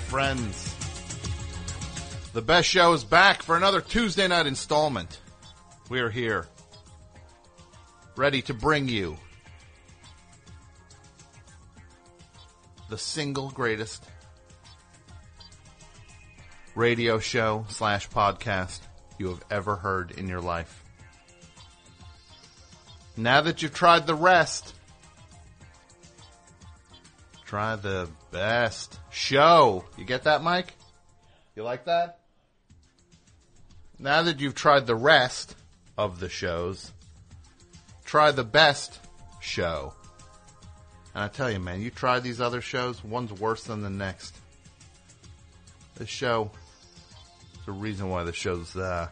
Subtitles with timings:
[0.00, 0.74] Friends.
[2.32, 5.20] The best show is back for another Tuesday night installment.
[5.88, 6.46] We are here.
[8.16, 9.16] Ready to bring you
[12.88, 14.04] the single greatest
[16.74, 18.80] radio show slash podcast
[19.18, 20.84] you have ever heard in your life.
[23.16, 24.74] Now that you've tried the rest,
[27.44, 29.84] try the best show.
[29.96, 30.74] You get that, Mike?
[31.56, 32.20] You like that?
[33.98, 35.54] Now that you've tried the rest
[35.98, 36.90] of the shows,
[38.04, 38.98] try the best
[39.40, 39.92] show.
[41.14, 44.34] And I tell you, man, you try these other shows, one's worse than the next.
[45.96, 46.50] This show,
[47.66, 49.08] the reason why the show's, uh,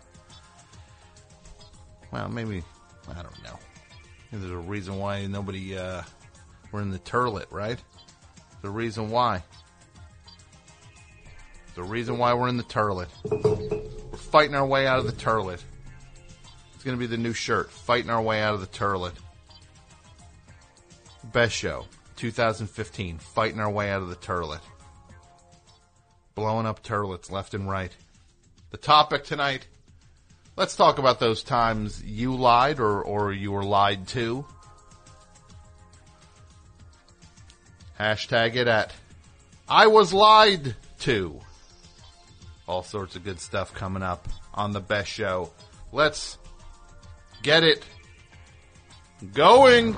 [2.10, 2.62] well, maybe,
[3.10, 3.58] I don't know.
[4.32, 6.02] Maybe there's a reason why nobody, uh,
[6.72, 7.78] we're in the turlet, right?
[8.62, 9.42] The reason why.
[11.74, 13.08] The reason why we're in the turlet.
[13.24, 15.62] We're fighting our way out of the turlet.
[16.74, 17.70] It's going to be the new shirt.
[17.70, 19.14] Fighting our way out of the turlet.
[21.32, 21.86] Best show.
[22.16, 23.18] 2015.
[23.18, 24.60] Fighting our way out of the turlet.
[26.34, 27.92] Blowing up turlets left and right.
[28.70, 29.66] The topic tonight.
[30.56, 34.44] Let's talk about those times you lied or, or you were lied to.
[37.98, 38.92] Hashtag it at
[39.68, 41.40] I was lied to.
[42.66, 45.50] All sorts of good stuff coming up on the best show.
[45.92, 46.38] Let's
[47.42, 47.84] get it
[49.34, 49.94] going.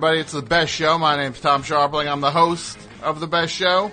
[0.00, 0.96] Everybody, it's the best show.
[0.96, 2.10] My name's Tom Scharpling.
[2.10, 3.92] I'm the host of the best show.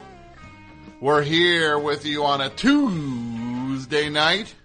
[1.02, 4.56] We're here with you on a Tuesday night.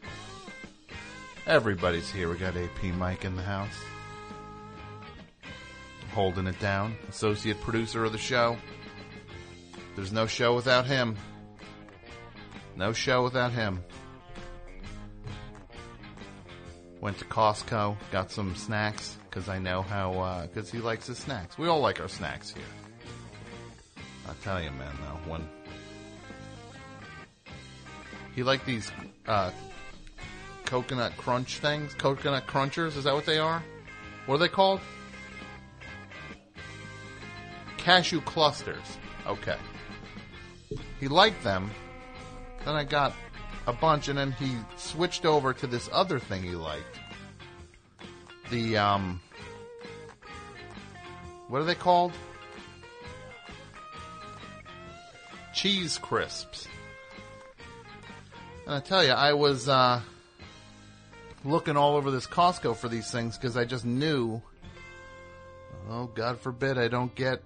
[1.45, 2.31] Everybody's here.
[2.31, 3.75] We got AP Mike in the house.
[6.13, 6.95] Holding it down.
[7.09, 8.57] Associate producer of the show.
[9.97, 11.17] There's no show without him.
[12.77, 13.83] No show without him.
[17.01, 21.57] Went to Costco, got some snacks because I know how because he likes his snacks.
[21.57, 22.63] We all like our snacks here.
[24.29, 25.49] I tell you, man, though, when
[28.35, 28.93] he liked these
[29.27, 29.51] uh,
[30.67, 32.97] coconut crunch things, coconut crunchers.
[32.97, 33.63] Is that what they are?
[34.27, 34.81] What are they called?
[37.79, 38.99] Cashew clusters.
[39.27, 39.57] Okay.
[41.01, 41.71] He liked them.
[42.67, 43.15] Then I got
[43.67, 47.01] a bunch, and then he switched over to this other thing he liked.
[48.53, 49.19] The um,
[51.49, 52.13] what are they called?
[55.55, 56.69] Cheese crisps.
[58.67, 60.03] And I tell you, I was uh,
[61.47, 64.43] looking all over this Costco for these things because I just knew.
[65.89, 67.43] Oh, God forbid I don't get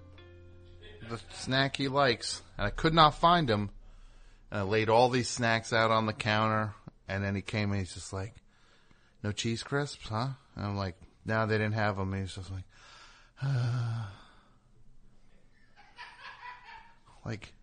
[1.09, 3.69] the snack he likes, and I could not find him.
[4.51, 6.73] And I laid all these snacks out on the counter,
[7.07, 8.33] and then he came and he's just like,
[9.23, 12.63] "No cheese crisps, huh?" And I'm like, now they didn't have them." He's just like,
[17.25, 17.53] like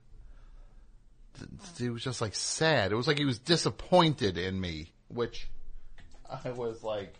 [1.76, 2.92] he was just like sad.
[2.92, 5.48] It was like he was disappointed in me, which
[6.44, 7.14] I was like,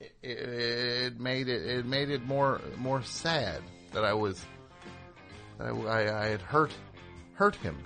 [0.00, 3.62] it, it made it it made it more more sad
[3.92, 4.44] that I was
[5.58, 6.72] that I, I, I had hurt
[7.34, 7.78] hurt him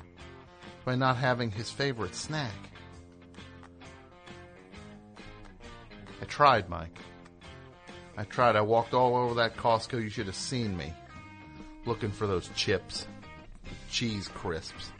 [0.84, 2.54] by not having his favorite snack.
[6.20, 6.98] I tried, Mike.
[8.16, 8.56] I tried.
[8.56, 10.02] I walked all over that Costco.
[10.02, 10.92] You should have seen me
[11.84, 13.06] looking for those chips
[13.90, 14.92] cheese crisps.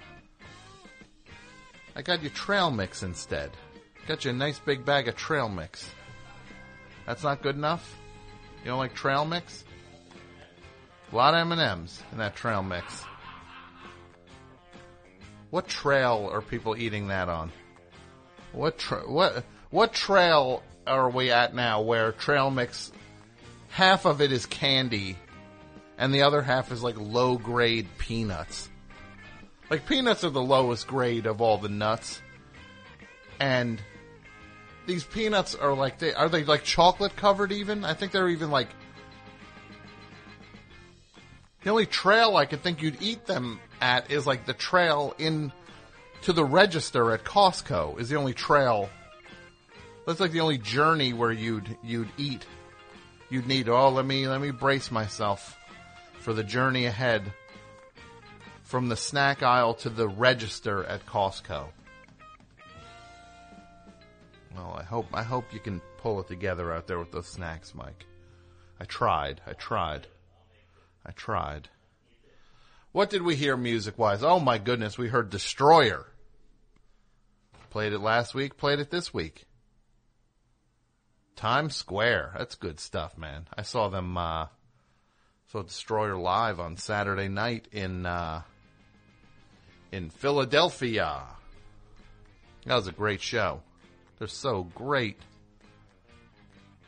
[1.97, 3.51] I got you trail mix instead.
[4.07, 5.91] Got you a nice big bag of trail mix.
[7.07, 7.97] That's not good enough?
[8.63, 9.65] You don't like trail mix?
[11.13, 13.03] A lot of M&Ms in that trail mix.
[15.51, 17.53] What trail are people eating that on?
[18.53, 22.93] What tra- what what trail are we at now where trail mix
[23.69, 25.17] half of it is candy
[25.99, 28.69] and the other half is like low grade peanuts?
[29.71, 32.21] Like peanuts are the lowest grade of all the nuts.
[33.41, 33.81] And
[34.87, 37.85] these peanuts are like they are they like chocolate covered even?
[37.85, 38.69] I think they're even like
[41.63, 45.51] the only trail I could think you'd eat them at is like the trail in
[46.23, 48.89] to the register at Costco is the only trail.
[50.07, 52.47] That's like the only journey where you'd you'd eat.
[53.31, 55.57] You'd need oh let me let me brace myself
[56.21, 57.33] for the journey ahead
[58.63, 61.67] from the snack aisle to the register at Costco.
[64.55, 67.75] Well, I hope I hope you can pull it together out there with those snacks,
[67.75, 68.05] Mike.
[68.79, 69.41] I tried.
[69.47, 70.07] I tried.
[71.07, 71.69] I tried.
[72.93, 74.23] What did we hear music wise?
[74.23, 76.07] Oh my goodness, we heard Destroyer.
[77.71, 79.47] Played it last week, played it this week.
[81.37, 82.35] Times Square.
[82.39, 83.47] That's good stuff, man.
[83.57, 84.47] I saw them uh
[85.51, 88.43] saw Destroyer live on Saturday night in uh
[89.93, 91.23] in Philadelphia.
[92.67, 93.63] That was a great show.
[94.19, 95.19] They're so great.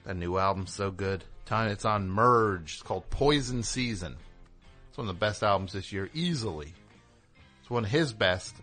[0.05, 1.25] That new album's so good.
[1.45, 2.75] Time it's on Merge.
[2.75, 4.17] It's called Poison Season.
[4.89, 6.73] It's one of the best albums this year, easily.
[7.61, 8.55] It's one of his best,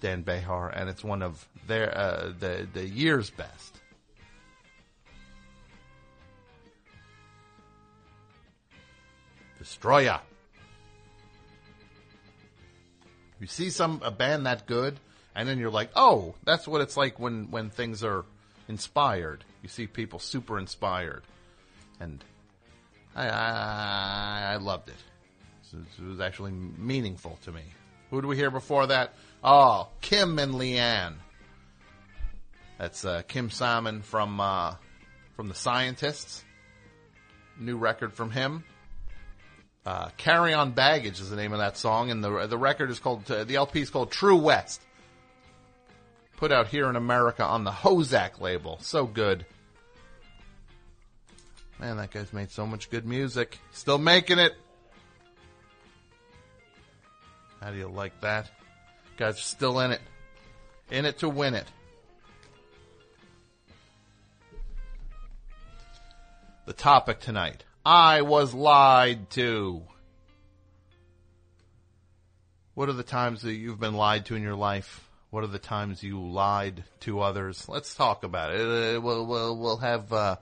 [0.00, 3.75] Dan Bejar, and it's one of their uh, the the year's best.
[9.66, 10.20] Destroyer.
[13.40, 15.00] You see some a band that good,
[15.34, 18.24] and then you're like, oh, that's what it's like when when things are
[18.68, 19.44] inspired.
[19.62, 21.24] You see people super inspired,
[21.98, 22.22] and
[23.16, 25.02] I I, I loved it.
[25.72, 27.62] It was actually meaningful to me.
[28.10, 29.14] Who do we hear before that?
[29.42, 31.16] Oh, Kim and Leanne.
[32.78, 34.76] That's uh, Kim Salmon from uh,
[35.34, 36.44] from the Scientists.
[37.58, 38.62] New record from him.
[39.86, 42.98] Uh, Carry On Baggage is the name of that song, and the the record is
[42.98, 44.82] called uh, the LP is called True West.
[46.38, 48.78] Put out here in America on the HoZac label.
[48.80, 49.46] So good.
[51.78, 53.58] Man, that guy's made so much good music.
[53.72, 54.54] Still making it.
[57.60, 58.50] How do you like that?
[59.16, 60.00] Guys still in it.
[60.90, 61.66] In it to win it.
[66.66, 67.64] The topic tonight.
[67.86, 69.80] I was lied to.
[72.74, 75.08] What are the times that you've been lied to in your life?
[75.30, 77.68] What are the times you lied to others?
[77.68, 78.60] Let's talk about it.
[78.60, 80.36] Uh, we'll, we'll, we'll have, uh,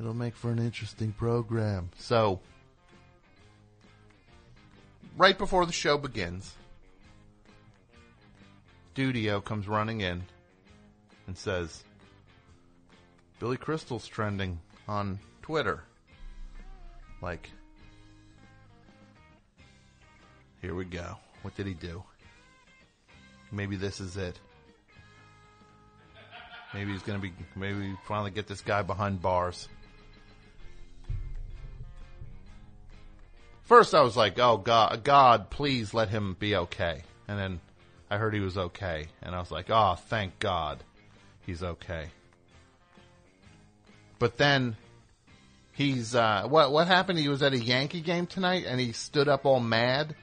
[0.00, 1.90] it'll make for an interesting program.
[1.98, 2.40] So,
[5.18, 6.54] right before the show begins,
[8.94, 10.22] Studio comes running in
[11.26, 11.84] and says,
[13.38, 15.82] Billy Crystal's trending on Twitter.
[17.22, 17.50] Like,
[20.60, 21.16] here we go.
[21.42, 22.02] What did he do?
[23.52, 24.38] Maybe this is it.
[26.74, 27.32] Maybe he's gonna be.
[27.54, 29.68] Maybe finally get this guy behind bars.
[33.62, 37.60] First, I was like, "Oh God, God, please let him be okay." And then
[38.10, 40.82] I heard he was okay, and I was like, "Oh, thank God,
[41.46, 42.10] he's okay."
[44.18, 44.76] But then
[45.72, 46.72] he's uh, what?
[46.72, 47.18] What happened?
[47.18, 50.14] He was at a Yankee game tonight, and he stood up all mad.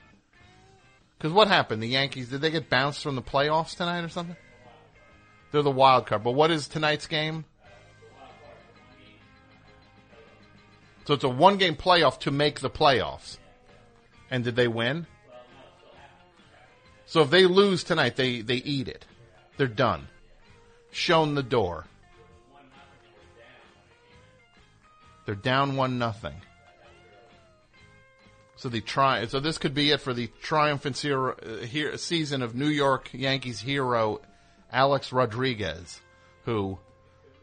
[1.18, 1.82] Because what happened?
[1.82, 4.36] The Yankees did they get bounced from the playoffs tonight or something?
[5.52, 6.24] They're the wild card.
[6.24, 7.46] But what is tonight's game?
[11.06, 13.38] So it's a one game playoff to make the playoffs.
[14.32, 15.06] And did they win?
[17.06, 19.06] So if they lose tonight, they, they eat it.
[19.58, 20.08] They're done.
[20.92, 21.86] Shown the door.
[25.26, 26.36] They're down one nothing.
[28.56, 31.34] So the tri- so this could be it for the triumphant uh,
[31.66, 34.22] here, season of New York Yankees hero
[34.72, 36.02] Alex Rodriguez,
[36.46, 36.78] who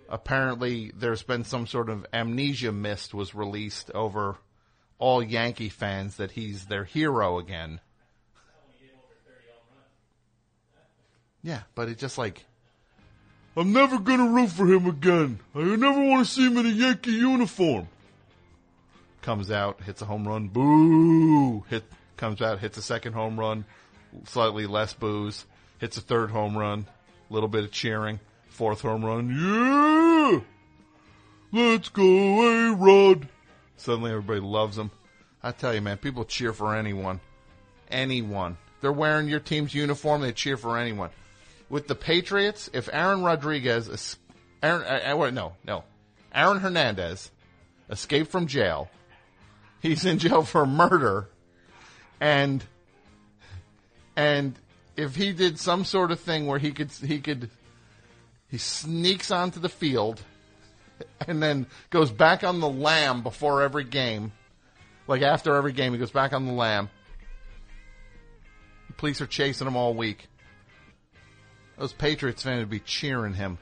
[0.09, 4.37] apparently there's been some sort of amnesia mist was released over
[4.99, 7.81] all Yankee fans that he's their hero again.
[11.43, 12.45] Yeah, but it's just like
[13.57, 15.41] I'm never gonna root for him again.
[15.55, 17.89] I never want to see him in a Yankee uniform.
[19.23, 21.65] Comes out, hits a home run, boo!
[21.69, 21.85] Hit
[22.17, 23.65] comes out, hits a second home run,
[24.25, 25.47] slightly less boos,
[25.79, 26.87] hits a third home run,
[27.29, 30.41] a little bit of cheering, fourth home run, yeah!
[31.53, 33.29] Let's go, A Rod.
[33.77, 34.93] Suddenly everybody loves him.
[35.43, 37.21] I tell you, man, people cheer for anyone.
[37.91, 38.59] Anyone.
[38.81, 41.11] They're wearing your team's uniform, they cheer for anyone.
[41.71, 44.19] With the Patriots, if Aaron Rodriguez,
[44.63, 45.85] Aaron, uh, uh, no, no,
[46.35, 47.31] Aaron Hernandez
[47.89, 48.91] escaped from jail,
[49.81, 51.29] he's in jail for murder,
[52.21, 52.63] and
[54.17, 54.59] and
[54.97, 57.49] if he did some sort of thing where he could he could
[58.51, 60.21] he sneaks onto the field
[61.29, 64.33] and then goes back on the lamb before every game,
[65.07, 66.91] like after every game, he goes back on the lamb.
[68.89, 70.27] The police are chasing him all week.
[71.81, 73.57] Those Patriots fans would be cheering him.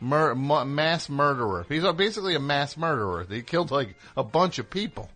[0.00, 1.66] Mur- mu- mass murderer.
[1.68, 3.26] He's basically a mass murderer.
[3.28, 5.10] He killed like a bunch of people.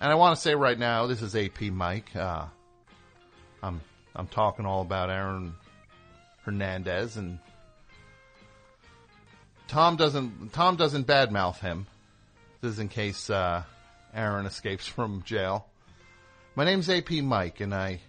[0.00, 2.14] And I want to say right now, this is AP Mike.
[2.14, 2.44] Uh,
[3.64, 3.80] I'm
[4.14, 5.54] I'm talking all about Aaron
[6.44, 7.40] Hernandez and
[9.66, 11.88] Tom doesn't Tom doesn't badmouth him.
[12.60, 13.64] This is in case uh,
[14.14, 15.66] Aaron escapes from jail.
[16.54, 18.00] My name's AP Mike, and I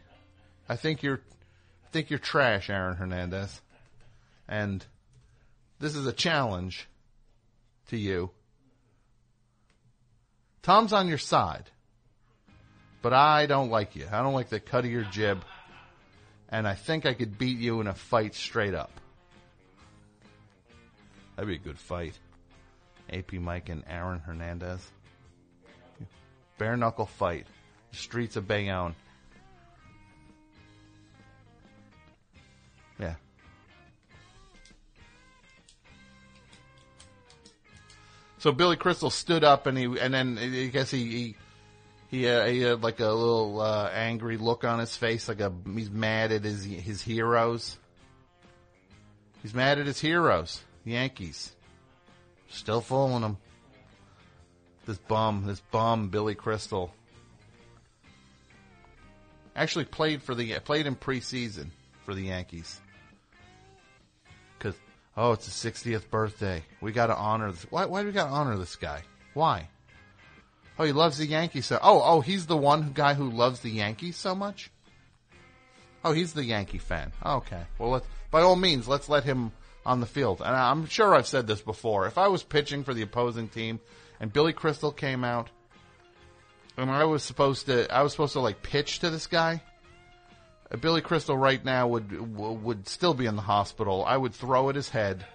[0.70, 1.22] I think you're
[1.86, 3.62] I think you're trash, Aaron Hernandez.
[4.48, 4.86] And
[5.80, 6.88] this is a challenge
[7.90, 8.32] to you.
[10.62, 11.70] Tom's on your side.
[13.02, 14.06] But I don't like you.
[14.12, 15.44] I don't like the cut of your jib.
[16.50, 18.92] And I think I could beat you in a fight straight up.
[21.36, 22.18] That'd be a good fight.
[23.12, 24.86] AP Mike and Aaron Hernandez.
[26.58, 27.48] Bare knuckle fight.
[27.92, 28.96] Streets of Bayonne.
[38.40, 41.36] So Billy Crystal stood up and he, and then I guess he, he,
[42.10, 45.52] he, uh, he had like a little, uh, angry look on his face, like a,
[45.74, 47.78] he's mad at his, his heroes.
[49.42, 51.52] He's mad at his heroes, the Yankees.
[52.50, 53.38] Still fooling them.
[54.86, 56.94] This bum, this bum, Billy Crystal.
[59.56, 61.72] Actually played for the, played in preseason
[62.06, 62.80] for the Yankees.
[65.18, 66.64] Oh, it's his 60th birthday.
[66.80, 67.66] We gotta honor this.
[67.72, 69.02] Why, why do we gotta honor this guy?
[69.34, 69.68] Why?
[70.78, 73.72] Oh, he loves the Yankees so, oh, oh, he's the one guy who loves the
[73.72, 74.70] Yankees so much?
[76.06, 77.12] Oh, he's the Yankee fan.
[77.26, 77.64] Okay.
[77.80, 79.52] Well, let's, by all means, let's let him
[79.88, 80.42] on the field.
[80.46, 82.06] And I'm sure I've said this before.
[82.06, 83.80] If I was pitching for the opposing team
[84.20, 85.50] and Billy Crystal came out
[86.78, 89.64] and I was supposed to, I was supposed to like pitch to this guy,
[90.76, 94.04] Billy Crystal right now would, would still be in the hospital.
[94.06, 95.26] I would throw at his head.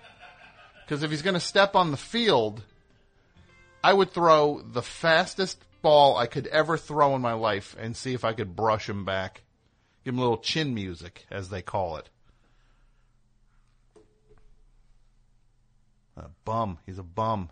[0.88, 2.62] Cause if he's gonna step on the field,
[3.82, 8.14] I would throw the fastest ball I could ever throw in my life and see
[8.14, 9.42] if I could brush him back.
[10.04, 12.08] Give him a little chin music, as they call it.
[16.16, 16.78] A bum.
[16.84, 17.48] He's a bum.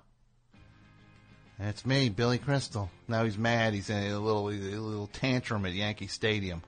[1.59, 2.91] That's me, Billy Crystal.
[3.09, 3.75] Now he's mad.
[3.75, 6.63] He's in a little, a little tantrum at Yankee Stadium.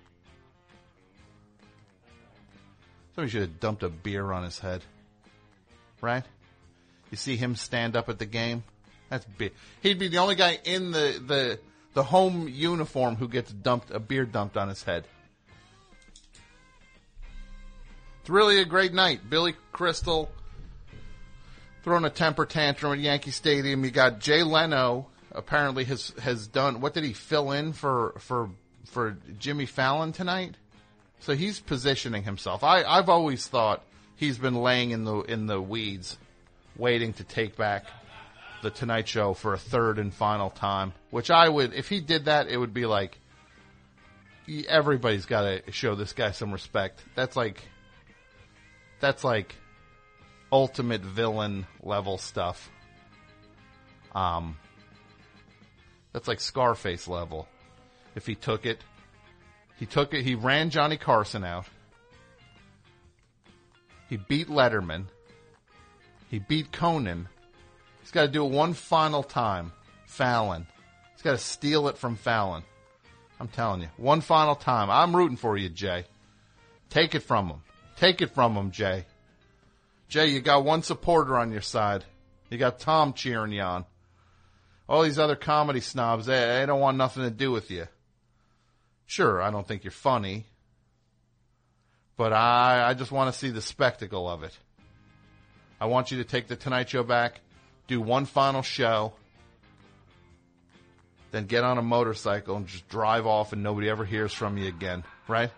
[3.15, 4.83] Somebody should have dumped a beer on his head.
[6.01, 6.25] Right?
[7.11, 8.65] You see him stand up at the game?
[9.11, 9.53] That's big.
[9.83, 11.59] He'd be the only guy in the, the,
[11.93, 15.05] the home uniform who gets dumped, a beer dumped on his head.
[18.21, 19.29] It's really a great night.
[19.29, 20.31] Billy Crystal
[21.83, 23.85] throwing a temper tantrum at Yankee Stadium.
[23.85, 28.51] You got Jay Leno apparently has has done what did he fill in for for
[28.87, 30.57] for Jimmy Fallon tonight?
[31.23, 32.65] So he's positioning himself.
[32.65, 33.85] I I've always thought
[34.17, 36.19] he's been laying in the in the weeds
[36.77, 37.87] waiting to take back
[38.63, 42.25] the Tonight Show for a third and final time, which I would if he did
[42.25, 43.19] that it would be like
[44.69, 47.01] everybody's got to show this guy some respect.
[47.15, 47.63] That's like
[48.99, 49.55] that's like
[50.51, 52.69] ultimate villain level stuff.
[54.13, 54.57] Um,
[56.13, 57.49] that's like Scarface level.
[58.17, 58.81] If he took it,
[59.79, 60.25] he took it.
[60.25, 61.67] He ran Johnny Carson out.
[64.09, 65.07] He beat Letterman.
[66.29, 67.29] He beat Conan.
[68.01, 69.73] He's got to do it one final time.
[70.07, 70.67] Fallon.
[71.15, 72.63] He's got to steal it from Fallon.
[73.41, 74.91] I'm telling you, one final time.
[74.91, 76.05] I'm rooting for you, Jay.
[76.91, 77.63] Take it from him.
[77.97, 79.07] Take it from him, Jay.
[80.09, 82.05] Jay, you got one supporter on your side.
[82.51, 83.87] You got Tom cheering you on.
[84.89, 87.87] All these other comedy snobs, they, they don't want nothing to do with you.
[89.13, 90.47] Sure, I don't think you're funny,
[92.17, 94.57] but I, I just want to see the spectacle of it.
[95.79, 97.43] I want you to take the Tonight Show back,
[97.89, 99.13] do one final show,
[101.31, 104.67] then get on a motorcycle and just drive off and nobody ever hears from you
[104.67, 105.51] again, right?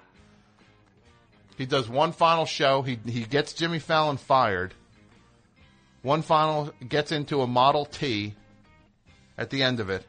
[1.57, 2.83] He does one final show.
[2.83, 4.75] He he gets Jimmy Fallon fired.
[6.03, 8.35] One final gets into a Model T
[9.39, 10.05] at the end of it.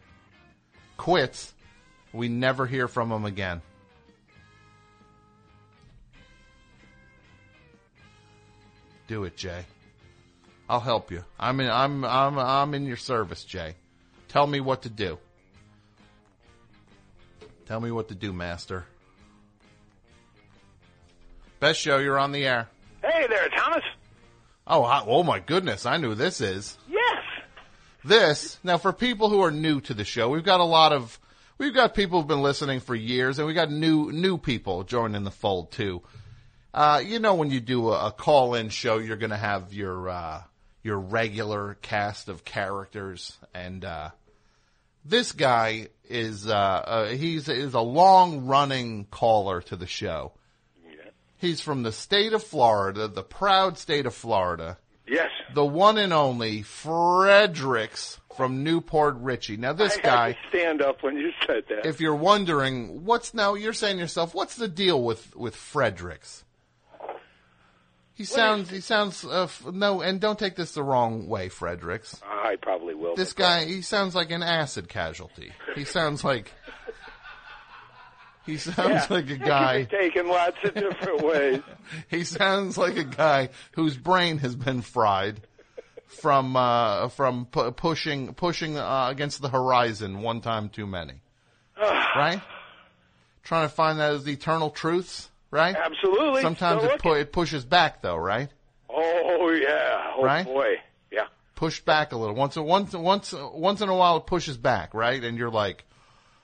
[0.98, 1.54] Quits.
[2.16, 3.62] We never hear from him again.
[9.08, 9.66] Do it, Jay.
[10.68, 11.24] I'll help you.
[11.40, 13.76] I'm in I'm I'm I'm in your service, Jay.
[14.30, 15.20] Tell me what to do.
[17.68, 18.86] Tell me what to do, master.
[21.60, 22.68] Best show, you're on the air.
[23.04, 23.84] Hey there, Thomas.
[24.68, 26.78] Oh, I, oh my goodness, I knew this is.
[26.90, 27.24] Yes.
[28.04, 31.20] This, now for people who are new to the show, we've got a lot of,
[31.58, 35.24] we've got people who've been listening for years and we got new, new people joining
[35.24, 36.02] the fold too.
[36.74, 40.42] Uh, you know, when you do a, a call-in show, you're gonna have your, uh,
[40.84, 44.10] your regular cast of characters and, uh,
[45.08, 50.34] this guy is, uh, uh he's, is a long-running caller to the show.
[51.38, 54.78] He's from the state of Florida, the proud state of Florida.
[55.56, 59.56] The one and only Fredericks from New Port Richey.
[59.56, 61.86] Now this I guy, stand up when you said that.
[61.86, 66.44] if you're wondering, what's now, you're saying to yourself, what's the deal with, with Fredericks?
[68.16, 72.22] He sounds, he sounds, uh, f- no, and don't take this the wrong way, Fredericks.
[72.26, 73.16] I probably will.
[73.16, 75.54] This guy, he sounds like an acid casualty.
[75.76, 76.52] He sounds like,
[78.46, 79.08] he sounds Yeah.
[79.10, 79.84] like a guy.
[79.84, 81.62] taken lots of different ways.
[82.10, 85.40] He sounds like a guy whose brain has been fried
[86.08, 91.14] from uh, from pu- pushing pushing uh, against the horizon one time too many.
[91.78, 92.42] right?
[93.44, 95.76] Trying to find those eternal truths, right?
[95.76, 96.42] Absolutely.
[96.42, 98.50] Sometimes it, pu- it pushes back though, right?
[98.90, 100.14] Oh yeah.
[100.18, 100.46] Oh Right?
[100.46, 100.76] boy.
[101.12, 101.28] Yeah.
[101.54, 102.34] Pushed back a little.
[102.36, 105.24] Once once once once in a while it pushes back, right?
[105.24, 105.84] And you're like,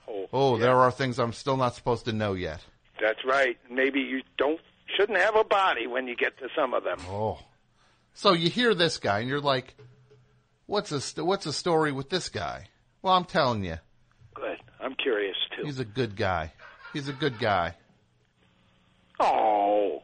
[0.08, 0.28] Oh.
[0.32, 0.62] "Oh, yeah.
[0.64, 2.60] there are things I'm still not supposed to know yet."
[3.00, 3.58] That's right.
[3.70, 4.60] Maybe you don't
[4.96, 6.98] shouldn't have a body when you get to some of them.
[7.08, 7.38] Oh.
[8.14, 9.74] So you hear this guy and you're like,
[10.66, 12.68] "What's a st- what's a story with this guy?"
[13.00, 13.78] Well, I'm telling you,
[14.34, 14.58] Good.
[14.80, 15.64] I'm curious too.
[15.64, 16.52] he's a good guy.
[16.92, 17.74] He's a good guy.
[19.20, 20.02] oh.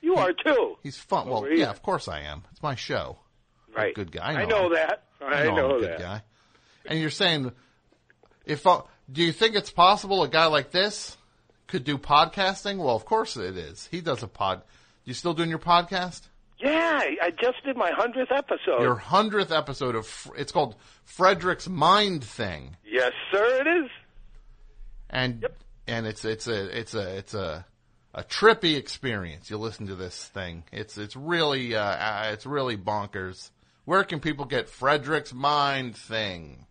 [0.00, 0.76] You are too.
[0.82, 1.28] He's fun.
[1.28, 2.42] Well, yeah, of course I am.
[2.50, 3.18] It's my show.
[3.74, 3.94] Right.
[3.94, 4.32] good guy.
[4.32, 5.04] I I know know, that.
[5.24, 5.98] I, know, know, that.
[5.98, 6.22] good guy.
[6.86, 7.52] And you're saying,
[8.44, 11.16] if uh, do you think it's possible a guy like this
[11.66, 12.78] could do podcasting?
[12.78, 13.88] Well, of course it is.
[13.90, 14.62] He does a pod.
[15.04, 16.22] You still doing your podcast?
[16.58, 18.82] Yeah, I just did my hundredth episode.
[18.82, 23.60] Your hundredth episode of it's called Frederick's Mind Thing, Yes, sir.
[23.62, 23.90] It is.
[25.10, 25.56] and yep.
[25.88, 27.66] and it's it's a it's a it's a
[28.14, 29.50] a trippy experience.
[29.50, 30.62] You listen to this thing.
[30.70, 33.50] It's it's really uh, uh, it's really bonkers.
[33.84, 36.66] Where can people get Frederick's Mind Thing?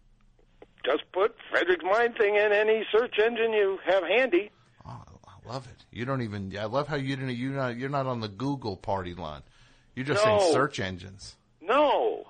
[0.86, 4.50] Just put Frederick's Mind thing in any search engine you have handy.
[4.88, 5.86] Oh, I love it.
[5.91, 6.56] You don't even.
[6.58, 7.36] I love how you didn't.
[7.36, 7.78] You're not.
[7.78, 9.41] You're not on the Google party line.
[9.96, 10.39] You're just No.
[10.39, 11.36] saying search engines.
[11.62, 12.26] No,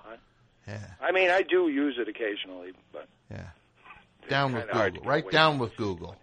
[0.67, 3.47] Yeah, I mean I do use it occasionally, but yeah.
[4.29, 5.11] Down with kinda hard to Google.
[5.11, 6.15] Right down with Google.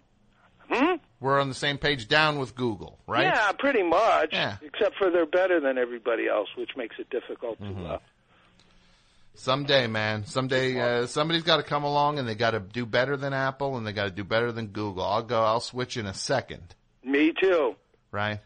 [0.71, 0.95] hmm?
[1.19, 3.23] we're on the same page down with Google, right?
[3.23, 4.29] Yeah, pretty much.
[4.31, 4.57] Yeah.
[4.61, 7.83] Except for they're better than everybody else, which makes it difficult Mm-hmm.
[7.83, 7.89] to.
[7.95, 7.97] Uh,
[9.39, 10.25] Someday, man.
[10.25, 13.77] Someday, uh, somebody's got to come along and they got to do better than Apple
[13.77, 15.03] and they got to do better than Google.
[15.03, 15.41] I'll go.
[15.41, 16.75] I'll switch in a second,
[17.05, 17.75] me too.
[18.11, 18.39] right?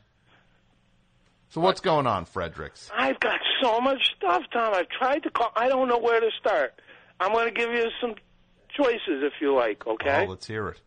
[1.49, 2.91] So what's going on, Fredericks?
[2.95, 4.73] I've got so much stuff, Tom.
[4.75, 5.51] I've tried to call.
[5.55, 6.79] I don't know where to start.
[7.19, 8.13] I'm going to give you some
[8.75, 9.85] choices if you like.
[9.87, 10.25] Okay.
[10.27, 10.81] Oh, let's hear it.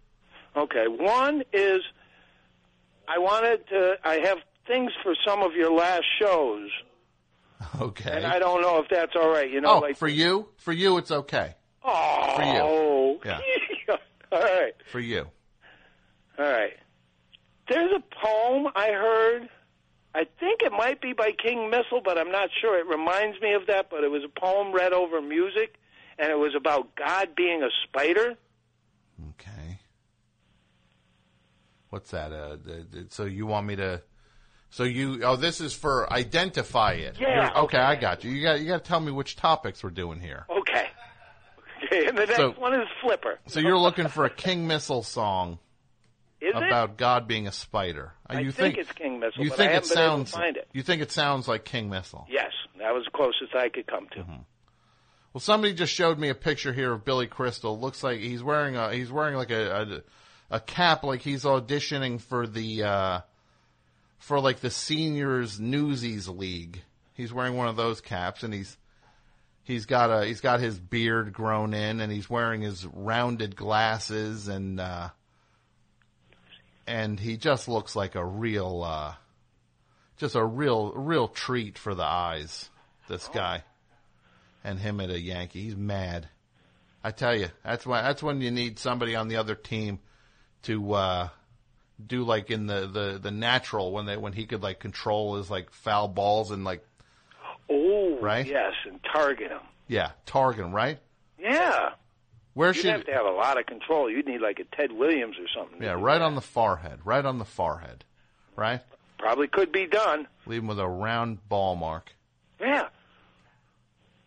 [0.57, 0.87] Okay.
[0.89, 1.81] One is
[3.09, 3.95] I wanted to.
[4.05, 4.39] I have
[4.69, 6.69] things for some of your last shows,
[7.81, 8.11] Okay.
[8.11, 9.51] and I don't know if that's all right.
[9.51, 11.55] You know, oh, like for you, for you, it's okay.
[11.85, 12.33] Oh.
[12.37, 13.21] for you.
[13.25, 13.41] Yeah.
[14.33, 14.73] all right.
[14.91, 15.27] For you.
[16.39, 16.73] All right.
[17.69, 19.49] There's a poem I heard.
[20.15, 22.79] I think it might be by King Missile, but I'm not sure.
[22.79, 25.75] It reminds me of that, but it was a poem read over music,
[26.19, 28.35] and it was about God being a spider.
[29.31, 29.81] Okay.
[31.91, 32.33] What's that?
[32.33, 34.03] Uh, the, the, so you want me to?
[34.77, 35.23] So you?
[35.25, 37.17] Oh, this is for identify it.
[37.19, 37.79] Yeah, You're- okay.
[37.79, 38.31] I got you.
[38.31, 40.45] You got you got to tell me which topics we're doing here.
[40.51, 40.89] Okay.
[41.87, 43.39] Okay, and the next So- one is Flipper.
[43.47, 45.59] So you're looking for a King Missile song
[46.43, 48.13] Is about God being a spider.
[48.29, 50.31] Uh, I you think it's King Missile, You think I it haven't been able to
[50.31, 50.57] sounds?
[50.59, 50.69] it.
[50.75, 52.27] You think it sounds like King Missile?
[52.29, 54.19] Yes, that was the closest I could come to.
[54.19, 54.43] Mm-hmm.
[55.33, 57.81] Well, somebody just showed me a picture here of Billy Crystal.
[57.81, 60.03] Looks like he's wearing a he's wearing like a
[60.51, 63.21] a, a cap, like he's auditioning for the uh,
[64.19, 66.83] for like the seniors Newsies League.
[67.15, 68.77] He's wearing one of those caps, and he's
[69.65, 74.49] he's got a he's got his beard grown in, and he's wearing his rounded glasses,
[74.49, 75.11] and uh,
[76.87, 79.15] and he just looks like a real uh,
[80.17, 82.71] just a real real treat for the eyes.
[83.09, 83.63] This guy
[84.65, 85.63] and him at a Yankee.
[85.63, 86.29] He's mad.
[87.05, 90.01] I tell you, that's why that's when you need somebody on the other team
[90.63, 91.29] to uh,
[92.05, 95.51] do like in the, the, the natural when they when he could like control his
[95.51, 96.85] like foul balls and like
[97.71, 98.47] Oh, Right?
[98.47, 99.61] yes, and target him.
[99.89, 100.99] yeah target him right.
[101.39, 101.91] Yeah.
[102.55, 104.11] Where should You'd should have to have a lot of control.
[104.11, 105.83] You'd need like a Ted Williams or something.
[105.83, 108.05] yeah right on the forehead right on the forehead
[108.57, 108.81] right.
[109.19, 110.29] Probably could be done.
[110.47, 112.13] Leave him with a round ball mark.
[112.61, 112.89] Yeah.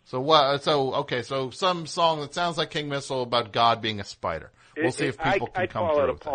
[0.05, 0.63] So what?
[0.63, 1.21] So okay.
[1.21, 4.51] So some song that sounds like King Missile about God being a spider.
[4.75, 6.03] We'll It- see if people I, can I'd come call through.
[6.05, 6.29] it a with that.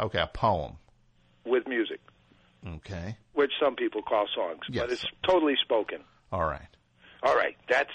[0.00, 0.76] Okay, a poem.
[1.46, 2.00] with music,
[2.66, 3.16] Okay.
[3.34, 4.84] which some people call songs, Yes.
[4.84, 6.02] but it's totally spoken.
[6.32, 6.68] All right.
[7.22, 7.92] All right, that's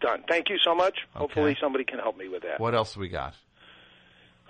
[0.00, 0.22] done.
[0.28, 0.96] Thank you so much.
[1.14, 2.60] Hopefully somebody can help me with that.
[2.60, 3.34] What else we got?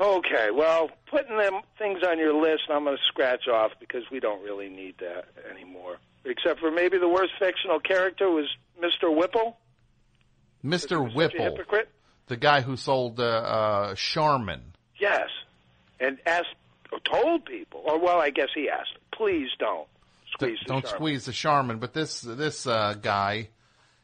[0.00, 4.18] Okay, well, putting them things on your list, I'm going to scratch off because we
[4.20, 5.96] don't really need that anymore.
[6.24, 8.46] Except for maybe the worst fictional character was
[8.80, 9.14] Mr.
[9.14, 9.56] Whipple.
[10.64, 11.14] Mr.
[11.14, 11.88] Whipple, hypocrite.
[12.26, 14.72] the guy who sold uh, uh, Charmin.
[14.98, 15.28] Yes,
[16.00, 16.54] and asked,
[17.00, 19.86] told people, or well, I guess he asked, please don't
[20.32, 21.78] squeeze the Don't Charmin." squeeze the Charmin.
[21.78, 23.48] But this this uh, guy,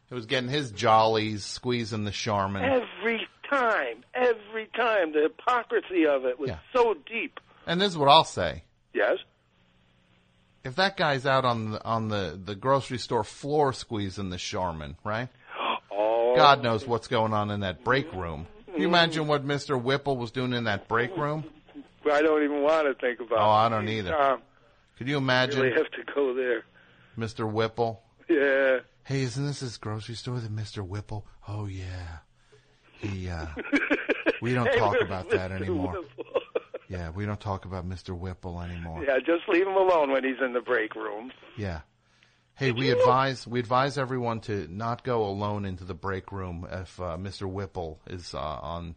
[0.09, 2.65] who was getting his jollies squeezing the Charmin.
[2.65, 6.59] Every time, every time, the hypocrisy of it was Yeah.
[6.73, 7.41] so deep.
[7.67, 8.63] And this is what I'll say:
[8.95, 9.19] Yes.
[10.65, 14.97] if that guy's out on the, on the, the grocery store floor squeezing the Charmin,
[15.05, 15.29] right?
[15.93, 18.47] Oh, God knows what's going on in that break room.
[18.67, 19.81] Can you imagine what Mr.
[19.81, 21.45] Whipple was doing in that break room?
[22.11, 23.37] I don't even want to think about.
[23.39, 23.43] It.
[23.43, 23.51] Oh.
[23.51, 24.11] I don't either.
[24.11, 24.43] Tom,
[24.99, 26.65] Could you really imagine have to go there.
[27.19, 27.51] Mr.
[27.51, 28.03] Whipple?
[28.29, 28.79] Yeah.
[29.05, 30.87] Hey, isn't this his grocery store, the Mr.
[30.87, 31.27] Whipple?
[31.49, 32.19] Oh yeah.
[32.99, 33.47] He uh
[34.43, 35.93] we don't Hey, talk about that anymore.
[36.17, 36.43] Whipple?
[36.89, 38.17] Yeah, we don't talk about Mr.
[38.17, 39.05] Whipple anymore.
[39.05, 41.31] yeah, just leave him alone when he's in the break room.
[41.57, 41.81] Yeah.
[42.55, 47.01] Hey, we advise we advise everyone to not go alone into the break room if
[47.01, 47.51] uh, Mr.
[47.51, 48.97] Whipple is uh, on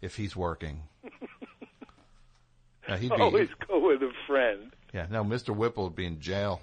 [0.00, 0.84] if he's working.
[2.88, 4.72] Yeah, he'd be, Always go with a friend.
[4.92, 5.54] yeah, no, Mr.
[5.54, 6.60] Whipple would be in jail.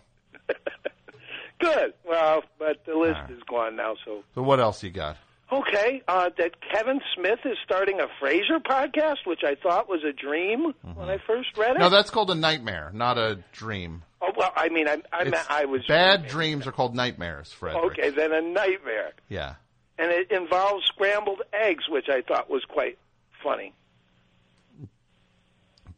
[1.60, 1.94] Good.
[2.08, 3.32] Well, but the list right.
[3.32, 4.24] is gone now, so.
[4.34, 5.18] So what else you got?
[5.52, 10.14] Okay, uh, that Kevin Smith is starting a Frasier podcast, which I thought was a
[10.14, 11.74] dream when I first read it.
[11.74, 11.82] Mm-hmm.
[11.82, 14.04] No, that's called a nightmare, not a dream.
[14.22, 17.94] oh, well, I mean, I, I, meant I was bad dreams are called nightmares, Frederick.
[17.94, 19.56] Okay, then a nightmare, Yeah.
[19.98, 23.00] and it involves scrambled eggs, which I thought was quite
[23.44, 23.74] funny.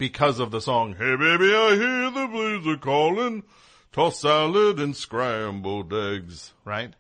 [0.02, 3.44] Because of the song, Hey baby, I hear the blues are calling,
[3.92, 6.54] toss salad and scrambled eggs.
[6.66, 6.96] Right?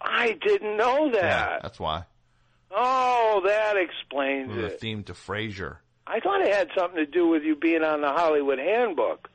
[0.00, 1.22] I didn't know that.
[1.22, 2.04] Yeah, that's why.
[2.70, 5.76] Oh, that explains It was a theme to Frasier.
[6.06, 9.28] I thought it had something to do with you being on the Hollywood Handbook.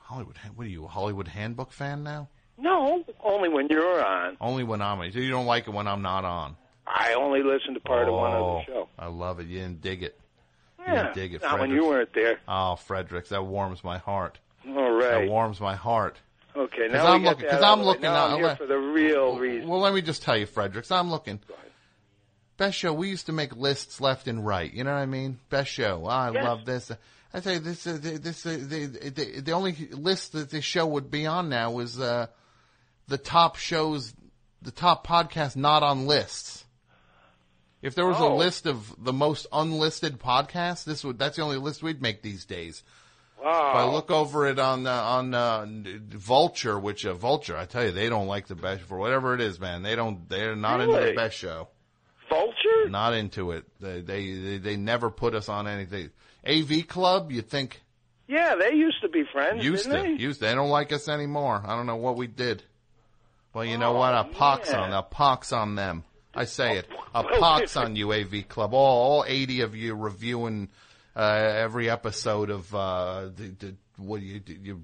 [0.00, 2.28] Hollywood, what are you, a Hollywood Handbook fan now?
[2.56, 4.38] No, only when you're on.
[4.40, 6.56] Only when I'm, you don't like it when I'm not on.
[6.86, 8.88] I only listen to part of one Oh, other show.
[8.98, 9.48] I love it.
[9.48, 10.18] You didn't dig it.
[10.94, 11.12] Yeah.
[11.12, 12.38] dig it, Not when you weren't there.
[12.46, 14.38] Oh, Fredericks, that warms my heart.
[14.68, 16.16] All That warms my heart.
[16.56, 16.88] Okay.
[16.88, 17.88] Now I'm looking- that 'cause out I'm of the way.
[17.88, 19.68] looking Now I'm here for the real reason.
[19.68, 21.40] Well, let me just tell you, Fredericks, I'm looking.
[22.56, 22.92] Best show.
[22.94, 24.72] We used to make lists left and right.
[24.72, 25.38] You know what I mean?
[25.50, 26.02] Best show.
[26.04, 26.44] Oh, I Yes.
[26.44, 26.90] love this.
[27.34, 30.86] I tell you, this, uh, this, uh, the, the, the only list that this show
[30.86, 32.28] would be on now is uh,
[33.08, 34.14] the top shows,
[34.62, 36.64] the top podcasts not on lists.
[37.86, 38.34] If there was a Oh.
[38.36, 42.44] list of the most unlisted podcasts, this would that's the only list we'd make these
[42.44, 42.82] days.
[43.42, 43.70] wow.
[43.70, 45.66] If I look over it on uh, on uh,
[46.10, 49.40] Vulture, which uh, Vulture, I tell you, they don't like the best for whatever it
[49.40, 49.82] is, man.
[49.82, 50.28] They don't.
[50.28, 51.10] They're not into Really?
[51.10, 51.68] the best show.
[52.28, 52.88] Vulture?
[52.88, 53.64] Not into it.
[53.80, 56.10] They, they they they never put us on anything.
[56.44, 57.82] AV Club, you think
[58.26, 59.64] Yeah, they used to be friends.
[59.64, 60.08] used to they?
[60.10, 60.46] used to.
[60.46, 61.62] They don't like us anymore.
[61.64, 62.64] I don't know what we did.
[63.54, 64.12] Well, you know what?
[64.12, 66.02] A pox on a pox on them.
[66.36, 66.86] I say it.
[67.14, 68.74] A pox on you, AV Club.
[68.74, 70.68] All all eighty of you reviewing
[71.16, 74.82] uh, every episode of uh, the, the what you you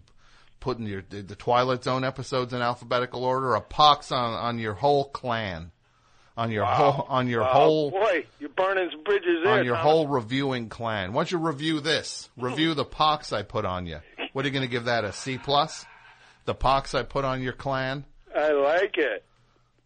[0.61, 3.55] putting your the, the Twilight Zone episodes in alphabetical order.
[3.55, 5.71] A pox on on your whole clan,
[6.37, 9.53] on your whole on your Oh, whole boy, you're burning some bridges there.
[9.59, 9.91] on your Thomas.
[9.93, 11.13] whole reviewing clan.
[11.13, 12.31] Why don't you review this?
[12.39, 13.99] Review the pox I put on you.
[14.33, 15.85] What are you going to give that a C plus?
[16.47, 18.07] The pox I put on your clan.
[18.35, 19.25] I like it.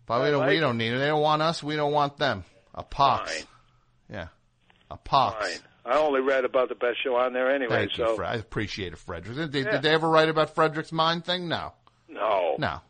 [0.07, 0.47] But we don't.
[0.47, 0.99] we like don't need it.
[0.99, 1.62] They don't want us.
[1.62, 2.45] We don't want them.
[2.75, 3.33] A pox.
[3.35, 3.45] Fine.
[4.12, 4.27] Yeah.
[4.90, 5.45] A pox.
[5.47, 5.61] Fine.
[5.95, 8.31] I only read about the best show on there anyway, Thank so you, Fred.
[8.31, 9.37] I appreciate it, Frederick.
[9.37, 9.71] Did, did, Yeah.
[9.73, 11.49] did they ever write about Frederick's mind thing?
[11.49, 11.75] No.
[12.09, 12.81] no, No.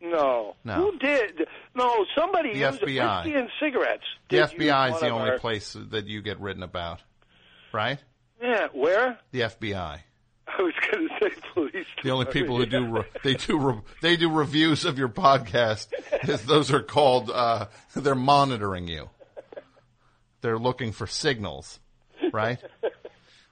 [0.00, 0.74] no, No.
[0.74, 1.46] Who did?
[1.74, 3.24] No, somebody The used FBI.
[3.24, 4.04] whiskey and cigarettes.
[4.30, 7.02] The did FBI is the only our- place that you get written about,
[7.72, 7.98] right?
[8.42, 9.18] Yeah, where?
[9.32, 10.00] The FBI.
[10.58, 11.86] I was going to say police.
[12.02, 15.88] The only people who do re- they do re- they do reviews of your podcast.
[16.46, 19.10] Those are called uh, they're monitoring you.
[20.40, 21.78] They're looking for signals,
[22.32, 22.58] right?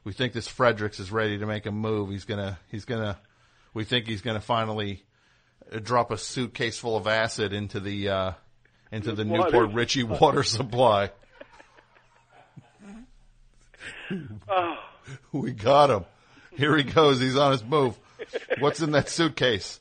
[0.04, 2.10] We think this Fredericks is ready to make a move.
[2.10, 3.18] He's gonna he's gonna
[3.74, 5.04] we think he's gonna finally
[5.82, 8.32] drop a suitcase full of acid into the uh,
[8.90, 9.44] into the Water.
[9.44, 11.10] New Port Richey water supply.
[14.48, 14.76] Oh.
[15.32, 16.04] We got him.
[16.58, 17.20] Here he goes.
[17.20, 17.96] He's on his move.
[18.58, 19.78] What's in that suitcase?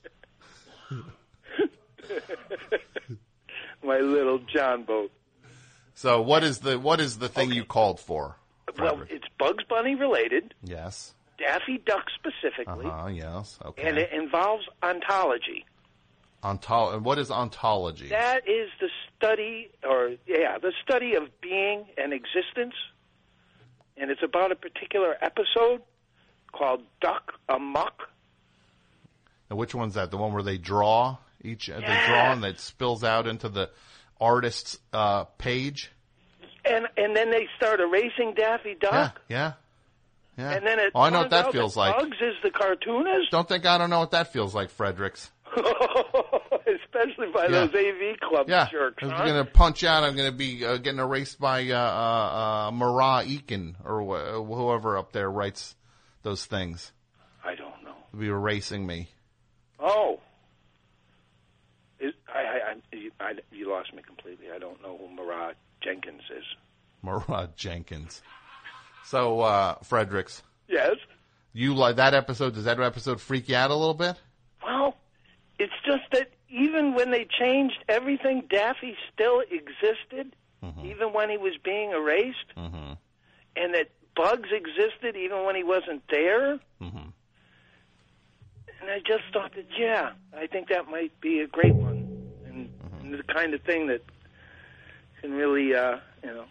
[3.83, 5.11] My little John boat.
[5.95, 8.35] So what is the what is the thing you called for?
[8.77, 11.15] Well, it's Bugs Bunny related, yes.
[11.39, 13.07] Daffy Duck specifically, huh.
[13.07, 13.57] Yes.
[13.65, 13.87] Okay.
[13.87, 15.65] and it involves ontology.
[16.43, 18.09] Ontol- and what is ontology?
[18.09, 22.75] That is the study, or yeah, the study of being and existence,
[23.95, 25.81] and it's about a particular episode
[26.57, 28.09] called Duck Amuck.
[29.49, 30.11] And which one's that?
[30.11, 32.07] The one where they draw each they Yeah.
[32.07, 33.69] draw and that spills out into the
[34.19, 35.91] artist's uh, page.
[36.65, 39.53] And and then they start erasing Daffy Duck, Yeah.
[40.37, 40.51] Yeah.
[40.51, 41.95] and then it oh, I know what that feels like.
[41.95, 45.31] Bugs is the cartoonist, Don't think I don't know what that feels like, Fredericks.
[45.55, 47.65] especially by Yeah.
[47.65, 48.67] those AV club Yeah.
[48.69, 49.01] jerks.
[49.03, 49.25] I'm huh?
[49.25, 50.03] going to punch out.
[50.03, 54.45] I'm going to be uh, getting erased by uh, uh, uh, Marah Eakin or wh-
[54.45, 55.75] whoever up there writes
[56.27, 56.91] those things.
[57.45, 57.95] I don't know.
[58.11, 59.07] They'll be erasing me.
[59.79, 60.19] Oh.
[61.99, 64.47] Is, I, I, I, you, I, you lost me completely.
[64.53, 66.43] I don't know who Marat Jenkins is.
[67.01, 68.21] Marah Jenkins.
[69.05, 70.95] So, uh, Fredericks, Yes.
[71.53, 72.53] you like that episode?
[72.55, 74.17] Does that episode freak you out a little bit?
[74.61, 74.97] Well,
[75.59, 80.35] it's just that even when they changed everything, Daffy still existed,
[80.83, 82.93] even when he was being erased, Mm-hmm.
[83.55, 86.59] and that Bugs existed even when he wasn't there.
[86.81, 87.13] Mhm.
[88.81, 92.69] And I just thought that, yeah, I think that might be a great one, and,
[93.01, 94.01] and the kind of thing that
[95.21, 96.45] can really, uh, you know,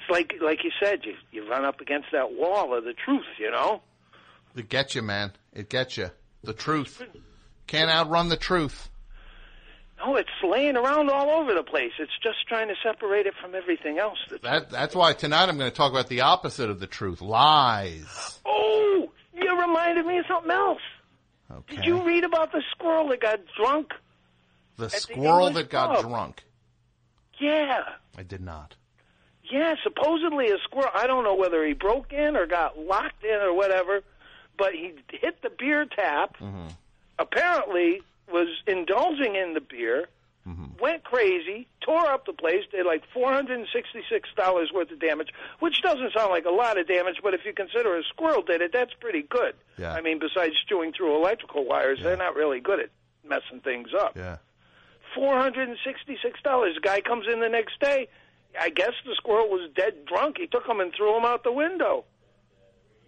[0.00, 3.24] it's like like you said, you you run up against that wall of the truth,
[3.38, 3.82] you know.
[4.56, 5.32] It gets you, man.
[5.52, 6.10] It gets you.
[6.42, 7.02] The truth.
[7.66, 8.90] Can't outrun the truth.
[9.98, 11.92] No, it's laying around all over the place.
[11.98, 14.18] It's just trying to separate it from everything else.
[14.28, 17.20] That's, That, that's why tonight I'm going to talk about the opposite of the truth.
[17.22, 18.40] Lies.
[18.44, 20.80] oh, you reminded me of something else.
[21.50, 21.76] Okay.
[21.76, 23.92] Did you read about the squirrel that got drunk?
[24.76, 26.04] the the squirrel English that got pub?
[26.06, 26.44] drunk.
[27.40, 27.80] Yeah.
[28.16, 28.74] I did not.
[29.50, 30.90] Yeah, supposedly a squirrel.
[30.94, 34.00] I don't know whether he broke in or got locked in or whatever,
[34.58, 36.36] but he hit the beer tap.
[36.38, 36.68] Mm-hmm.
[37.18, 40.08] Apparently, was indulging in the beer.
[40.46, 40.76] Mm-hmm.
[40.78, 45.00] Went crazy, tore up the place, did like four hundred and sixty-six dollars worth of
[45.00, 45.28] damage,
[45.60, 48.60] which doesn't sound like a lot of damage, but if you consider a squirrel did
[48.60, 49.54] it, that's pretty good.
[49.78, 49.94] Yeah.
[49.94, 52.08] I mean, besides chewing through electrical wires, Yeah.
[52.08, 52.90] they're not really good at
[53.26, 54.36] messing things up Yeah.
[55.14, 56.74] four hundred and sixty-six dollars.
[56.74, 58.08] The guy comes in the next day.
[58.60, 60.36] I guess the squirrel was dead drunk.
[60.38, 62.04] He took him and threw him out the window.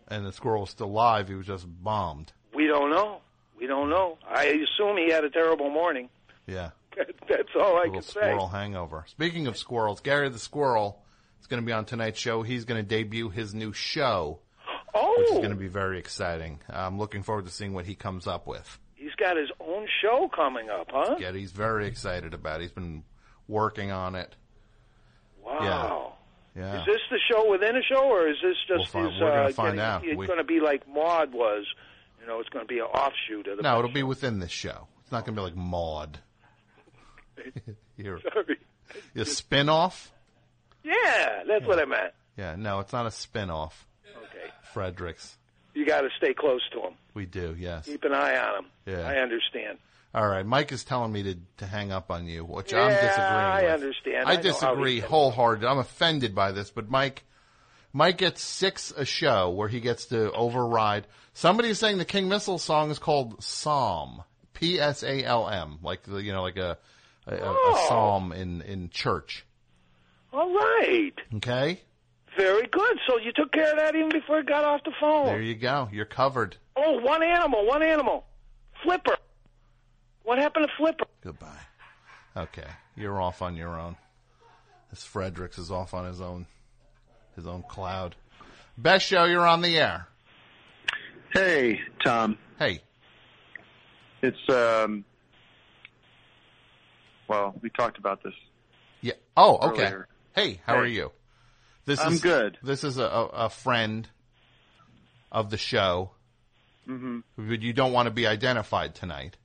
[0.09, 1.29] And the squirrel was still alive.
[1.29, 2.33] He was just bombed.
[2.55, 3.21] We don't know.
[3.59, 4.19] We don't know.
[4.29, 6.09] I assume he had a terrible morning.
[6.47, 6.71] Yeah.
[7.29, 8.11] That's all I can say.
[8.21, 9.05] squirrel hangover.
[9.09, 11.03] Speaking of squirrels, Gary the squirrel
[11.41, 12.43] is going to be on tonight's show.
[12.43, 14.39] He's going to debut his new show,
[14.95, 16.61] Oh, which is going to be very exciting.
[16.71, 18.79] I'm looking forward to seeing what he comes up with.
[18.95, 21.17] he's got his own show coming up, huh?
[21.19, 22.65] Yeah, he's very excited about it.
[22.65, 23.05] He's been
[23.49, 24.35] working on it.
[25.45, 26.15] Wow.
[26.57, 26.81] Yeah.
[26.81, 29.21] Is this the show within a show, or is this just We'll find- his?
[29.21, 30.05] we're gonna uh, find getting- out.
[30.07, 31.67] It's We- going to be like Maud was.
[32.27, 33.63] You know, it's going to be an offshoot of the.
[33.63, 34.89] No, it'll be within this show.
[35.03, 36.19] It's not going to be like Maude.
[37.97, 38.59] You're, Sorry.
[39.15, 40.11] a spin-off?
[40.83, 42.13] Yeah, that's what I meant.
[42.37, 43.87] Yeah, no, it's not a spin-off.
[44.25, 45.37] Okay, Fredericks.
[45.75, 46.95] you got to stay close to him.
[47.15, 47.87] We do, yes.
[47.87, 48.71] Keep an eye on him.
[48.87, 49.09] Yeah.
[49.09, 49.79] I understand.
[50.13, 52.91] All right, Mike is telling me to, to hang up on you, which Yeah, I'm
[52.91, 53.71] disagreeing I with.
[53.73, 54.29] understand.
[54.29, 55.69] I, I disagree wholeheartedly.
[55.69, 57.23] I'm offended by this, but Mike,
[57.97, 61.07] Mike gets six a show where he gets to override.
[61.33, 66.03] Somebody's saying the King Missile song is called Psalm, P S A L M, like
[66.03, 66.77] the, you know, like a
[67.27, 67.87] a, a- a Oh.
[67.89, 69.47] psalm in in church.
[70.33, 71.13] All right.
[71.37, 71.81] Okay,
[72.37, 72.99] Very good.
[73.07, 75.25] So you took care of that even before it got off the phone.
[75.27, 75.89] there you go.
[75.91, 76.57] You're covered.
[76.77, 78.27] Oh, one animal, one animal.
[78.83, 79.17] Flipper.
[80.25, 81.07] What happened to Flipper?
[81.23, 81.61] Goodbye.
[82.37, 83.97] Okay, you're off on your own.
[84.91, 86.47] This Fredericks is off on his own,
[87.37, 88.17] his own cloud.
[88.77, 90.09] Best show, you're on the air.
[91.33, 92.39] Hey, Tom.
[92.59, 92.81] Hey,
[94.23, 95.05] It's um.
[97.29, 98.33] Well, we talked about this.
[99.01, 99.15] yeah.
[99.37, 99.83] Oh, okay.
[99.87, 100.09] Earlier.
[100.35, 100.81] Hey, how Hey.
[100.81, 101.13] are you?
[101.85, 102.59] This I'm is good.
[102.63, 104.09] This is a, a, a friend
[105.31, 106.11] of the show,
[106.89, 107.19] Mm-hmm.
[107.37, 109.37] but you don't want to be identified tonight.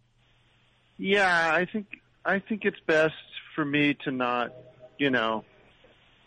[0.97, 1.87] Yeah, I think
[2.23, 3.15] I think it's best
[3.55, 4.53] for me to not,
[4.99, 5.43] you know,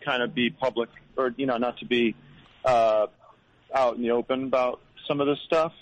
[0.04, 2.14] kind of be public or you know not to be
[2.64, 3.06] uh,
[3.74, 5.72] out in the open about some of this stuff.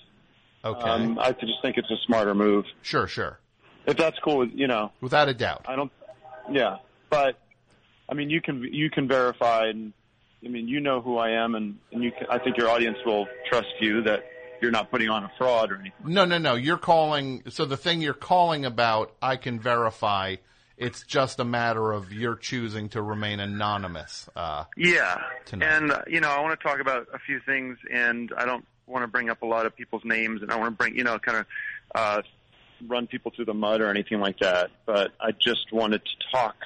[0.64, 0.88] Okay.
[0.88, 2.64] Um, I just think it's a smarter move.
[2.82, 3.38] sure, sure.
[3.86, 5.66] If that's cool with you know, Without a doubt.
[5.66, 5.90] I don't.
[6.50, 6.78] Yeah,
[7.10, 7.36] but
[8.08, 9.92] I mean, you can you can verify, and
[10.44, 12.98] I mean, you know who I am, and, and you can, I think your audience
[13.04, 14.24] will trust you that
[14.60, 15.92] you're not putting on a fraud or anything.
[16.04, 16.54] No, no, no.
[16.54, 17.42] You're calling.
[17.48, 20.36] So the thing you're calling about, I can verify.
[20.76, 24.28] It's just a matter of you're choosing to remain anonymous.
[24.34, 25.66] Uh, Yeah, Tonight.
[25.66, 28.64] and uh, you know, I want to talk about a few things, and I don't
[28.86, 31.04] want to bring up a lot of people's names, and I want to bring you
[31.04, 31.46] know, kind of
[31.94, 32.22] uh,
[32.86, 34.70] run people through the mud or anything like that.
[34.86, 36.56] But I just wanted to talk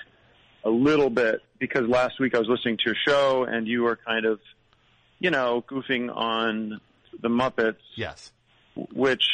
[0.64, 3.96] a little bit because last week I was listening to your show, and you were
[3.96, 4.40] kind of,
[5.18, 6.80] you know, goofing on
[7.20, 8.32] the Muppets, yes.
[8.92, 9.24] which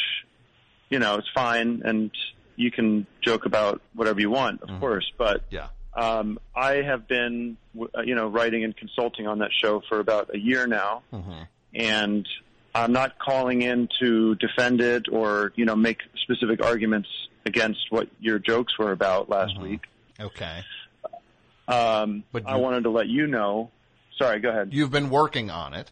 [0.89, 2.11] you know is fine, and
[2.55, 5.67] you can joke about whatever you want, of course, but Yeah.
[5.95, 10.33] um, I have been, uh, you know, writing and consulting on that show for about
[10.33, 11.43] a year now, hmm
[11.75, 12.27] and
[12.75, 17.09] I'm not calling in to defend it or, you know, make specific arguments
[17.45, 19.61] against what your jokes were about last Mhm.
[19.61, 19.81] week.
[20.19, 20.63] Okay.
[21.67, 23.71] Um, But I wanted to let you know.
[24.17, 24.69] Sorry, go ahead.
[24.73, 25.91] You've been working on it.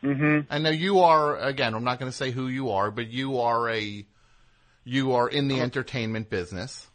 [0.00, 1.74] Hmm I know you are again.
[1.74, 4.06] I'm not going to say who you are, but you are a
[4.84, 5.56] you are in Uh-huh.
[5.58, 6.88] the entertainment business.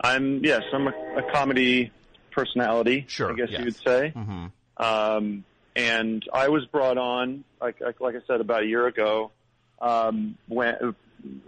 [0.00, 1.92] I'm, yes, I'm a, a comedy
[2.30, 3.58] personality, Sure, I guess yes.
[3.60, 4.10] you would say.
[4.10, 4.46] hmm
[4.76, 5.44] Um,
[5.76, 9.30] and I was brought on, like, like, like I said, about a year ago,
[9.80, 10.94] um, when,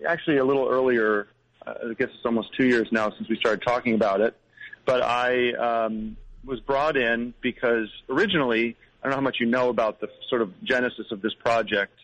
[0.07, 1.27] actually a little earlier,
[1.67, 4.37] uh, I guess it's almost two years now since we started talking about it.
[4.85, 9.69] But I, um, was brought in because originally, I don't know how much you know
[9.71, 11.99] about the sort of genesis of this project.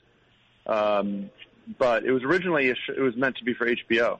[0.67, 1.31] Um,
[1.79, 4.19] but it was originally, a sh- it was meant to be for HBO.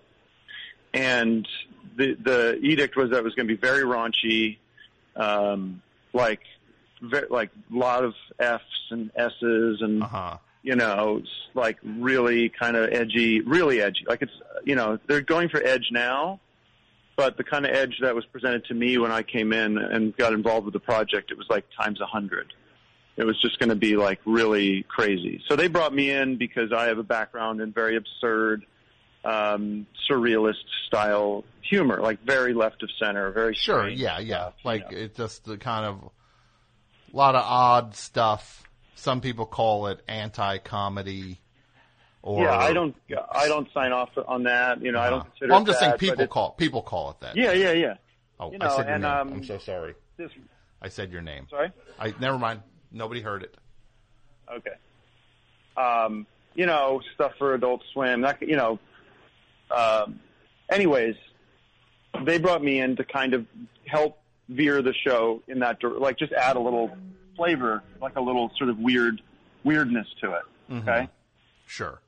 [0.93, 1.47] And
[1.97, 4.59] the, the edict was that it was going to be very raunchy,
[5.17, 6.41] um, like
[7.03, 10.37] very, like a lot of F's and S's and Uh huh.
[10.63, 11.23] you know,
[11.55, 14.05] like really kind of edgy, really edgy.
[14.09, 14.33] Like it's,
[14.65, 16.41] you know, they're going for edge now,
[17.17, 20.17] but the kind of edge that was presented to me when I came in and
[20.17, 22.53] got involved with the project, it was like times a hundred.
[23.17, 25.43] It was just going to be like really crazy.
[25.49, 28.67] So they brought me in because I have a background in very absurd,
[29.25, 33.83] um, surrealist style humor, like very left of center, very Sure.
[33.85, 34.19] strange Yeah.
[34.19, 34.47] Yeah.
[34.49, 34.99] you Like know.
[34.99, 36.11] it's just the kind of
[37.13, 38.63] a lot of odd stuff.
[38.97, 41.41] Some people call it anti-comedy.
[42.23, 42.95] Or yeah, I don't,
[43.33, 44.83] I don't sign off on that.
[44.83, 45.29] You know, I don't Uh-huh.
[45.31, 45.51] consider.
[45.51, 47.37] Well, I'm just saying that, but people call people call it that.
[47.37, 47.95] Yeah, yeah, yeah.
[48.41, 49.13] Oh, you I said your and, name.
[49.13, 49.95] Um, I'm so sorry.
[50.17, 50.31] This,
[50.83, 51.47] I said your name.
[51.49, 51.71] sorry.
[52.01, 52.63] I never mind.
[52.93, 53.55] Nobody heard it.
[54.53, 54.71] Okay.
[55.77, 58.23] Um, you know, stuff for Adult Swim.
[58.23, 58.79] That you know.
[59.71, 60.21] Um,
[60.71, 61.17] anyways,
[62.25, 63.47] they brought me in to kind of
[63.85, 64.19] help
[64.49, 66.97] veer the show in that like just add a little
[67.37, 69.21] flavor, like a little sort of weird
[69.65, 70.43] weirdness to it.
[70.73, 71.09] Okay.
[71.67, 72.01] Sure.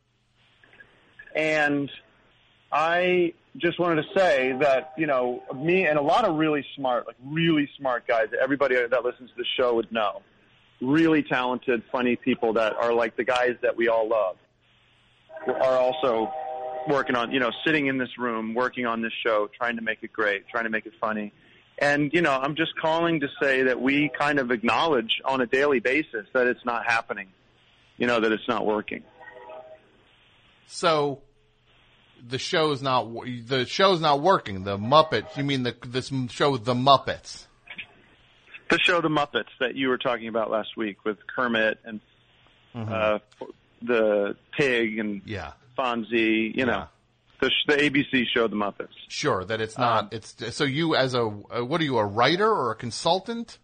[1.34, 1.90] And
[2.72, 7.06] I just wanted to say that, you know, me and a lot of really smart,
[7.06, 10.22] like really smart guys that everybody that listens to the show would know.
[10.80, 14.36] Really talented, funny people that are like the guys that we all love
[15.46, 16.32] are also
[16.88, 19.98] working on, you know, sitting in this room, working on this show, trying to make
[20.02, 21.32] it great, trying to make it funny.
[21.78, 25.46] And, you know, I'm just calling to say that we kind of acknowledge on a
[25.46, 27.28] daily basis that it's not happening,
[27.96, 29.02] you know, that it's not working.
[30.66, 31.22] So
[32.26, 33.08] the show's not
[33.46, 34.64] the show's not working.
[34.64, 35.36] The Muppets.
[35.36, 37.47] You mean the this show The Muppets?
[38.70, 42.00] The show The Muppets that you were talking about last week with Kermit and
[42.74, 43.18] uh,
[43.82, 45.52] the pig and Yeah.
[45.76, 46.86] Fonzie, you know,
[47.40, 48.88] the, the ABC show The Muppets.
[49.08, 49.44] Sure.
[49.44, 50.04] That it's not.
[50.04, 53.58] Um, it's so you as a uh, what are you a writer or a consultant?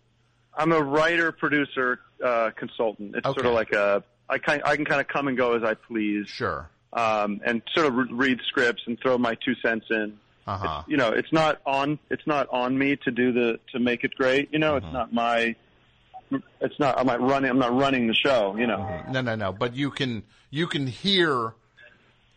[0.57, 3.17] I'm a writer, producer, uh, consultant.
[3.17, 5.63] It's sort of like a I kind I can kind of come and go as
[5.65, 6.71] I please, Sure.
[6.93, 10.19] um, and sort of re- read scripts and throw my two cents in.
[10.47, 10.83] Uh huh.
[10.87, 14.15] You know, it's not on it's not on me to do the to make it
[14.15, 14.53] great.
[14.53, 14.87] You know, Mm-hmm.
[14.87, 15.57] it's not my
[16.61, 18.55] it's not I'm not running I'm not running the show.
[18.57, 19.03] You know.
[19.11, 19.53] No, no, no.
[19.53, 21.55] But you can you can hear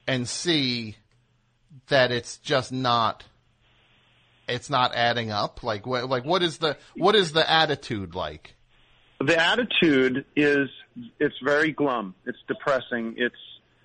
[0.08, 0.96] and see
[1.90, 3.26] that it's just not.
[4.48, 5.62] It's not adding up.
[5.62, 6.10] Like what?
[6.10, 8.56] Like what is the what is the attitude like?
[9.20, 10.70] The attitude is
[11.20, 12.16] it's very glum.
[12.26, 13.16] It's depressing.
[13.18, 13.36] It's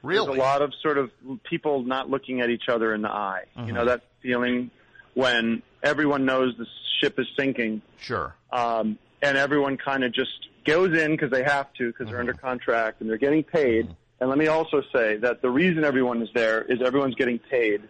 [0.02, 0.26] Really?
[0.26, 1.10] there's a lot of sort of
[1.44, 3.44] people not looking at each other in the eye.
[3.56, 3.84] You know uh-huh.
[3.84, 4.70] that feeling
[5.14, 6.66] when everyone knows the
[7.00, 8.34] ship is sinking, Sure.
[8.50, 12.32] um, and everyone kind of just goes in because they have to because they're under
[12.32, 12.48] uh-huh.
[12.48, 13.86] contract and they're getting paid.
[13.86, 13.94] Uh-huh.
[14.20, 17.82] And let me also say that the reason everyone is there is everyone's getting paid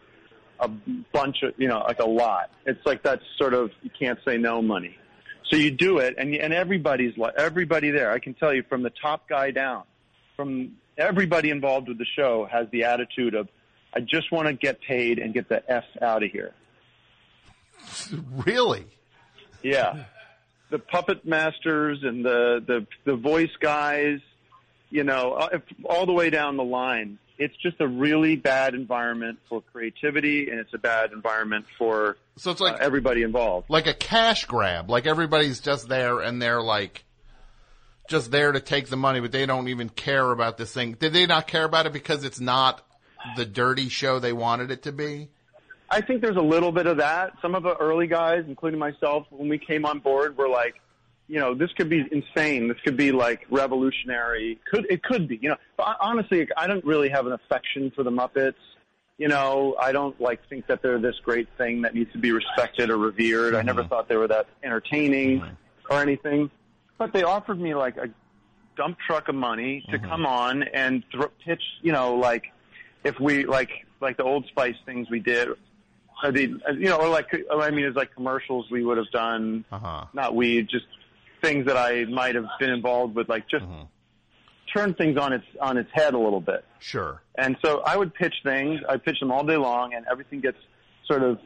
[0.60, 0.68] a
[1.12, 2.50] bunch of, you know, like a lot.
[2.64, 4.96] It's like that sort of you can't say no money.
[5.50, 8.10] So you do it, and and everybody's everybody there.
[8.10, 9.82] I can tell you from the top guy down,
[10.36, 13.48] from everybody involved with the show has the attitude of,
[13.94, 16.52] I just want to get paid and get the f out of here.
[18.46, 18.86] Really?
[19.62, 20.04] Yeah.
[20.70, 24.20] The puppet masters and the, the, the voice guys,
[24.90, 27.18] you know, uh, all the way down the line.
[27.38, 32.50] It's just a really bad environment for creativity and it's a bad environment for So
[32.52, 33.68] it's like uh, everybody involved.
[33.68, 34.88] like a cash grab.
[34.90, 37.04] Like everybody's just there and they're like
[38.12, 40.92] just there to take the money, but they don't even care about this thing.
[40.92, 42.86] Did they not care about it because it's not
[43.36, 45.30] the dirty show they wanted it to be?
[45.90, 47.32] I think there's a little bit of that.
[47.42, 50.74] Some of the early guys, including myself, when we came on board, were like,
[51.26, 52.68] you know, this could be insane.
[52.68, 54.60] This could be like revolutionary.
[54.70, 55.56] Could it could be, you know?
[55.76, 58.54] But honestly, I don't really have an affection for the Muppets.
[59.16, 62.32] You know, I don't like think that they're this great thing that needs to be
[62.32, 63.54] respected or revered.
[63.54, 63.88] I never mm-hmm.
[63.88, 65.92] thought they were that entertaining mm-hmm.
[65.92, 66.50] or anything.
[67.02, 68.10] But they offered me like a
[68.76, 72.44] dump truck of money to come on and th- pitch, you know, like
[73.02, 75.48] if we like like the Old Spice things we did,
[76.22, 79.64] or the you know, or like I mean, it's like commercials we would have done.
[79.72, 80.04] Uh huh.
[80.12, 80.86] Not we, just
[81.42, 83.64] things that I might have been involved with, like just
[84.72, 86.64] turn things on its on its head a little bit.
[86.78, 87.20] Sure.
[87.34, 88.80] And so I would pitch things.
[88.88, 90.58] I pitch them all day long, and everything gets
[91.08, 91.40] sort of,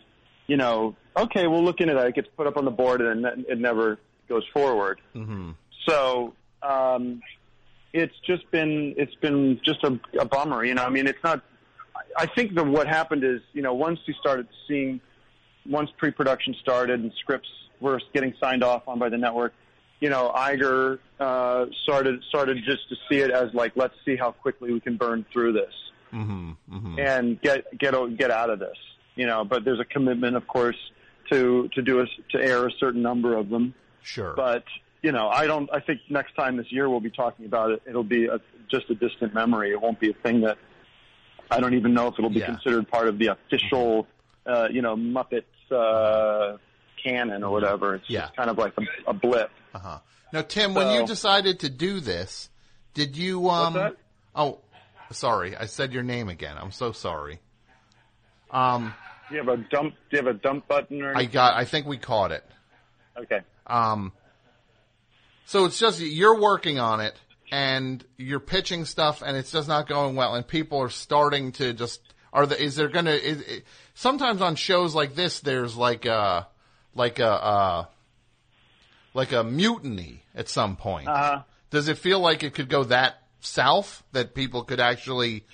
[0.48, 2.08] you know, okay, we'll look into that.
[2.08, 3.98] It gets put up on the board, and then it never
[4.28, 5.00] goes forward.
[5.12, 5.50] hmm
[5.86, 7.22] So um,
[7.92, 10.64] it's just been it's been just a, a bummer.
[10.64, 11.42] You know, I mean, it's not.
[12.16, 15.00] I- think that what happened is, you know, once we started seeing,
[15.68, 17.48] once pre-production started and scripts
[17.80, 19.52] were getting signed off on by the network,
[20.00, 24.32] you know, Iger uh, started started just to see it as like, let's see how
[24.32, 25.72] quickly we can burn through this
[26.10, 28.76] hmm hmm and get get get out of this.
[29.14, 30.76] You know, but there's a commitment, of course,
[31.30, 33.74] to to do a, to air a certain number of them.
[34.06, 34.34] Sure.
[34.36, 34.62] But
[35.02, 35.68] you know, I don't.
[35.72, 37.82] I think next time this year we'll be talking about it.
[37.86, 38.38] It'll be a,
[38.70, 39.70] just a distant memory.
[39.72, 40.58] It won't be a thing that
[41.50, 42.46] I don't even know if it'll be Yeah.
[42.46, 44.06] considered part of the official,
[44.46, 45.42] uh, you know, Muppets
[45.72, 46.56] uh,
[47.02, 47.96] canon or whatever.
[47.96, 48.22] It's Yeah.
[48.22, 49.50] just kind of like a, a blip.
[49.74, 49.98] Uh-huh.
[50.32, 52.48] Now, Tim, when you decided to do this,
[52.94, 53.96] did you um?
[54.36, 54.58] Oh,
[55.10, 55.56] sorry.
[55.56, 56.56] I said your name again.
[56.58, 57.40] I'm so sorry.
[58.52, 58.94] Um
[59.28, 59.94] Do you have a dump?
[60.10, 61.16] Do you have a dump button or?
[61.16, 62.44] I got I think we caught it.
[63.18, 63.40] okay.
[63.66, 64.12] Um
[65.46, 67.14] so it's just you're working on it
[67.52, 71.72] and you're pitching stuff and it's just not going well and people are starting to
[71.72, 72.00] just
[72.32, 73.62] are the, is there going to is,
[73.94, 76.48] sometimes on shows like this there's like a
[76.94, 77.84] like a uh
[79.14, 81.08] like a mutiny at some point.
[81.08, 85.44] Uh, Does it feel like it could go that south that people could actually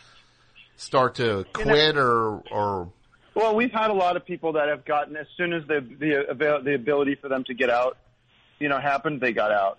[0.76, 2.92] start to quit or or
[3.34, 6.60] Well, we've had a lot of people that have gotten as soon as the the
[6.64, 7.96] the ability for them to get out,
[8.58, 9.78] you know, happened, they got out.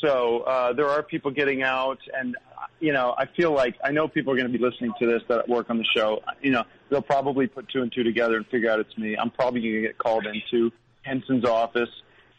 [0.00, 2.36] So uh, there are people getting out, and
[2.80, 5.22] you know, I feel like I know people are going to be listening to this
[5.28, 6.20] that work on the show.
[6.40, 9.16] You know, they'll probably put two and two together and figure out it's me.
[9.16, 10.72] I'm probably going to get called into
[11.02, 11.88] Henson's office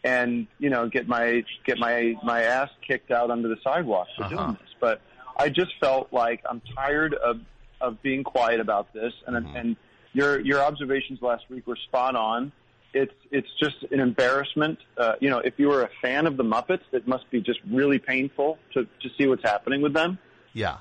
[0.04, 4.24] and you know get my get my my ass kicked out under the sidewalk for
[4.24, 4.36] Uh-huh.
[4.36, 4.68] doing this.
[4.78, 5.00] But
[5.38, 7.40] I just felt like I'm tired of
[7.80, 9.76] of being quiet about this, and and
[10.12, 12.52] your your observations last week were spot on.
[12.94, 14.78] It's it's just an embarrassment.
[14.96, 17.58] Uh, you know, if you were a fan of the Muppets, it must be just
[17.70, 20.18] really painful to to see what's happening with them.
[20.52, 20.78] yeah.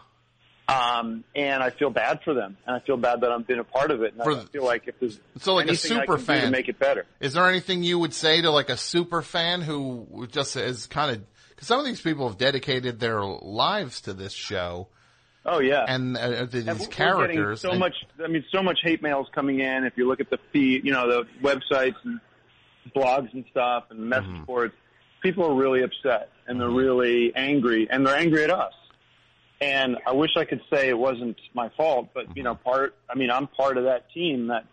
[0.65, 3.65] Um, and I feel bad for them, and I feel bad that I've been a
[3.65, 4.13] part of it.
[4.13, 6.51] And For I feel like if there's So like a super can do to fan.
[6.51, 7.05] make it better.
[7.19, 11.11] Is there anything you would say to like a super fan who just is kind
[11.17, 14.87] of because some of these people have dedicated their lives to this show
[15.45, 17.61] Oh yeah, and uh, And these we're characters?
[17.61, 17.95] So and- much.
[18.23, 19.83] I mean, so much hate mails coming in.
[19.83, 22.19] If you look at the feed, you know, the websites and
[22.95, 24.43] blogs and stuff, and message Mm-hmm.
[24.45, 24.73] boards,
[25.21, 28.73] people are really upset and they're really angry, and they're angry at us.
[29.61, 32.37] And I wish I could say it wasn't my fault, but Mm-hmm.
[32.37, 32.95] you know, part.
[33.09, 34.65] I mean, I'm part of that team that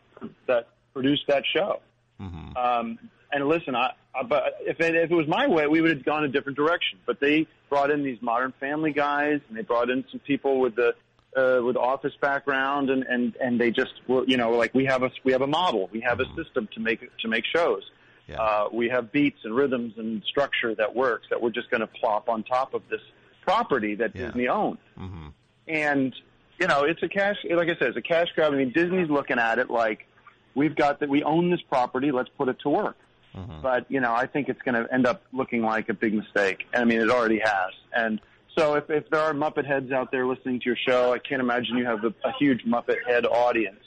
[0.47, 1.81] that produced that show.
[2.21, 2.57] Mm-hmm.
[2.57, 2.99] Um,
[3.33, 6.05] and listen, I, I but if it, if it was my way, we would have
[6.05, 6.99] gone a different direction.
[7.07, 10.75] But they brought in these Modern Family guys, and they brought in some people with
[10.77, 10.95] the
[11.37, 15.03] uh, with office background, and and and they just were, you know, like we have
[15.03, 17.83] a we have a model, we have a system to make to make shows.
[17.83, 18.33] Mm-hmm.
[18.33, 18.41] Yeah.
[18.43, 21.89] Uh, we have beats and rhythms and structure that works that we're just going to
[21.89, 23.01] plop on top of this
[23.43, 24.27] property that Yeah.
[24.27, 25.29] Disney owns Mm-hmm.
[25.67, 26.15] and
[26.61, 29.09] you know it's a cash like i said it's a cash grab i mean disney's
[29.09, 30.07] looking at it like
[30.55, 32.97] we've got that we own this property let's put it to work
[33.37, 33.61] Mm-hmm.
[33.63, 36.65] but you know i think it's going to end up looking like a big mistake
[36.73, 38.21] And i mean it already has and
[38.59, 41.41] so if, if there are muppet heads out there listening to your show i can't
[41.41, 43.79] imagine you have a, a huge muppet head audience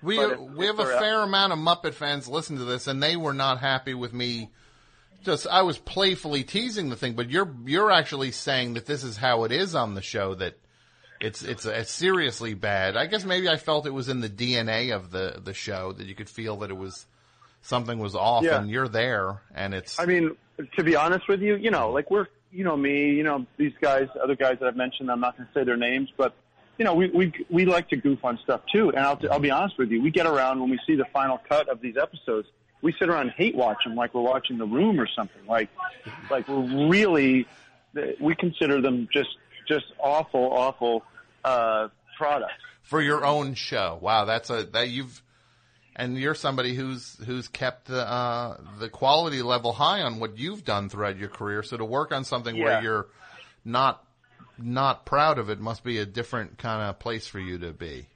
[0.00, 2.56] We But if- we if have a they're out- fair amount of Muppet fans listen
[2.58, 4.48] to this, and they were not happy with me.
[5.24, 9.16] Just I was playfully teasing the thing, but you're you're actually saying that this is
[9.16, 10.34] how it is on the show.
[10.36, 10.56] That
[11.20, 12.96] it's it's, it's seriously bad.
[12.96, 16.06] I guess maybe I felt it was in the DNA of the the show that
[16.06, 17.04] you could feel that it was
[17.62, 18.60] something was off, Yeah.
[18.60, 20.36] and you're there, and it's I mean,
[20.76, 23.72] to be honest with you, you know, like we're, you know, me, you know, these
[23.80, 26.34] guys, other guys that I've mentioned, I'm not going to say their names, but
[26.78, 28.90] you know, we we we like to goof on stuff too.
[28.90, 31.40] And I'll I'll be honest with you, we get around when we see the final
[31.48, 32.46] cut of these episodes,
[32.82, 35.44] we sit around and hate watch them like we're watching The Room or something.
[35.48, 35.68] Like,
[36.30, 37.46] like we're really,
[38.20, 39.30] we consider them just
[39.66, 41.02] just awful, awful
[41.44, 42.52] uh, products.
[42.82, 43.98] for your own show.
[44.00, 45.20] Wow, that's a that you've
[45.98, 50.64] and you're somebody who's who's kept the uh, the quality level high on what you've
[50.64, 51.62] done throughout your career.
[51.62, 53.08] So to work on something where you're
[53.64, 54.04] not
[54.56, 58.06] not proud of it must be a different kind of place for you to be.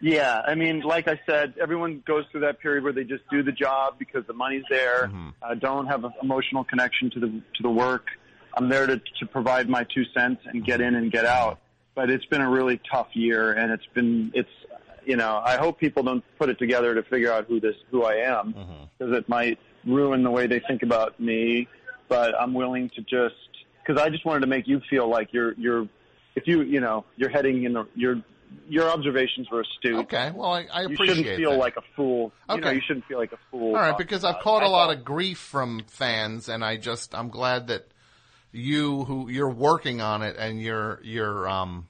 [0.00, 3.42] Yeah, I mean, like I said, everyone goes through that period where they just do
[3.42, 5.10] the job because the money's there.
[5.42, 8.08] I don't have an emotional connection to the to the work.
[8.56, 11.60] I'm there to to provide my two cents and get in and get out.
[11.94, 14.50] But it's been a really tough year, and it's been it's
[15.06, 18.04] you know I hope people don't put it together to figure out who this who
[18.04, 18.54] I am
[18.98, 21.68] because it might ruin the way they think about me.
[22.08, 23.34] But I'm willing to just
[23.86, 25.88] because I just wanted to make you feel like you're you're
[26.36, 28.22] if you you know you're heading in the your
[28.68, 29.96] your observations were astute.
[30.04, 31.58] Okay, well I, I You shouldn't feel that.
[31.58, 32.32] like a fool.
[32.48, 32.74] You know, Okay.
[32.76, 33.74] you shouldn't feel like a fool.
[33.74, 37.30] All right, because I've caught a lot of grief from fans, and I just I'm
[37.30, 37.88] glad that
[38.52, 41.88] you who you're working on it and you're you're um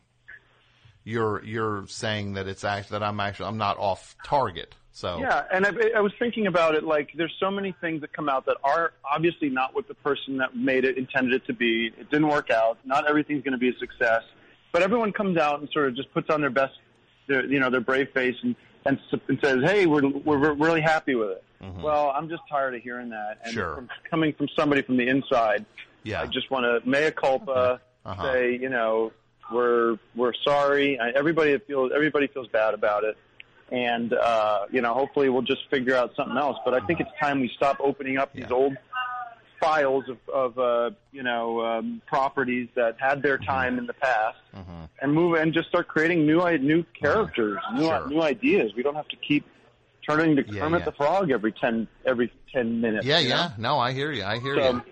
[1.04, 4.74] you're you're saying that it's act that I'm actually I'm not off target.
[4.92, 6.84] So Yeah, and I, I was thinking about it.
[6.84, 10.36] Like, there's so many things that come out that are obviously not what the person
[10.38, 11.86] that made it intended it to be.
[11.98, 12.78] It didn't work out.
[12.84, 14.22] Not everything's going to be a success.
[14.72, 16.74] But everyone comes out and sort of just puts on their best,
[17.26, 18.54] their, you know, their brave face and
[18.86, 21.44] and, and says, "Hey, we're we're really happy with it."
[21.82, 23.38] Well, I'm just tired of hearing that.
[23.42, 23.58] And Mm-hmm.
[23.58, 23.74] Sure.
[23.76, 25.64] from, coming from somebody from the inside,
[26.02, 26.20] Yeah.
[26.20, 28.22] I just want to mea culpa, Uh-huh.
[28.32, 29.10] say, you know,
[29.52, 30.98] we're we're sorry.
[30.98, 33.16] I, everybody feels everybody feels bad about it,
[33.70, 36.56] and uh, you know, hopefully we'll just figure out something else.
[36.64, 38.54] But I think it's time we stop opening up these Yeah.
[38.56, 38.76] old
[39.60, 43.44] files of, of uh, you know um, properties that had their Mm-hmm.
[43.50, 44.38] time in the past,
[45.00, 48.06] and move and just start creating new i- new characters, new Sure.
[48.08, 48.72] new ideas.
[48.76, 49.44] We don't have to keep
[50.08, 50.84] turning to Yeah, Kermit yeah.
[50.86, 53.06] the Frog every ten every ten minutes.
[53.06, 53.34] Yeah, you know?
[53.36, 53.50] yeah.
[53.58, 54.24] No, I hear you.
[54.24, 54.82] I hear So, you.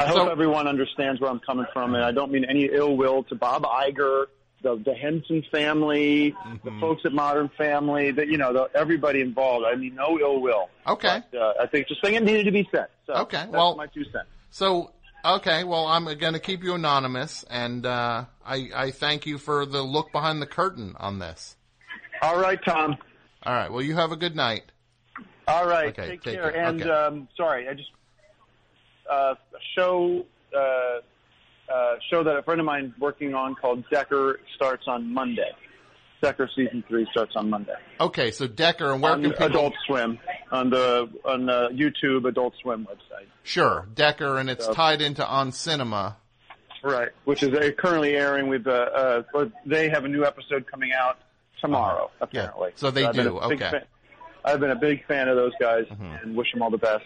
[0.00, 2.96] I hope So- everyone understands where I'm coming from, and I don't mean any ill
[2.96, 4.26] will to Bob Iger,
[4.62, 6.80] the the Henson family, the Mm-hmm.
[6.80, 9.66] folks at Modern Family, that you know, the, everybody involved.
[9.66, 10.68] I mean, no ill will.
[10.86, 11.20] Okay.
[11.30, 12.86] But, uh, I think just think it needed to be said.
[13.06, 14.26] So Okay, that's well- my two cents.
[14.50, 14.92] So,
[15.24, 19.66] okay, well, I'm going to keep you anonymous, and uh, I, I thank you for
[19.66, 21.56] the look behind the curtain on this.
[22.22, 22.96] All right, Tom.
[23.44, 23.70] All right.
[23.70, 24.62] Well, you have a good night.
[25.48, 26.52] All right, Okay, take, take care.
[26.52, 26.64] care.
[26.66, 26.90] And Okay.
[26.90, 27.90] um, sorry, I just
[29.10, 30.24] uh, a show
[30.56, 30.58] uh,
[31.72, 35.50] uh, show that a friend of mine is working on called Decker starts on Monday.
[36.22, 37.74] Decker season three starts on Monday.
[38.00, 39.46] Okay, so Decker, and where on can people?
[39.46, 40.18] Adult Swim
[40.50, 43.26] on the on the YouTube Adult Swim website.
[43.42, 46.16] Sure, Decker, and it's So- tied into On Cinema.
[46.82, 50.70] Right, which is uh, currently airing with uh, uh, but they have a new episode
[50.70, 51.16] coming out
[51.60, 52.10] tomorrow.
[52.20, 53.56] Yeah, Apparently, so they been do, okay.
[53.70, 53.84] fan-
[54.44, 56.22] I've been a big fan of those guys Mhm.
[56.22, 57.04] and wish them all the best.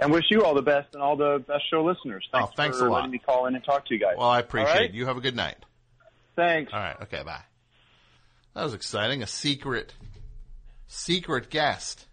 [0.00, 2.26] And wish you all the best and all the best show listeners.
[2.32, 2.98] Oh, Thanks, thanks for a lot.
[2.98, 4.14] letting me call in and talk to you guys.
[4.16, 4.90] Well, I appreciate right?
[4.90, 4.94] it.
[4.94, 5.56] You have a good night.
[6.36, 6.72] Thanks.
[6.72, 6.96] All right.
[7.02, 7.22] Okay.
[7.24, 7.42] Bye.
[8.54, 9.22] That was exciting.
[9.22, 9.94] A secret,
[10.86, 12.06] secret guest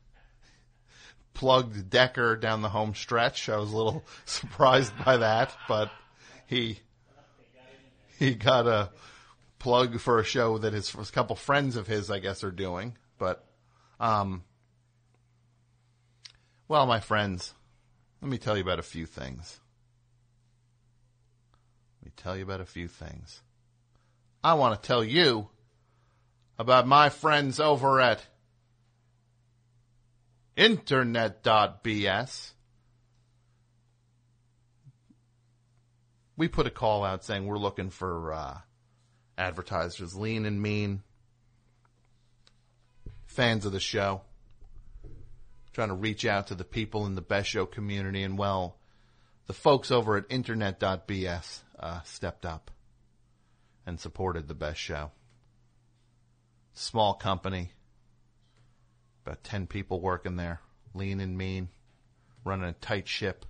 [1.36, 3.49] plugged Decker down the home stretch.
[3.49, 5.91] I was a little surprised by that, but
[6.47, 6.79] he
[8.17, 8.89] he got a
[9.59, 12.97] plug for a show that his a couple friends of his, I guess, are doing.
[13.17, 13.43] But,
[13.99, 14.43] um,
[16.67, 17.53] well, my friends,
[18.26, 19.59] let me tell you about a few things.
[22.01, 23.43] Let me tell you about a few things.
[24.43, 25.49] I want to tell you
[26.57, 28.26] about my friends over at
[30.55, 32.53] internet.bs.
[36.36, 38.57] We put a call out saying we're looking for uh,
[39.38, 41.03] advertisers, lean and mean,
[43.28, 44.21] fans of the show,
[45.76, 48.23] trying to reach out to the people in the Best Show community.
[48.23, 48.78] And well,
[49.45, 52.71] the folks over at internet.bs uh, stepped up
[53.86, 55.11] and supported the Best Show.
[56.73, 57.71] Small company,
[59.26, 60.61] about 10 people working there,
[60.93, 61.67] lean and mean,
[62.45, 63.45] running a tight ship.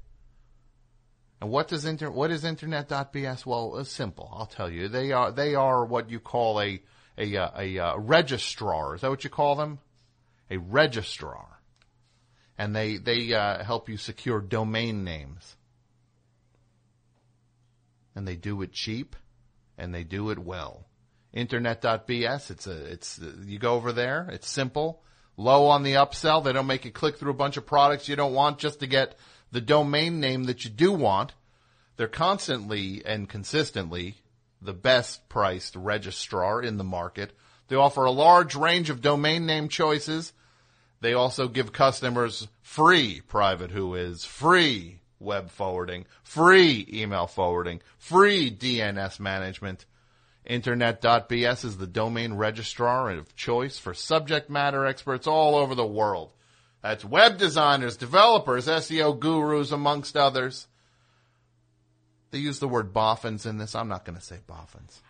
[1.39, 3.45] And what does inter what is internet.bs?
[3.45, 4.33] Well, it's simple.
[4.35, 4.87] I'll tell you.
[4.87, 6.81] They are they are what you call a
[7.17, 8.95] a uh, a, uh registrar.
[8.95, 9.79] Is that what you call them?
[10.49, 11.54] A registrar.
[12.57, 15.55] And they they uh, help you secure domain names.
[18.15, 19.15] And they do it cheap
[19.77, 20.85] and they do it well.
[21.33, 25.03] Internet.bs, it's a, it's, you go over there, it's simple,
[25.35, 26.41] low on the upsell.
[26.43, 28.87] They don't make you click through a bunch of products you don't want just to
[28.87, 29.15] get
[29.51, 31.33] the domain name that you do want.
[31.97, 34.15] They're constantly and consistently
[34.61, 37.33] the best priced registrar in the market.
[37.67, 40.31] They offer a large range of domain name choices.
[41.05, 49.19] They also give customers free private WHOIS, free web forwarding, free email forwarding, free DNS
[49.19, 49.85] management.
[50.45, 56.33] Internet.bs is the domain registrar of choice for subject matter experts all over the world.
[56.81, 60.65] That's web designers, developers, SEO gurus, amongst others.
[62.31, 63.75] They use the word boffins in this.
[63.75, 65.03] I'm not going to say boffins.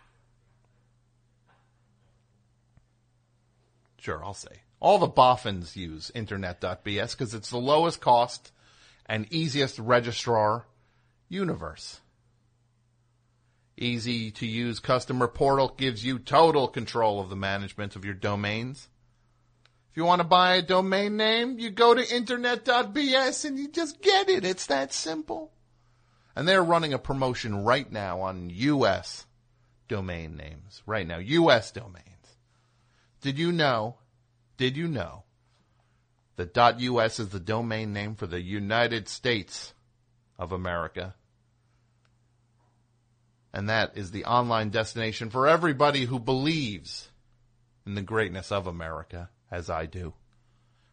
[3.96, 4.60] Sure, I'll say.
[4.80, 8.52] All the boffins use internet.bs because it's the lowest cost
[9.06, 10.66] and easiest registrar
[11.28, 12.00] universe.
[13.78, 18.88] Easy to use customer portal gives you total control of the management of your domains.
[19.90, 24.00] If you want to buy a domain name, you go to internet.bs and you just
[24.00, 24.44] get it.
[24.44, 25.52] It's that simple.
[26.34, 29.26] And they're running a promotion right now on US
[29.88, 30.82] domain names.
[30.86, 32.04] Right now, US domains.
[33.22, 33.96] Did you know?
[34.56, 35.24] Did you know
[36.36, 39.74] that .us is the domain name for the United States
[40.38, 41.14] of America?
[43.52, 47.08] And that is the online destination for everybody who believes
[47.86, 50.12] in the greatness of America, as I do.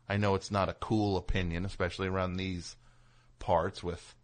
[0.08, 2.76] I know it's not a cool opinion, especially around these
[3.40, 4.16] parts with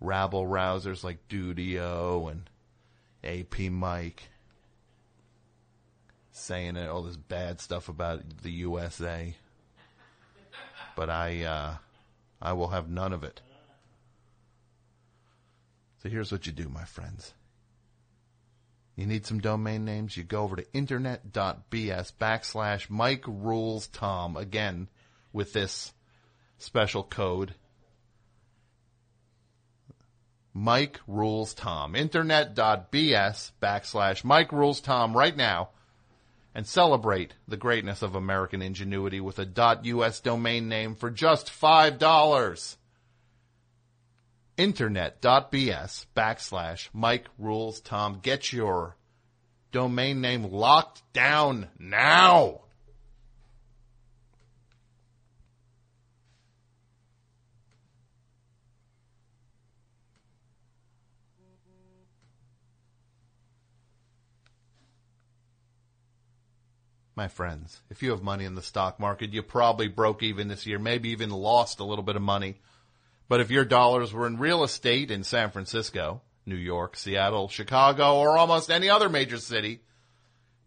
[0.00, 2.50] rabble rousers like Dudio and
[3.22, 4.30] AP Mike.
[6.32, 9.34] Saying it, all this bad stuff about the USA.
[10.96, 11.74] But I, uh,
[12.40, 13.40] I will have none of it.
[16.02, 17.34] So here's what you do, my friends.
[18.96, 24.36] You need some domain names, you go over to internet.bs backslash Mike Rules Tom.
[24.36, 24.88] Again,
[25.32, 25.92] with this
[26.58, 27.54] special code.
[30.52, 31.94] Mike Rules Tom.
[31.94, 35.70] Internet.bs backslash Mike Rules Tom right now
[36.54, 42.76] and celebrate the greatness of American ingenuity with a .us domain name for just $5.
[44.56, 48.20] Internet.bs backslash Mike Rules Tom.
[48.22, 48.96] Get your
[49.70, 52.60] domain name locked down now.
[67.14, 70.66] My friends, if you have money in the stock market, you probably broke even this
[70.66, 72.60] year, maybe even lost a little bit of money.
[73.28, 78.16] But if your dollars were in real estate in San Francisco, New York, Seattle, Chicago,
[78.16, 79.80] or almost any other major city,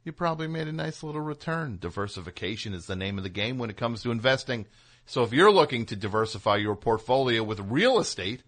[0.04, 1.78] you probably made a nice little return.
[1.80, 4.68] Diversification is the name of the game when it comes to investing.
[5.06, 8.44] So if you're looking to diversify your portfolio with real estate,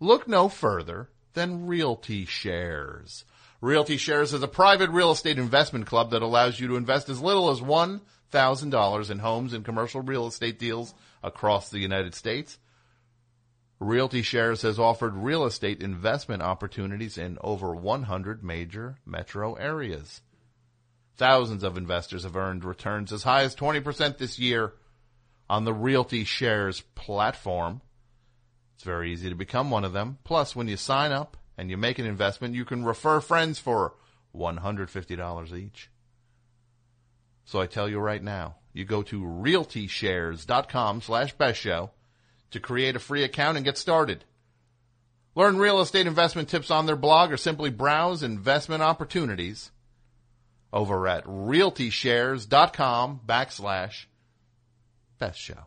[0.00, 3.24] look no further than Realty Shares.
[3.60, 7.22] Realty Shares is a private real estate investment club that allows you to invest as
[7.22, 12.58] little as $1,000 in homes and commercial real estate deals across the United States.
[13.78, 20.22] Realty Shares has offered real estate investment opportunities in over 100 major metro areas.
[21.16, 24.74] Thousands of investors have earned returns as high as 20% this year
[25.48, 27.80] on the Realty Shares platform.
[28.74, 30.18] It's very easy to become one of them.
[30.24, 33.94] Plus, when you sign up and you make an investment, you can refer friends for
[34.34, 35.90] $150 each.
[37.44, 41.90] So I tell you right now, you go to realtyshares.com slash best show
[42.50, 44.24] to create a free account and get started.
[45.34, 49.70] Learn real estate investment tips on their blog or simply browse investment opportunities
[50.72, 54.06] over at realtyshares.com backslash
[55.18, 55.66] best show.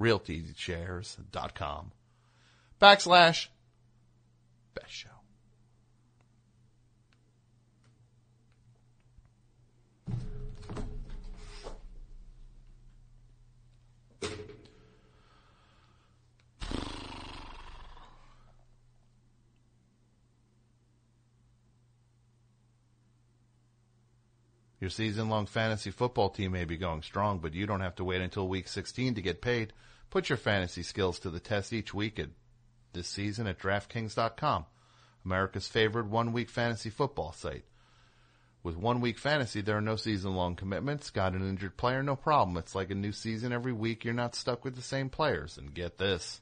[0.00, 1.92] realtyshares.com
[2.80, 3.46] backslash
[4.74, 5.08] best show.
[24.84, 28.04] Your season long fantasy football team may be going strong, but you don't have to
[28.04, 29.72] wait until week 16 to get paid.
[30.10, 32.28] Put your fantasy skills to the test each week at
[32.94, 34.66] this season at DraftKings.com,
[35.24, 37.64] America's favorite one week fantasy football site.
[38.62, 41.10] With one week fantasy, there are no season long commitments.
[41.10, 42.02] Got an injured player?
[42.02, 42.56] No problem.
[42.56, 44.04] It's like a new season every week.
[44.04, 45.58] You're not stuck with the same players.
[45.58, 46.40] And get this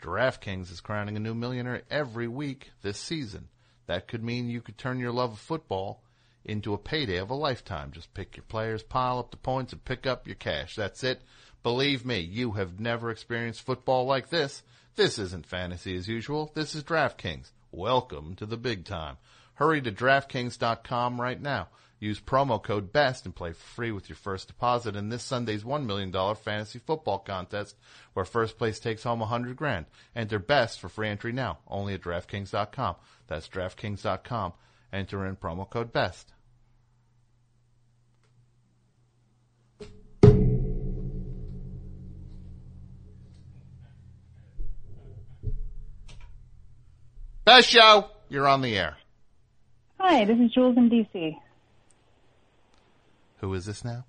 [0.00, 3.48] DraftKings is crowning a new millionaire every week this season.
[3.86, 6.02] That could mean you could turn your love of football
[6.44, 7.92] into a payday of a lifetime.
[7.92, 10.74] Just pick your players, pile up the points, and pick up your cash.
[10.74, 11.20] That's it.
[11.62, 14.62] Believe me, you have never experienced football like this.
[14.94, 16.52] This isn't fantasy as usual.
[16.52, 17.50] This is DraftKings.
[17.70, 19.16] Welcome to the big time.
[19.54, 21.68] Hurry to DraftKings.com right now.
[21.98, 25.86] Use promo code BEST and play free with your first deposit in this Sunday's $1
[25.86, 27.74] million fantasy football contest
[28.12, 29.86] where first place takes home 100 grand.
[30.14, 32.96] Enter BEST for free entry now, only at DraftKings.com.
[33.28, 34.52] That's DraftKings.com.
[34.92, 36.34] Enter in promo code BEST.
[47.44, 48.96] Best show, you're on the air.
[49.98, 51.36] Hi, this is Jules in DC.
[53.38, 54.04] Who is this now?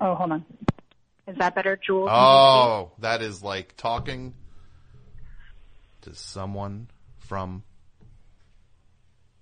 [0.00, 0.44] Oh, hold on.
[1.26, 2.08] Is that better, Jules?
[2.08, 4.34] in Oh, that is like talking
[6.02, 7.64] to someone from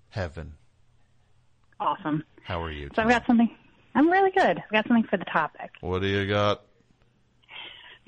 [0.09, 0.53] heaven.
[1.79, 2.23] Awesome.
[2.43, 2.89] How are you?
[2.95, 3.55] So I've got something.
[3.93, 4.57] I'm really good.
[4.57, 5.71] I've got something for the topic.
[5.81, 6.63] What do you got?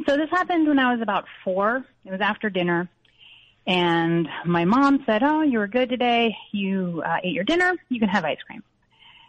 [0.07, 1.85] So this happened when I was about four.
[2.03, 2.89] It was after dinner.
[3.67, 6.35] And my mom said, oh, you were good today.
[6.51, 7.73] You uh, ate your dinner.
[7.89, 8.63] You can have ice cream,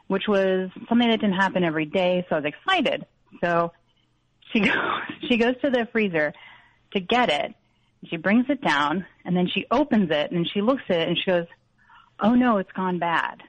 [0.07, 2.27] which was something that didn't happen every day.
[2.29, 3.05] So I was excited.
[3.43, 3.73] So
[4.53, 4.73] she goes,
[5.29, 6.33] she goes to the freezer
[6.93, 7.55] to get it.
[8.09, 11.19] She brings it down and then she opens it and she looks at it and
[11.19, 11.47] she goes,
[12.19, 13.43] oh no, it's gone bad.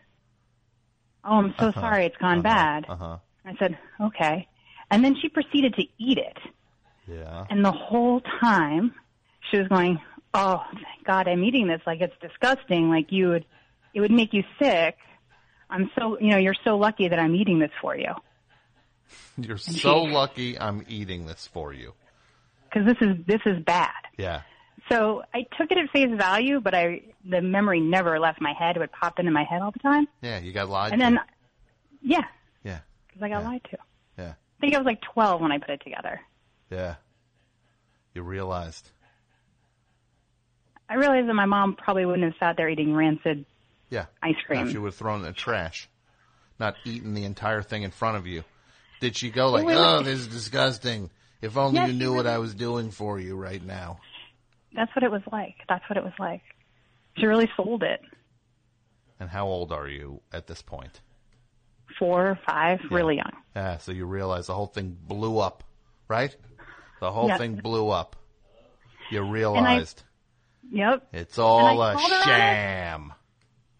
[1.23, 1.79] Oh, I'm so Uh-huh.
[1.81, 2.05] sorry.
[2.05, 2.85] It's gone bad.
[2.89, 3.17] Uh huh.
[3.45, 4.47] I said, okay.
[4.91, 6.37] And then she proceeded to eat it.
[7.07, 7.45] Yeah.
[7.49, 8.93] And the whole time
[9.49, 9.99] she was going,
[10.33, 11.81] Oh, thank God I'm eating this.
[11.85, 12.89] Like it's disgusting.
[12.89, 13.45] Like you would,
[13.93, 14.97] it would make you sick.
[15.69, 18.13] I'm so, you know, you're so lucky that I'm eating this for you.
[19.37, 21.93] You're so lucky I'm eating this for you.
[22.71, 23.89] Cause this is, this is bad.
[24.17, 24.41] Yeah.
[24.89, 28.75] So I took it at face value, but I, the memory never left my head.
[28.75, 30.07] It would pop into my head all the time.
[30.21, 31.05] Yeah, you got lied And to.
[31.05, 31.19] then,
[32.01, 32.23] yeah,
[32.63, 32.79] yeah.
[33.13, 33.47] cause I got Yeah.
[33.47, 33.77] lied to.
[34.17, 34.33] Yeah.
[34.33, 36.21] I think I was like 12 when I put it together.
[36.71, 36.95] Yeah.
[38.13, 38.89] You realized.
[40.93, 43.45] I realized that my mom probably wouldn't have sat there eating rancid
[43.89, 44.05] Yeah.
[44.21, 44.69] ice cream.
[44.69, 45.89] She would have thrown it in the trash,
[46.59, 48.43] not eaten the entire thing in front of you.
[48.99, 51.09] Did she go like, "Oh, this is disgusting"?
[51.41, 54.01] If only Yeah, you knew what I was doing for you right now.
[54.75, 55.55] That's what it was like.
[55.67, 56.43] That's what it was like.
[57.17, 58.01] She really sold it.
[59.19, 61.01] And how old are you at this point?
[61.97, 63.31] Four or five, really young.
[63.55, 65.63] Yeah, so you realize the whole thing blew up,
[66.07, 66.35] right?
[66.99, 67.37] The whole Yeah.
[67.37, 68.15] thing blew up.
[69.09, 70.03] You realized
[70.71, 71.07] Yep.
[71.13, 72.23] it's all a on it.
[72.23, 73.13] sham.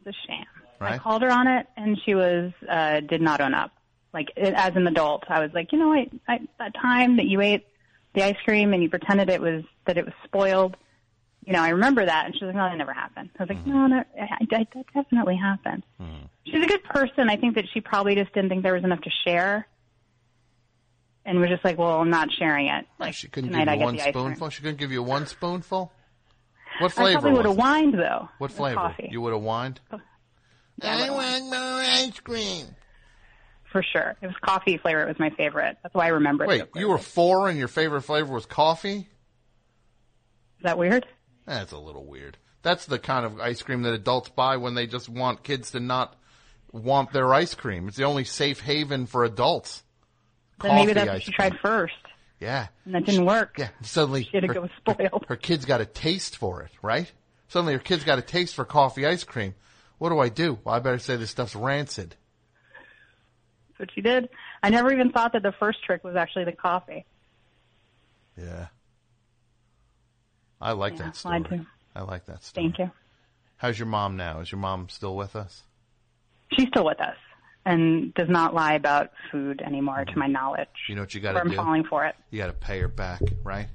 [0.06, 0.46] It's a sham.
[0.82, 3.72] I called her on it, and she was uh, did not own up.
[4.14, 7.26] Like it, as an adult, I was like, you know, I, I that time that
[7.26, 7.66] you ate
[8.14, 10.76] the ice cream and you pretended it was that it was spoiled.
[11.46, 13.30] You know, I remember that, and she was like, no, that never happened.
[13.40, 15.84] I was like, no, no, I, I, that definitely happened.
[16.46, 17.30] She's a good person.
[17.30, 19.68] I think that she probably just didn't think there was enough to share,
[21.26, 22.86] and was just like, well, I'm not sharing it.
[23.00, 24.24] Like She couldn't give I you get one the ice cream.
[24.26, 24.50] spoonful.
[24.50, 25.92] She couldn't give you one spoonful.
[26.80, 27.62] What I flavor probably would was have it?
[27.62, 28.30] whined though.
[28.40, 28.76] What flavor?
[28.76, 29.10] Coffee.
[29.12, 29.80] You would have whined.
[29.92, 30.00] Oh.
[30.82, 32.66] Yeah, I would've want more ice cream.
[33.72, 34.16] for sure.
[34.22, 35.04] It was coffee flavor.
[35.04, 35.78] It was my favorite.
[35.84, 36.48] That's why I remember it.
[36.48, 39.08] Wait, so you were four and your favorite flavor was coffee?
[40.58, 41.06] Is that weird?
[41.46, 42.38] That's a little weird.
[42.62, 45.80] That's the kind of ice cream that adults buy when they just want kids to
[45.80, 46.16] not
[46.72, 47.88] want their ice cream.
[47.88, 49.84] It's the only safe haven for adults.
[50.62, 51.52] Then maybe that's what ice she cream.
[51.52, 51.94] tried first,
[52.44, 52.68] Yeah.
[52.86, 53.56] and that didn't work.
[53.58, 53.70] Yeah.
[53.82, 55.26] Suddenly, She had to her, go spoiled.
[55.30, 57.12] her kid's got a taste for it, right?
[57.48, 59.56] Suddenly, her kid's got a taste for coffee ice cream.
[59.98, 60.60] What do I do?
[60.64, 62.16] Well, I better say this stuff's rancid.
[63.70, 64.30] That's what she did.
[64.62, 67.06] I never even thought that the first trick was actually the coffee.
[68.38, 68.68] Yeah.
[70.62, 71.66] I like Yeah, that story.
[71.96, 72.66] I like that story.
[72.68, 72.92] Thank you.
[73.58, 74.40] How's your mom now?
[74.40, 75.64] Is your mom still with us?
[76.52, 77.16] She's still with us
[77.66, 80.68] and does not lie about food anymore, to my knowledge.
[80.90, 81.56] You know what you got to I'm do?
[81.56, 82.16] falling for it.
[82.30, 83.68] You got to pay her back, right?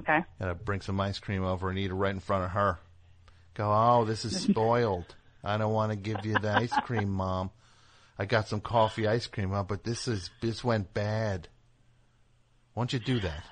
[0.00, 0.20] Okay.
[0.40, 2.78] Got to bring some ice cream over and eat it right in front of her.
[3.54, 5.14] Go, oh, this is spoiled.
[5.42, 7.50] I don't want to give you the ice cream, mom.
[8.18, 11.48] I got some coffee ice cream, huh, but this is this went bad.
[12.74, 13.44] Why don't you do that?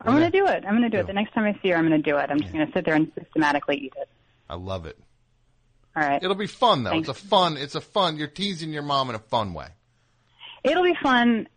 [0.00, 0.64] I'm going to do it.
[0.64, 1.00] I'm going to do Do it.
[1.00, 1.06] it.
[1.08, 2.30] The next time I see her, I'm going to do it.
[2.30, 4.08] I'm just going to sit there and systematically eat it.
[4.48, 4.98] I love it.
[5.96, 6.22] All right.
[6.22, 6.90] It'll be fun though.
[6.90, 7.08] Thanks.
[7.08, 7.56] It's a fun.
[7.56, 8.16] It's a fun.
[8.16, 9.68] You're teasing your mom in a fun way.
[10.62, 11.48] It'll be fun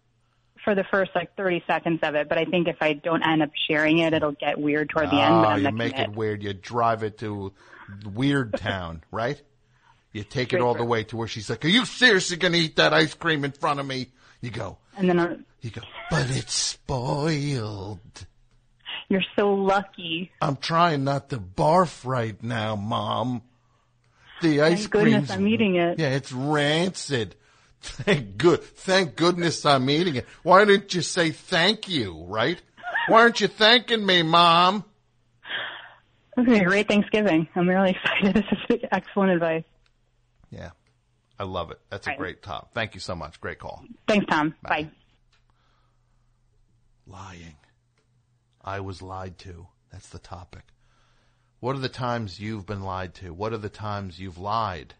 [0.64, 3.44] for the first like 30 seconds of it, but I think if I don't end
[3.44, 5.42] up sharing it, it'll get weird toward the end.
[5.44, 6.42] But Oh, you make it weird.
[6.42, 7.52] You drive it to
[8.06, 9.42] Weird Town, right?
[10.14, 12.60] You take it all the way to where she's like, "Are you seriously going to
[12.60, 14.08] eat that ice cream in front of me?"
[14.42, 18.00] You go, And then uh, you go, but it's spoiled.
[19.10, 20.32] you're so lucky.
[20.42, 23.42] I'm trying not to barf right now, Mom.
[24.44, 26.00] The ice Thank goodness cream's I'm eating it.
[26.00, 27.36] Yeah, it's rancid.
[27.82, 28.62] Thank good.
[28.62, 30.26] Thank goodness I'm eating it.
[30.44, 32.62] Why didn't you say thank you, right?
[33.08, 34.84] Why aren't you thanking me, Mom?
[36.36, 37.48] This is a great Thanksgiving.
[37.56, 38.34] I'm really excited.
[38.36, 39.64] This is excellent advice.
[40.50, 40.72] Yeah.
[41.40, 41.80] I love it.
[41.90, 42.20] That's a Right.
[42.20, 42.74] great top.
[42.74, 43.40] Thank you so much.
[43.42, 43.84] Great call.
[44.08, 44.56] Thanks, Tom.
[44.62, 44.90] Bye.
[47.08, 47.56] Lying.
[48.62, 49.68] I was lied to.
[49.92, 50.64] That's the topic.
[51.64, 53.34] What are the times you've been lied to?
[53.34, 54.96] What are the times you've lied?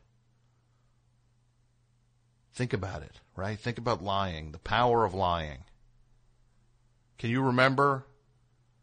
[2.54, 3.60] Think about it, right?
[3.60, 5.66] Think about lying, the power of lying.
[7.18, 8.06] Can you remember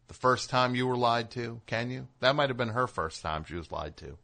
[0.09, 1.59] the first time you were lied to?
[1.65, 2.07] Can you?
[2.19, 4.19] That might have been her first time she was lied to.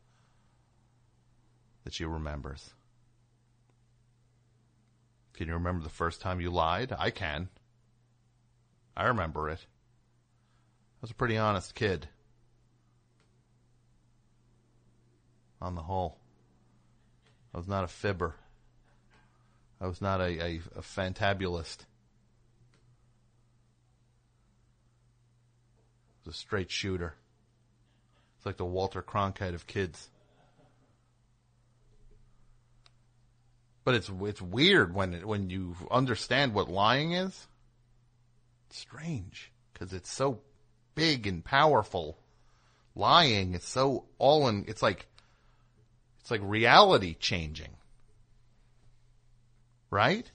[1.84, 2.76] That she remembers.
[5.34, 6.94] Can you remember the first time you lied?
[6.96, 7.50] I can.
[8.96, 9.66] I remember it.
[9.66, 12.08] I was a pretty honest kid.
[15.60, 16.18] On the whole,
[17.54, 18.36] I was not a fibber.
[19.82, 21.80] I was not a, a, a fantabulist.
[26.10, 27.16] I was a straight shooter.
[28.38, 30.10] It's like the Walter Cronkite of kids.
[33.84, 37.48] But it's it's weird when it, when you understand what lying is.
[38.68, 40.42] It's strange because it's so
[40.94, 42.18] big and powerful.
[42.96, 44.66] Lying is so all in.
[44.68, 45.08] It's like
[46.28, 47.70] it's like reality changing,
[49.90, 50.30] right?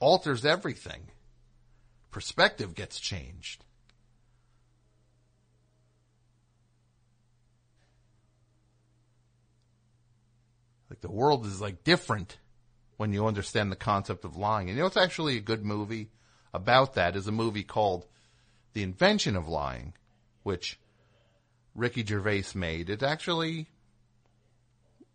[0.00, 1.02] Alters everything.
[2.10, 3.64] Perspective gets changed.
[10.90, 12.38] Like the world is like different
[12.96, 14.68] when you understand the concept of lying.
[14.68, 16.10] And you know, it's actually a good movie
[16.52, 18.04] about that is a movie called
[18.72, 19.94] The Invention of Lying,
[20.42, 20.80] which
[21.72, 22.90] Ricky Gervais made.
[22.90, 23.68] It actually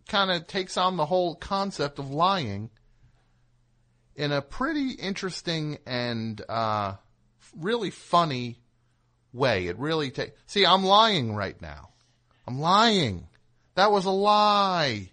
[0.08, 2.70] kind of takes on the whole concept of lying
[4.16, 6.96] in a pretty interesting and uh,
[7.56, 8.60] really funny
[9.32, 9.68] way.
[9.68, 10.32] It really takes.
[10.48, 11.90] See, I'm lying right now.
[12.48, 13.28] I'm lying.
[13.76, 15.12] That was a lie.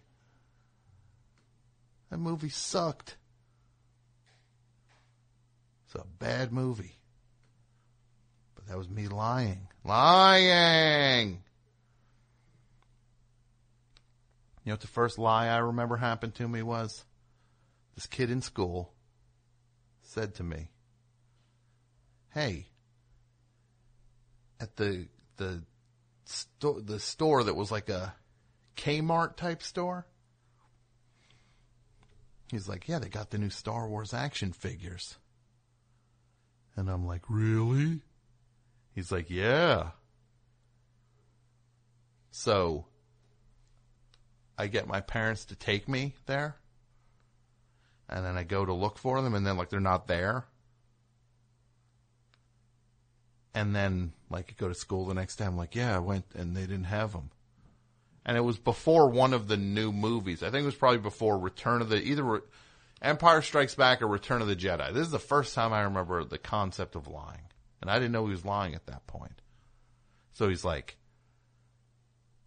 [2.11, 3.16] That movie sucked.
[5.86, 6.97] It's a bad movie.
[8.55, 9.68] But that was me lying.
[9.84, 11.43] Lying!
[14.64, 17.04] You know what the first lie I remember happened to me was?
[17.94, 18.92] This kid in school
[20.02, 20.70] said to me,
[22.32, 22.66] Hey,
[24.58, 25.06] at the,
[25.36, 25.62] the,
[26.24, 28.14] sto- the store that was like a
[28.76, 30.06] Kmart type store,
[32.50, 35.18] he's like, Yeah, they got the new Star Wars action figures.
[36.74, 38.00] And I'm like, Really?
[38.94, 39.90] He's like, Yeah.
[42.30, 42.86] So,
[44.57, 46.57] I get my parents to take me there.
[48.09, 50.44] And then I go to look for them and then like they're not there.
[53.55, 55.44] And then like I go to school the next day.
[55.44, 57.30] I'm like, yeah, I went and they didn't have them.
[58.26, 60.42] And it was before one of the new movies.
[60.42, 62.40] I think it was probably before Return of the, either Re-
[63.02, 64.92] Empire Strikes Back or Return of the Jedi.
[64.92, 67.42] This is the first time I remember the concept of lying.
[67.82, 69.42] And I didn't know he was lying at that point.
[70.32, 70.96] So he's like,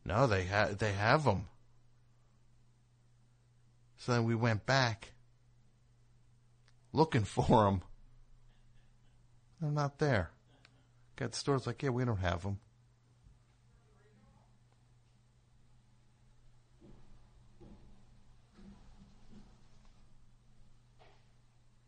[0.04, 1.48] no, they ha- they have them.
[3.98, 5.14] So then we went back
[6.94, 7.82] looking for them.
[9.60, 10.32] They're not there.
[11.16, 12.60] Got the stores like, yeah, we don't have them.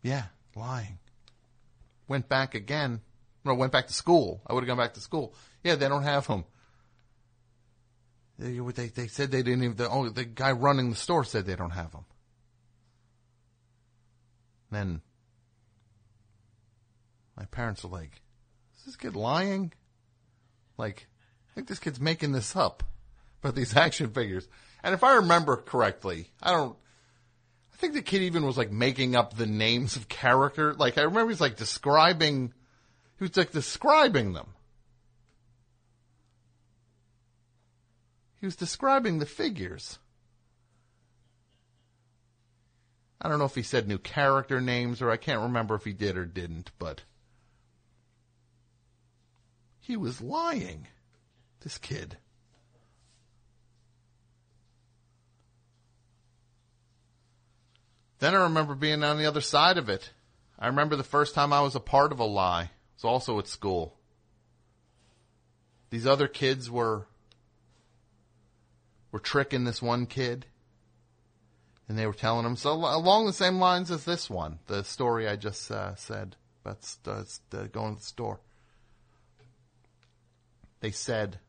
[0.02, 0.98] Yeah, lying.
[2.08, 3.02] Went back again.
[3.46, 4.42] No, went back to school.
[4.48, 5.36] I would have gone back to school.
[5.64, 6.46] Yeah, they don't have them.
[8.40, 11.46] They, they, they said they didn't even, the, oh, the guy running the store said
[11.46, 12.06] they don't have them.
[14.72, 15.02] Then
[17.36, 18.22] my parents are like,
[18.78, 19.74] is this kid lying?
[20.78, 21.08] Like,
[21.50, 22.84] I think this kid's making this up
[23.44, 24.48] about these action figures.
[24.84, 26.78] And if I remember correctly, I don't,
[27.74, 30.74] I think the kid even was like making up the names of character.
[30.74, 32.54] Like, I remember he's like describing,
[33.18, 34.48] he was like describing them.
[38.40, 40.00] He was describing the figures.
[43.22, 45.92] I don't know if he said new character names or I can't remember if he
[45.92, 47.02] did or didn't, but
[49.80, 50.88] he was lying.
[51.62, 52.16] This kid.
[58.20, 60.12] Then I remember being on the other side of it.
[60.58, 62.64] I remember the first time I was a part of a lie.
[62.64, 63.98] It was also at school.
[65.90, 67.08] These other kids were
[69.12, 70.46] were tricking this one kid
[71.90, 75.28] and they were telling him so along the same lines as this one, the story
[75.28, 77.24] I just uh, said about uh,
[77.72, 78.40] going to the store.
[80.82, 81.40] They said,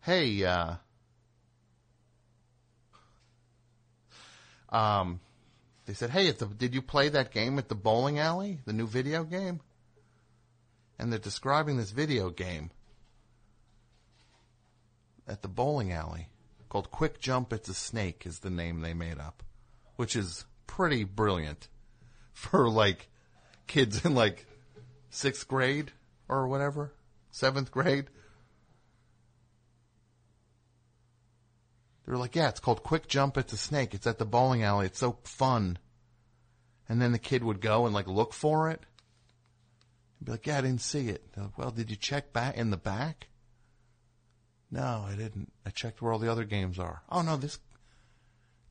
[0.00, 0.76] "Hey, uh,
[4.70, 5.20] um,
[5.86, 8.86] they said, hey, the, did you play that game at the bowling alley, the new
[8.86, 9.60] video game?"
[10.98, 12.70] And they're describing this video game
[15.30, 16.28] at the bowling alley
[16.68, 19.42] called Quick Jump It's a Snake is the name they made up,
[19.96, 21.68] which is pretty brilliant
[22.32, 23.08] for like
[23.66, 24.46] kids in like
[25.08, 25.92] sixth grade
[26.28, 26.92] or whatever,
[27.30, 28.06] seventh grade.
[32.04, 33.94] They were like, yeah, it's called Quick Jump It's a Snake.
[33.94, 34.86] It's at the bowling alley.
[34.86, 35.78] It's so fun.
[36.88, 38.80] And then the kid would go and like look for it.
[40.22, 41.24] Be like, yeah, I didn't see it.
[41.36, 43.28] Like, well, did you check back in the back?
[44.70, 45.52] No, I didn't.
[45.66, 47.02] I checked where all the other games are.
[47.10, 47.58] Oh no, this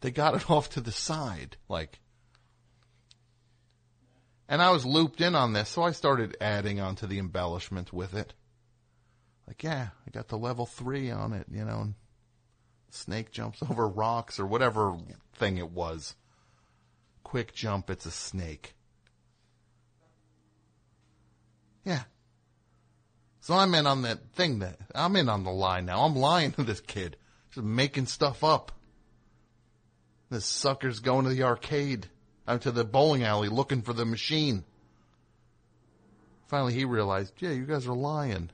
[0.02, 2.00] they got it off to the side, like.
[4.47, 7.93] And I was looped in on this, so I started adding on to the embellishment
[7.93, 8.34] with it.
[9.45, 11.93] Like, yeah, I got the level three on it, you know, and
[12.89, 14.97] snake jumps over rocks or whatever
[15.34, 16.16] thing it was.
[17.24, 18.74] Quick jump, it's a snake.
[21.86, 22.04] Yeah,
[23.50, 26.02] so I'm in on that thing that I'm in on the lie now.
[26.02, 27.18] I'm lying to this kid,
[27.52, 28.72] just making stuff up.
[30.30, 32.06] This sucker's going to the arcade,
[32.47, 34.66] out to the bowling alley looking for the machine.
[36.45, 38.52] Finally, he realized, yeah, you guys are lying.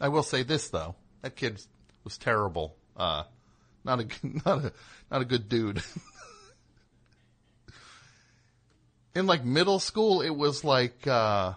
[0.00, 0.96] I will say this though.
[1.22, 1.62] That kid
[2.02, 2.74] was terrible.
[2.96, 3.22] Uh,
[3.84, 4.08] not a
[4.44, 4.72] not a
[5.08, 5.84] not a good dude.
[9.18, 11.54] In like middle school, it was like uh,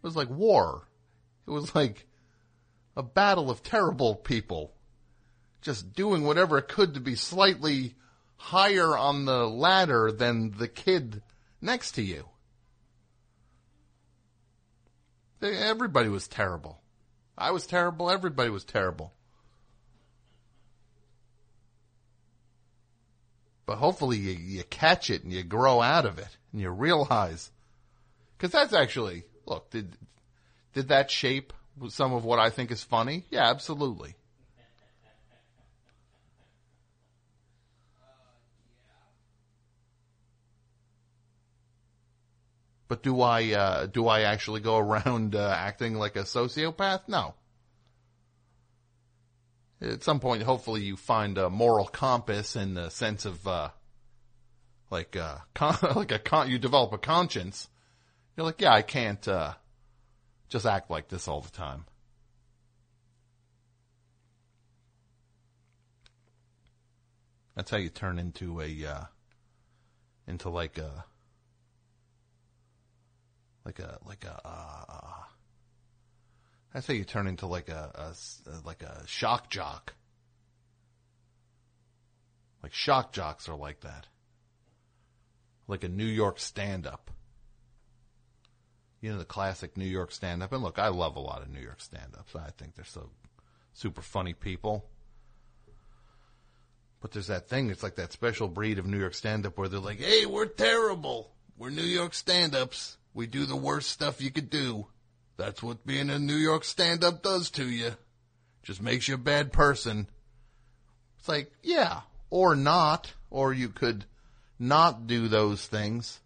[0.00, 0.86] it was like war.
[1.44, 2.06] It was like
[2.96, 4.72] a battle of terrible people,
[5.60, 7.96] just doing whatever it could to be slightly
[8.36, 11.20] higher on the ladder than the kid
[11.60, 12.28] next to you.
[15.42, 16.80] Everybody was terrible.
[17.36, 18.08] I was terrible.
[18.08, 19.14] Everybody was terrible.
[23.66, 27.50] But hopefully you, you catch it and you grow out of it and you realize.
[28.38, 29.96] Cause that's actually, look, did,
[30.74, 31.52] did that shape
[31.88, 33.24] some of what I think is funny?
[33.30, 34.16] Yeah, absolutely.
[42.92, 47.08] But do I uh, do I actually go around uh, acting like a sociopath?
[47.08, 47.34] No.
[49.82, 53.70] At some point, hopefully, you find a moral compass and a sense of uh,
[54.90, 57.68] like uh, con- like a con- you develop a conscience.
[58.36, 59.54] You're like, yeah, I can't uh,
[60.48, 61.84] just act like this all the time.
[67.56, 69.04] That's how you turn into a uh,
[70.28, 71.04] into like a
[73.64, 75.24] like a like a uh,
[76.72, 78.14] that's how you turn into like a,
[78.48, 79.94] a like a shock jock.
[82.62, 84.06] Like shock jocks are like that.
[85.66, 87.10] Like a New York stand up.
[89.00, 90.52] You know the classic New York stand up.
[90.52, 92.36] And look, I love a lot of New York stand ups.
[92.36, 93.10] I think they're so
[93.72, 94.86] super funny people.
[97.00, 99.68] But there's that thing, it's like that special breed of New York stand up where
[99.68, 101.32] they're like, hey, we're terrible.
[101.58, 102.96] We're New York stand ups.
[103.12, 104.86] We do the worst stuff you could do.
[105.42, 107.96] That's what being a New York stand up does to you.
[108.62, 110.06] Just makes you a bad person.
[111.18, 113.12] It's like, yeah, or not.
[113.28, 114.04] Or you could
[114.56, 116.20] not do those things.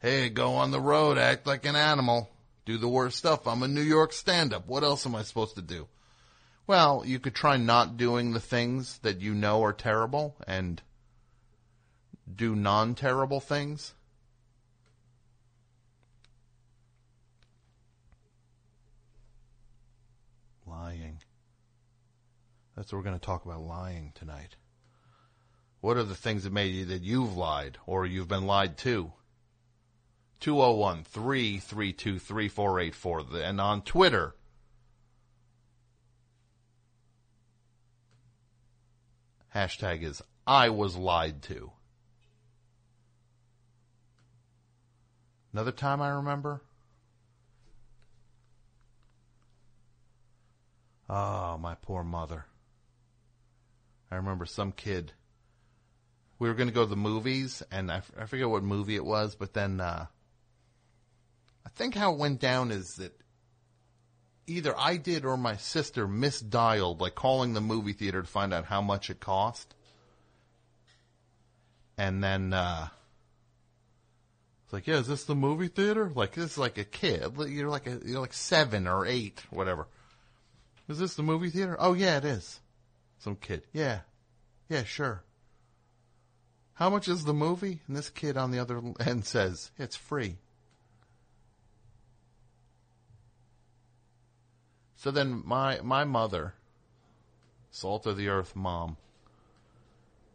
[0.00, 2.30] Hey, go on the road, act like an animal,
[2.64, 3.46] do the worst stuff.
[3.46, 4.66] I'm a New York stand up.
[4.66, 5.86] What else am I supposed to do?
[6.66, 10.80] Well, you could try not doing the things that you know are terrible and
[12.34, 13.92] do non terrible things.
[20.74, 21.18] Lying.
[22.74, 24.56] That's what we're going to talk about lying tonight.
[25.80, 29.12] What are the things that made you that you've lied or you've been lied to?
[30.40, 33.24] 201 332 3484.
[33.44, 34.34] And on Twitter,
[39.54, 41.70] hashtag is I was lied to.
[45.52, 46.62] Another time I remember?
[51.08, 52.46] Oh, my poor mother.
[54.10, 55.12] I remember some kid.
[56.38, 58.96] We were going to go to the movies, and I, f- I forget what movie
[58.96, 60.06] it was, but then uh,
[61.64, 63.12] I think how it went down is that
[64.46, 68.66] either I did or my sister misdialed, like calling the movie theater to find out
[68.66, 69.74] how much it cost.
[71.96, 72.88] And then, uh,
[74.64, 76.10] it's like, yeah, is this the movie theater?
[76.12, 77.32] Like, this is like a kid.
[77.48, 79.86] You're like a, you're like seven or eight, whatever.
[80.88, 81.76] Is this the movie theater?
[81.78, 82.60] Oh yeah, it is.
[83.18, 83.62] Some kid.
[83.72, 84.00] Yeah.
[84.68, 85.22] Yeah, sure.
[86.74, 87.80] How much is the movie?
[87.86, 90.36] And this kid on the other end says, it's free.
[94.96, 96.54] So then my my mother,
[97.70, 98.96] salt of the earth mom,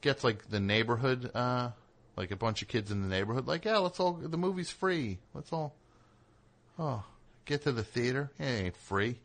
[0.01, 1.71] gets like the neighborhood, uh,
[2.15, 5.17] like a bunch of kids in the neighborhood, like, yeah, let's all the movie's free.
[5.34, 5.73] Let's all
[6.77, 7.03] oh
[7.45, 8.30] get to the theater.
[8.38, 9.19] It ain't free.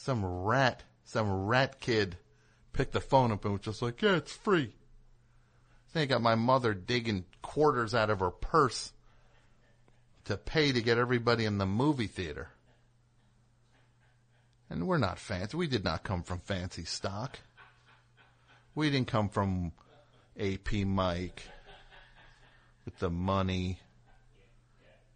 [0.00, 2.16] Some rat, some rat kid
[2.72, 4.72] picked the phone up and was just like, yeah, it's free.
[5.92, 8.94] Then I got my mother digging quarters out of her purse
[10.24, 12.48] to pay to get everybody in the movie theater.
[14.70, 15.54] And we're not fancy.
[15.58, 17.38] We did not come from fancy stock.
[18.74, 19.72] We didn't come from
[20.40, 21.42] AP Mike
[22.86, 23.80] with the money.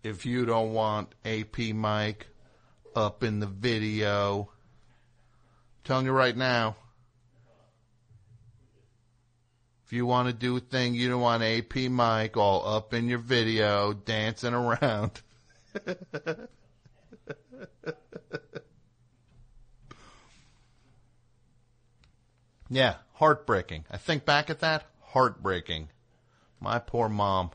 [0.03, 2.27] If you don't want AP Mike
[2.95, 4.51] up in the video,
[5.85, 6.77] telling you right now,
[9.85, 13.07] if you want to do a thing, you don't want AP Mike all up in
[13.07, 15.21] your video dancing around.
[22.71, 23.85] yeah, heartbreaking.
[23.91, 25.91] I think back at that, heartbreaking.
[26.61, 27.51] My poor mom.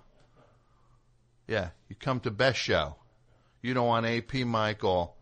[1.47, 2.95] Yeah, you come to Best Show.
[3.63, 5.15] You don't want AP Michael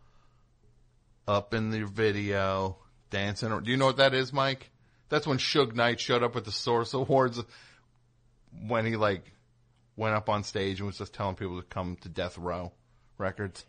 [1.26, 2.76] up in the video
[3.10, 3.48] dancing.
[3.60, 4.70] Do you know what that is, Mike?
[5.08, 7.42] That's when Suge Knight showed up at the Source Awards
[8.66, 9.24] when he like
[9.96, 12.72] went up on stage and was just telling people to come to Death Row
[13.16, 13.64] Records.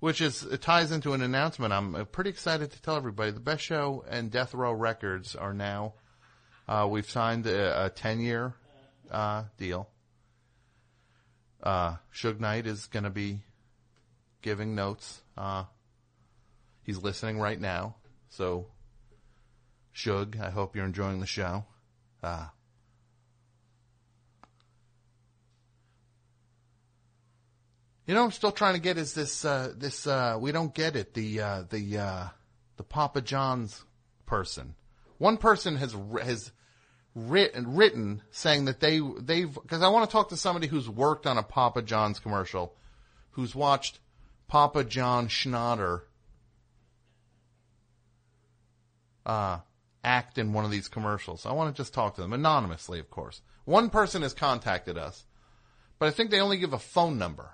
[0.00, 1.74] Which is it ties into an announcement.
[1.74, 5.52] I'm uh, pretty excited to tell everybody the Best Show and Death Row Records are
[5.52, 5.94] now.
[6.66, 8.54] Uh, we've signed a, a ten year
[9.10, 9.88] uh, deal.
[11.62, 13.40] Uh, Suge Knight is going to be
[14.40, 15.20] giving notes.
[15.36, 15.64] Uh,
[16.90, 17.94] he's listening right now,
[18.30, 18.66] so
[19.94, 21.64] Suge, I hope you're enjoying the show.
[22.20, 22.46] Uh,
[28.06, 30.96] You know, I'm still trying to get is this uh, this uh, we don't get
[30.96, 32.28] it the uh, the uh,
[32.76, 33.84] the Papa John's
[34.26, 34.74] person.
[35.18, 36.50] One person has has
[37.14, 41.24] written written saying that they they've because I want to talk to somebody who's worked
[41.24, 42.74] on a Papa John's commercial,
[43.32, 44.00] who's watched
[44.48, 46.00] Papa John Schnatter
[49.26, 49.58] uh,
[50.02, 51.46] act in one of these commercials.
[51.46, 53.42] I want to just talk to them anonymously, of course.
[53.64, 55.24] One person has contacted us,
[55.98, 57.50] but I think they only give a phone number.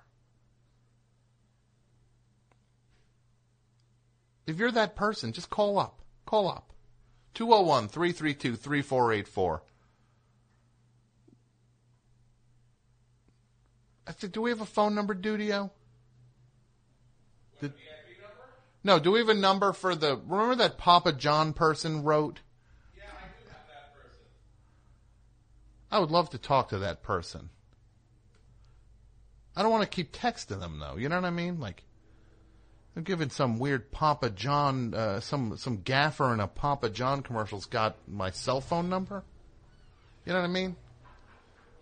[4.46, 6.00] If you're that person, just call up.
[6.24, 6.72] Call up.
[7.34, 9.62] 201 332 3484.
[14.06, 15.70] I think, do we have a phone number, Dudio?
[17.60, 17.72] Did-
[18.86, 22.40] no, do we have a number for the, remember that Papa John person wrote?
[22.96, 23.02] Yeah,
[25.90, 27.50] I would love to talk to that person.
[29.56, 30.96] I don't want to keep texting them though.
[30.96, 31.58] You know what I mean?
[31.58, 31.82] Like,
[32.94, 37.66] I'm giving some weird Papa John, uh, some some gaffer in a Papa John commercial's
[37.66, 39.24] got my cell phone number.
[40.24, 40.76] You know what I mean?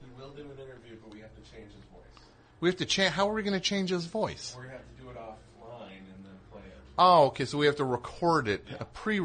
[0.00, 2.24] He will do an interview, but we have to change his voice.
[2.60, 3.12] We have to change.
[3.12, 4.54] How are we going to change his voice?
[4.56, 6.83] We're gonna have to do it offline and then play it.
[6.98, 7.44] Oh, okay.
[7.44, 8.66] So we have to record it.
[8.78, 9.20] A pre.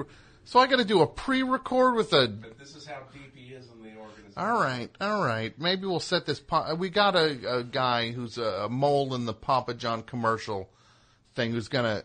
[0.50, 2.28] So I got to do a pre-record with a.
[2.28, 4.34] But this is how deep he is in the organization.
[4.36, 5.54] All right, all right.
[5.60, 6.40] Maybe we'll set this.
[6.40, 10.68] Po- we got a, a guy who's a, a mole in the Papa John commercial
[11.36, 12.02] thing who's gonna.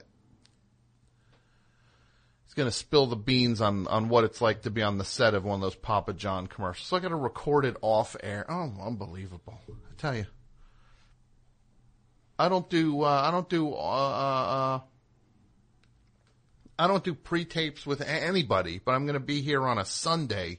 [2.44, 5.32] He's gonna spill the beans on on what it's like to be on the set
[5.32, 6.86] of one of those Papa John commercials.
[6.86, 8.44] So I got to record it off air.
[8.46, 9.58] Oh, unbelievable!
[9.68, 10.26] I tell you.
[12.38, 13.02] I don't do.
[13.02, 13.72] Uh, I don't do.
[13.72, 14.80] Uh, uh, uh,
[16.78, 20.58] I don't do pre-tapes with anybody, but I'm going to be here on a Sunday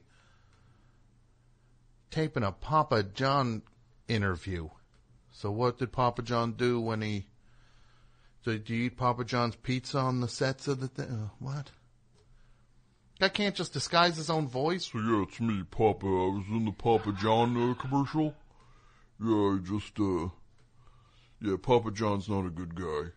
[2.09, 3.63] taping a Papa John
[4.07, 4.69] interview.
[5.31, 7.27] So what did Papa John do when he?
[8.45, 11.07] Did you eat Papa John's pizza on the sets of the thing?
[11.07, 11.71] Uh, what?
[13.19, 14.91] Guy can't just disguise his own voice.
[14.93, 16.05] Yeah, it's me, Papa.
[16.05, 18.33] I was in the Papa John uh, commercial.
[19.21, 20.29] Yeah, I just uh,
[21.41, 23.11] yeah, Papa John's not a good guy.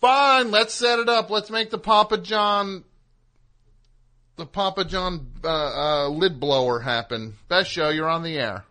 [0.00, 1.30] Fine, let's set it up.
[1.30, 2.84] Let's make the Papa John,
[4.36, 7.34] the Papa John uh, uh, lid blower happen.
[7.48, 8.64] Best show, you're on the air.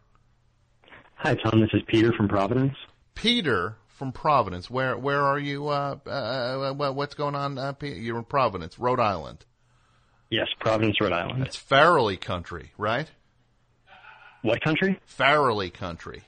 [1.15, 1.59] Hi, Tom.
[1.61, 2.75] This is Peter from Providence.
[3.13, 4.69] Peter from Providence.
[4.69, 5.67] Where where are you?
[5.67, 7.57] Uh, uh, uh, what's going on?
[7.57, 9.45] Uh, you're in Providence, Rhode Island.
[10.31, 11.43] Yes, Providence, Rhode Island.
[11.43, 13.09] It's Farrelly country, right?
[14.41, 14.99] What country?
[15.19, 16.23] Farrelly country.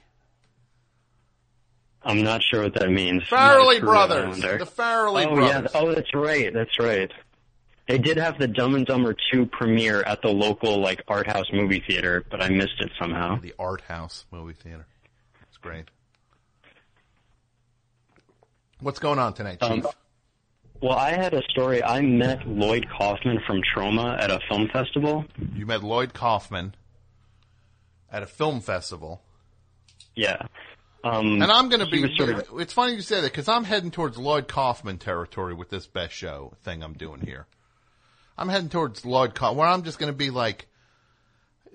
[2.03, 3.23] I'm not sure what that means.
[3.23, 4.25] Farrelly Not a true brothers.
[4.25, 4.57] Islander.
[4.57, 5.71] The Farrelly oh, brothers.
[5.73, 5.79] Yeah.
[5.79, 6.53] Oh, that's right.
[6.53, 7.11] That's right.
[7.87, 11.47] They did have the Dumb and Dumber 2 premiere at the local like art house
[11.51, 13.37] movie theater, but I missed it somehow.
[13.39, 14.85] The Art House movie theater.
[15.49, 15.89] It's great.
[18.79, 19.85] What's going on tonight, Chief?
[19.85, 19.87] Um,
[20.81, 21.83] well, I had a story.
[21.83, 25.25] I met Lloyd Kaufman from Troma at a film festival.
[25.53, 26.73] you met Lloyd Kaufman
[28.11, 29.21] at a film festival.
[30.15, 30.47] Yeah.
[31.03, 32.15] Um, And I'm going to be.
[32.15, 35.69] sort of- It's funny you say that because I'm heading towards Lloyd Kaufman territory with
[35.69, 37.47] this best show thing I'm doing here.
[38.37, 40.67] I'm heading towards Lloyd Kaufman, where I'm just going to be like,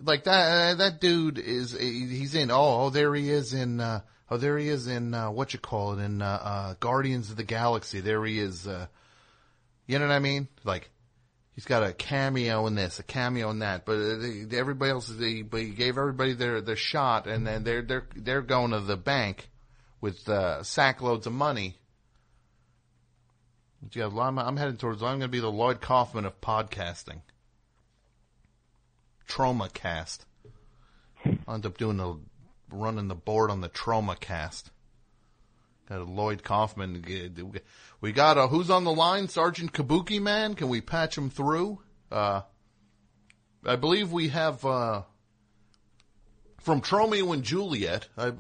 [0.03, 0.73] like that.
[0.73, 1.73] Uh, that dude is.
[1.79, 2.51] He's in.
[2.51, 3.81] Oh, oh, there he is in.
[3.81, 4.01] Uh,
[4.31, 5.15] oh, there he is in.
[5.15, 8.01] Uh, what you call it in uh, uh, Guardians of the Galaxy.
[8.01, 8.67] There he is.
[8.67, 8.87] Uh,
[9.87, 10.49] you know what I mean?
[10.65, 10.91] Like.
[11.57, 15.41] He's got a cameo in this, a cameo in that, but uh, everybody else, they,
[15.41, 18.99] but he gave everybody their, their shot, and then they're they're they're going to the
[18.99, 19.49] bank
[20.03, 21.79] with uh, sack loads of money.
[23.93, 25.03] Yeah, I'm, I'm heading towards.
[25.03, 27.23] I'm going to be the Lloyd Kaufman of podcasting.
[29.27, 30.27] Troma cast.
[31.49, 32.19] I'll end up doing the
[32.71, 34.71] running the board on the Troma cast.
[35.89, 37.05] Got a Lloyd Kaufman.
[38.01, 39.29] We got a who's on the line?
[39.29, 40.57] Sergeant Kabukiman.
[40.57, 41.81] Can we patch him through?
[42.11, 42.43] Uh,
[43.65, 45.03] I believe we have uh,
[46.59, 48.09] From Tromeo and Juliet.
[48.19, 48.33] I,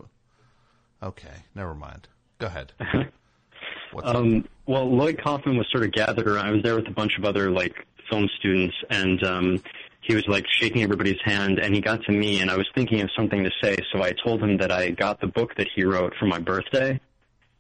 [1.02, 2.08] okay, never mind.
[2.38, 2.72] Go ahead.
[3.92, 4.16] What's up?
[4.16, 6.46] Um, well, Lloyd Kaufman was sort of gathered around.
[6.46, 7.74] I was there with a bunch of other like
[8.10, 9.62] film students, and um,
[10.00, 11.58] he was like shaking everybody's hand.
[11.60, 14.12] And he got to me, and I was thinking of something to say, so I
[14.24, 17.00] told him that I got the book that he wrote for my birthday,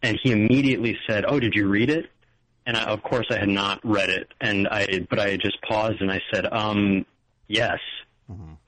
[0.06, 2.10] and he immediately said, "Oh, did you read it?"
[2.66, 6.00] And I, of course, I had not read it, and I but I just paused
[6.00, 7.04] and I said, "Um,
[7.48, 7.78] yes."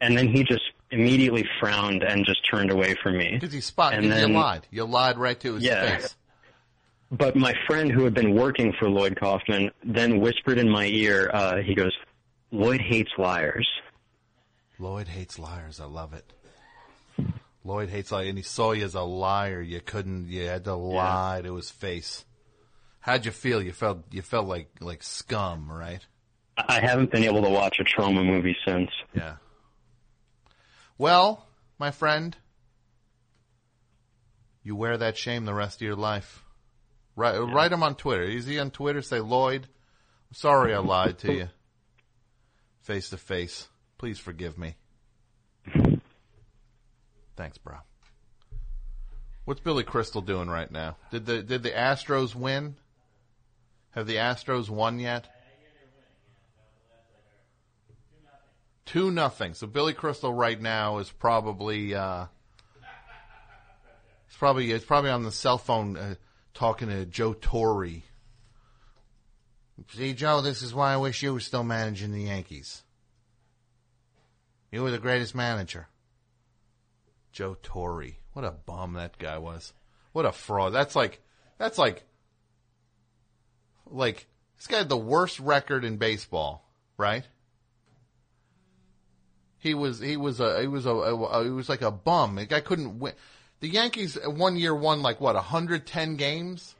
[0.00, 0.62] And then he just
[0.92, 3.30] immediately frowned and just turned away from me.
[3.32, 4.66] Because he spot, and you lied.
[4.70, 5.96] You lied right to his Yeah.
[5.98, 6.16] face.
[7.10, 11.30] But my friend who had been working for Lloyd Kaufman then whispered in my ear,
[11.32, 11.92] uh, he goes,
[12.52, 13.66] Lloyd hates liars.
[14.78, 15.80] Lloyd hates liars.
[15.80, 16.32] I love it.
[17.68, 19.60] Lloyd hates liars, and he saw you as a liar.
[19.60, 20.28] You couldn't.
[20.28, 22.24] You had to lie to his face.
[23.00, 23.62] How'd you feel?
[23.62, 24.04] You felt.
[24.10, 26.04] You felt like like scum, right?
[26.56, 28.90] I haven't been able to watch a Troma movie since.
[29.14, 29.36] Yeah.
[30.96, 31.46] Well,
[31.78, 32.34] my friend,
[34.62, 36.42] you wear that shame the rest of your life.
[37.16, 38.24] Write, write him on Twitter.
[38.24, 39.02] Is he on Twitter?
[39.02, 41.48] Say, Lloyd, I'm sorry I lied to you.
[42.80, 43.68] Face to face.
[43.98, 44.76] Please forgive me.
[47.38, 47.76] Thanks, bro.
[49.44, 50.96] What's Billy Crystal doing right now?
[51.12, 52.74] Did the did the Astros win?
[53.92, 55.28] Have the Astros won yet?
[58.86, 59.54] Two nothing.
[59.54, 62.26] So Billy Crystal right now is probably uh,
[64.26, 66.14] it's probably it's probably on the cell phone uh,
[66.54, 68.02] talking to Joe Torre.
[69.92, 72.82] See, Joe, this is why I wish you were still managing the Yankees.
[74.72, 75.86] You were the greatest manager.
[77.32, 78.16] Joe Torre.
[78.32, 79.72] What a bum that guy was.
[80.12, 80.72] What a fraud.
[80.72, 81.20] That's like
[81.58, 82.04] that's like
[83.86, 84.26] like
[84.56, 87.26] this guy had the worst record in baseball, right?
[89.58, 92.36] He was he was a he was a, a, a he was like a bum.
[92.36, 93.14] The guy couldn't win.
[93.60, 96.76] The Yankees uh, one year won like what 110 games,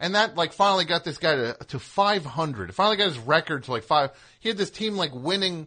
[0.00, 2.74] and that like finally got this guy to to 500.
[2.74, 4.10] Finally got his record to like five.
[4.40, 5.66] He had this team like winning,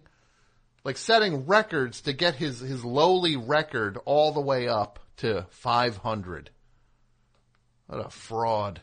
[0.83, 6.49] like setting records to get his his lowly record all the way up to 500.
[7.87, 8.81] What a fraud!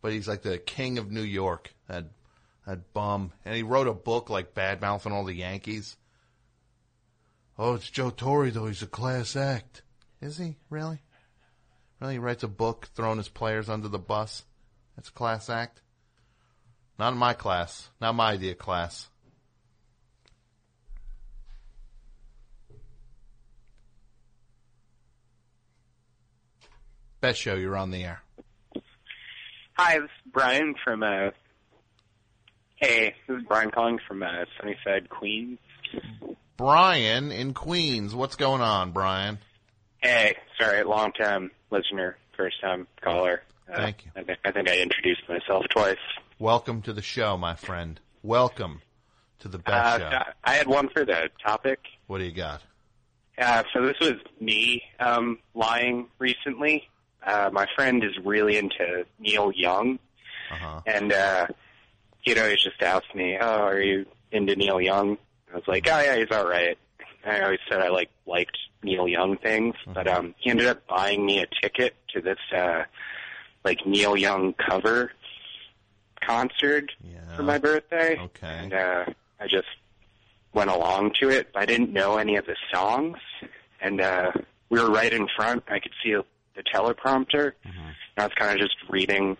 [0.00, 1.74] But he's like the king of New York.
[1.88, 2.06] That
[2.66, 5.96] that bum, and he wrote a book like bad mouthing all the Yankees.
[7.58, 8.66] Oh, it's Joe Torre though.
[8.66, 9.82] He's a class act.
[10.20, 11.02] Is he really?
[12.00, 14.44] Really, he writes a book throwing his players under the bus.
[14.96, 15.80] That's a class act.
[16.98, 17.88] Not in my class.
[18.00, 19.08] Not my idea class.
[27.26, 27.56] Best show.
[27.56, 28.22] You're on the air.
[29.72, 31.30] Hi, this is Brian from, uh,
[32.76, 35.58] hey, this is Brian calling from, uh, Sunnyside, Queens.
[36.56, 38.14] Brian in Queens.
[38.14, 39.38] What's going on, Brian?
[39.98, 43.42] Hey, sorry, long time listener, first time caller.
[43.68, 44.12] Uh, Thank you.
[44.14, 45.96] I think, I think I introduced myself twice.
[46.38, 47.98] Welcome to the show, my friend.
[48.22, 48.82] Welcome
[49.40, 50.32] to the Uh, best show.
[50.44, 51.80] I had one for the topic.
[52.06, 52.62] What do you got?
[53.36, 56.88] Uh, so this was me, um, lying recently.
[57.26, 59.98] Uh, my friend is really into Neil Young.
[60.50, 60.80] Uh-huh.
[60.86, 61.48] And, uh,
[62.20, 65.18] he'd always just ask me, oh, are you into Neil Young?
[65.52, 66.78] I was like, oh yeah, he's alright.
[67.24, 71.26] I always said I like, liked Neil Young things, but, um, he ended up buying
[71.26, 72.84] me a ticket to this, uh,
[73.64, 75.10] like Neil Young cover
[76.20, 76.92] concert
[77.34, 78.16] for my birthday.
[78.18, 78.46] Okay.
[78.46, 79.04] And, uh,
[79.40, 79.68] I just
[80.52, 81.50] went along to it.
[81.54, 83.18] I didn't know any of the songs,
[83.80, 84.32] and uh,
[84.70, 85.64] we were right in front.
[85.68, 86.16] I could see
[86.56, 87.52] the teleprompter.
[87.66, 87.78] Mm-hmm.
[87.78, 89.36] And I was kind of just reading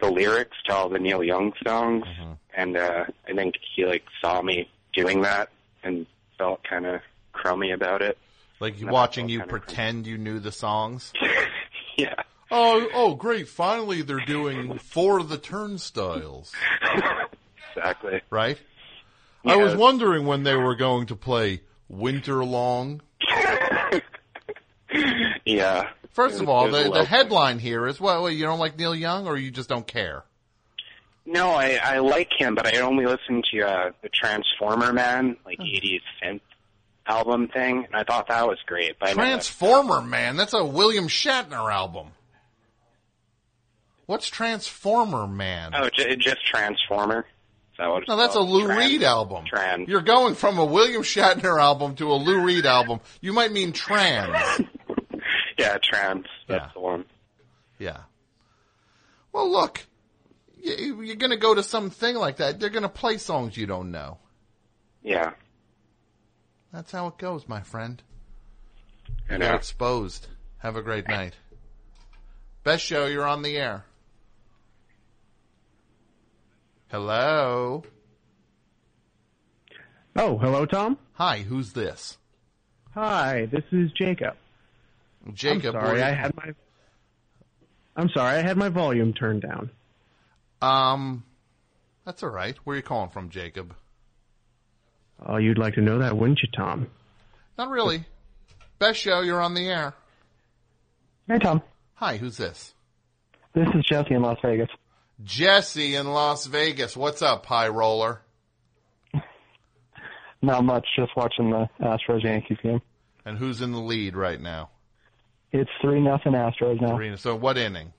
[0.00, 2.32] the lyrics to all the Neil Young songs, Mm-hmm.
[2.56, 5.48] and uh, I think he like saw me doing that
[5.82, 6.06] and
[6.38, 7.00] felt kind of
[7.32, 8.18] crummy about it.
[8.60, 11.12] Like And watching you pretend you knew the songs?
[11.96, 12.14] yeah.
[12.50, 13.48] Oh, oh, great!
[13.48, 16.52] Finally, they're doing for the turnstiles.
[17.74, 18.20] exactly.
[18.28, 18.58] Right.
[19.44, 23.00] I was wondering when they were going to play Winter Long.
[25.44, 25.88] Yeah.
[26.12, 29.36] First of all, the, the headline here is well, you don't like Neil Young, or
[29.36, 30.24] you just don't care?
[31.24, 35.58] No, I, I like him, but I only listened to uh, the Transformer Man, like
[35.58, 35.64] Hmm.
[35.64, 36.40] 80s synth
[37.06, 38.98] album thing, and I thought that was great.
[39.00, 40.36] But Transformer Man.
[40.36, 42.08] That's a William Shatner album.
[44.06, 45.72] What's Transformer Man?
[45.74, 47.24] Oh, j- just Transformer.
[47.78, 48.40] That No, that's a?
[48.40, 49.44] Lou Trans- Reed album.
[49.46, 49.88] Trans.
[49.88, 53.00] You're going from a William Shatner album to a Lou Reed album.
[53.20, 54.36] You might mean trans.
[55.62, 56.26] Yeah, Trans.
[56.48, 56.70] That's Yeah.
[56.74, 57.04] the one.
[57.78, 58.02] Yeah.
[59.32, 59.86] Well, look,
[60.60, 62.60] you- you're going to go to something like that.
[62.60, 64.18] They're going to play songs you don't know.
[65.02, 65.32] Yeah.
[66.72, 68.02] That's how it goes, my friend.
[69.28, 70.26] You're exposed.
[70.58, 71.34] Have a great night.
[72.64, 73.84] Best show, you're on the air.
[76.90, 77.82] Hello.
[80.14, 80.98] Oh, hello, Tom.
[81.14, 82.18] Hi, who's this?
[82.94, 84.36] Hi, this is Jacob.
[85.34, 85.74] Jacob.
[85.76, 86.54] I'm sorry, where- I had my.
[87.96, 89.70] I'm sorry, I had my volume turned down.
[90.62, 91.24] Um,
[92.04, 92.56] that's all right.
[92.64, 93.74] Where are you calling from, Jacob?
[95.24, 96.88] Oh, you'd like to know that, wouldn't you, Tom?
[97.58, 98.04] Not really.
[98.78, 99.94] Best show, you're on the air.
[101.28, 101.62] Hey, Tom.
[101.94, 102.74] Hi, who's this?
[103.54, 104.68] This is Jesse in Las Vegas.
[105.22, 106.96] Jesse in Las Vegas.
[106.96, 108.22] What's up, High Roller?
[110.42, 112.80] Not much, just watching the Astros Yankees game.
[113.24, 114.70] And who's in the lead right now?
[115.52, 116.96] It's three nothing Astros now.
[116.96, 117.18] Arena.
[117.18, 117.92] So what inning?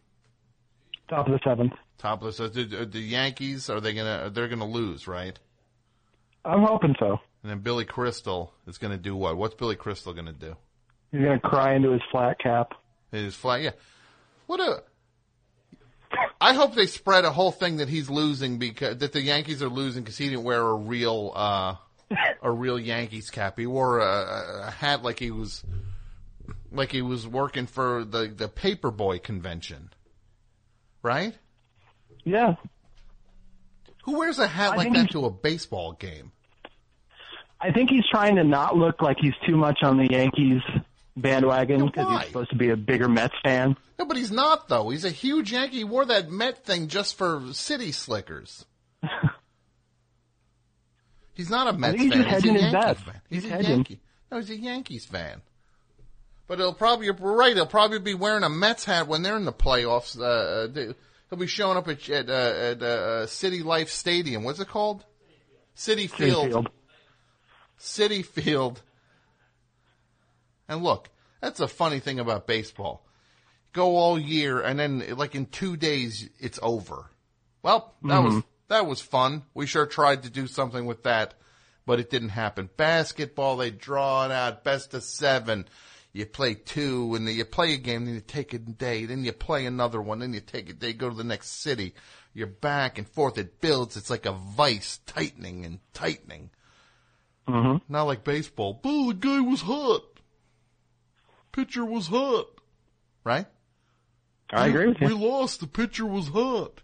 [1.08, 1.74] Top of the seventh.
[2.00, 5.38] Top of the, the, the Yankees are they gonna they're gonna lose, right?
[6.44, 7.20] I'm hoping so.
[7.44, 9.38] And then Billy Crystal is gonna do what?
[9.38, 10.56] What's Billy Crystal gonna do?
[11.12, 12.74] He's gonna cry into his flat cap.
[13.12, 13.72] His flat, yeah.
[14.48, 14.84] What a.
[16.42, 19.70] I hope they spread a whole thing that he's losing because that the Yankees are
[19.70, 21.76] losing because he didn't wear a real uh,
[22.42, 23.60] a real Yankees cap.
[23.60, 25.64] He wore a, a hat like he was
[26.74, 29.92] like he was working for the the Paperboy convention,
[31.02, 31.34] right?
[32.24, 32.56] Yeah.
[34.06, 36.32] Who wears a hat I like that to a baseball game?
[37.62, 40.62] I think he's trying to not look like he's too much on the Yankees
[41.16, 43.78] bandwagon because he's supposed to be a bigger Mets fan.
[43.98, 44.90] No, but he's not though.
[44.90, 45.78] He's a huge Yankee.
[45.78, 48.66] He wore that Met thing just for city slickers.
[51.34, 52.24] he's not a Mets he's fan.
[52.24, 53.22] hedging a his Yankees fan.
[53.30, 53.64] He's He's, a.
[53.64, 54.00] Yankee.
[54.32, 55.42] No, he's a Yankees fan.
[56.48, 57.56] But he'll probably you're right.
[57.56, 60.20] He'll probably be wearing a Mets hat when they're in the playoffs.
[60.20, 60.24] Uh,
[60.80, 60.94] Uh,
[61.30, 64.44] he'll be showing up at at, uh, at uh, City Life Stadium.
[64.44, 65.06] What's it called?
[65.76, 66.48] City Citi Field.
[66.52, 66.70] Field.
[67.80, 68.82] Citi Field.
[70.68, 71.10] And look,
[71.42, 73.06] that's a funny thing about baseball.
[73.74, 77.10] Go all year and then like in two days it's over.
[77.64, 78.44] Well, that was Mhm.
[78.68, 79.44] that was fun.
[79.54, 81.34] We sure tried to do something with that,
[81.86, 82.70] but it didn't happen.
[82.78, 85.68] Basketball, they draw it out, best of seven.
[86.14, 89.26] You play two, and then you play a game, then you take a day, then
[89.26, 91.96] you play another one, then you take a day, go to the next city.
[92.36, 93.40] You're back and forth.
[93.40, 93.98] It builds.
[93.98, 96.52] It's like a vice, tightening and tightening.
[97.48, 97.92] Mm-hmm.
[97.92, 98.80] Not like baseball.
[98.84, 100.04] Oh, the guy was hot.
[101.52, 102.48] Pitcher was hot.
[103.24, 103.48] Right?
[104.52, 105.08] I agree with you.
[105.08, 105.60] We lost.
[105.62, 106.82] The pitcher was hot.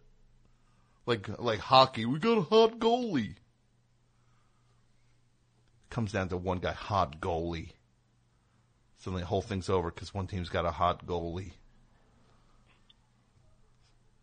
[1.05, 3.35] Like like hockey, we got a hot goalie.
[5.89, 7.71] Comes down to one guy, hot goalie.
[8.99, 11.53] So the whole thing's over because one team's got a hot goalie.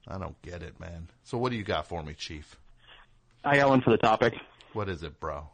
[0.07, 1.09] I don't get it, man.
[1.25, 2.57] So what do you got for me, Chief?
[3.43, 4.35] I got one for the topic.
[4.75, 5.49] What is it, bro?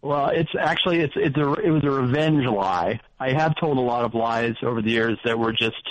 [0.00, 3.00] Well, it's actually it's it's a it was a revenge lie.
[3.18, 5.82] I have told a lot of lies over the years that were just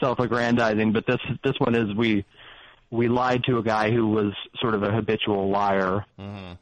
[0.00, 2.24] self-aggrandizing, but this this one is we
[2.90, 6.06] we lied to a guy who was sort of a habitual liar.
[6.18, 6.52] Mm-hmm.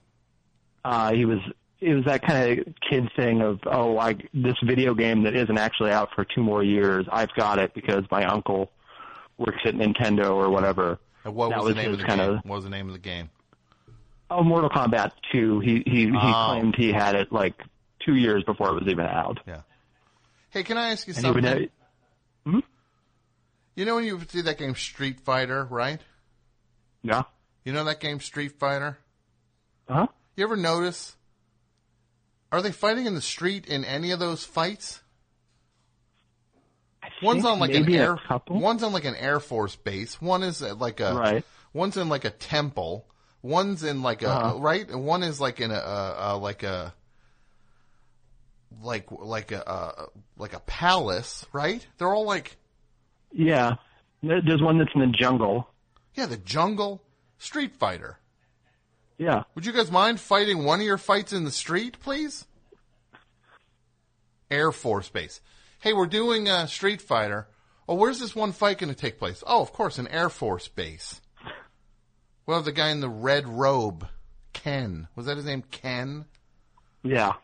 [0.85, 1.39] Uh, he was
[1.81, 5.59] it was that kind of kid thing of oh I this video game that isn't
[5.59, 8.71] actually out for two more years I've got it because my uncle
[9.39, 10.99] works at Nintendo or whatever.
[11.25, 12.21] And what That was, the name of the game?
[12.21, 13.29] of- What was the name of the game?
[14.31, 15.61] Oh, Mortal Kombat 2.
[15.61, 16.47] He he he Oh.
[16.49, 17.55] claimed he had it like
[18.05, 19.39] two years before it was even out.
[19.47, 19.61] Yeah.
[20.51, 21.69] Hey, can I ask you And he would something?
[22.47, 22.59] Hmm?
[23.75, 26.01] You know when you see that game Street Fighter, right?
[27.03, 27.25] Yeah.
[27.65, 28.99] You know that game Street Fighter?
[29.89, 30.07] Huh?
[30.37, 31.16] You ever notice?
[32.53, 35.03] Are they fighting in the street in any of those fights?
[37.23, 38.19] One's on like an air.
[38.61, 40.21] One's on like an air force base.
[40.21, 41.15] One is like a.
[41.15, 41.45] Right.
[41.73, 43.07] One's in like a temple.
[43.43, 44.59] One's in like a Uh-huh.
[44.59, 46.95] right, and one is like in a, a, a like a
[48.83, 50.07] like like a uh,
[50.37, 51.87] like a palace, right?
[51.99, 52.57] They're all like
[53.33, 53.75] Yeah.
[54.23, 55.69] There's one that's in the jungle.
[56.15, 57.03] yeah, the jungle
[57.39, 58.19] Street Fighter.
[59.19, 59.45] Yeah.
[59.55, 62.45] Would you guys mind fighting one of your fights in the street, please?
[64.51, 65.41] Air Force Base.
[65.81, 67.49] Hey, we're doing a Street Fighter.
[67.89, 69.43] Oh, where's this one fight going to take place?
[69.47, 71.21] Oh, of course, an Air Force Base.
[72.45, 74.07] Well, the guy in the red robe,
[74.53, 75.09] Ken.
[75.17, 76.27] Was that his name, Ken?
[77.03, 77.35] Yeah.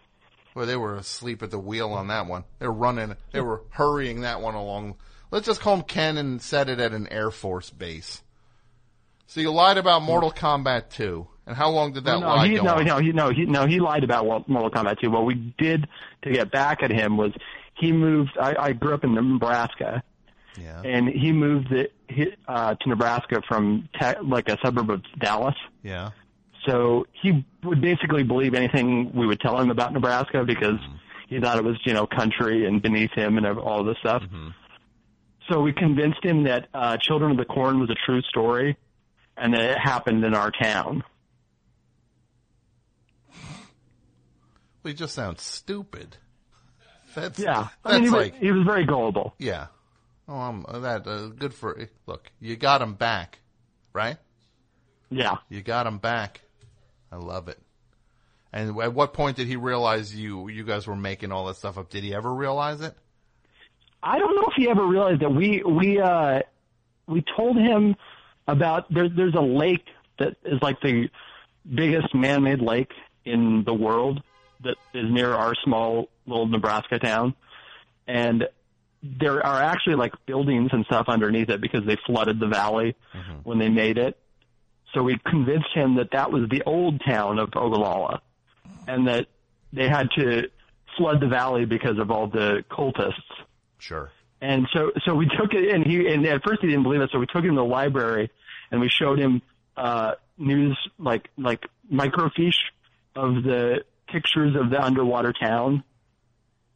[0.54, 2.44] Well, they were asleep at the wheel on that one.
[2.58, 3.16] They were running.
[3.32, 4.96] They were hurrying that one along.
[5.30, 8.22] Let's just call him Ken and set it at an Air Force base.
[9.26, 11.26] So you lied about Mortal Kombat 2.
[11.46, 12.84] And how long did that no, lie he, go no, on?
[12.84, 15.10] no, he, no, he, no, he lied about Wa- Mortal Kombat 2.
[15.10, 15.88] What we did
[16.22, 17.32] to get back at him was
[17.78, 18.30] he moved.
[18.40, 20.02] I, I grew up in Nebraska,
[20.56, 20.82] Yeah.
[20.84, 25.56] and he moved it he, uh, to Nebraska from te- like a suburb of Dallas.
[25.82, 26.10] Yeah.
[26.66, 30.78] So he would basically believe anything we would tell him about Nebraska because
[31.28, 34.22] he thought it was you know country and beneath him and all this stuff.
[35.50, 38.76] So we convinced him that uh, Children of the Corn was a true story,
[39.36, 41.02] and that it happened in our town.
[43.32, 43.40] Well,
[44.84, 46.16] he just sounds stupid.
[47.14, 49.34] That's Yeah, That's I mean he like was, he was very gullible.
[49.38, 49.66] yeah.
[50.28, 52.30] Oh, I'm that uh, good for look.
[52.40, 53.40] You got him back,
[53.92, 54.16] right?
[55.10, 55.36] Yeah.
[55.48, 56.40] You got him back.
[57.10, 57.58] I love it.
[58.52, 61.76] And at what point did he realize you you guys were making all that stuff
[61.76, 61.90] up?
[61.90, 62.94] Did he ever realize it?
[64.02, 66.40] I don't know if he ever realized that we we uh
[67.06, 67.96] we told him
[68.46, 69.86] about there's there's a lake
[70.18, 71.08] that is like the
[71.74, 72.92] biggest man-made lake
[73.24, 74.22] in the world
[74.64, 77.34] that is near our small little Nebraska town,
[78.06, 78.48] and
[79.02, 82.94] there are actually like buildings and stuff underneath it because they flooded the valley
[83.42, 84.16] when they made it.
[84.94, 88.20] So we convinced him that that was the old town of Ogallala,
[88.86, 89.26] and that
[89.72, 90.50] they had to
[90.96, 93.14] flood the valley because of all the cultists.
[93.78, 94.10] Sure.
[94.40, 97.10] And so, so we took it, and he, and at first he didn't believe it,
[97.12, 98.30] so we took him to the library,
[98.70, 99.40] and we showed him
[99.76, 102.54] uh, news like like microfiche
[103.14, 105.82] of the pictures of the underwater town,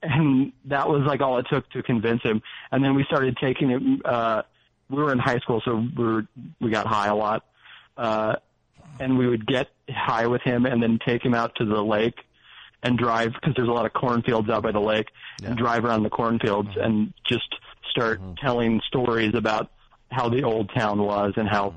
[0.03, 2.43] and that was like all it took to convince him.
[2.71, 4.03] And then we started taking him.
[4.05, 4.43] Uh,
[4.89, 6.27] we were in high school, so we were
[6.61, 7.45] we got high a lot,
[7.97, 8.37] uh,
[9.01, 12.19] and we would get high with him, and then take him out to the lake
[12.83, 15.09] and drive because there's a lot of cornfields out by the lake
[15.43, 17.55] and drive around the cornfields and just
[17.91, 19.71] start telling stories about
[20.11, 21.75] how the old town was and how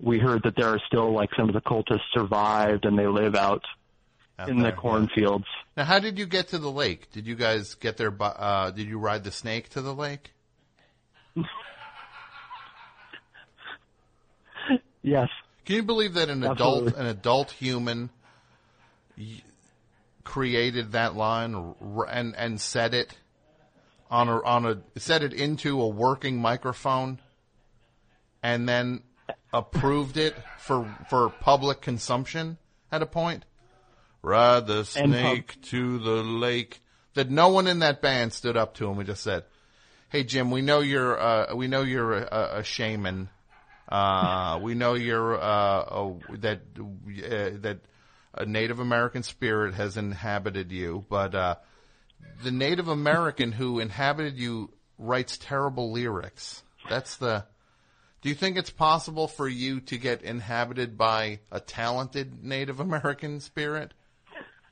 [0.00, 3.34] we heard that there are still like some of the cultists survived and they live
[3.34, 3.62] out,
[4.38, 5.46] Out in there, the cornfields.
[5.76, 7.10] Now, how did you get to the lake?
[7.10, 8.10] Did you guys get there?
[8.12, 10.32] By, uh, did you ride the snake to the lake?
[15.02, 15.28] Yes.
[15.64, 16.88] Can you believe that an Absolutely.
[16.88, 18.10] adult, an adult human,
[19.16, 19.42] y-
[20.24, 23.16] created that line r- and and said it
[24.10, 27.20] on a on a said it into a working microphone,
[28.42, 29.02] and then
[29.52, 32.58] approved it for for public consumption
[32.90, 33.44] at a point?
[34.22, 36.80] Ride the snake to the lake.
[37.14, 39.44] That no one in that band stood up to him and just said,
[40.08, 43.28] "Hey Jim, we know you're uh, we know you're a, a shaman.
[43.88, 47.78] Uh, we know you're uh, a, that uh, that
[48.34, 51.54] a Native American spirit has inhabited you, but uh,
[52.42, 56.62] the Native American who inhabited you writes terrible lyrics.
[56.88, 57.46] That's the.
[58.20, 63.40] Do you think it's possible for you to get inhabited by a talented Native American
[63.40, 63.94] spirit?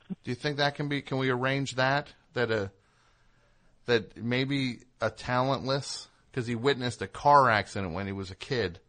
[0.09, 1.01] Do you think that can be?
[1.01, 2.07] Can we arrange that?
[2.33, 2.71] That a
[3.85, 8.79] that maybe a talentless because he witnessed a car accident when he was a kid,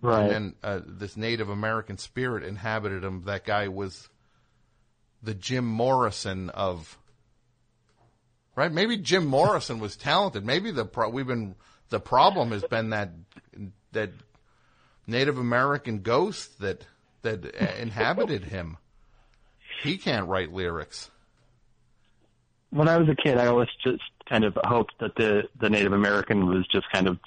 [0.00, 0.22] Right.
[0.22, 3.24] And then uh, this Native American spirit inhabited him.
[3.24, 4.08] That guy was
[5.22, 6.98] the Jim Morrison of
[8.54, 8.70] right.
[8.70, 10.44] Maybe Jim Morrison was talented.
[10.44, 11.54] Maybe the pro- we've been
[11.88, 13.10] the problem has been that
[13.92, 14.10] that
[15.06, 16.86] Native American ghost that
[17.22, 17.44] that
[17.80, 18.76] inhabited him.
[19.82, 21.10] He can't write lyrics.
[22.70, 25.92] When I was a kid, I always just kind of hoped that the the Native
[25.92, 27.18] American was just kind of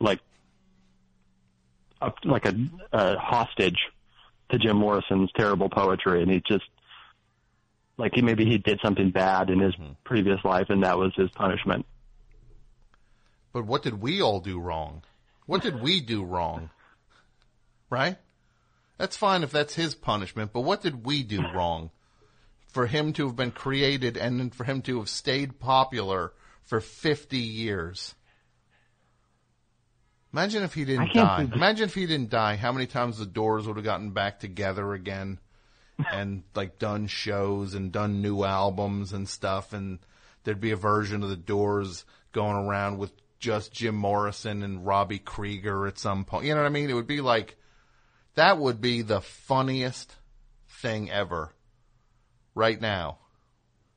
[0.00, 0.20] like
[2.00, 2.54] up like a,
[2.92, 3.78] a hostage
[4.50, 6.64] to Jim Morrison's terrible poetry, and he just
[7.96, 9.92] like he maybe he did something bad in his hmm.
[10.04, 11.86] previous life, and that was his punishment.
[13.52, 15.02] But what did we all do wrong?
[15.46, 16.70] What did we do wrong?
[17.88, 18.16] Right?
[18.98, 21.90] That's fine if that's his punishment, but what did we do wrong
[22.68, 26.32] for him to have been created and for him to have stayed popular
[26.62, 28.14] for 50 years?
[30.32, 31.48] Imagine if he didn't die.
[31.52, 34.92] Imagine if he didn't die, how many times the Doors would have gotten back together
[34.92, 35.38] again
[36.12, 39.98] and like done shows and done new albums and stuff and
[40.44, 45.18] there'd be a version of the Doors going around with just Jim Morrison and Robby
[45.18, 46.44] Krieger at some point.
[46.44, 46.90] You know what I mean?
[46.90, 47.56] It would be like
[48.36, 50.14] that would be the funniest
[50.80, 51.50] thing ever
[52.54, 53.18] right now.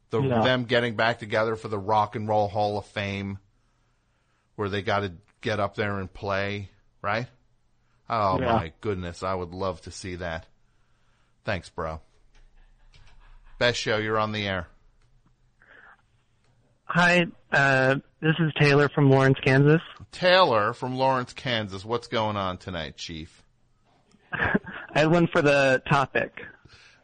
[0.10, 0.42] The Yeah.
[0.42, 3.38] them getting back together for the Rock and Roll Hall of Fame
[4.56, 6.70] where they got to get up there and play,
[7.02, 7.28] right?
[8.10, 8.56] Oh Yeah.
[8.56, 10.48] my goodness, I would love to see that.
[11.46, 12.02] Thanks, bro.
[13.60, 14.68] Best show, you're on the air.
[16.86, 19.82] Hi, uh, this is Taylor from Lawrence, Kansas.
[20.12, 21.86] Taylor from Lawrence, Kansas.
[21.86, 23.44] What's going on tonight, Chief?
[24.34, 24.60] I
[25.00, 26.42] had one for the topic.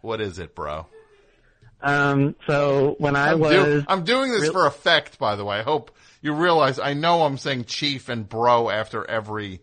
[0.02, 0.88] What is it, bro?
[1.82, 5.46] Um, so when I I'm, was, do- I'm doing this real- for effect, by the
[5.46, 5.60] way.
[5.60, 9.62] I hope you realize I know I'm saying chief and bro after every.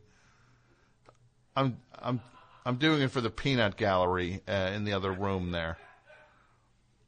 [1.56, 2.20] I'm I'm
[2.64, 5.78] I'm doing it for the peanut gallery uh, in the other room there.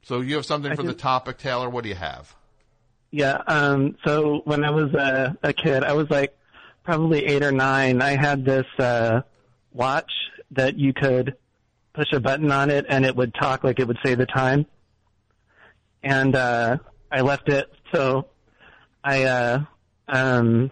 [0.03, 1.69] So you have something I for the topic, Taylor?
[1.69, 2.35] What do you have?
[3.11, 3.41] Yeah.
[3.47, 6.37] Um, so when I was a, a kid, I was like
[6.83, 8.01] probably eight or nine.
[8.01, 9.21] I had this uh,
[9.73, 10.11] watch
[10.51, 11.35] that you could
[11.93, 14.65] push a button on it and it would talk like it would say the time.
[16.03, 16.77] And uh,
[17.11, 17.71] I left it.
[17.93, 18.27] So
[19.03, 19.59] I uh,
[20.07, 20.71] um,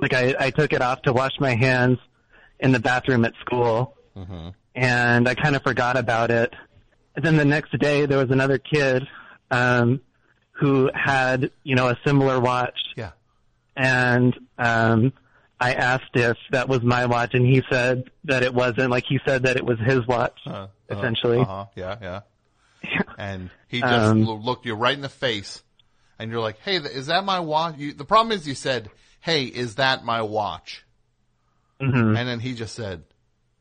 [0.00, 1.98] like I, I took it off to wash my hands
[2.58, 4.50] in the bathroom at school Mm-hmm.
[4.76, 6.54] and I kind of forgot about it.
[7.16, 9.02] And then the next day, there was another kid
[9.50, 10.00] um,
[10.52, 12.78] who had, you know, a similar watch.
[12.96, 13.10] Yeah.
[13.76, 15.12] And um,
[15.70, 18.90] I asked if that was my watch, and he said that it wasn't.
[18.90, 21.38] Like he said that it was his watch, Uh, essentially.
[21.40, 21.66] Uh-huh.
[21.74, 22.20] Yeah, yeah.
[23.18, 25.62] And he just Um, looked you right in the face,
[26.18, 29.44] and you're like, "Hey, is that my watch?" You, the problem is, you said, "Hey,
[29.44, 30.84] is that my watch?"
[31.80, 32.16] Mhm.
[32.18, 33.04] And then he just said,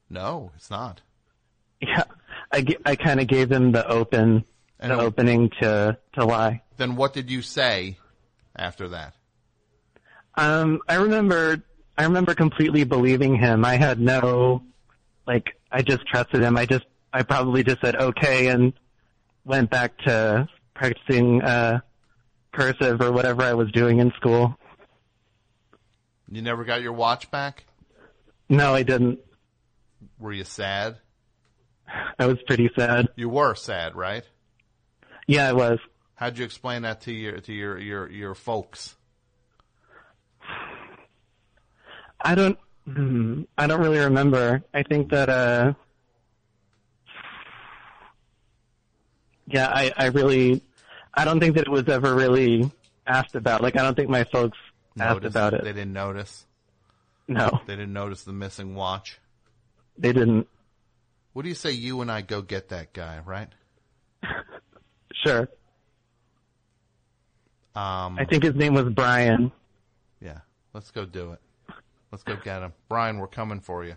[0.10, 1.02] "No, it's not."
[1.80, 2.04] Yeah,
[2.52, 4.44] I, I kind of gave him the open,
[4.80, 6.62] And the it- opening to to lie.
[6.78, 7.98] Then what did you say
[8.56, 9.14] after that?
[10.36, 11.64] Um, I remember,
[11.98, 13.66] I remember completely believing him.
[13.66, 14.64] I had no,
[15.28, 16.58] like, I just trusted him.
[16.58, 18.74] I just, I probably just said okay and
[19.46, 21.82] went back to practicing uh,
[22.52, 24.58] cursive or whatever I was doing in school.
[26.30, 27.66] You never got your watch back?
[28.50, 29.20] No, I didn't.
[30.18, 30.98] Were you sad?
[32.18, 33.10] I was pretty sad.
[33.16, 34.24] You were sad, right?
[35.28, 35.80] Yeah, I was.
[36.16, 38.96] How'd you explain that to your to your your your folks?
[42.24, 44.64] I don't, hmm, I don't really remember.
[44.74, 45.74] I think that, uh,
[49.48, 50.64] yeah, I, I really,
[51.14, 52.72] I don't think that it was ever really
[53.06, 53.62] asked about.
[53.62, 54.58] Like, I don't think my folks
[54.98, 55.36] asked Noticed?
[55.36, 55.64] about it.
[55.64, 56.46] They didn't notice.
[57.28, 59.18] No, They didn't notice the missing watch.
[59.98, 60.48] they didn't.
[61.34, 61.72] What do you say?
[61.72, 63.50] You and I go get that guy, right?
[65.26, 65.48] Sure.
[67.76, 69.54] Um, I think his name was Brian.
[70.20, 70.40] Yeah,
[70.74, 71.40] let's go do it.
[72.14, 73.18] Let's go get him, Brian.
[73.18, 73.96] We're coming for you.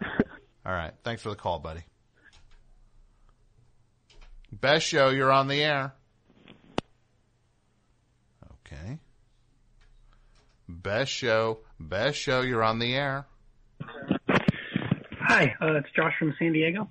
[0.04, 0.92] All right.
[1.02, 1.80] Thanks for the call, buddy.
[4.52, 5.08] Best show.
[5.08, 5.92] You're on the air.
[8.64, 9.00] Okay.
[10.68, 11.58] Best show.
[11.80, 12.42] Best show.
[12.42, 13.26] You're on the air.
[15.18, 16.86] Hi, uh, it's Josh from San Diego.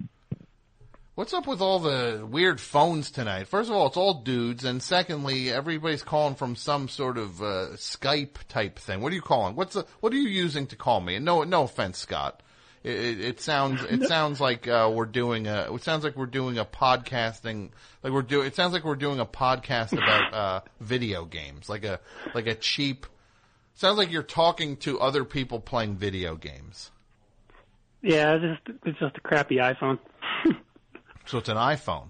[1.20, 3.50] What's up with all the weird phones tonight?
[3.50, 7.76] First of all, it's all dudes, and secondly, everybody's calling from some sort of uh,
[7.76, 9.02] Skype type thing.
[9.02, 9.58] What are you calling?
[9.58, 11.16] What's the, what are you using to call me?
[11.16, 12.42] And no, no offense, Scott.
[12.84, 16.26] It, it, it sounds it sounds like uh, we're doing a it sounds like we're
[16.26, 17.72] doing a podcasting
[18.02, 21.84] like we're doing it sounds like we're doing a podcast about uh, video games like
[21.84, 22.00] a
[22.34, 23.06] like a cheap
[23.74, 26.92] sounds like you're talking to other people playing video games.
[28.02, 30.00] Yeah, it's just it's just a crappy iPhone.
[31.30, 32.08] So it's an iPhone.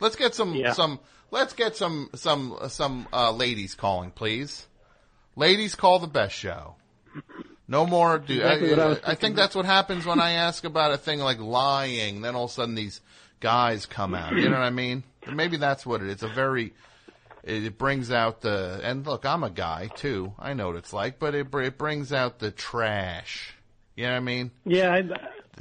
[0.00, 0.72] Let's get some Yeah.
[0.72, 1.00] some
[1.30, 4.66] let's get some some some uh, ladies calling, please.
[5.36, 6.74] Ladies call the best show.
[7.66, 10.92] No more do Exactly I I, I think that's what happens when I ask about
[10.92, 13.00] a thing like lying, then all of a sudden these
[13.40, 14.34] guys come out.
[14.34, 15.04] You know what I mean?
[15.32, 16.14] Maybe that's what it is.
[16.14, 16.74] It's a very
[17.42, 20.34] it it brings out the and look, I'm a guy too.
[20.38, 23.54] I know what it's like, but it it brings out the trash.
[23.96, 24.50] You know what I mean?
[24.66, 25.16] Yeah, I, The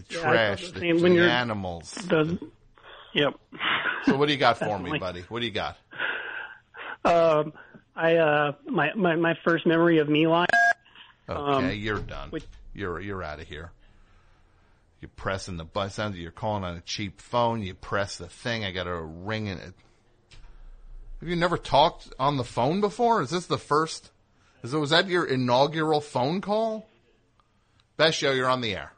[0.10, 1.92] yeah, I trash, felt the, the when the you're- animals.
[1.94, 2.40] the
[3.14, 3.34] yep.
[4.06, 5.22] So what do you got for me, buddy?
[5.30, 5.78] What do you got?
[7.06, 7.54] Um,
[7.96, 10.48] I uh, my my my first memory of me lying.
[11.28, 12.30] Okay, Um, you're done.
[12.32, 13.72] which- You're you're out of here.
[15.02, 15.92] You're pressing the button.
[15.92, 17.62] Sounds like you're calling on a cheap phone.
[17.64, 18.66] You press the thing.
[18.66, 19.74] I got a ring in it.
[21.22, 23.22] Have you never talked on the phone before?
[23.22, 24.12] Is this the first?
[24.64, 26.86] Is it, was that your inaugural phone call?
[27.96, 28.32] Best show.
[28.32, 28.92] You're on the air.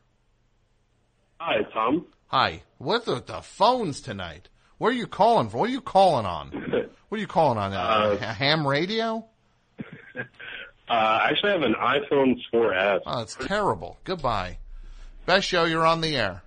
[1.39, 2.05] Hi, Tom.
[2.31, 2.63] Hi.
[2.77, 4.47] What's with the phones tonight?
[4.77, 5.59] Where are you calling from?
[5.59, 6.51] What are you calling on?
[7.09, 7.73] What are you calling on?
[7.73, 9.25] Uh, Uh, a ham radio?
[10.89, 10.93] Uh,
[11.23, 12.99] I actually have an iPhone 4S.
[13.05, 13.97] Oh, that's terrible.
[14.03, 14.57] Goodbye.
[15.25, 15.63] Best show.
[15.63, 16.41] You're on the air.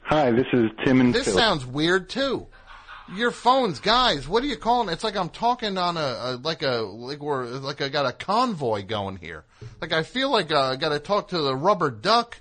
[0.00, 1.34] Hi, this is Tim and This Phil.
[1.34, 2.46] sounds weird too.
[3.14, 4.26] Your phones, guys.
[4.26, 4.88] What are you calling?
[4.88, 8.12] It's like I'm talking on a, a like a like we're like I got a
[8.12, 9.44] convoy going here.
[9.82, 12.40] Like I feel like uh, I got to talk to the rubber duck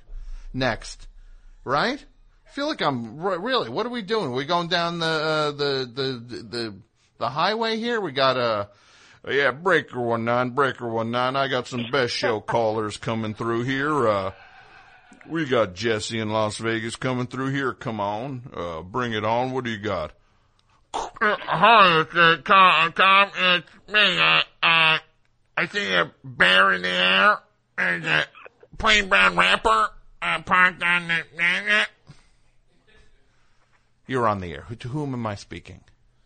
[0.53, 1.05] next,
[1.65, 2.03] right?
[2.55, 3.69] I feel like I'm really.
[3.69, 4.31] What are we doing?
[4.31, 6.75] we going down the uh, the, the the
[7.17, 7.99] the highway here.
[7.99, 8.69] We got a
[9.27, 11.35] yeah breaker one nine breaker one nine.
[11.35, 14.07] I got some best show callers coming through here.
[14.07, 14.31] Uh,
[15.27, 17.73] we got Jesse in Las Vegas coming through here.
[17.73, 19.51] Come on, uh, bring it on.
[19.51, 20.13] What do you got?
[20.93, 22.93] Uh, hi, it's uh, Tom.
[22.93, 24.17] Tom, it's me.
[24.17, 24.99] Uh, uh,
[25.57, 27.37] I see a bear in the air
[27.77, 28.25] and a
[28.77, 29.89] plain brown wrapper
[30.21, 31.85] uh, parked on the.
[34.07, 34.61] You're on the air.
[34.67, 35.81] Who- To whom am I speaking?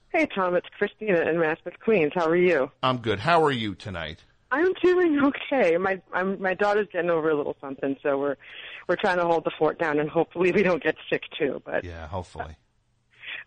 [0.09, 2.11] Hey, Tom, it's Christina in Raspberry, Queens.
[2.15, 2.71] How are you?
[2.81, 3.19] I'm good.
[3.19, 4.23] How are you tonight?
[4.51, 5.77] I'm doing okay.
[5.77, 8.35] My I'm, my daughter's getting over a little something, so we're
[8.87, 11.61] we're trying to hold the fort down, and hopefully we don't get sick too.
[11.63, 12.55] But Yeah, hopefully.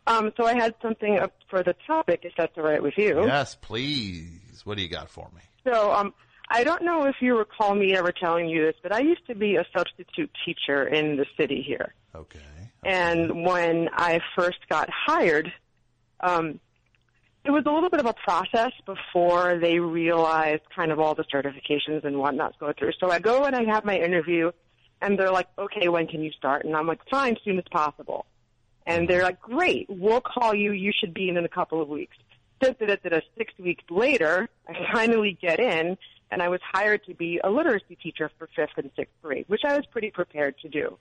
[0.06, 3.24] um, so I had something up for the topic, if that's all right with you.
[3.26, 4.62] Yes, please.
[4.64, 5.40] What do you got for me?
[5.64, 6.14] So um,
[6.48, 9.34] I don't know if you recall me ever telling you this, but I used to
[9.34, 11.94] be a substitute teacher in the city here.
[12.14, 12.38] Okay.
[12.82, 15.52] And when I first got hired,
[16.20, 16.58] um,
[17.44, 21.24] it was a little bit of a process before they realized kind of all the
[21.24, 22.92] certifications and whatnot to go through.
[23.00, 24.52] So I go and I have my interview,
[25.00, 28.26] and they're like, "Okay, when can you start?" And I'm like, "Fine, soon as possible."
[28.86, 30.72] And they're like, "Great, we'll call you.
[30.72, 32.16] You should be in in a couple of weeks."
[32.62, 35.98] Six weeks later, I finally get in,
[36.30, 39.62] and I was hired to be a literacy teacher for fifth and sixth grade, which
[39.64, 40.96] I was pretty prepared to do.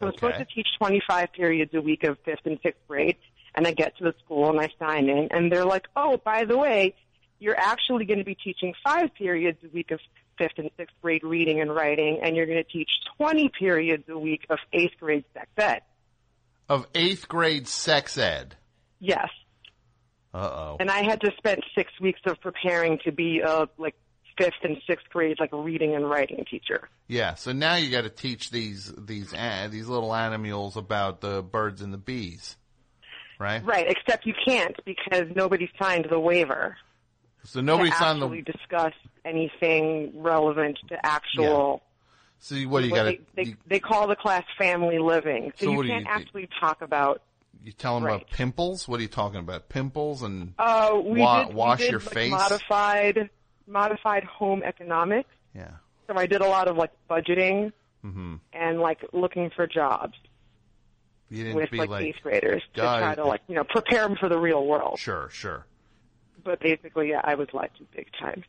[0.00, 3.16] I was supposed to teach 25 periods a week of fifth and sixth grade,
[3.54, 6.44] and I get to the school and I sign in, and they're like, "Oh, by
[6.44, 6.94] the way,
[7.40, 10.00] you're actually going to be teaching five periods a week of
[10.36, 14.18] fifth and sixth grade reading and writing, and you're going to teach 20 periods a
[14.18, 15.82] week of eighth grade sex ed."
[16.68, 18.54] Of eighth grade sex ed.
[19.00, 19.28] Yes,
[20.34, 20.76] Uh oh.
[20.80, 23.94] and I had to spend six weeks of preparing to be a like
[24.38, 26.88] fifth and sixth grade like a reading and writing teacher.
[27.08, 31.42] Yeah, so now you got to teach these these uh, these little animals about the
[31.42, 32.56] birds and the bees,
[33.38, 33.64] right?
[33.64, 36.76] Right, except you can't because nobody signed the waiver.
[37.44, 38.28] So nobody signed the.
[38.42, 38.92] discuss
[39.24, 41.82] anything relevant to actual.
[42.40, 45.64] So you- what do you got they, they, they call the class family living, so,
[45.66, 46.10] So you you can't do?
[46.10, 47.22] actually talk about.
[47.64, 48.86] You tell them about pimples.
[48.86, 49.68] What are you talking about?
[49.68, 52.30] Pimples and Uh, we wa- did, wash we did your like face.
[52.30, 53.30] modified
[53.68, 55.30] modified home economics.
[55.54, 55.70] Yeah.
[56.06, 57.72] So I did a lot of like budgeting
[58.02, 60.14] hmm and like looking for jobs
[61.28, 64.02] You didn't with be like, like, eighth graders to try to like you know prepare
[64.02, 64.98] them for the real world.
[64.98, 65.66] Sure, sure.
[66.44, 68.44] But basically, yeah, I was lied to big time.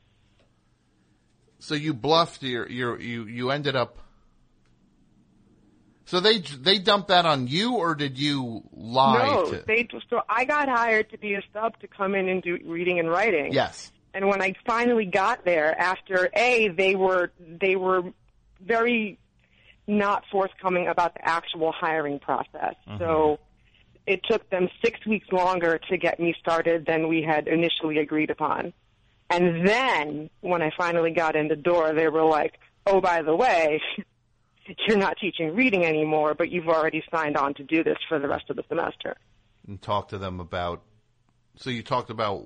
[1.59, 3.97] So you bluffed your your you you ended up.
[6.05, 9.27] So they they dumped that on you, or did you lie?
[9.27, 12.41] No, to, they so I got hired to be a sub to come in and
[12.41, 13.51] do reading and writing.
[13.51, 13.91] yes.
[14.13, 18.03] And when I finally got there, after a they were they were
[18.59, 19.19] very
[19.87, 22.75] not forthcoming about the actual hiring process.
[22.87, 22.97] Mm-hmm.
[22.99, 23.39] So
[24.05, 28.29] it took them six weeks longer to get me started than we had initially agreed
[28.29, 28.73] upon.
[29.29, 33.35] And then when I finally got in the door, they were like, "Oh, by the
[33.35, 33.81] way."
[34.87, 38.27] You're not teaching reading anymore, but you've already signed on to do this for the
[38.27, 39.15] rest of the semester.
[39.67, 40.83] And talk to them about.
[41.55, 42.45] So you talked about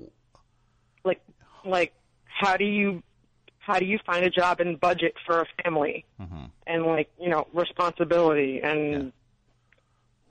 [1.03, 1.21] like
[1.65, 1.93] like
[2.25, 3.01] how do you
[3.59, 6.05] how do you find a job and budget for a family?
[6.21, 6.45] Mm-hmm.
[6.67, 9.11] and like you know responsibility and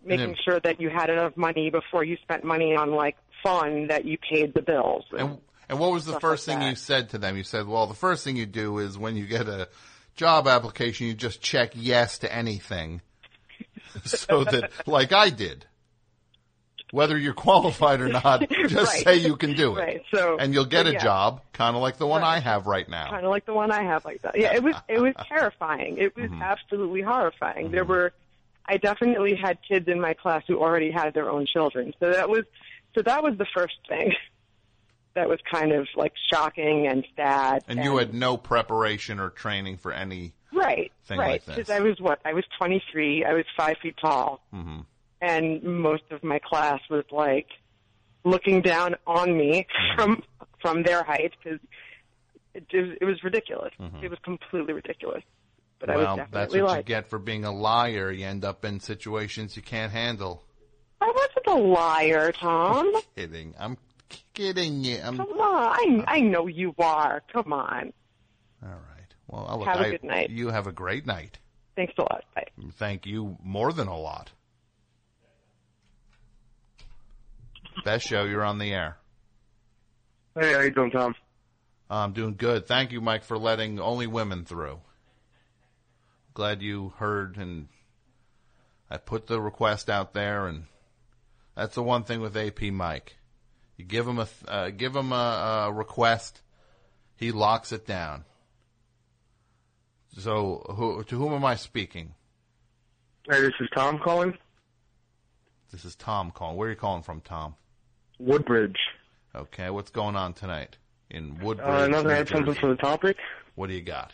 [0.05, 3.17] making And it- sure that you had enough money before you spent money on like
[3.43, 5.39] fun that you paid the bills And
[5.69, 7.37] and what was the first like thing you said to them?
[7.37, 9.69] You said, "Well, the first thing you do is when you get a
[10.17, 13.01] job application, you just check yes to anything,
[14.05, 15.65] so that like I did,
[16.93, 19.05] whether you're qualified or not, just Right.
[19.05, 21.83] say you can do it, Right, so- and you'll get so, a job, kind of
[21.83, 23.11] like the one I have right now.
[23.11, 24.39] kind of like the one I have like that.
[24.39, 25.97] Yeah, it was it was terrifying.
[25.99, 27.71] It was absolutely horrifying.
[27.73, 28.13] There were
[28.67, 31.93] I definitely had kids in my class who already had their own children.
[31.99, 32.45] So that was
[32.95, 34.13] so that was the first thing.
[35.15, 37.65] That was kind of like shocking and sad.
[37.69, 40.33] And you had no preparation or training for any.
[40.55, 41.33] right, thing right.
[41.33, 41.45] like.
[41.45, 42.21] Because I was what?
[42.25, 43.23] I was 23.
[43.23, 44.81] I was five feet tall, hmm
[45.23, 47.47] and most of my class was like
[48.25, 49.97] looking down on me mm-hmm.
[49.97, 50.23] from
[50.61, 51.61] from their height because
[52.55, 53.73] it, was- it was ridiculous.
[53.81, 54.05] Mm-hmm.
[54.05, 55.23] It was completely ridiculous.
[55.79, 58.13] But I was well, that's what you get for being a liar.
[58.13, 60.45] You end up in situations you can't handle.
[61.01, 62.93] I wasn't a liar, Tom.
[63.17, 63.55] Kidding.
[63.59, 63.77] I'm
[64.35, 65.01] kidding you.
[65.03, 65.17] I'm.
[65.17, 67.23] Come on, I I know you are.
[67.33, 67.93] Come on.
[68.63, 69.15] All right.
[69.27, 70.31] Well, I'll look, Have a I- good night.
[70.31, 71.39] You have a great night.
[71.75, 72.23] Thanks a lot.
[72.35, 72.47] Bye.
[72.75, 74.31] Thank you more than a lot.
[77.85, 78.25] Best show.
[78.25, 78.97] You're on the air.
[80.39, 81.15] Hey, how you doing, Tom?
[81.91, 82.67] I'm doing good.
[82.67, 84.81] Thank you, Mike, for letting only women through.
[86.33, 87.69] Glad you heard and
[88.93, 90.65] I put the request out there, and
[91.55, 93.17] that's the one thing with AP Mike.
[93.79, 96.43] You give him a uh, give him a, a request,
[97.17, 98.25] he locks it down.
[100.19, 102.15] So, who, to whom am I speaking?
[103.31, 104.37] Hey, this is Tom calling.
[105.71, 106.59] This is Tom calling.
[106.59, 107.55] Where are you calling from, Tom?
[108.23, 108.79] Woodbridge.
[109.35, 110.77] Okay, what's going on tonight
[111.11, 111.93] in uh, Woodbridge?
[111.93, 113.17] Uh, had something for the topic.
[113.55, 114.13] What do you got?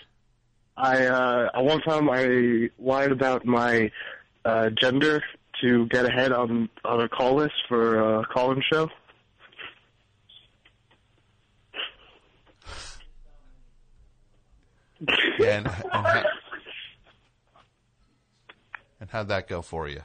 [0.76, 3.90] I uh, one time I lied about my
[4.44, 5.22] uh, gender
[5.60, 8.89] to get ahead on on a call list for a call-in show.
[15.01, 16.24] and, and, how,
[19.01, 20.02] and how'd that go for you?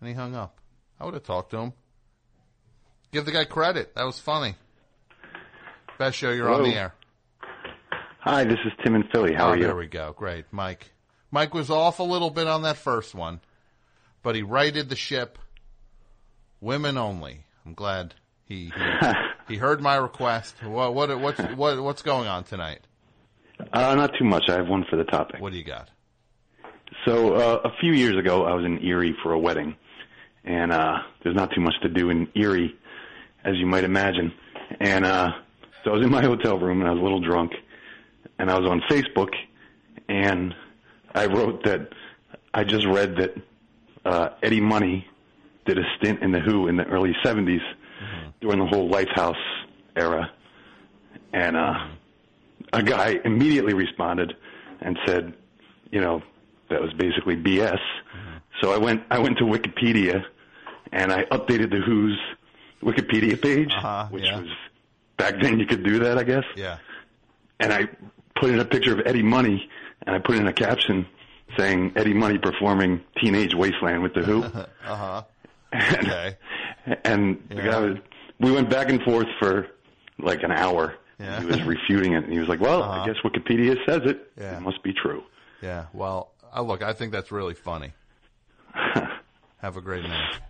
[0.00, 0.57] And he hung up.
[1.00, 1.72] I would have talked to him.
[3.12, 3.94] Give the guy credit.
[3.94, 4.54] That was funny.
[5.98, 6.94] Best show, you're on the air.
[8.20, 9.34] Hi, this is Tim in Philly.
[9.34, 9.64] How oh, are you?
[9.64, 10.12] There we go.
[10.16, 10.44] Great.
[10.50, 10.90] Mike.
[11.30, 13.40] Mike was off a little bit on that first one,
[14.22, 15.38] but he righted the ship.
[16.60, 17.44] Women only.
[17.64, 18.14] I'm glad
[18.44, 19.12] he he,
[19.48, 20.62] he heard my request.
[20.62, 22.80] What what what's what what's going on tonight?
[23.72, 24.44] Uh, not too much.
[24.48, 25.40] I have one for the topic.
[25.40, 25.90] What do you got?
[27.04, 29.76] So uh, a few years ago, I was in Erie for a wedding,
[30.44, 32.76] and uh, there's not too much to do in Erie,
[33.44, 34.32] as you might imagine.
[34.80, 35.30] And uh,
[35.84, 37.52] so I was in my hotel room, and I was a little drunk,
[38.38, 39.30] and I was on Facebook,
[40.08, 40.54] and
[41.14, 41.88] I wrote that
[42.54, 43.34] I just read that
[44.04, 45.06] uh, Eddie Money
[45.66, 47.62] did a stint in the Who in the early '70s
[48.40, 49.34] during the whole Lifehouse
[49.96, 50.30] era,
[51.32, 51.74] and uh,
[52.72, 54.34] a guy immediately responded
[54.80, 55.34] and said,
[55.90, 56.22] you know,
[56.70, 57.80] that was basically BS.
[58.60, 60.24] So I went I went to Wikipedia
[60.92, 62.18] and I updated the Who's
[62.82, 63.72] Wikipedia page,
[64.10, 64.40] which yeah.
[64.40, 64.48] was
[65.16, 66.44] back then you could do that, I guess.
[66.56, 66.78] Yeah.
[67.60, 67.88] And I
[68.40, 69.68] put in a picture of Eddie Money
[70.06, 71.06] and I put in a caption
[71.56, 74.42] saying Eddie Money performing Teenage Wasteland with the Who.
[74.84, 75.22] Uh huh.
[75.74, 76.36] Okay.
[77.04, 77.96] and the guy was
[78.40, 79.66] we went back and forth for
[80.18, 80.94] like an hour.
[81.20, 81.40] Yeah.
[81.40, 83.02] He was refuting it and he was like, "Well, Uh-huh.
[83.02, 84.30] I guess Wikipedia says it.
[84.40, 84.56] Yeah.
[84.56, 85.22] It must be true."
[85.60, 85.86] Yeah.
[85.92, 86.30] Well,
[86.62, 87.92] look, I think that's really funny.
[89.58, 90.40] Have a great night.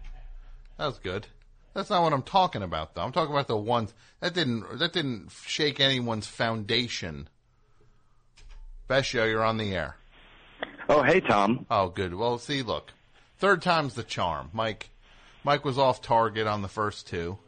[0.78, 1.27] That was good.
[1.74, 3.03] That's not what I'm talking about, though.
[3.03, 7.28] I'm talking about the ones that didn't that didn't shake anyone's foundation.
[8.89, 9.97] Best show, you're on the air.
[10.89, 11.66] Oh, hey, Tom.
[11.70, 12.15] Oh, good.
[12.15, 12.90] Well, see, look,
[13.39, 14.49] third time's the charm.
[14.53, 14.89] Mike,
[15.45, 17.39] Mike was off target on the first two.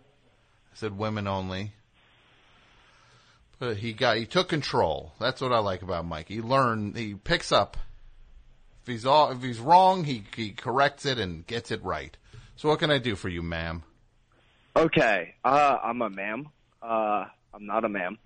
[0.72, 1.72] I said women only.
[3.58, 5.12] But he got he took control.
[5.18, 6.28] That's what I like about Mike.
[6.28, 6.96] He learned.
[6.96, 7.76] He picks up.
[8.82, 12.16] If he's all if he's wrong, he he corrects it and gets it right.
[12.56, 13.82] So what can I do for you, ma'am?
[14.76, 16.48] Okay, uh, I'm a ma'am.
[16.82, 18.18] Uh, I'm not a ma'am.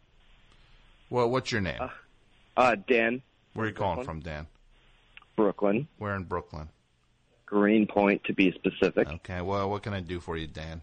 [1.10, 1.80] Well, what's your name?
[2.56, 3.22] Uh, Dan,
[3.54, 4.46] Where are you calling from, Dan?
[5.36, 6.68] Brooklyn, Where in Brooklyn?
[7.46, 9.08] Greenpoint to be specific.
[9.08, 9.40] Okay.
[9.40, 10.82] Well, what can I do for you, Dan?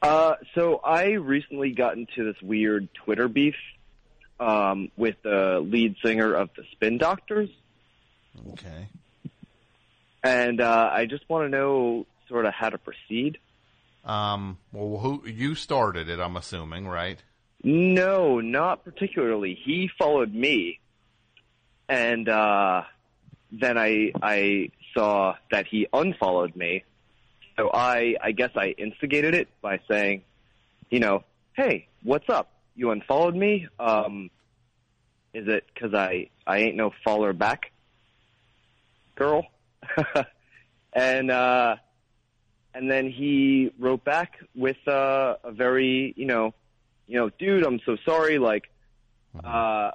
[0.00, 3.54] Uh, so I recently got into this weird Twitter beef
[4.40, 7.48] um, with the lead singer of the Spin Doctors,
[8.52, 8.88] Okay.
[10.22, 13.38] and uh, I just want to know sort of how to proceed.
[14.04, 14.58] Um.
[14.72, 16.18] Well, who you started it?
[16.18, 17.22] I'm assuming, right?
[17.62, 19.54] No, not particularly.
[19.54, 20.80] He followed me,
[21.88, 22.82] and uh,
[23.52, 26.84] then I I saw that he unfollowed me.
[27.56, 30.22] So I I guess I instigated it by saying,
[30.90, 31.22] you know,
[31.54, 32.50] hey, what's up?
[32.74, 33.68] You unfollowed me.
[33.78, 34.30] Um,
[35.34, 37.71] is it because I I ain't no follower back,
[39.22, 39.46] girl?
[40.92, 41.76] and uh,
[42.74, 46.54] and then he wrote back with uh, a very you know
[47.12, 48.38] you know, dude, I'm so sorry.
[48.38, 48.70] Like,
[49.44, 49.90] uh,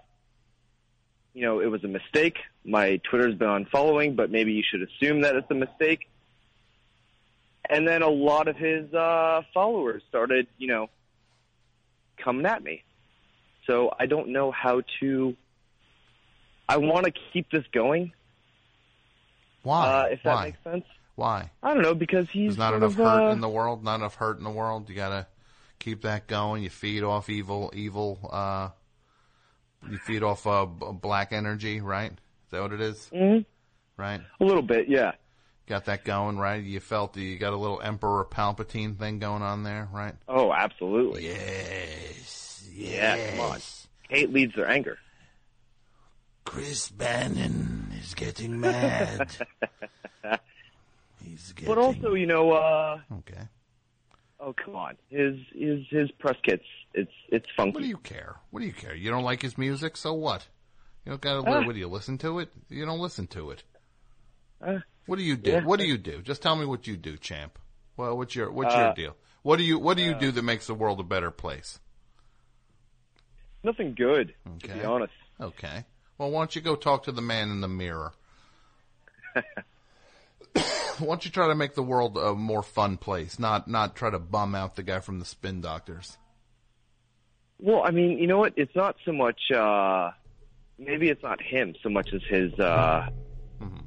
[1.34, 2.38] you know, it was a mistake.
[2.64, 6.10] My Twitter's been on following, but maybe you should assume that it's a mistake.
[7.70, 10.90] And then a lot of his uh, followers started, you know,
[12.24, 12.84] coming at me.
[13.66, 15.36] So I don't know how to.
[16.70, 18.14] I want to keep this going.
[19.68, 19.85] Why?
[19.85, 20.45] Uh, if that Why?
[20.45, 20.85] makes sense.
[21.15, 21.52] Why?
[21.61, 23.84] I don't know because he's There's not enough of, hurt uh, in the world.
[23.84, 24.88] Not enough hurt in the world.
[24.89, 25.27] You gotta
[25.80, 26.64] keep that going.
[26.64, 28.30] You feed off evil, evil.
[28.31, 28.69] uh
[29.89, 32.11] You feed off uh, black energy, right?
[32.11, 33.10] Is that what it is?
[33.14, 33.45] Mhm.
[33.98, 34.22] Right.
[34.39, 35.14] A little bit, yeah.
[35.65, 36.64] Got that going, right?
[36.64, 40.15] You felt you got a little Emperor Palpatine thing going on there, right?
[40.30, 41.26] Oh, absolutely.
[41.27, 42.69] Yes.
[42.73, 43.60] Yeah, come on.
[44.07, 44.98] Hate leads their anger.
[46.45, 47.34] Chris Barron
[47.99, 49.36] is getting mad.
[51.24, 51.74] He's getting.
[51.74, 53.41] But also, you know, uh Okay.
[54.40, 56.64] Oh come on, his his his press kits.
[56.94, 57.72] It's it's funky.
[57.74, 58.36] What do you care?
[58.52, 58.94] What do you care?
[58.95, 60.48] You don't like his music, so what?
[61.06, 61.40] You don't gotta.
[61.40, 61.65] Ah.
[61.65, 62.49] what do you listen to it?
[62.69, 63.64] You don't listen to it.
[64.65, 65.52] Uh, What do you do?
[65.52, 65.61] yeah.
[65.64, 66.22] What do you do?
[66.22, 67.57] Just tell me what you do, champ.
[67.95, 69.15] Well, what's your what's Uh, your deal?
[69.41, 71.80] What do you what do you uh, do that makes the world a better place?
[73.64, 74.80] Nothing good, to Okay.
[74.80, 75.14] be honest.
[75.41, 75.86] Okay.
[76.18, 78.14] Well, why don't you go talk to the man in the mirror?
[79.35, 79.44] why
[80.99, 84.19] don't you try to make the world a more fun place, not not try to
[84.19, 86.18] bum out the guy from the Spin Doctors?
[87.60, 88.53] Well, I mean, you know what?
[88.56, 89.52] It's not so much.
[89.52, 90.11] uh
[90.80, 93.07] Maybe it's not him so much as his uh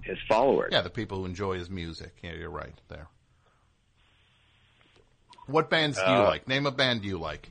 [0.03, 0.71] his followers.
[0.73, 2.17] Yeah, the people who enjoy his music.
[2.23, 3.07] Yeah, you're right there.
[5.47, 6.49] What bands do you Uh, like?
[6.49, 7.51] Name a band you like.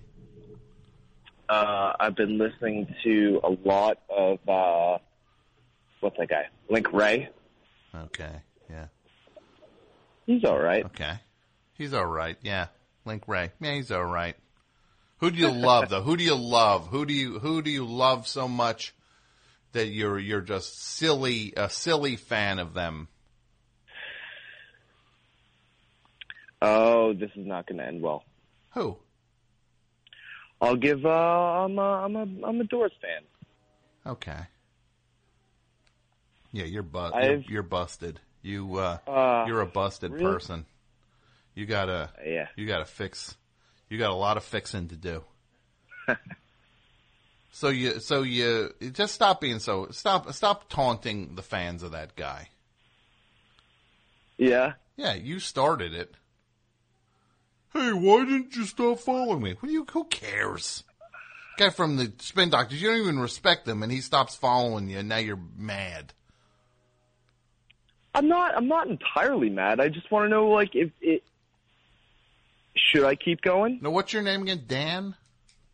[1.50, 5.00] Uh, I've been listening to a lot of uh,
[6.00, 6.48] what's that guy?
[6.70, 7.30] Link Wray.
[7.96, 8.42] Okay.
[8.70, 8.86] Yeah.
[10.28, 10.86] He's all right.
[10.86, 11.14] Okay.
[11.74, 12.38] He's all right.
[12.44, 12.68] Yeah.
[13.04, 13.52] Link Wray.
[13.60, 14.36] Yeah, he's all right.
[15.18, 16.04] Who do you love though?
[16.04, 16.88] Who do you love?
[16.88, 18.94] Who do you who do you love so much
[19.74, 23.08] that you're you're just silly a silly fan of them?
[26.62, 28.24] Oh, this is not going to end well.
[28.74, 28.98] Who?
[30.62, 31.06] I'll give.
[31.06, 33.22] Uh, I'm a, I'm a, I'm a Doors fan.
[34.06, 34.40] Okay.
[36.52, 38.20] Yeah, you're bu- you're, you're busted.
[38.42, 40.24] You uh, Uh, you're a busted really?
[40.24, 40.66] person.
[41.56, 42.48] You gotta Yeah.
[42.56, 43.36] You gotta fix.
[43.90, 45.24] You got a lot of fixing to do.
[47.52, 51.92] so you so you you just stop being so stop stop taunting the fans of
[51.92, 52.50] that guy.
[54.38, 54.74] Yeah.
[54.96, 56.16] Yeah, you started it.
[57.74, 59.56] Hey, why didn't you stop following me?
[59.60, 59.86] What do you?
[59.92, 60.84] Who cares?
[61.58, 65.00] Guy from the Spin Doctors, you don't even respect him, and he stops following you,
[65.00, 66.14] and now you're mad.
[68.16, 68.56] I'm not.
[68.56, 69.80] I'm not entirely mad.
[69.80, 71.24] I just want to know, like, if it
[72.76, 73.80] should I keep going?
[73.82, 73.92] No.
[73.92, 74.64] what's your name again?
[74.68, 75.16] Dan.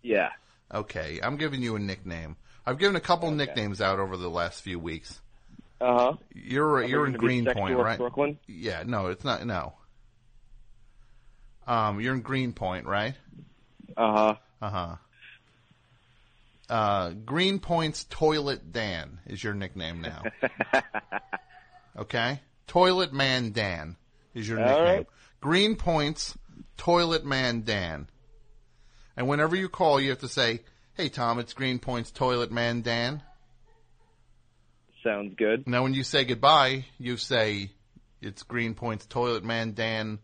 [0.01, 0.29] Yeah.
[0.73, 2.35] Okay, I'm giving you a nickname.
[2.65, 5.21] I've given a couple nicknames out over the last few weeks.
[5.79, 6.13] Uh huh.
[6.33, 7.97] You're Am you're in Greenpoint, right?
[7.97, 8.39] Brooklyn?
[8.47, 9.45] Yeah, no, it's not.
[9.45, 9.73] No.
[11.67, 13.15] Um, you're in Greenpoint, right?
[13.97, 14.35] Uh huh.
[14.61, 14.95] Uh huh.
[16.69, 20.23] Uh, Greenpoint's Toilet Dan is your nickname now.
[21.97, 22.39] okay?
[22.67, 23.95] Toilet Man Dan
[24.33, 24.85] is your All nickname.
[24.97, 25.07] right.
[25.41, 26.35] Greenpoint's
[26.77, 28.07] Toilet Man Dan.
[29.15, 30.61] And whenever you call, you have to say,
[30.95, 33.21] "Hey Tom, it's Greenpoint's Toilet Man Dan."
[35.03, 35.67] Sounds good.
[35.67, 37.69] Now, when you say goodbye, you say,
[38.21, 40.19] "It's Greenpoint's Toilet Man Dan."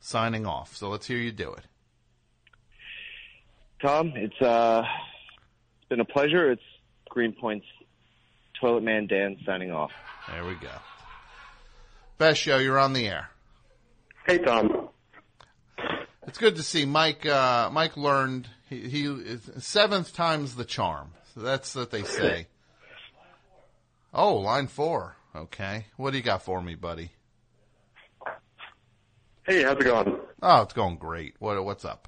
[0.00, 0.76] Signing off.
[0.76, 1.64] So let's hear you do it.
[3.82, 4.82] Tom, it's uh,
[5.78, 6.50] it's been a pleasure.
[6.50, 6.62] It's
[7.08, 7.66] Greenpoint's
[8.60, 9.92] Toilet Man Dan signing off.
[10.28, 10.70] There we go.
[12.18, 13.30] Best show, you're on the air.
[14.26, 14.88] Hey, Tom.
[16.26, 17.24] It's good to see Mike.
[17.24, 21.12] Uh, Mike learned he, he is seventh time's the charm.
[21.34, 22.46] So that's what they say.
[24.14, 25.16] Oh, line four.
[25.36, 27.10] Okay, what do you got for me, buddy?
[29.48, 30.14] Hey, how's it going?
[30.42, 31.34] Oh, it's going great.
[31.38, 32.06] What what's up?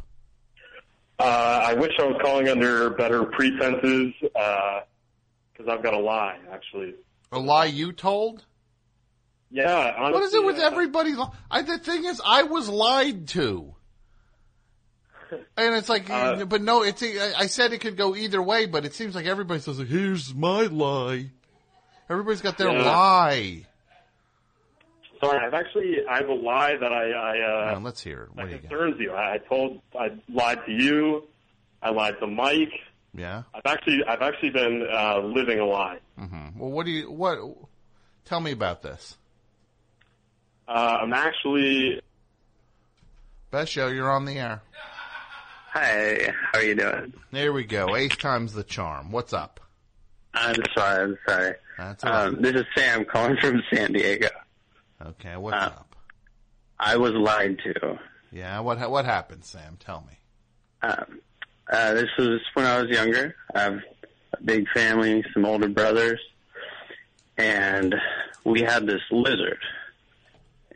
[1.18, 1.22] Uh,
[1.64, 6.94] I wish I was calling under better pretenses because I've got a lie, actually.
[7.32, 8.44] A lie you told?
[9.50, 11.14] Yeah, honestly, what is it with uh, everybody?
[11.14, 13.74] li- I, the thing is, I was lied to.
[15.56, 17.02] And it's like, Uh, but no, it's.
[17.04, 19.86] I I said it could go either way, but it seems like everybody says, like,
[19.88, 21.30] "Here's my lie."
[22.08, 22.82] Everybody's got their Yeah.
[22.84, 23.66] lie.
[25.20, 27.38] Sorry, I've actually I have a lie that I, I
[27.70, 28.28] uh, Now, let's hear it.
[28.34, 29.00] What that do you got?
[29.00, 29.12] you.
[29.12, 31.24] I, I told I lied to you.
[31.82, 32.72] I lied to Mike.
[33.14, 33.42] Yeah.
[33.54, 35.98] I've actually I've actually been uh, living a lie.
[36.18, 37.38] hmm Well, what do you what?
[38.24, 39.16] Tell me about this.
[40.68, 42.00] Uh, I'm actually
[43.50, 44.62] Best show, you're on the air.
[45.72, 47.12] Hi, how are you doing?
[47.32, 47.96] There we go.
[47.96, 49.10] Eighth time's the charm.
[49.10, 49.58] What's up?
[50.34, 51.54] I'm sorry, I'm sorry.
[51.76, 52.26] That's all right.
[52.28, 54.28] Um, this is Sam calling from San Diego.
[55.04, 55.96] Okay, what's Uh, up?
[56.78, 57.98] I was lied to.
[58.32, 59.76] Yeah, what ha- what happened, Sam?
[59.78, 60.18] Tell me.
[60.82, 61.20] Um,
[61.70, 63.34] uh, this was when I was younger.
[63.54, 63.80] I have
[64.32, 66.20] a big family, some older brothers,
[67.36, 67.94] and
[68.44, 69.58] we had this lizard,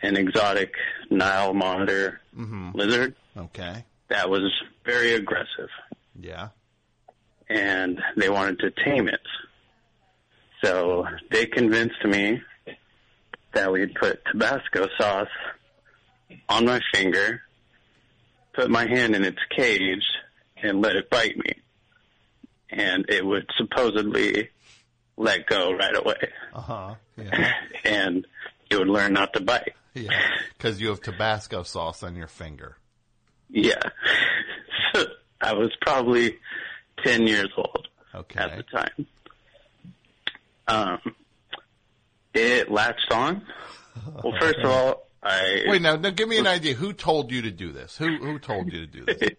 [0.03, 0.75] an exotic
[1.11, 3.85] Nile monitor hmm lizard Okay.
[4.09, 4.51] that was
[4.85, 5.69] very aggressive,
[6.19, 6.49] Yeah.
[7.49, 9.21] and they wanted to tame it.
[10.63, 12.43] So they convinced me
[13.55, 15.29] that we'd put Tabasco sauce
[16.49, 17.41] on my finger,
[18.55, 20.05] put my hand in its cage,
[20.63, 21.53] and let it bite me.
[22.71, 24.51] And it would supposedly
[25.17, 26.31] let go right away.
[26.53, 26.95] Uh huh.
[27.17, 27.53] Yeah.
[27.85, 28.27] and
[28.71, 29.75] it would learn not to bite.
[29.95, 30.11] Yeah.
[30.57, 32.77] Because you have Tabasco sauce on your finger.
[33.51, 33.81] Yeah.
[34.95, 35.07] So
[35.41, 36.39] I was probably
[37.05, 38.39] 10 years old Okay.
[38.39, 39.07] at the time.
[40.69, 41.01] Um,
[42.35, 43.43] it latched on.
[44.23, 46.75] Well, first of all, I Wait, now, now give me an idea.
[46.75, 47.97] Who told you to do this?
[47.97, 49.19] Who who told you to do this?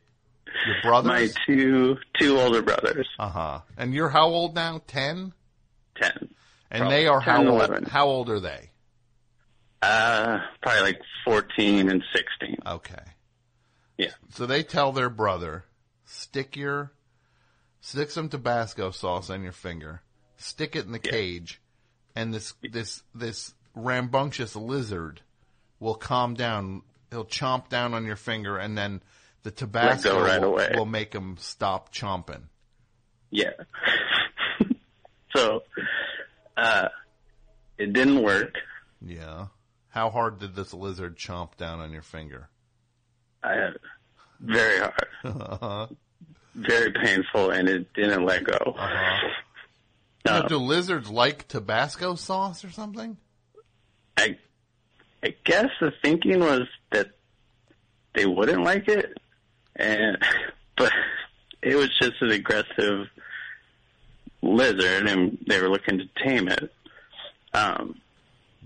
[0.65, 1.07] Your brothers?
[1.07, 3.59] my two two older brothers, Uh huh.
[3.77, 4.81] And you're how old now?
[4.87, 5.33] Ten.
[6.01, 6.29] ten,
[6.71, 7.47] And Probably they are 10, how old?
[7.61, 7.83] 11.
[7.85, 8.71] How old are they?
[9.81, 12.57] uh, probably like fourteen and sixteen.
[12.65, 13.03] Okay.
[13.97, 14.11] Yeah.
[14.31, 15.65] So they tell their brother,
[16.05, 16.91] stick your,
[17.81, 20.01] stick some Tabasco sauce on your finger,
[20.37, 21.61] stick it in the cage,
[22.15, 25.21] and this this this rambunctious lizard
[25.79, 26.81] will calm down.
[27.11, 29.01] He'll chomp down on your finger, and then
[29.43, 30.71] the Tabasco right will, away.
[30.75, 32.43] will make him stop chomping.
[33.29, 33.51] Yeah.
[35.35, 35.61] so,
[36.57, 36.87] uh,
[37.77, 38.55] it didn't work.
[39.05, 39.47] Yeah.
[39.89, 42.49] How hard did this lizard chomp down on your finger?
[43.43, 43.69] I,
[44.39, 45.07] very hard.
[45.23, 45.87] uh-huh.
[46.55, 48.57] Very painful, and it didn't let go.
[48.57, 49.27] Uh-huh.
[50.25, 53.17] Now, do lizards like Tabasco sauce or something?
[54.17, 54.37] I,
[55.23, 57.11] I guess the thinking was that
[58.13, 59.17] they wouldn't like it,
[59.75, 60.17] and
[60.77, 60.91] but
[61.61, 63.07] it was just an aggressive
[64.41, 66.73] lizard, and they were looking to tame it.
[67.53, 68.01] Um,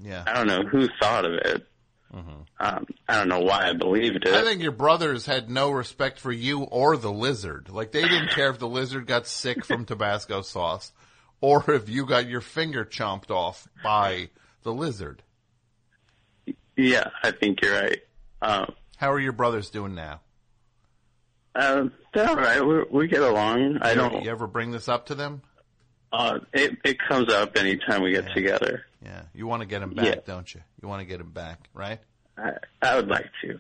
[0.02, 0.24] Yeah.
[0.26, 1.66] I don't know who thought of it.
[2.62, 4.34] Um, I don't know why I believed it.
[4.34, 7.70] I think your brothers had no respect for you or the lizard.
[7.70, 10.92] Like they didn't care if the lizard got sick from Tabasco sauce
[11.42, 14.30] or if you got your finger chomped off by
[14.64, 15.22] the lizard.
[16.76, 18.00] yeah, I think you're right.
[18.42, 20.22] Um, How are your brothers doing now?
[21.56, 22.66] um, they're all right.
[22.66, 23.80] We, we get along.
[23.82, 24.24] I don't.
[24.24, 25.42] You ever bring this up to them?
[26.12, 28.86] Uh, it it comes up anytime we get together.
[29.04, 29.24] Yeah.
[29.34, 30.16] You want to get him back, Yeah.
[30.26, 30.62] don't you?
[30.82, 32.00] You want to get him back, right?
[32.38, 32.52] I,
[32.82, 33.60] I would like to.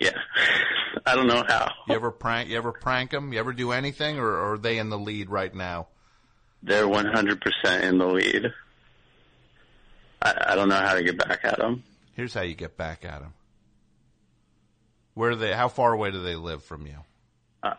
[0.00, 0.10] Yeah.
[1.06, 1.70] I don't know how.
[1.88, 2.48] You ever prank?
[2.48, 3.32] You ever prank them?
[3.32, 5.88] You ever do anything, or, or are they in the lead right now?
[6.64, 8.46] They're 100% in the lead.
[10.22, 11.84] I, I don't know how to get back at them.
[12.14, 13.34] Here's how you get back at them.
[15.12, 15.52] Where do they?
[15.52, 16.96] How far away do they live from you?
[17.62, 17.74] Uh,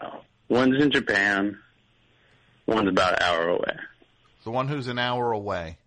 [0.48, 1.58] one's in Japan.
[2.68, 3.76] One's about an hour away.
[4.44, 5.78] The one who's an hour away.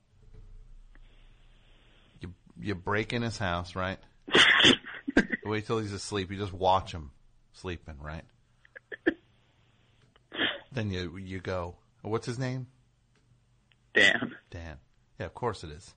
[2.21, 3.99] You you break in his house, right?
[5.45, 6.33] Wait till he's asleep.
[6.33, 7.13] You just watch him
[7.53, 8.25] sleeping, right?
[10.73, 11.77] then you you go.
[12.03, 12.67] What's his name?
[13.95, 14.37] Dan.
[14.51, 14.77] Dan.
[15.19, 15.95] Yeah, of course it is.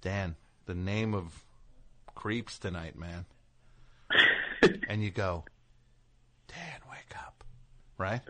[0.00, 0.36] Dan,
[0.66, 1.44] the name of
[2.14, 3.24] creeps tonight, man.
[4.88, 5.44] and you go,
[6.48, 7.44] Dan, wake up,
[7.98, 8.20] right?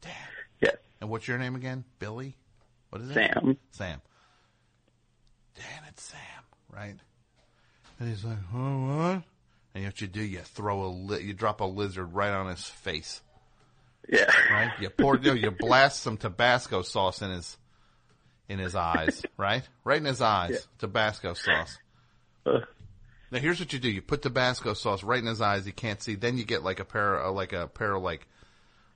[0.00, 0.12] Dan.
[0.60, 0.70] Yeah.
[1.00, 1.84] And what's your name again?
[1.98, 2.36] Billy?
[2.90, 3.14] What is it?
[3.14, 3.56] Sam.
[3.70, 4.00] Sam.
[5.56, 6.18] Dan, it's Sam,
[6.72, 6.96] right?
[7.98, 9.22] And he's like, oh, what?
[9.74, 12.64] And what you do, you throw a, li- you drop a lizard right on his
[12.64, 13.20] face.
[14.08, 14.30] Yeah.
[14.50, 14.72] Right?
[14.80, 17.56] You pour, you, you blast some Tabasco sauce in his,
[18.50, 19.62] in his eyes, right?
[19.84, 20.50] Right in his eyes.
[20.50, 20.58] Yeah.
[20.78, 21.78] Tabasco sauce.
[22.44, 22.58] Uh.
[23.30, 25.64] Now here's what you do: you put Tabasco sauce right in his eyes.
[25.64, 26.16] He can't see.
[26.16, 28.26] Then you get like a pair, uh, like a pair of like,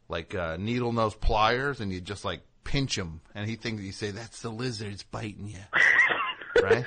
[0.09, 3.93] like uh, needle nose pliers, and you just like pinch him, and he thinks you
[3.93, 6.85] say that's the lizard's biting you, right?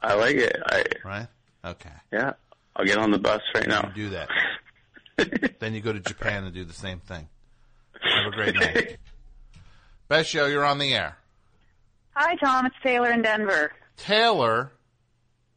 [0.00, 0.56] I like it.
[0.64, 1.26] I right.
[1.64, 1.90] Okay.
[2.10, 2.32] Yeah.
[2.74, 3.90] I'll get on the bus right now.
[3.94, 4.28] You do that.
[5.58, 7.28] then you go to Japan and do the same thing.
[8.02, 8.96] Have a great night.
[10.08, 11.16] Best show, you're on the air.
[12.12, 12.66] Hi, Tom.
[12.66, 13.72] It's Taylor in Denver.
[13.96, 14.72] Taylor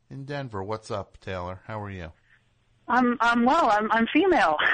[0.10, 0.64] in Denver.
[0.64, 1.62] What's up, Taylor?
[1.66, 2.12] How are you?
[2.88, 3.70] I'm I'm well.
[3.72, 4.58] I'm I'm female.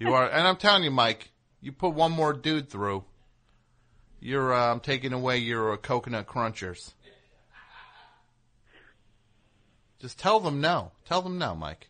[0.00, 1.30] You are, and I'm telling you, Mike,
[1.60, 3.04] you put one more dude through,
[4.20, 6.92] you're um, taking away your uh, coconut crunchers.
[9.98, 10.92] Just tell them no.
[11.04, 11.88] Tell them no, Mike.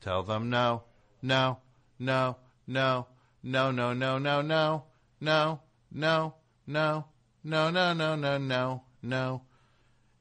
[0.00, 0.82] Tell them no,
[1.22, 1.58] no,
[1.98, 3.06] no, no,
[3.48, 4.84] no, no, no, no, no,
[5.22, 5.60] no,
[5.90, 6.34] no,
[6.66, 7.04] no,
[7.42, 9.42] no, no, no, no, no, no.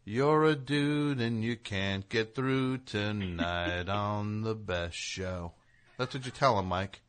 [0.05, 5.51] You're a dude and you can't get through tonight on the best show.
[5.97, 7.01] That's what you tell him, Mike.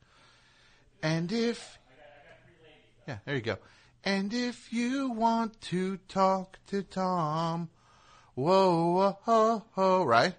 [1.01, 1.79] And if,
[3.07, 3.57] yeah, there you go.
[4.03, 7.69] And if you want to talk to Tom,
[8.35, 10.35] whoa, whoa, ho, ho, right?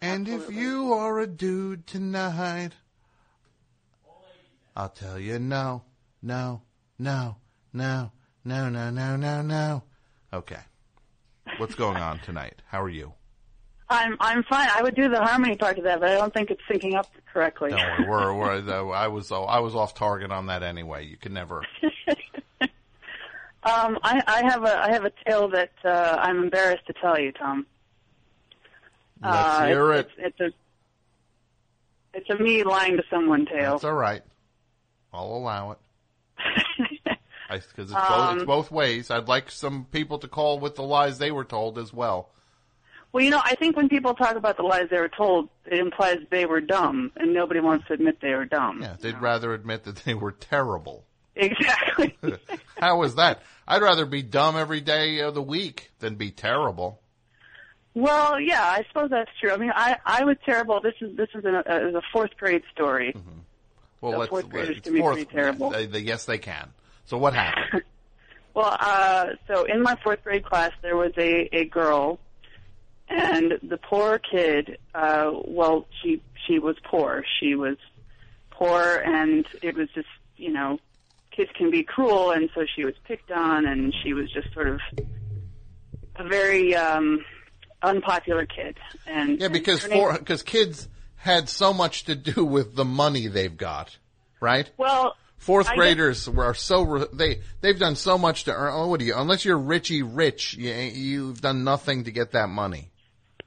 [0.00, 2.74] And if you are a dude tonight,
[4.76, 5.82] I'll tell you no,
[6.22, 6.62] no,
[6.98, 7.36] no,
[7.72, 8.12] no,
[8.44, 9.82] no, no, no, no, no.
[10.32, 10.60] Okay.
[11.56, 12.60] What's going on tonight?
[12.68, 13.14] How are you?
[13.88, 14.68] I'm I'm fine.
[14.74, 17.10] I would do the harmony part of that, but I don't think it's syncing up
[17.32, 17.70] correctly.
[17.70, 21.06] Don't worry, we're, we're, I was I was off target on that anyway.
[21.06, 21.62] You can never.
[23.66, 27.18] Um, I, I have a I have a tale that uh, I'm embarrassed to tell
[27.18, 27.66] you, Tom.
[29.20, 30.24] Let's uh, hear it's, it.
[30.24, 30.54] It's, it's
[32.14, 33.72] a it's a me lying to someone tale.
[33.72, 34.22] That's all right.
[35.16, 35.78] I'll allow it.
[37.48, 39.08] Because it's, both, Um, it's both ways.
[39.08, 42.30] I'd like some people to call with the lies they were told as well.
[43.12, 45.78] Well, you know, I think when people talk about the lies they were told, it
[45.78, 48.82] implies they were dumb, and nobody wants to admit they were dumb.
[48.82, 51.04] Yeah, they'd rather admit that they were terrible.
[51.36, 52.18] Exactly.
[52.76, 53.42] How is that?
[53.66, 57.00] I'd rather be dumb every day of the week than be terrible.
[57.94, 59.52] Well, yeah, I suppose that's true.
[59.52, 60.80] I mean, I I was terrible.
[60.82, 63.14] This is this is a, a, is a fourth grade story.
[64.06, 64.30] Well, So let's.
[64.30, 65.70] fourth graders it's can be fourth- pretty terrible.
[65.70, 66.68] They, they, yes, they can.
[67.06, 67.82] So what happened?
[68.54, 72.18] Well, uh, so in my fourth grade class, there was a, a girl,
[73.06, 77.22] and the poor kid, uh, well, she she was poor.
[77.38, 77.76] She was
[78.50, 80.08] poor, and it was just
[80.38, 80.78] you know,
[81.32, 84.68] kids can be cruel, and so she was picked on, and she was just sort
[84.68, 84.80] of
[86.16, 87.22] a very um,
[87.82, 88.78] unpopular kid.
[89.06, 90.88] And Yeah, because and her name- for because kids
[91.26, 93.96] had so much to do with the money they've got,
[94.40, 94.70] right?
[94.78, 98.72] well, Fourth I guess- graders are so they they've done so much to earn.
[98.74, 99.14] Oh, what do you?
[99.14, 102.88] Unless you're Richie rich, you, you've done nothing to get that money.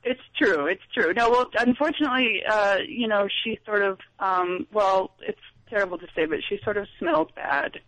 [0.04, 0.68] It's true.
[0.68, 1.14] It's true.
[1.14, 6.26] No, well, unfortunately, uh, you know, she sort of, um, well, it's terrible to say,
[6.26, 7.80] but she sort of smelled bad.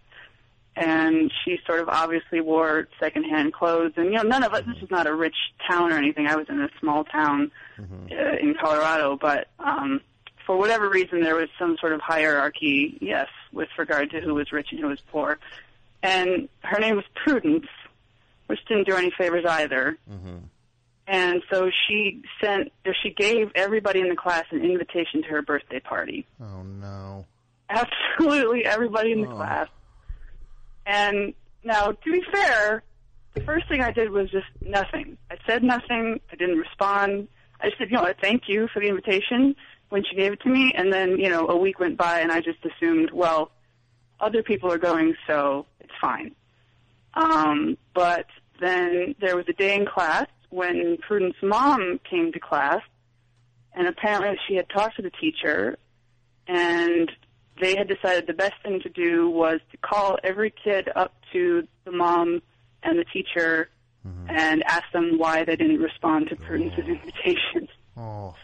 [0.83, 3.93] And she sort of obviously wore secondhand clothes.
[3.97, 5.35] And, you know, none of us, this is not a rich
[5.67, 6.27] town or anything.
[6.27, 7.51] I was in a small town
[8.11, 10.01] uh, in Colorado, but, um,
[10.45, 14.51] for whatever reason, there was some sort of hierarchy, yes, with regard to who was
[14.51, 15.37] rich and who was poor.
[16.01, 17.67] And her name was Prudence,
[18.47, 19.97] which didn't do any favors either.
[21.07, 25.41] And so she sent, or she gave everybody in the class an invitation to her
[25.41, 26.25] birthday party.
[26.41, 27.25] Oh no!
[27.69, 29.67] Absolutely everybody in the class.
[30.85, 31.33] And
[31.63, 32.83] now, to be fair,
[33.33, 35.17] the first thing I did was just nothing.
[35.29, 36.19] I said nothing.
[36.31, 37.27] I didn't respond.
[37.59, 39.55] I just said, you know, I thank you for the invitation
[39.89, 40.73] when she gave it to me.
[40.75, 43.51] And then, you know, a week went by and I just assumed, well,
[44.19, 46.35] other people are going, so it's fine.
[47.13, 48.25] Um, but
[48.59, 52.81] then there was a day in class when Prudence's mom came to class,
[53.73, 55.77] and apparently she had talked to the teacher,
[56.47, 57.11] and
[57.59, 61.67] they had decided the best thing to do was to call every kid up to
[61.85, 62.41] the mom
[62.83, 63.69] and the teacher
[64.07, 64.29] mm-hmm.
[64.29, 67.67] and ask them why they didn't respond to Prudence's invitation.
[67.97, 68.35] Oh,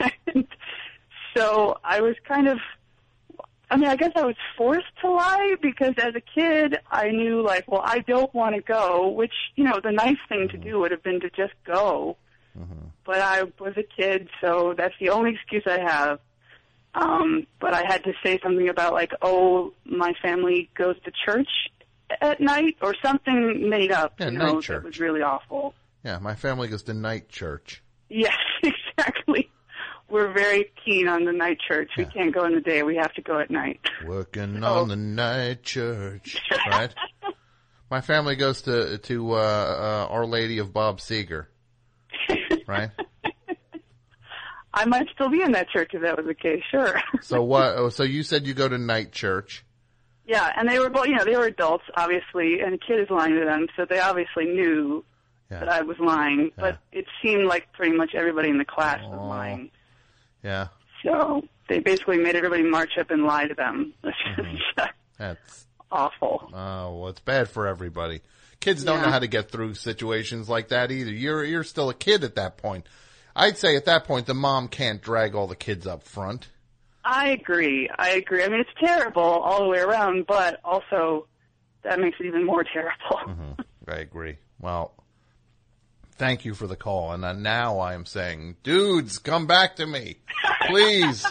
[0.00, 0.12] oh.
[1.36, 2.58] so I was kind of
[3.70, 7.40] I mean, I guess I was forced to lie because as a kid, I knew
[7.40, 10.68] like, well, I don't want to go, which, you know, the nice thing to mm-hmm.
[10.68, 12.16] do would have been to just go.
[12.58, 12.88] Mm-hmm.
[13.04, 16.18] But I was a kid, so that's the only excuse I have.
[16.94, 21.48] Um, but I had to say something about like, oh, my family goes to church
[22.20, 24.14] at night or something made up.
[24.18, 24.82] Yeah, you know, night church.
[24.82, 25.74] That was really awful.
[26.04, 26.18] yeah.
[26.18, 27.82] My family goes to night church.
[28.08, 29.50] Yes, exactly.
[30.08, 31.90] We're very keen on the night church.
[31.96, 32.82] We can't go in the day.
[32.82, 33.78] We have to go at night.
[34.04, 34.80] Working Oh.
[34.80, 36.36] on the night church,
[36.68, 36.92] right?
[37.90, 41.46] My family goes to to uh, uh, Our Lady of Bob Seger,
[42.66, 42.90] right?
[44.72, 46.62] I might still be in that church if that was the case.
[46.70, 47.00] Sure.
[47.22, 47.74] So what?
[47.76, 49.64] oh, So you said you go to night church.
[50.26, 51.06] yeah, and they were both.
[51.06, 53.98] You know, they were adults, obviously, and the kid is lying to them, so they
[54.00, 55.04] obviously knew
[55.48, 56.52] that I was lying.
[56.56, 59.70] But it seemed like pretty much everybody in the class was lying.
[60.44, 60.68] Yeah,
[61.04, 63.92] So they basically made everybody march up and lie to them.
[64.04, 64.84] Mm-hmm.
[65.18, 66.48] that's awful.
[66.54, 68.20] oh, well, it's bad for everybody.
[68.60, 71.10] Kids don't know how to get through situations like that either.
[71.10, 72.86] You're you're still a kid at that point.
[73.34, 76.48] I'd say at that point the mom can't drag all the kids up front.
[77.04, 77.88] I agree.
[77.98, 78.44] I agree.
[78.44, 81.26] I mean, it's terrible all the way around, but also
[81.82, 83.56] that makes it even more terrible.
[83.88, 84.36] I agree.
[84.60, 84.92] Well,
[86.12, 87.12] thank you for the call.
[87.12, 90.16] And uh, now I am saying, dudes, come back to me.
[90.66, 91.26] Please.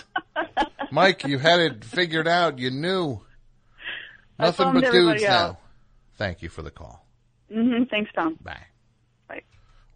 [0.92, 2.58] Mike, you had it figured out.
[2.58, 3.22] You knew.
[4.40, 5.60] Nothing but dudes now.
[6.18, 7.06] Thank you for the call.
[7.52, 8.38] hmm Thanks, Tom.
[8.42, 8.66] Bye.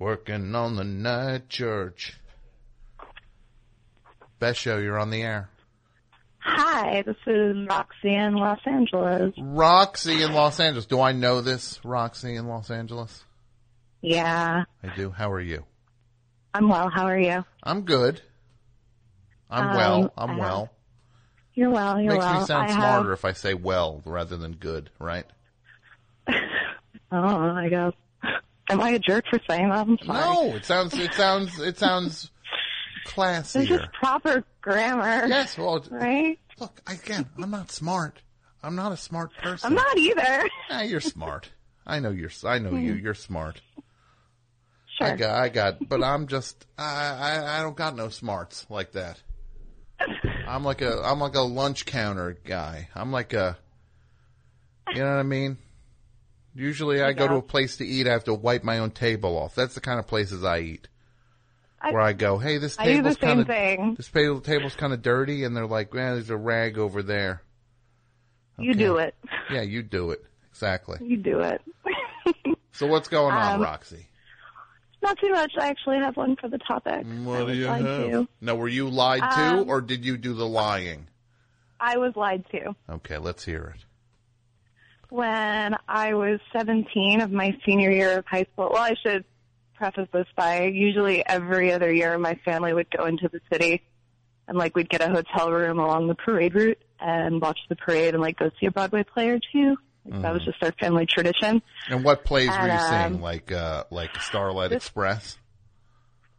[0.08, 2.20] Working on the night church.
[4.38, 5.48] Best show, you're on the air.
[6.40, 9.34] Hi, this is Roxy in Los Angeles.
[9.38, 10.88] Roxy in Los Angeles.
[10.88, 13.24] Do I know this, Roxy in Los Angeles?
[14.02, 15.10] Yeah, I do.
[15.10, 15.64] How are you?
[16.54, 16.90] I'm well.
[16.90, 17.46] How are you?
[17.64, 18.20] I'm good.
[19.50, 20.14] I'm Um, well.
[20.18, 20.70] I'm have- well.
[21.54, 21.98] You're well.
[22.02, 22.40] You're Makes well.
[22.42, 25.26] me sound I smarter Have, if I say well rather than good, right?
[26.28, 26.36] oh,
[27.14, 27.94] I guess.
[28.69, 29.80] Am I a jerk for saying that?
[29.88, 30.19] I'm sorry.
[30.19, 32.31] No, it sounds it sounds it sounds
[33.06, 33.81] This classier.
[33.81, 35.27] is proper grammar.
[35.27, 36.40] Yes, well, right?
[36.60, 38.22] Look, again, I'm not smart.
[38.64, 39.68] I'm not a smart person.
[39.68, 40.48] I'm not either.
[40.69, 41.49] Ah, you're smart.
[41.85, 42.30] I know you're.
[42.45, 42.94] I know you.
[42.94, 43.61] You're smart.
[44.98, 45.07] Sure.
[45.07, 45.35] I got.
[45.44, 45.90] I got.
[45.90, 46.65] But I'm just.
[46.77, 46.84] I.
[47.44, 47.60] I.
[47.60, 49.22] I don't got no smarts like that.
[50.48, 51.02] I'm like a.
[51.03, 52.88] I'm like a lunch counter guy.
[52.95, 53.57] I'm like a.
[54.94, 55.57] You know what I mean?
[56.56, 58.08] Usually, I go to a place to eat.
[58.08, 59.56] I have to wipe my own table off.
[59.56, 60.88] That's the kind of places I eat.
[61.82, 63.48] I- Where I go, hey, this I table's kind of
[63.98, 67.42] this table's kind of dirty, and they're like, man, there's a rag over there.
[68.58, 69.16] You do it.
[69.52, 71.00] Yeah, you do it exactly.
[71.02, 71.62] You do it.
[72.76, 74.08] So what's going on, Um, Roxy?
[75.04, 75.52] Not too much.
[75.60, 77.06] I actually have one for the topic.
[77.24, 77.82] What do you have?
[77.82, 78.28] to.
[78.42, 81.08] No, were you lied to, Um, or did you do the lying?
[81.80, 82.76] I was lied to.
[82.90, 83.86] Okay, let's hear it.
[85.14, 88.72] When I was 17 of my senior year of high school.
[88.73, 89.23] Well, I should
[89.76, 93.84] preface this by usually every other year my family would go into the city
[94.48, 98.15] and like we'd get a hotel room along the parade route and watch the parade
[98.15, 99.76] and like go see a Broadway play or two.
[100.06, 100.45] Like, That was Mhm.
[100.45, 101.61] just our family tradition.
[101.90, 103.15] And what plays were you And, seeing?
[103.18, 105.38] um, Like uh, like Starlight this- Express?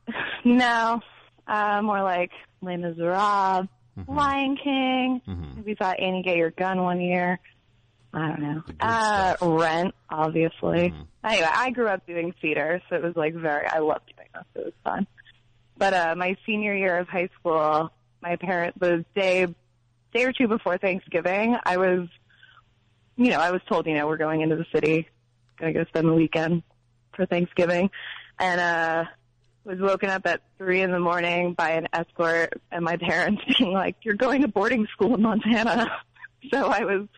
[0.44, 1.00] No,
[1.46, 4.12] uh, more like Les Miserables, Mm-hmm.
[4.16, 5.20] Lion King.
[5.28, 7.38] mhm We saw Annie Get Your Gun one year.
[8.14, 8.62] I don't know.
[8.80, 10.90] Uh, Rent, obviously.
[10.90, 11.02] Mm-hmm.
[11.24, 14.44] Anyway, I grew up doing theater, so it was like very, I loved doing this.
[14.54, 15.06] It was fun.
[15.76, 17.90] But, uh, my senior year of high school,
[18.22, 19.46] my parents, the day,
[20.14, 22.08] day or two before Thanksgiving, I was,
[23.16, 25.08] you know, I was told, you know, we're going into the city,
[25.58, 26.62] gonna go spend the weekend
[27.16, 27.90] for Thanksgiving.
[28.38, 29.04] And, uh,
[29.64, 33.72] was woken up at three in the morning by an escort and my parents being
[33.72, 35.90] like, you're going to boarding school in Montana.
[36.52, 37.08] So I was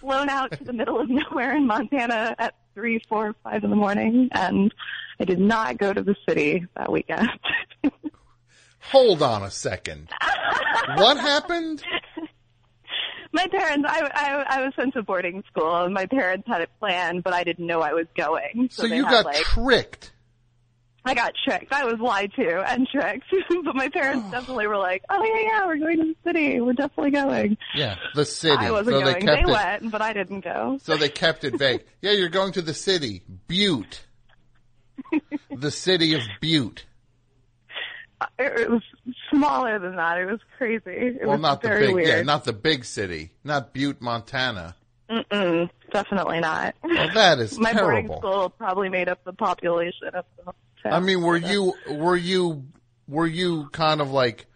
[0.00, 3.76] flown out to the middle of nowhere in Montana at three, four, five in the
[3.76, 4.72] morning and
[5.18, 7.28] I did not go to the city that weekend.
[8.80, 10.10] Hold on a second.
[10.96, 11.82] what happened?
[13.32, 16.70] my parents, I, I, I was sent to boarding school and my parents had it
[16.78, 18.68] planned, but I didn't know I was going.
[18.70, 20.12] So, So, you got like, tricked.
[21.06, 21.72] I got tricked.
[21.72, 23.26] I was lied to and tricked.
[23.64, 24.30] but my parents oh.
[24.32, 26.60] definitely were like, "Oh yeah, yeah, we're going to the city.
[26.60, 28.56] We're definitely going." Yeah, the city.
[28.56, 29.14] I wasn't so going.
[29.14, 29.46] they kept it.
[29.46, 30.78] went, but I didn't go.
[30.82, 31.84] So they kept it vague.
[32.02, 34.04] yeah, you're going to the city, Butte.
[35.50, 36.84] the city of Butte.
[38.20, 38.82] Uh, it, it was
[39.30, 40.18] smaller than that.
[40.18, 40.82] It was crazy.
[40.86, 44.74] It well, was not the big, yeah, not the big city, not Butte, Montana.
[45.08, 46.74] Mm-mm, definitely not.
[46.82, 50.52] Well, that is my boarding school probably made up the population of the
[50.84, 52.64] I mean, were you were you
[53.08, 54.46] were you kind of like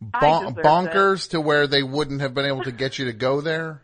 [0.00, 3.82] bon- bonkers to where they wouldn't have been able to get you to go there?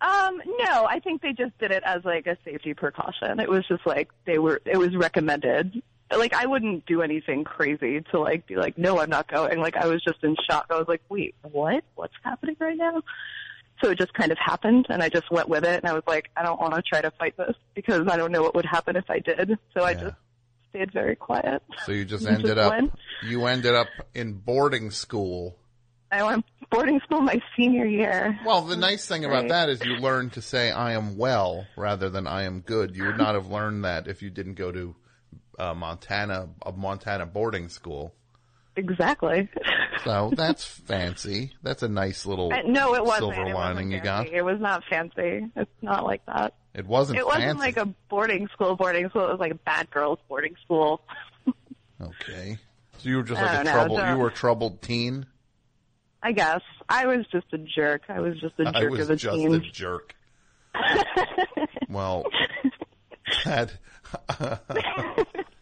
[0.00, 3.40] Um, no, I think they just did it as like a safety precaution.
[3.40, 5.82] It was just like they were, it was recommended.
[6.14, 9.60] Like I wouldn't do anything crazy to like be like, no, I'm not going.
[9.60, 10.66] Like I was just in shock.
[10.68, 11.84] I was like, wait, what?
[11.94, 13.02] What's happening right now?
[13.82, 16.04] So it just kind of happened and I just went with it and I was
[16.06, 18.66] like, I don't want to try to fight this because I don't know what would
[18.66, 19.58] happen if I did.
[19.72, 20.14] So I just
[20.74, 21.62] stayed very quiet.
[21.84, 22.92] So you just ended just up went?
[23.22, 25.56] you ended up in boarding school.
[26.10, 28.38] I went boarding school my senior year.
[28.46, 29.48] Well, the nice thing about Right.
[29.48, 32.94] that is you learn to say I am well rather than I am good.
[32.94, 34.94] You would not have learned that if you didn't go to
[35.58, 38.14] uh, Montana a Montana boarding school.
[38.76, 39.48] Exactly.
[40.04, 41.52] So that's fancy.
[41.62, 43.34] That's a nice little Uh, no, it wasn't.
[43.34, 44.26] silver it lining wasn't you got.
[44.28, 45.46] It was not fancy.
[45.56, 46.54] It's not like that.
[46.74, 47.60] It wasn't it wasn't fancy.
[47.60, 49.24] like a boarding school boarding school.
[49.26, 51.02] It was like a bad girls boarding school.
[52.00, 52.58] Okay.
[52.98, 55.26] So you were just like a know, troubled don't- you were a troubled teen?
[56.22, 58.02] I guess I was just a jerk.
[58.08, 59.54] I was just a I jerk was of a just teen.
[59.54, 60.14] a jerk.
[61.88, 62.24] well,
[63.44, 63.72] that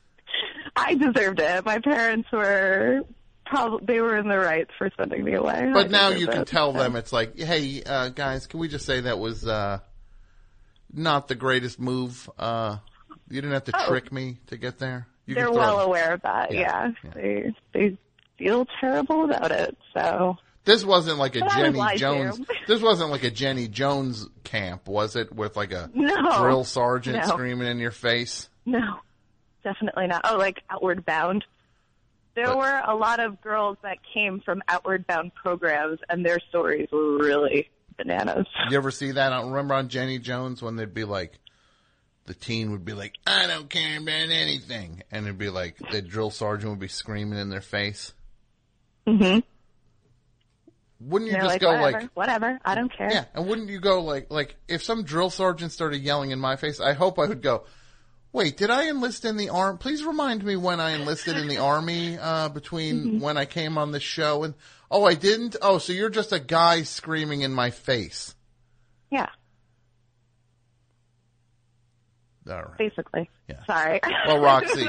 [0.77, 1.65] I deserved it.
[1.65, 3.03] My parents were
[3.45, 5.71] probably they were in the right for sending me away.
[5.73, 6.47] But I now you can it.
[6.49, 9.81] tell them it's like, hey, uh, guys, can we just say that was uh,
[10.93, 12.29] not the greatest move?
[12.39, 12.79] Uh,
[13.29, 13.89] you didn't have to Oh.
[13.89, 15.07] trick me to get there.
[15.27, 16.53] You They're well aware of that.
[16.53, 17.97] Yeah, Yeah, they they
[18.39, 19.77] feel terrible about it.
[19.95, 21.97] So This wasn't like a But Jenny.
[21.99, 22.41] Jones.
[22.67, 25.33] This wasn't like a Jenny Jones camp, was it?
[25.35, 26.39] With like a No.
[26.41, 27.29] drill sergeant No.
[27.35, 28.49] screaming in your face.
[28.65, 28.99] No,
[29.65, 30.23] definitely not.
[30.25, 31.45] Oh, like Outward Bound.
[32.35, 36.39] There But- were a lot of girls that came from Outward Bound programs, and their
[36.49, 37.69] stories were really
[37.99, 38.47] bananas.
[38.71, 39.33] You ever see that?
[39.33, 41.39] I remember on Jenny Jones when they'd be like,
[42.25, 46.01] the teen would be like, "I don't care about anything," and it'd be like the
[46.01, 48.15] drill sergeant would be screaming in their face.
[49.09, 49.41] Mm-hmm.
[51.01, 53.11] Wouldn't you They're just like, go whatever, like, whatever, I don't care.
[53.11, 53.25] yeah?
[53.35, 56.79] And wouldn't you go like, like if some drill sergeant started yelling in my face,
[56.81, 57.65] I hope I would go.
[58.33, 59.77] Wait, did I enlist in the army?
[59.79, 63.21] Please remind me when I enlisted in the army uh, between Mm-hmm.
[63.21, 64.55] when I came on this show and
[64.91, 65.57] oh, I didn't.
[65.61, 68.35] Oh, so you're just a guy screaming in my face.
[69.11, 69.29] Yeah,
[72.51, 72.79] All right.
[72.79, 73.29] basically.
[73.49, 73.65] Yeah.
[73.67, 74.01] Sorry.
[74.27, 74.87] Well, Roxy,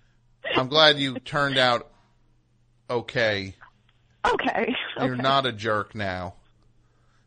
[0.56, 1.90] I'm glad you turned out
[2.90, 3.54] okay.
[4.26, 4.74] okay.
[4.98, 5.22] You're okay.
[5.22, 6.34] not a jerk now.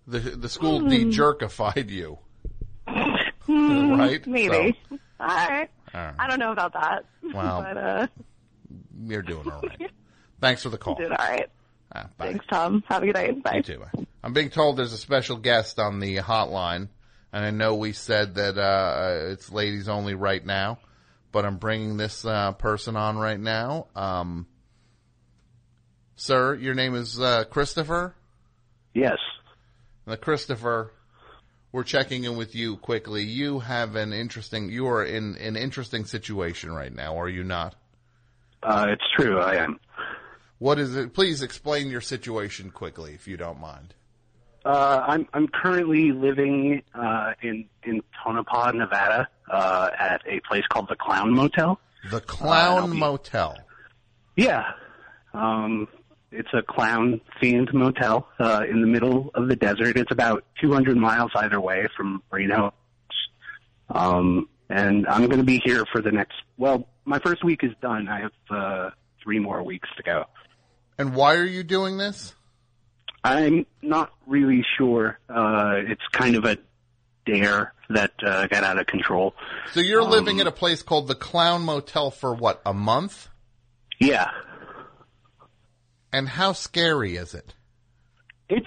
[0.07, 0.89] The the school Hmm.
[0.89, 2.19] de-jerkified you.
[2.87, 4.25] Hmm, right?
[4.27, 4.77] Maybe.
[5.19, 5.69] All right.
[5.93, 6.15] All right.
[6.19, 7.05] I don't know about that.
[7.23, 7.61] Wow.
[7.61, 8.07] but uh,
[9.03, 9.91] You're doing all right.
[10.41, 10.95] Thanks for the call.
[10.95, 11.49] did all right.
[11.93, 12.27] Ah, bye.
[12.31, 12.83] Thanks, Tom.
[12.87, 13.41] Have a good night.
[13.43, 13.55] Bye.
[13.55, 13.79] You too.
[13.79, 14.05] Bye.
[14.23, 16.89] I'm being told there's a special guest on the hotline,
[17.31, 20.79] and I know we said that uh, it's ladies only right now,
[21.31, 23.87] but I'm bringing this uh, person on right now.
[23.95, 24.47] Um,
[26.15, 28.15] sir, your name is uh, Christopher.
[28.93, 29.17] Yes.
[30.07, 30.91] Now, Christopher,
[31.75, 33.25] we're checking in with you quickly.
[33.25, 34.69] You have an interesting.
[34.69, 37.75] You are in an interesting situation right now, are you not?
[38.63, 39.41] Uh, it's true.
[39.41, 39.81] I am.
[40.57, 41.13] What is it?
[41.13, 43.93] Please explain your situation quickly, if you don't mind.
[44.63, 50.87] Uh, I'm I'm currently living uh, in in Tonopah, Nevada, uh, at a place called
[50.87, 51.77] the Clown Motel.
[52.09, 53.57] The Clown Motel.
[54.37, 54.63] Yeah,
[55.33, 55.89] um,
[56.37, 59.97] it's a clown themed motel uh, in the middle of the desert.
[59.97, 62.73] It's about 200 miles either way from Reno.
[63.89, 66.35] Um, and I'm going to be here for the next.
[66.57, 68.07] Well, my first week is done.
[68.07, 68.89] I have uh,
[69.23, 70.25] three more weeks to go.
[70.97, 72.33] And why are you doing this?
[73.23, 75.19] I'm not really sure.
[75.29, 76.57] Uh, it's kind of a
[77.25, 79.33] dare that uh, got out of control.
[79.71, 82.61] So you're Um, living at a place called the Clown Motel for what?
[82.65, 83.27] A month?
[83.99, 84.29] Yeah.
[86.15, 87.53] And how scary is it?
[88.47, 88.65] It's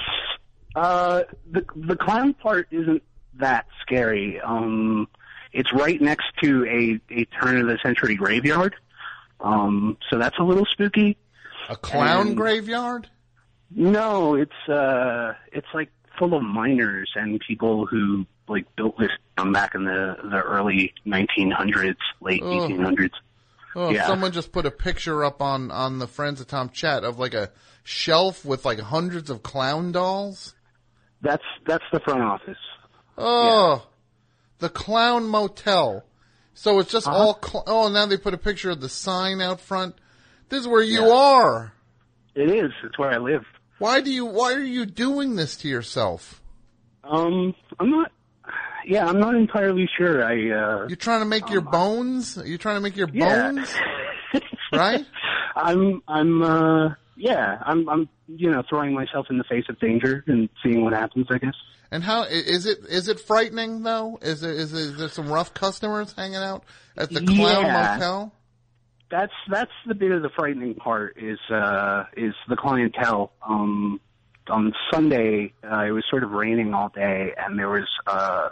[0.76, 3.02] uh the the clown part isn't
[3.38, 4.38] that scary.
[4.38, 5.08] Um
[5.54, 8.76] it's right next to a a turn of the century graveyard.
[9.40, 11.16] Um so that's a little spooky.
[11.70, 13.08] A clown And- graveyard?
[13.70, 15.88] No, it's uh it's like
[16.18, 20.92] full of miners and people who like built this town back in the the early
[21.06, 22.68] 1900s, late Oh.
[22.68, 23.12] 1800s.
[23.76, 24.06] Oh, Yeah.
[24.06, 27.34] someone just put a picture up on on the Friends of Tom chat of like
[27.34, 27.50] a
[27.84, 30.54] shelf with like hundreds of clown dolls.
[31.20, 32.58] That's that's the front office.
[33.16, 33.86] Oh,
[34.58, 36.04] the Clown Motel.
[36.54, 37.16] So it's just Uh-huh.
[37.16, 37.38] all.
[37.42, 39.96] Cl- oh, now they put a picture of the sign out front.
[40.48, 41.72] This is where you are.
[42.34, 42.72] It is.
[42.84, 43.44] It's where I live.
[43.78, 44.24] Why do you?
[44.26, 46.40] Why are you doing this to yourself?
[47.04, 48.12] Um, I'm not.
[48.88, 50.24] Yeah, I'm not entirely sure.
[50.24, 50.32] I.
[50.50, 52.38] uh You're trying to make your bones.
[52.42, 53.52] You're trying to make your Yeah.
[53.52, 53.74] bones,
[54.72, 55.04] right?
[55.54, 56.02] I'm.
[56.08, 56.42] I'm.
[56.42, 57.86] uh Yeah, I'm.
[57.88, 58.08] I'm.
[58.28, 61.26] You know, throwing myself in the face of danger and seeing what happens.
[61.30, 61.54] I guess.
[61.90, 64.18] And how is it frightening though?
[64.22, 64.56] Is it?
[64.56, 66.64] Is, it, is there some rough customers hanging out
[66.96, 67.92] at the Clown Yeah.
[67.92, 68.32] Motel?
[69.10, 73.32] That's that's the bit of the frightening part is uh is the clientele.
[73.46, 74.00] Um
[74.50, 78.48] on Sunday uh, it was sort of raining all day and there was uh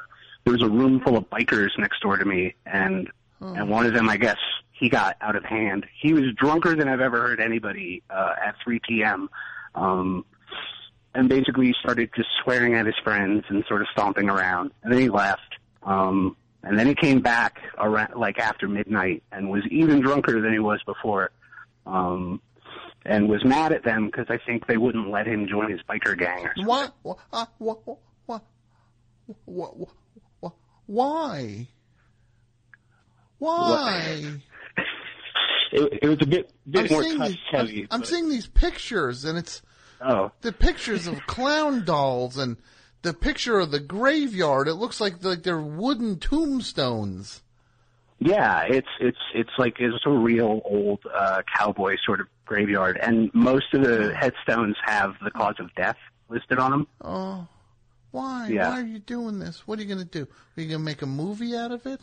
[0.47, 3.11] there was a room full of bikers next door to me and
[3.41, 4.39] and one of them I guess
[4.73, 5.87] he got out of hand.
[6.01, 9.29] He was drunker than I've ever heard anybody uh at 3 p.m.
[9.75, 10.25] Um
[11.15, 14.71] and basically started just swearing at his friends and sort of stomping around.
[14.83, 15.41] And then he left.
[15.83, 20.53] Um, and then he came back around, like after midnight and was even drunker than
[20.53, 21.31] he was before.
[21.87, 22.43] Um,
[23.07, 26.19] and was mad at them because I think they wouldn't let him join his biker
[26.19, 26.67] gang or something.
[26.67, 26.95] What?
[27.03, 27.19] What?
[27.33, 27.87] Uh, what?
[27.87, 27.99] What?
[28.27, 29.77] What?
[29.77, 29.89] What?
[30.87, 31.69] Why?
[33.39, 34.23] Why?
[35.73, 37.83] It, it was a bit, bit I'm more touch these- heavy.
[37.83, 39.63] I'm, I'm but- seeing these pictures, and it's
[40.01, 42.57] oh, the pictures of clown dolls and
[43.03, 44.69] the picture of the graveyard.
[44.69, 47.43] It looks like like they're wooden tombstones.
[48.19, 53.31] Yeah, it's it's it's like it's a real old uh, cowboy sort of graveyard, and
[53.35, 55.99] most of the headstones have the cause of death
[56.31, 56.87] listed on them.
[57.03, 57.47] Oh,
[58.17, 58.49] why?
[58.49, 58.71] Yeah.
[58.71, 59.67] Why are you doing this?
[59.67, 60.23] What are you going to do?
[60.57, 62.01] Are you going to make a movie out of it?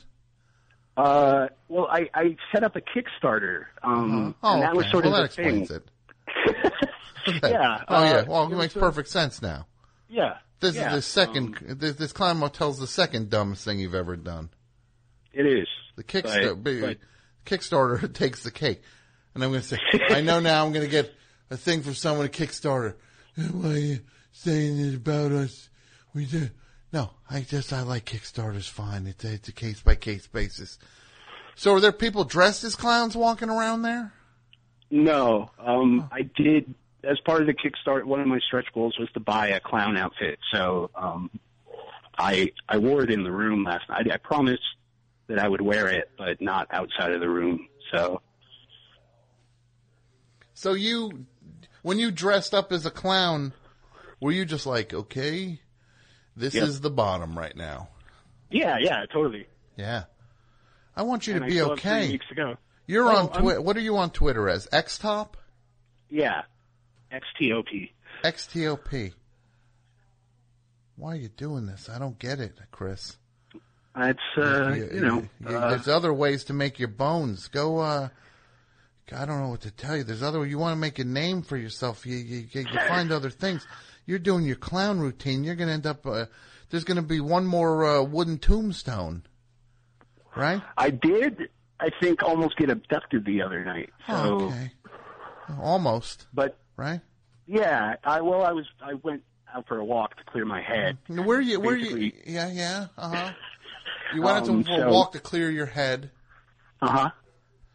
[0.95, 5.15] Uh, well, I, I set up a Kickstarter, um, Oh, and that was sort well,
[5.15, 5.61] of that the thing.
[5.61, 5.89] explains it.
[7.43, 8.11] Yeah, Oh yeah.
[8.17, 9.65] uh, Well, it it makes a- perfect sense now.
[10.09, 10.35] Yeah.
[10.59, 11.57] This yeah, um, is the second.
[11.79, 14.49] this, this clown motel's the second dumbest thing you've ever done.
[15.33, 15.67] It is.
[15.95, 16.97] The Kickstarter, But- but-
[17.45, 18.81] Kickstarter takes the cake,
[19.33, 19.79] and I'm going to say,
[20.09, 21.13] I know now I'm going to get
[21.49, 22.95] a thing from someone at Kickstarter.
[23.51, 23.99] Why are you
[24.31, 25.69] saying it about us?
[26.13, 26.49] We do.
[26.91, 29.07] No, I just I like Kickstarter's fine.
[29.07, 30.77] It's a, it's a case by case basis.
[31.55, 34.13] So are there people dressed as clowns walking around there?
[34.91, 36.73] No, um, I did
[37.03, 38.03] as part of the Kickstarter.
[38.03, 41.31] One of my stretch goals was to buy a clown outfit, so um,
[42.17, 44.11] I I wore it in the room last night.
[44.11, 44.61] I promised
[45.27, 47.67] that I would wear it, but not outside of the room.
[47.91, 48.21] So
[50.53, 51.25] So you,
[51.81, 53.53] when you dressed up as a clown,
[54.21, 55.59] were you just like, okay,
[56.35, 56.63] this Yep.
[56.63, 57.89] is the bottom right now?
[58.49, 59.47] yeah, yeah, totally.
[59.77, 60.03] Yeah.
[60.95, 62.07] I want you And to be saw it three okay.
[62.11, 62.55] weeks ago.
[62.85, 63.61] You're Oh, on Twitter.
[63.61, 64.67] What are you on Twitter as?
[64.67, 65.29] Xtop?
[66.09, 66.43] Yeah,
[67.11, 67.91] XTOP.
[68.23, 69.13] XTOP.
[70.95, 71.89] Why are you doing this?
[71.89, 73.17] I don't get it, Chris.
[73.95, 77.47] It's uh, you know, you- uh, there's other ways to make your bones.
[77.47, 77.79] Go.
[77.79, 78.09] uh
[79.11, 80.03] I don't know what to tell you.
[80.03, 80.43] There's other.
[80.45, 82.05] You want to make a name for yourself.
[82.05, 83.67] You you, you, you find other things.
[84.05, 85.43] You're doing your clown routine.
[85.43, 86.05] You're going to end up.
[86.05, 86.25] Uh,
[86.69, 89.23] there's going to be one more uh, wooden tombstone,
[90.35, 90.61] right?
[90.77, 91.49] I did.
[91.79, 93.89] I think almost get abducted the other night.
[94.07, 94.71] So, Oh, okay.
[95.61, 96.27] Almost.
[96.33, 97.01] But right.
[97.45, 99.23] Yeah, I well, I was I went
[99.53, 100.97] out for a walk to clear my head.
[101.07, 101.59] Where you?
[101.59, 102.11] Where you?
[102.25, 102.87] Yeah, yeah.
[102.97, 103.31] Uh huh.
[104.15, 106.09] You went out Um, to so- walk to clear your head.
[106.81, 107.09] Uh huh.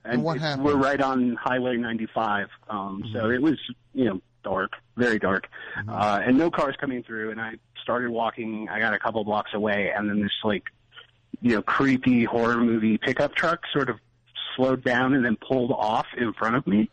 [0.04, 0.64] And what happened?
[0.64, 3.58] We're right on Highway 95, um, so it was
[3.92, 5.48] you know dark, very dark,
[5.88, 7.30] uh, and no cars coming through.
[7.30, 8.68] And I started walking.
[8.70, 10.64] I got a couple blocks away, and then this like
[11.40, 13.96] you know creepy horror movie pickup truck sort of
[14.56, 16.90] slowed down and then pulled off in front of me,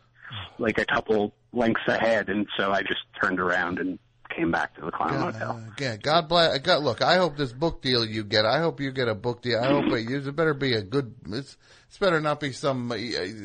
[0.58, 2.28] like a couple lengths ahead.
[2.28, 5.62] And so I just turned around and came back to the Clown Hotel.
[5.78, 6.58] Yeah, God bless.
[6.58, 8.44] God, look, I hope this book deal you get.
[8.44, 9.58] I hope you get a book deal.
[9.60, 11.14] I hope it, it better be a good.
[11.28, 11.56] It's
[11.88, 12.96] it's better not be some uh,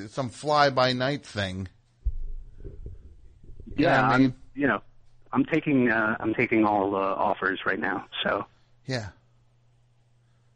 [0.09, 1.67] some fly by night thing.
[3.81, 4.27] Yeah, I mean?
[4.27, 4.81] I'm you know
[5.31, 8.05] I'm taking uh, I'm taking all the offers right now.
[8.23, 8.45] So
[8.85, 9.09] Yeah.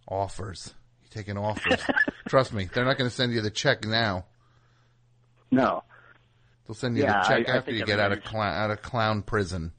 [0.08, 0.74] Offers.
[1.04, 1.80] You taking offers?
[2.28, 4.26] Trust me, they're not going to send you the check now.
[5.52, 5.84] No.
[6.68, 8.54] They'll send you Yeah, the check I- I after think you get out of clown
[8.54, 9.72] out of clown prison.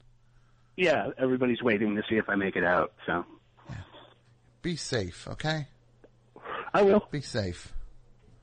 [0.75, 2.93] yeah, everybody's waiting to see if I make it out.
[3.05, 3.25] So
[4.61, 5.67] Be safe, okay?
[6.73, 7.07] I will.
[7.11, 7.73] Be safe.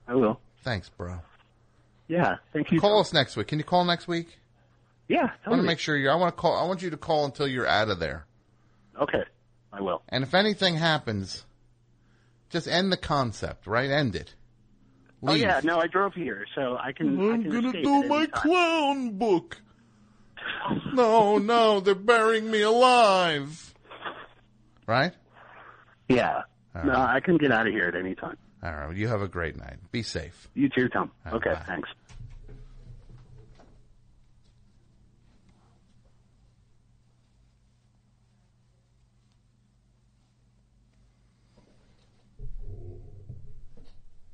[0.08, 0.40] I will.
[0.62, 1.18] Thanks, bro.
[2.08, 2.80] Yeah, thank you.
[2.80, 3.46] Call us next week.
[3.48, 4.38] Can you call next week?
[5.08, 6.08] Yeah, I want to make sure you.
[6.08, 6.56] I want to call.
[6.56, 8.26] I want you to call until you're out of there.
[9.00, 9.22] Okay,
[9.72, 10.02] I will.
[10.08, 11.44] And if anything happens,
[12.48, 13.66] just end the concept.
[13.66, 13.90] Right?
[13.90, 14.34] End it.
[15.26, 17.18] Oh yeah, no, I drove here, so I can.
[17.20, 18.30] I I'm can gonna do my time.
[18.32, 19.58] clown book.
[20.92, 23.74] No, no, they're burying me alive.
[24.86, 25.12] Right?
[26.08, 26.42] Yeah.
[26.74, 26.94] All No.
[26.94, 28.36] I can get out of here at any time.
[28.62, 28.86] All right.
[28.88, 29.76] Well, you have a great night.
[29.92, 30.48] Be safe.
[30.54, 31.10] You too, Tom.
[31.26, 31.88] All right, okay, thanks.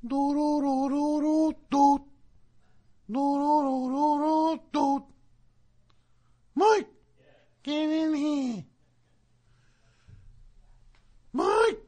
[0.07, 2.05] Do do do do do do.
[3.11, 5.05] Do do do do do do.
[6.55, 6.87] Mike,
[7.63, 8.65] get in here.
[11.33, 11.79] Mike,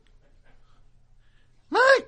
[1.71, 2.07] Mike,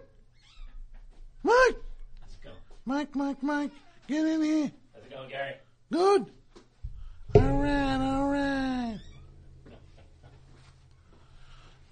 [1.42, 1.76] Mike.
[2.20, 2.50] Let's go.
[2.84, 3.70] Mike, Mike, Mike,
[4.06, 4.72] get in here.
[4.94, 5.54] How's it going, Gary?
[5.90, 6.26] Good.
[7.34, 8.98] All right, all right.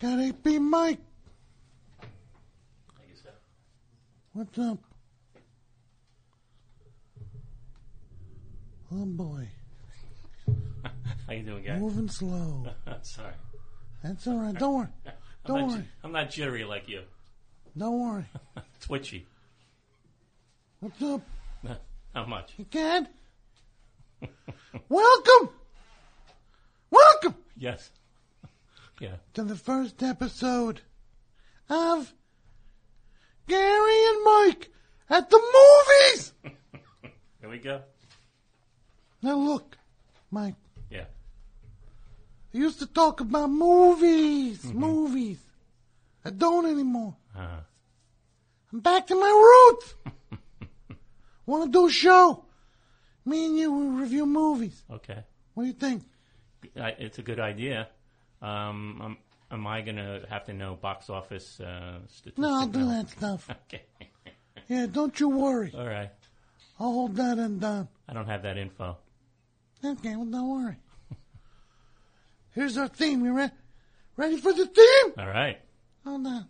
[0.01, 1.01] Got AP Mike.
[2.99, 3.31] Thank you, sir.
[4.33, 4.79] What's up?
[8.95, 9.49] Oh boy,
[11.27, 11.81] How you doing, Gary?
[12.03, 12.67] Moving slow.
[13.03, 13.35] Sorry.
[14.03, 14.55] That's all right.
[14.55, 14.89] Don't worry.
[15.07, 15.13] I'm
[15.47, 15.85] Don't not, worry.
[16.05, 17.03] I'm not jittery like you.
[17.77, 18.25] Don't worry.
[18.81, 19.27] Twitchy.
[20.81, 21.23] What's up?
[22.15, 22.53] How much?
[22.59, 23.09] You can?
[24.89, 25.49] Welcome.
[26.91, 27.91] Welcome Yes.
[29.01, 29.17] Yeah.
[29.35, 30.83] to the first episode
[31.71, 32.13] of
[33.49, 34.71] Gary and Mike
[35.09, 36.33] at the movies.
[37.41, 37.81] Here we go.
[39.23, 39.79] Now look,
[40.31, 40.55] Mike.
[42.55, 45.39] I used to talk about movies, movies.
[46.25, 47.17] I don't anymore.
[47.37, 47.61] Uh,
[48.73, 49.95] I'm back to my roots.
[51.47, 52.45] Want to do a show?
[53.25, 54.83] Me and you will review movies.
[54.91, 55.25] okay.
[55.55, 56.03] What do you think?
[56.81, 57.89] I, it's a good idea.
[58.41, 59.17] Um, um,
[59.51, 62.39] am I going to have to know box office uh, statistics?
[62.39, 63.49] No, I'll do that stuff.
[63.67, 63.83] Okay.
[64.69, 65.73] Yeah, don't you worry.
[65.77, 66.11] All right.
[66.81, 67.89] I'll hold that and down.
[68.09, 68.97] I don't have that info.
[69.85, 70.77] Okay, well, don't worry.
[72.53, 73.25] Here's our theme.
[73.25, 73.53] You ready?
[74.17, 75.13] Ready for the theme?
[75.19, 75.59] All right.
[76.05, 76.49] Hold on.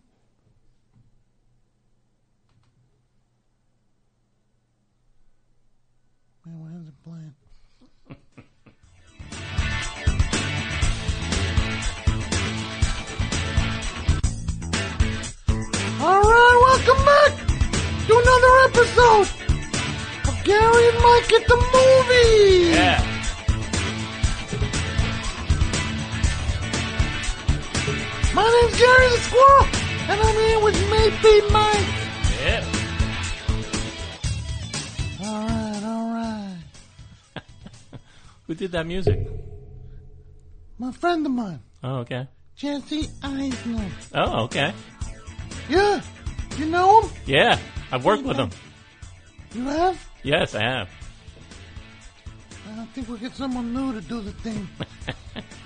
[6.44, 7.34] Man, why is it playing?
[16.00, 17.32] All right, welcome back
[18.08, 19.28] to another episode
[20.28, 22.74] of Gary and Mike at the movies.
[22.74, 23.11] Yeah.
[28.34, 29.66] My name's Gary the Squirrel,
[30.10, 31.86] and I'm here with Maybe Mike.
[32.40, 32.64] Yeah.
[35.24, 36.56] All right, all right.
[38.46, 39.28] Who did that music?
[40.78, 42.26] My friend of mine, Oh, okay.
[42.56, 43.90] Jesse Eisner.
[44.14, 44.72] Oh, okay.
[45.68, 46.00] Yeah,
[46.56, 47.10] you know him?
[47.26, 47.58] Yeah.
[47.90, 48.50] I've worked with him.
[49.54, 50.08] You have?
[50.22, 50.88] Yes, I have.
[52.78, 54.66] I think we'll get someone new to do the thing.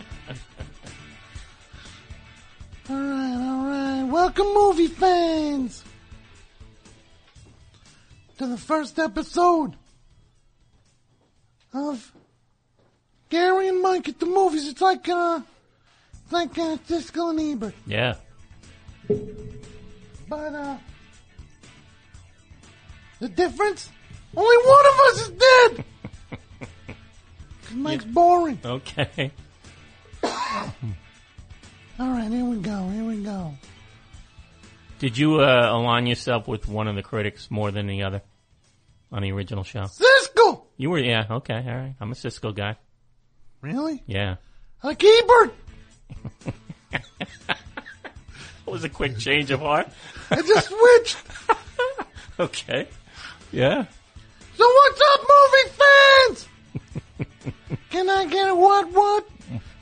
[2.89, 4.05] all right, all right.
[4.11, 5.83] Welcome, movie fans,
[8.39, 9.75] to the first episode
[11.75, 12.13] of
[13.29, 14.69] Gary and Mike at the movies.
[14.69, 15.41] It's like uh,
[16.25, 18.15] it's like uh, Siskel and Ebert, Yeah.
[20.29, 20.77] but uh,
[23.21, 23.91] the difference:
[24.37, 25.85] only one of us is dead.
[27.67, 28.61] 'Cause Mike's boring.
[28.65, 29.33] Okay.
[31.99, 32.89] All right, here we go.
[32.89, 33.55] Here we go.
[34.99, 38.23] Did you uh, align yourself with one of the critics more than the other?
[39.13, 39.87] on the original show.
[39.87, 40.67] Cisco.
[40.77, 41.95] You were, yeah, okay, all right.
[42.01, 42.77] I'm a Cisco guy.
[43.61, 44.03] Really?
[44.07, 44.37] Yeah.
[44.83, 45.55] A Ebert.
[48.65, 49.87] What was a quick change of heart?
[50.29, 51.19] I just switched.
[52.41, 52.89] okay.
[53.53, 53.85] Yeah.
[54.57, 56.49] So what's up, movie fans?
[57.91, 59.29] Can I get a what what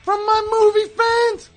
[0.02, 1.48] from my movie fans?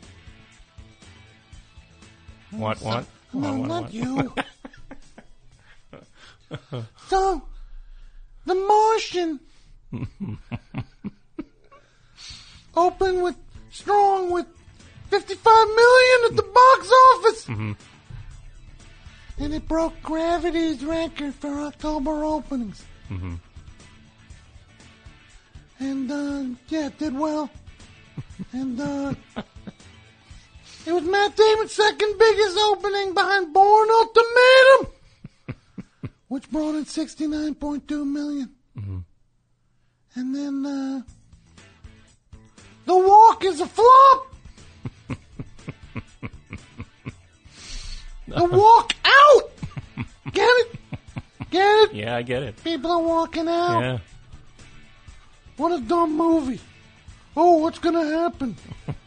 [2.51, 3.05] What, what?
[3.33, 4.33] No, What, what, you.
[7.09, 7.41] So,
[8.45, 9.39] The Martian
[12.75, 13.35] opened with
[13.71, 14.45] strong with
[15.09, 17.75] 55 million at the box office, Mhm.
[19.39, 22.83] and it broke Gravity's record for October openings.
[23.09, 23.39] Mhm.
[25.79, 27.49] And uh, yeah, it did well.
[28.53, 29.13] and uh,
[30.87, 34.87] it was Matt Damon's second biggest opening behind Bourne Ultimatum,
[36.29, 38.49] which brought in 69.2 million.
[38.77, 39.03] Mhm.
[40.15, 41.01] And then uh,
[42.85, 44.33] The Walk is a flop.
[48.29, 49.51] the Walk Out.
[50.31, 50.79] Get it?
[51.51, 51.93] Get it?
[51.93, 52.63] Yeah, I get it.
[52.63, 53.79] People are walking out.
[53.81, 53.97] Yeah.
[55.57, 56.61] What a dumb movie.
[57.35, 58.55] Oh, what's gonna happen?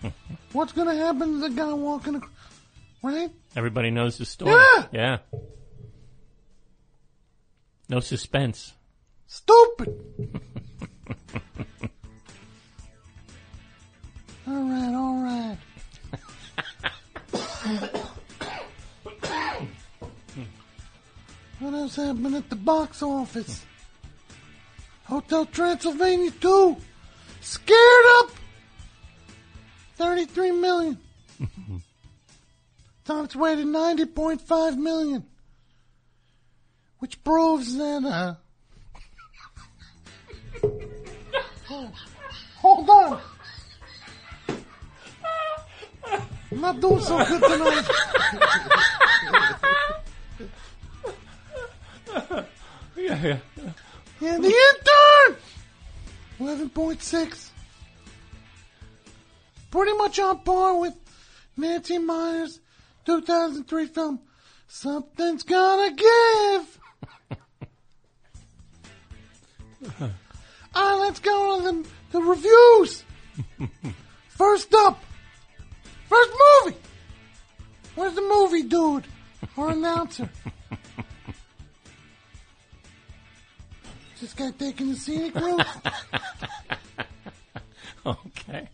[0.52, 2.30] what's gonna happen to the guy walking across?
[3.02, 3.30] Right?
[3.56, 4.52] Everybody knows the story.
[4.52, 4.86] Yeah.
[4.92, 5.18] Yeah.
[7.88, 8.74] No suspense.
[9.26, 9.88] Stupid.
[14.46, 15.58] all right, all right.
[21.58, 23.64] what else happened at the box office?
[25.04, 26.76] Hotel Transylvania 2.
[27.40, 28.30] Scared up.
[30.00, 30.98] 33 million.
[31.40, 35.26] it's on its way to 90.5 million.
[37.00, 38.36] Which proves that, uh,
[42.62, 43.20] Hold on.
[46.50, 47.86] I'm not doing so good tonight.
[52.96, 53.38] yeah, yeah.
[54.20, 55.36] Yeah, the intern!
[56.40, 57.50] 11.6.
[59.70, 60.94] Pretty much on par with
[61.56, 62.60] Nancy Meyers'
[63.06, 64.20] 2003 film,
[64.66, 66.78] Something's Gonna Give.
[69.82, 70.10] All right,
[70.74, 73.04] ah, let's go on the, the reviews.
[74.28, 75.02] First up,
[76.08, 76.30] first
[76.64, 76.76] movie.
[77.94, 79.04] Where's the movie dude
[79.56, 80.28] or announcer?
[84.20, 85.66] This guy taking the scenic route.
[88.04, 88.68] okay.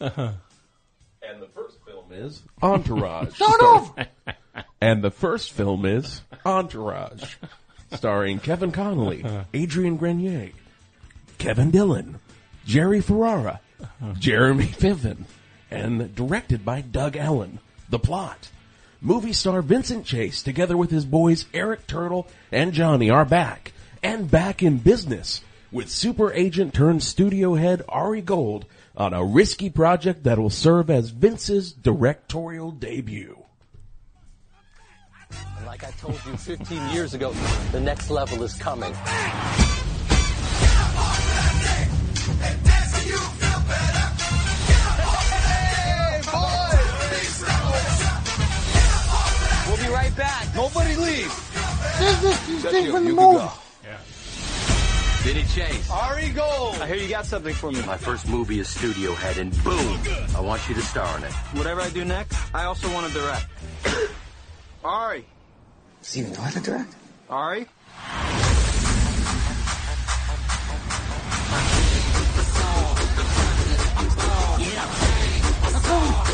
[0.00, 0.32] Uh-huh.
[1.22, 3.34] And the first film is Entourage.
[3.34, 4.06] Start Star- over.
[4.80, 7.34] And the first film is Entourage,
[7.92, 9.44] starring Kevin Connolly, uh-huh.
[9.52, 10.50] Adrian Grenier,
[11.38, 12.20] Kevin Dillon,
[12.64, 14.14] Jerry Ferrara, uh-huh.
[14.18, 15.24] Jeremy Piven,
[15.70, 17.58] and directed by Doug Ellin.
[17.88, 18.48] The plot.
[19.00, 23.72] Movie star Vincent Chase, together with his boys Eric Turtle and Johnny, are back.
[24.02, 28.64] And back in business with super agent turned studio head Ari Gold
[28.96, 33.42] on a risky project that will serve as Vince's directorial debut.
[35.66, 37.32] Like I told you 15 years ago,
[37.72, 38.92] the next level is coming.
[49.66, 50.54] We'll be right back.
[50.54, 51.52] Nobody leave.
[51.98, 53.65] This is you Check from the You movie.
[55.26, 55.32] Go.
[55.32, 55.90] Vinny Chase.
[55.90, 56.76] Ari Gold.
[56.80, 57.82] I hear you got something for me.
[57.82, 60.00] My first movie is Studio Head, and boom,
[60.36, 61.32] I want you to star in it.
[61.54, 63.46] Whatever I do next, I also want to direct.
[64.84, 65.24] Ari.
[66.02, 66.94] Steven, do know how to direct?
[67.28, 67.66] Ari?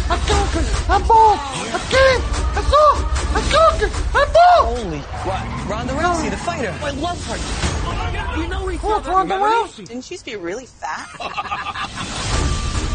[0.04, 0.66] I'm conquered.
[0.90, 1.38] I'm bald.
[1.72, 2.20] I'm came.
[2.52, 2.88] I saw.
[3.32, 3.92] I conquered.
[4.14, 4.78] I'm bald.
[4.78, 5.70] Holy what?
[5.70, 6.74] Ronda Rousey, the fighter.
[6.82, 7.81] I love her.
[8.36, 9.10] You know each What's other.
[9.16, 9.46] Ronda remember?
[9.68, 9.86] Rousey?
[9.86, 11.08] Didn't she used to be really fat?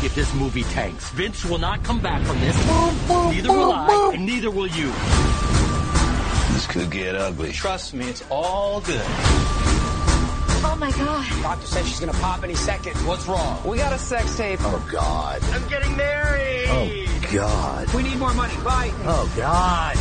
[0.04, 2.56] If this movie tanks, Vince will not come back from this.
[3.08, 4.14] boom, neither will I, boom.
[4.14, 4.92] and neither will you.
[6.54, 7.52] This could get ugly.
[7.52, 9.02] Trust me, it's all good.
[10.64, 11.42] Oh my god.
[11.42, 12.94] Doctor says she's gonna pop any second.
[13.08, 13.60] What's wrong?
[13.68, 14.60] We got a sex tape.
[14.62, 15.42] Oh, God.
[15.52, 16.66] I'm getting married.
[16.68, 17.92] Oh, God.
[17.96, 18.54] We need more money.
[18.64, 18.92] Bye.
[19.04, 19.96] Oh, God.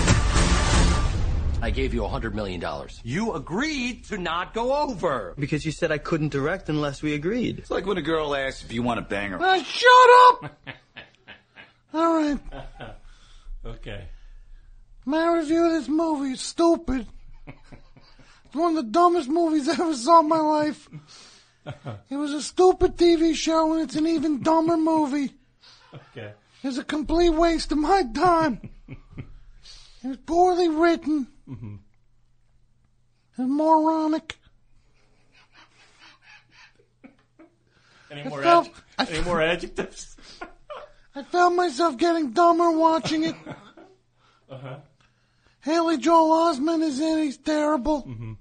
[1.66, 3.00] I gave you a hundred million dollars.
[3.02, 5.34] You agreed to not go over.
[5.36, 7.58] Because you said I couldn't direct unless we agreed.
[7.58, 9.38] It's like when a girl asks if you want to bang her.
[9.40, 10.58] Ah, shut up.
[11.94, 12.38] All right.
[13.66, 14.04] Okay.
[15.04, 17.04] My review of this movie is stupid.
[17.48, 20.88] It's one of the dumbest movies I ever saw in my life.
[22.08, 25.32] It was a stupid TV show, and it's an even dumber movie.
[25.92, 26.30] Okay.
[26.62, 28.70] It's a complete waste of my time.
[28.88, 31.26] It was poorly written.
[31.48, 31.78] Mhm.
[33.36, 34.36] and moronic.
[38.10, 40.16] Any more, felt- any more adjectives?
[41.14, 43.34] I found myself getting dumber watching it.
[44.48, 44.76] Uh-huh.
[45.62, 47.18] Haley Joel Osment is in.
[47.24, 48.04] He's terrible.
[48.04, 48.32] Mm-hmm.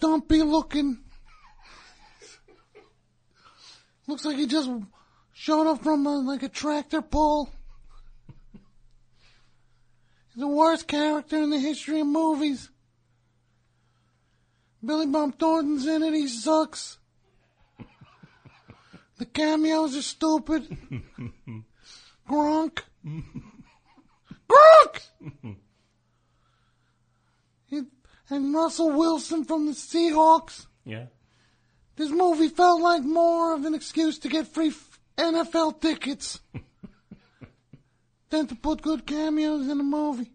[0.00, 0.98] Dumpy looking.
[4.08, 4.68] Looks like he just
[5.32, 7.50] showed up from a, like a tractor pull.
[10.40, 12.70] The worst character in the history of movies.
[14.82, 16.14] Billy Bob Thornton's in it.
[16.14, 16.96] He sucks.
[19.18, 20.78] The cameos are stupid.
[22.26, 22.78] Gronk.
[24.48, 25.02] Gronk!
[28.30, 30.66] And Russell Wilson from the Seahawks.
[30.86, 31.06] Yeah.
[31.96, 34.72] This movie felt like more of an excuse to get free
[35.18, 36.40] NFL tickets
[38.30, 40.30] than to put good cameos in a movie.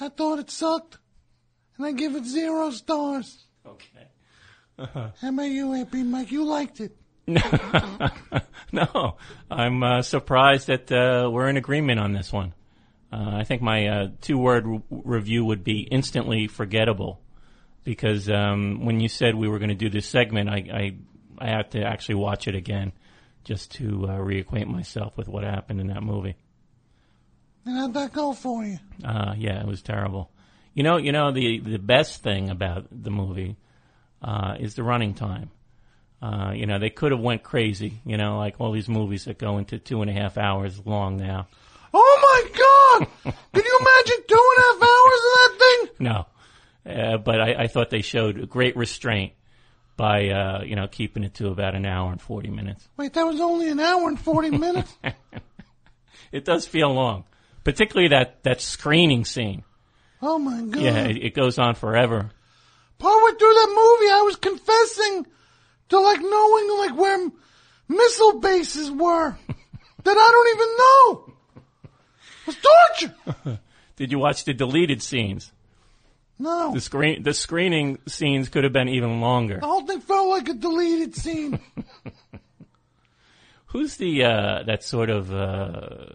[0.00, 0.98] I thought it sucked,
[1.76, 3.44] and I give it zero stars.
[3.66, 3.86] Okay.
[4.80, 5.08] Uh-huh.
[5.20, 6.30] How about you, Happy Mike?
[6.30, 6.96] You liked it.
[7.26, 9.16] no,
[9.50, 12.54] I'm uh, surprised that uh, we're in agreement on this one.
[13.12, 17.20] Uh, I think my uh, two-word re- review would be instantly forgettable,
[17.82, 20.94] because um, when you said we were going to do this segment, I, I
[21.40, 22.92] I had to actually watch it again
[23.48, 26.36] just to uh, reacquaint myself with what happened in that movie.
[27.64, 28.78] And how'd that go for you?
[29.02, 30.30] Uh, yeah, it was terrible.
[30.74, 33.56] You know, you know the the best thing about the movie
[34.20, 35.50] uh, is the running time.
[36.20, 38.02] Uh, you know, they could have went crazy.
[38.04, 41.16] You know, like all these movies that go into two and a half hours long
[41.16, 41.48] now.
[41.94, 43.08] Oh my God!
[43.54, 45.88] Can you imagine two and a half hours of that thing?
[46.00, 46.26] No,
[46.84, 49.32] uh, but I, I thought they showed great restraint
[49.98, 52.88] by uh, you know keeping it to about an hour and forty minutes.
[52.96, 54.96] Wait, that was only an hour and forty minutes.
[56.30, 57.24] It does feel long,
[57.64, 59.64] particularly that that screening scene.
[60.20, 60.82] Oh my God!
[60.82, 62.30] Yeah, it, it goes on forever.
[62.98, 65.26] Partway through that movie, I was confessing
[65.88, 67.30] to like knowing like where
[67.88, 69.38] missile bases were
[70.04, 71.34] that I don't even know.
[72.46, 72.56] It was
[73.46, 73.60] torture.
[73.96, 75.52] Did you watch the deleted scenes?
[76.40, 79.58] No, The screen the screening scenes could have been even longer.
[79.60, 81.58] the whole thing felt like a deleted scene.
[83.66, 86.06] Who's the uh, that sort of uh,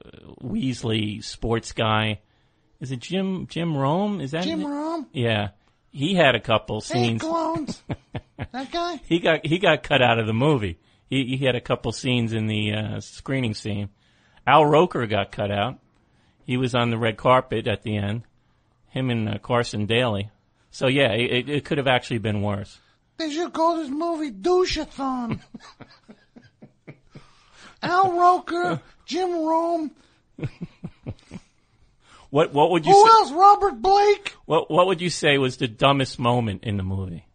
[0.41, 2.19] Weasley sports guy?
[2.79, 4.21] Is it Jim Jim Rome?
[4.21, 4.65] Is that Jim it?
[4.65, 5.07] Rome?
[5.11, 5.49] Yeah,
[5.91, 7.21] he had a couple scenes.
[7.21, 7.81] Hey, clones.
[8.51, 8.99] that guy?
[9.07, 10.79] he got he got cut out of the movie.
[11.09, 13.89] He he had a couple scenes in the uh, screening scene.
[14.47, 15.77] Al Roker got cut out.
[16.45, 18.23] He was on the red carpet at the end.
[18.93, 20.29] Him and uh, Carson Daly.
[20.69, 22.79] So yeah, it, it could have actually been worse.
[23.17, 25.39] They should call this movie Douchathon.
[27.81, 29.91] Al Roker, Jim Rome.
[32.29, 33.09] What what would you Who say?
[33.11, 33.31] else?
[33.31, 34.35] Robert Blake.
[34.45, 37.27] What what would you say was the dumbest moment in the movie?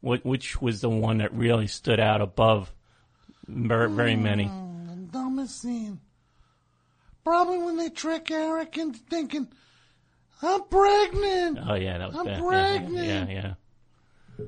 [0.00, 2.72] What which was the one that really stood out above
[3.46, 4.44] very, very many?
[4.46, 6.00] Mm, the dumbest scene.
[7.24, 9.48] Probably when they trick Eric into thinking,
[10.44, 11.58] I'm pregnant.
[11.68, 12.42] Oh yeah, that was I'm bad.
[12.42, 13.06] pregnant.
[13.06, 13.54] Yeah, yeah,
[14.38, 14.44] yeah.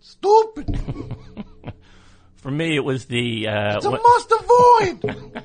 [0.00, 0.80] Stupid.
[2.36, 5.42] For me, it was the uh, it's a must avoid.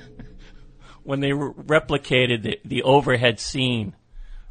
[1.02, 3.94] when they re- replicated the, the overhead scene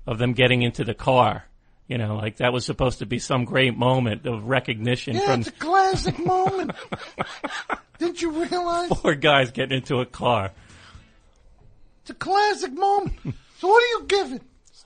[0.08, 1.45] of them getting into the car.
[1.88, 5.40] You know, like that was supposed to be some great moment of recognition yeah, from
[5.42, 6.72] it's a classic moment.
[7.98, 8.90] Didn't you realize?
[9.02, 10.52] four guys getting into a car.
[12.02, 13.14] It's a classic moment.
[13.58, 14.42] So what do you give it?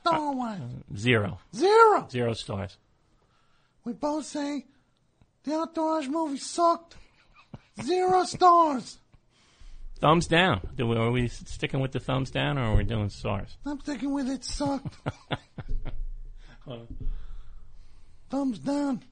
[0.06, 0.60] Star wise.
[0.60, 1.40] Uh, zero.
[1.56, 2.08] Zero.
[2.12, 2.78] Zero stars.
[3.86, 4.66] We both say
[5.46, 6.98] the Entourage movie sucked.
[7.82, 8.98] Zero stars.
[10.02, 10.60] Thumbs down.
[10.76, 13.56] Do we, are we sticking with the thumbs down or are we doing stars?
[13.66, 14.94] I'm sticking with it sucked.
[18.30, 19.04] Thumbs down.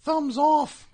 [0.00, 0.88] Thumbs off.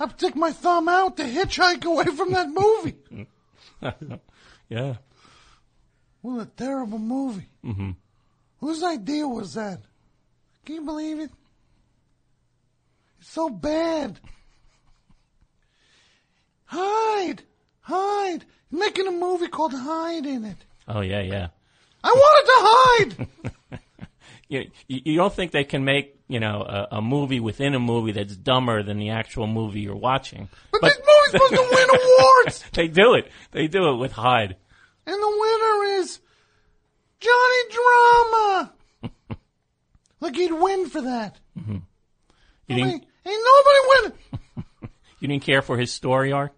[0.00, 2.96] I stick my thumb out to hitchhike away from that movie.
[4.68, 4.96] yeah.
[6.22, 7.48] What a terrible movie.
[7.62, 7.90] hmm
[8.58, 9.80] Whose idea was that?
[10.66, 11.30] Can you believe it?
[13.20, 14.18] It's so bad.
[16.66, 17.42] Hide!
[17.80, 18.44] Hide!
[18.70, 20.56] You're making a movie called Hyde in it.
[20.86, 21.48] Oh yeah, yeah.
[22.04, 23.28] I wanted to hide!
[24.48, 28.10] You, you don't think they can make you know a, a movie within a movie
[28.10, 30.48] that's dumber than the actual movie you're watching?
[30.72, 32.64] But, this movie's supposed to win awards!
[32.72, 33.30] they do it.
[33.52, 34.56] They do it with Hyde.
[35.06, 36.20] And the winner is
[37.20, 38.72] Johnny Drama!
[40.22, 41.38] Like he'd win for that.
[41.58, 41.76] hmm
[42.68, 44.18] You Nobody- didn't, ain't nobody winning.
[45.20, 46.52] you didn't care for his story arc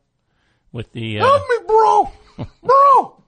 [0.72, 2.12] with the uh, Help me, bro.
[2.62, 3.22] Bro.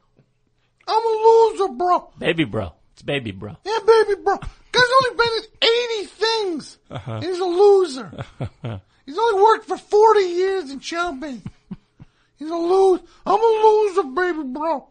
[0.88, 2.10] I'm a loser, bro.
[2.18, 2.72] baby bro.
[2.94, 3.56] It's baby bro.
[3.64, 4.36] Yeah, baby, bro.
[4.36, 5.68] Guy's only been in
[6.00, 6.78] 80 things.
[6.90, 7.20] Uh-huh.
[7.20, 8.10] He's a loser.
[9.06, 11.42] He's only worked for 40 years in business.
[12.36, 13.02] He's a loser.
[13.24, 14.88] I'm a loser, baby, bro.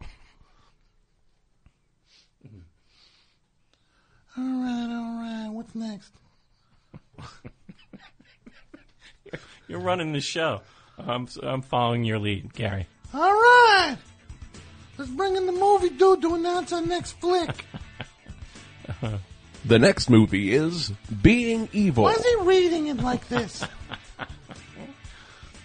[4.36, 5.48] All right, all right.
[5.50, 6.12] What's next?
[9.68, 10.60] You're running the show.
[10.98, 12.86] I'm I'm following your lead, Gary.
[13.12, 13.96] All right.
[14.98, 17.64] Let's bring in the movie dude to announce our next flick.
[19.66, 22.02] The next movie is Being Evel.
[22.02, 23.64] Why is he reading it like this?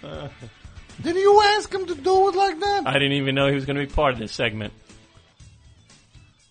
[0.01, 2.83] Did you ask him to do it like that?
[2.88, 4.72] I didn't even know he was going to be part of this segment.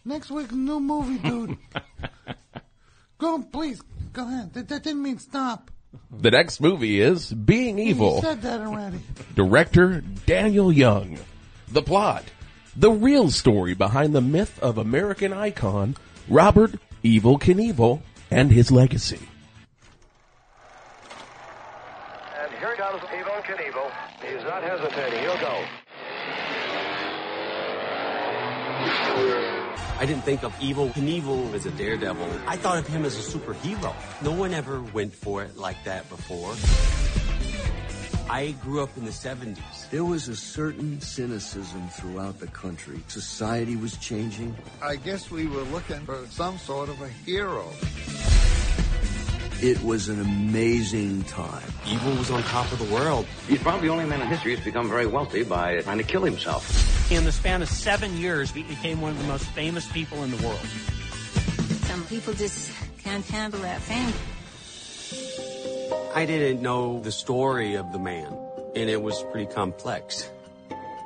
[0.09, 1.59] Next week's new movie, dude.
[3.19, 3.83] Go, please.
[4.15, 4.55] Go ahead.
[4.55, 5.71] That, that didn't mean stop.
[6.11, 8.23] The next movie is Being You Evel.
[8.23, 9.01] said that already.
[9.35, 11.19] Director Daniel Young.
[11.71, 12.25] The plot.
[12.75, 15.95] The real story behind the myth of American icon
[16.27, 19.21] Robert Evel Knievel and his legacy.
[22.41, 23.93] And here comes Evel Knievel.
[24.25, 25.21] He's not hesitating.
[25.21, 25.65] He'll go.
[29.99, 32.29] I didn't think of Evel Knievel as a daredevil.
[32.47, 33.93] I thought of him as a superhero.
[34.23, 36.55] No one ever went for it like that before.
[38.31, 39.91] I grew up in the 70s.
[39.91, 43.01] There was a certain cynicism throughout the country.
[43.09, 44.55] Society was changing.
[44.81, 47.67] I guess we were looking for some sort of a hero.
[49.61, 51.67] It was an amazing time.
[51.85, 53.27] Evel was on top of the world.
[53.49, 56.23] He's probably the only man in history who's become very wealthy by trying to kill
[56.23, 57.11] himself.
[57.11, 60.31] In the span of seven years, he became one of the most famous people in
[60.31, 60.61] the world.
[61.89, 62.71] Some people just
[63.03, 64.13] can't handle that fame.
[66.15, 68.33] I didn't know the story of the man,
[68.77, 70.31] and it was pretty complex.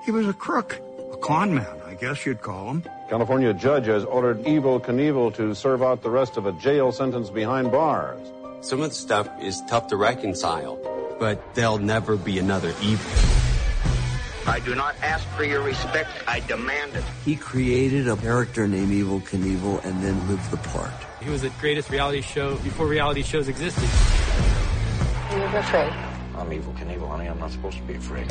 [0.04, 0.78] He was a crook,
[1.10, 2.84] a con man, I guess you'd call him.
[3.08, 7.30] California judge has ordered Evel Knievel to serve out the rest of a jail sentence
[7.30, 8.31] behind bars.
[8.62, 10.78] Some of the stuff is tough to reconcile,
[11.18, 14.46] but there'll never be another Evel.
[14.46, 16.08] I do not ask for your respect.
[16.28, 17.02] I demand it.
[17.24, 20.92] He created a character named Evel Knievel and then lived the part.
[21.20, 23.82] He was the greatest reality show before reality shows existed.
[23.82, 25.92] He was afraid.
[26.36, 27.28] I'm Evel Knievel, honey.
[27.28, 28.26] I'm not supposed to be afraid.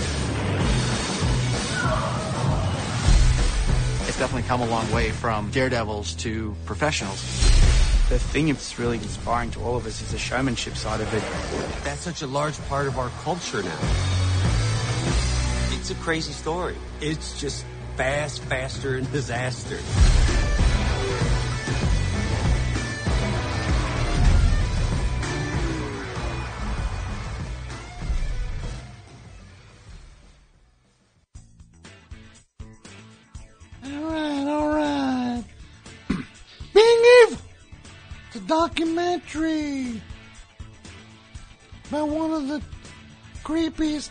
[4.07, 7.19] It's definitely come a long way from daredevils to professionals.
[8.11, 11.23] The thing that's really inspiring to all of us is the showmanship side of it.
[11.85, 13.79] That's such a large part of our culture now.
[15.69, 16.75] It's a crazy story.
[16.99, 17.65] It's just
[17.95, 19.79] fast, faster, and disaster.
[38.51, 40.01] Documentary
[41.87, 42.61] about one of the
[43.45, 44.09] creepiest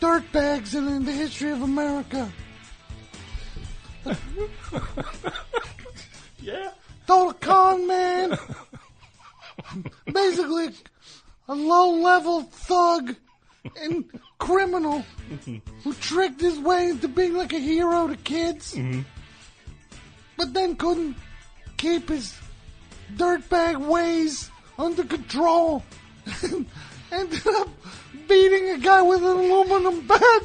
[0.00, 2.32] dirtbags in, in the history of America.
[6.40, 6.70] yeah.
[7.06, 8.38] Total con man.
[10.10, 10.70] Basically,
[11.48, 13.14] a low-level thug
[13.78, 14.06] and
[14.38, 15.04] criminal
[15.84, 19.02] who tricked his way into being like a hero to kids, mm-hmm.
[20.38, 21.14] but then couldn't
[21.76, 22.39] keep his
[23.16, 25.82] dirtbag ways under control.
[27.12, 27.68] Ended up
[28.28, 30.42] beating a guy with an aluminum bat.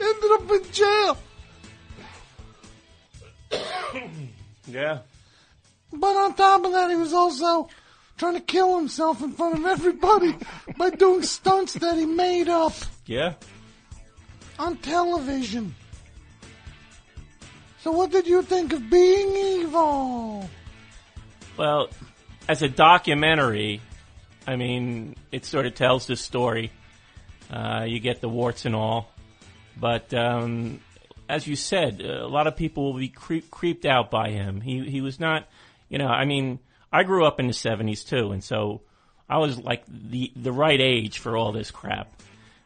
[0.00, 1.18] Ended up in jail.
[4.66, 5.00] Yeah.
[5.92, 7.68] But on top of that, he was also
[8.16, 10.36] trying to kill himself in front of everybody
[10.78, 12.72] by doing stunts that he made up
[13.04, 13.34] Yeah.
[14.58, 15.74] on television.
[17.80, 20.48] So what did you think of being evil?
[21.56, 21.90] Well,
[22.48, 23.80] as a documentary,
[24.46, 26.72] I mean, it sort of tells the story.
[27.50, 29.10] Uh, you get the warts and all,
[29.78, 30.80] but um,
[31.28, 34.60] as you said, a lot of people will be creep, creeped out by him.
[34.60, 35.48] He he was not,
[35.90, 36.08] you know.
[36.08, 36.58] I mean,
[36.90, 38.80] I grew up in the '70s too, and so
[39.28, 42.10] I was like the the right age for all this crap.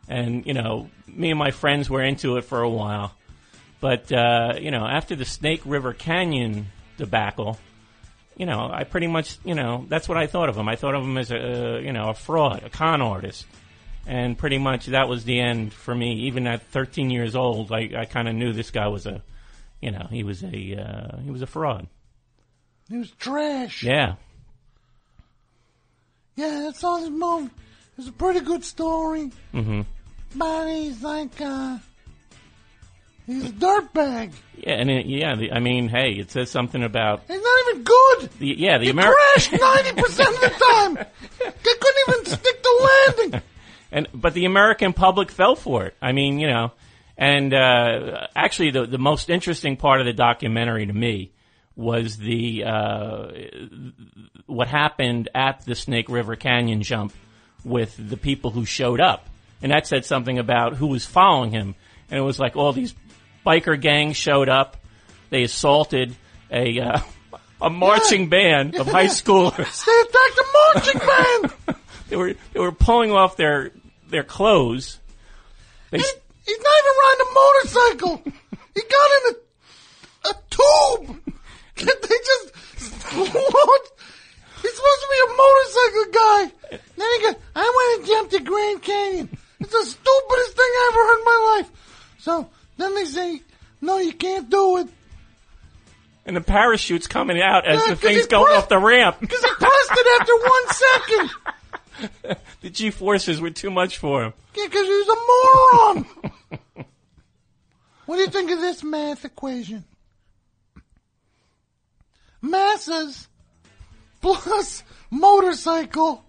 [0.09, 3.13] And you know, me and my friends were into it for a while,
[3.81, 6.67] but uh, you know, after the Snake River Canyon
[6.97, 7.59] debacle,
[8.37, 10.69] you know, I pretty much, you know, that's what I thought of him.
[10.69, 13.47] I thought of him as a, you know, a fraud, a con artist.
[14.07, 16.27] And pretty much that was the end for me.
[16.27, 19.23] Even at 13 years old, I, I kind of knew this guy was a,
[19.81, 21.89] you know, he was a, uh, he was a fraud.
[22.89, 23.83] He was trash.
[23.83, 24.15] Yeah.
[26.37, 27.51] Yeah, I saw this movie.
[27.99, 29.31] It's a pretty good story.
[29.53, 29.81] hmm
[30.35, 31.79] But he's like, uh,
[33.27, 34.33] he's a dirtbag.
[34.57, 37.83] Yeah, and it, yeah, the, I mean, hey, it says something about He's not even
[37.85, 38.31] good.
[38.39, 39.15] the yeah the He American.
[39.35, 40.95] crashed 90% of the time.
[41.39, 43.43] They couldn't even stick the landing.
[43.93, 45.95] and but the American public fell for it.
[46.01, 46.73] I mean, you know,
[47.19, 51.33] and uh, actually, the the most interesting part of the documentary to me
[51.77, 53.29] was the uh,
[54.47, 57.13] what happened at the Snake River Canyon jump
[57.65, 59.27] with the people who showed up,
[59.63, 61.75] and that said something about who was following him,
[62.11, 62.95] and it was like all these
[63.47, 64.77] biker gang showed up,
[65.31, 66.17] they assaulted
[66.51, 66.81] a.
[66.81, 67.01] Uh,
[67.59, 69.85] a marching band of high schoolers.
[69.87, 71.79] They attacked a marching band.
[72.09, 73.73] They were they were pulling off their
[74.09, 75.01] their clothes.
[75.91, 78.33] They, He's not even riding a motorcycle.
[78.75, 81.23] He got in a, a tube.
[81.77, 82.55] they just,
[83.13, 83.83] what?
[84.63, 86.79] He's supposed to be a motorcycle guy.
[86.97, 89.29] Then he goes, I want to jump the Grand Canyon.
[89.59, 92.15] It's the stupidest thing I ever heard in my life.
[92.19, 93.41] So then they say,
[93.81, 94.89] no, you can't do it.
[96.25, 99.19] and the parachute's coming out as Yeah, the thing's going pressed- off the ramp.
[99.21, 100.69] Because he pressed it after one
[102.29, 102.37] second.
[102.63, 104.33] the G forces were too much for him.
[104.55, 106.07] Yeah, because he's a moron.
[108.07, 109.85] what do you think of this math equation?
[112.43, 113.29] Masses
[114.21, 116.25] plus motorcycle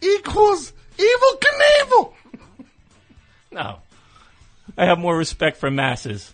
[0.00, 2.12] equals Evel Knievel.
[3.52, 3.78] No,
[4.76, 6.32] I have more respect for masses.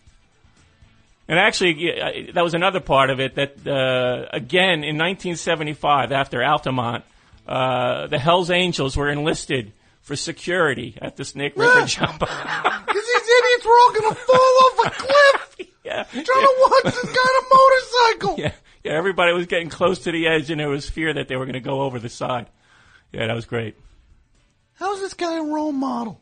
[1.29, 3.35] And actually, that was another part of it.
[3.35, 7.05] That uh, again in 1975, after Altamont,
[7.47, 12.21] uh, the Hell's Angels were enlisted for security at the Snake River jump.
[12.21, 15.69] Because these idiots were all going to fall off a cliff.
[15.85, 16.03] yeah.
[16.05, 18.39] Trying to watch this guy on a motorcycle.
[18.39, 18.53] Yeah,
[18.85, 18.93] yeah.
[18.93, 21.55] Everybody was getting close to the edge, and there was fear that they were going
[21.55, 22.47] to go over the side.
[23.13, 23.77] Yeah, that was great.
[24.75, 26.21] How's this guy a role model?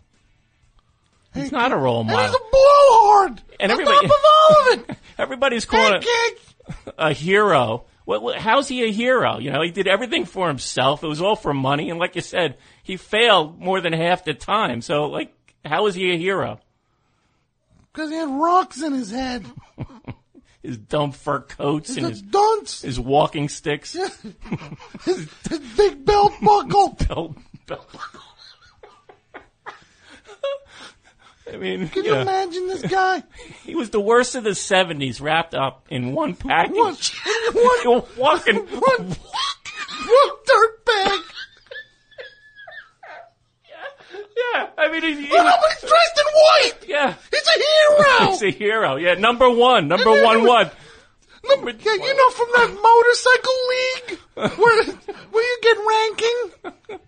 [1.36, 2.26] He's not a role And model.
[2.26, 3.42] he's a blowhard.
[3.60, 4.97] And On everybody- top of all of it.
[5.18, 6.39] Everybody's calling it
[6.98, 7.84] a hero.
[8.05, 9.39] What, what, how's he a hero?
[9.39, 11.02] You know, he did everything for himself.
[11.02, 14.34] It was all for money, and like you said, he failed more than half the
[14.34, 14.81] time.
[14.82, 15.32] So, like,
[15.65, 16.60] how is he a hero?
[17.92, 19.44] Because he had rocks in his head.
[20.62, 22.82] His dumb fur coats and his dunce.
[22.82, 23.92] his walking sticks.
[23.92, 26.89] his, his big belt buckle.
[27.06, 27.89] Belt, belt.
[31.52, 33.23] I mean, Can you know, imagine this guy?
[33.65, 36.75] he was the worst of the '70s, wrapped up in one package.
[37.52, 37.84] What?
[37.84, 38.57] You're walking.
[38.57, 39.00] What?
[39.00, 41.23] What dirtbag?
[44.55, 46.89] Yeah, I mean, he, he, Look, but he's dressed in white.
[46.89, 48.31] yeah, He's a hero.
[48.33, 48.97] he's a hero.
[48.97, 50.70] Yeah, number one, number And one, was- one.
[51.49, 54.84] Number, yeah, you know from that motorcycle league where
[55.31, 55.78] where you get
[56.91, 57.00] ranking.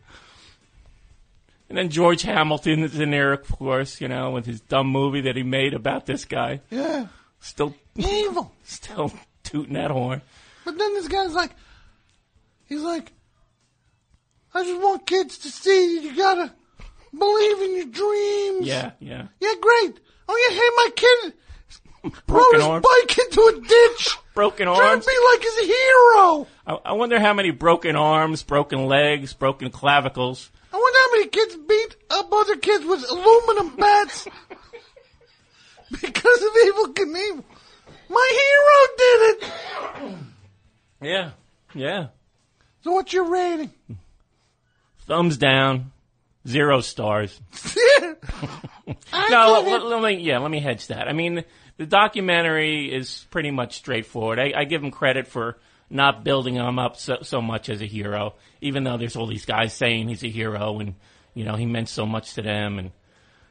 [1.68, 5.20] And then George Hamilton is in there, of course, you know, with his dumb movie
[5.22, 6.60] that he made about this guy.
[6.70, 7.08] Yeah,
[7.40, 8.52] Still, evil.
[8.64, 9.12] still
[9.44, 10.22] tooting that horn.
[10.64, 11.50] But then this guy's like,
[12.66, 13.12] he's like,
[14.54, 16.52] I just want kids to see you gotta
[17.16, 18.66] believe in your dreams.
[18.66, 19.26] Yeah, yeah.
[19.40, 20.00] Yeah, great.
[20.26, 22.82] Oh yeah, hey, my kid rode his arm.
[22.82, 24.16] bike into a ditch.
[24.34, 25.04] Broken Trying arms.
[25.04, 26.46] to be like his hero.
[26.66, 30.50] I, I wonder how many broken arms, broken legs, broken clavicles.
[30.72, 34.24] I wonder how many kids beat up other kids with aluminum bats
[35.90, 37.44] because of Evel Knievel.
[38.10, 40.18] My hero did it.
[41.00, 41.30] Yeah,
[41.74, 42.06] yeah.
[42.82, 43.70] So what's your rating?
[45.06, 45.92] Thumbs down,
[46.46, 47.40] zero stars.
[48.00, 48.14] Yeah.
[49.30, 51.08] no, give let, let me yeah, let me hedge that.
[51.08, 51.44] I mean,
[51.76, 54.38] the documentary is pretty much straightforward.
[54.38, 55.58] I, I give him credit for
[55.90, 59.46] not building him up so, so much as a hero, even though there's all these
[59.46, 60.94] guys saying he's a hero and
[61.34, 62.90] you know he meant so much to them and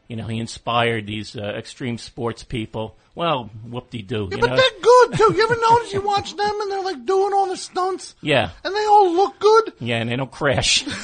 [0.08, 2.98] you know he inspired these uh, extreme sports people.
[3.16, 4.28] Well, whoop de doo.
[4.32, 4.56] Yeah, but know?
[4.56, 5.34] they're good too.
[5.36, 8.76] You ever notice you watch them and they're like doing all the stunts Yeah, and
[8.76, 9.74] they all look good?
[9.80, 10.86] yeah, and they don't crash.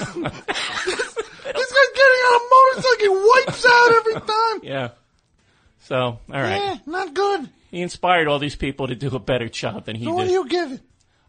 [1.45, 4.59] This guy's getting on a motorcycle, he wipes out every time.
[4.63, 4.89] yeah.
[5.79, 6.55] So, all right.
[6.61, 7.49] Yeah, not good.
[7.69, 10.27] He inspired all these people to do a better job than he So what did.
[10.29, 10.81] do you give it?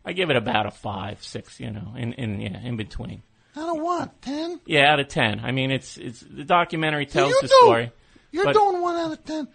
[0.05, 3.23] I give it about a five, six, you know, in, in yeah, in between.
[3.57, 4.21] Out of what?
[4.21, 4.61] Ten?
[4.67, 5.41] Yeah, out of ten.
[5.41, 7.55] I mean, it's it's the documentary tells you the do.
[7.63, 7.93] story.
[8.33, 9.49] You're but- doing one out of ten.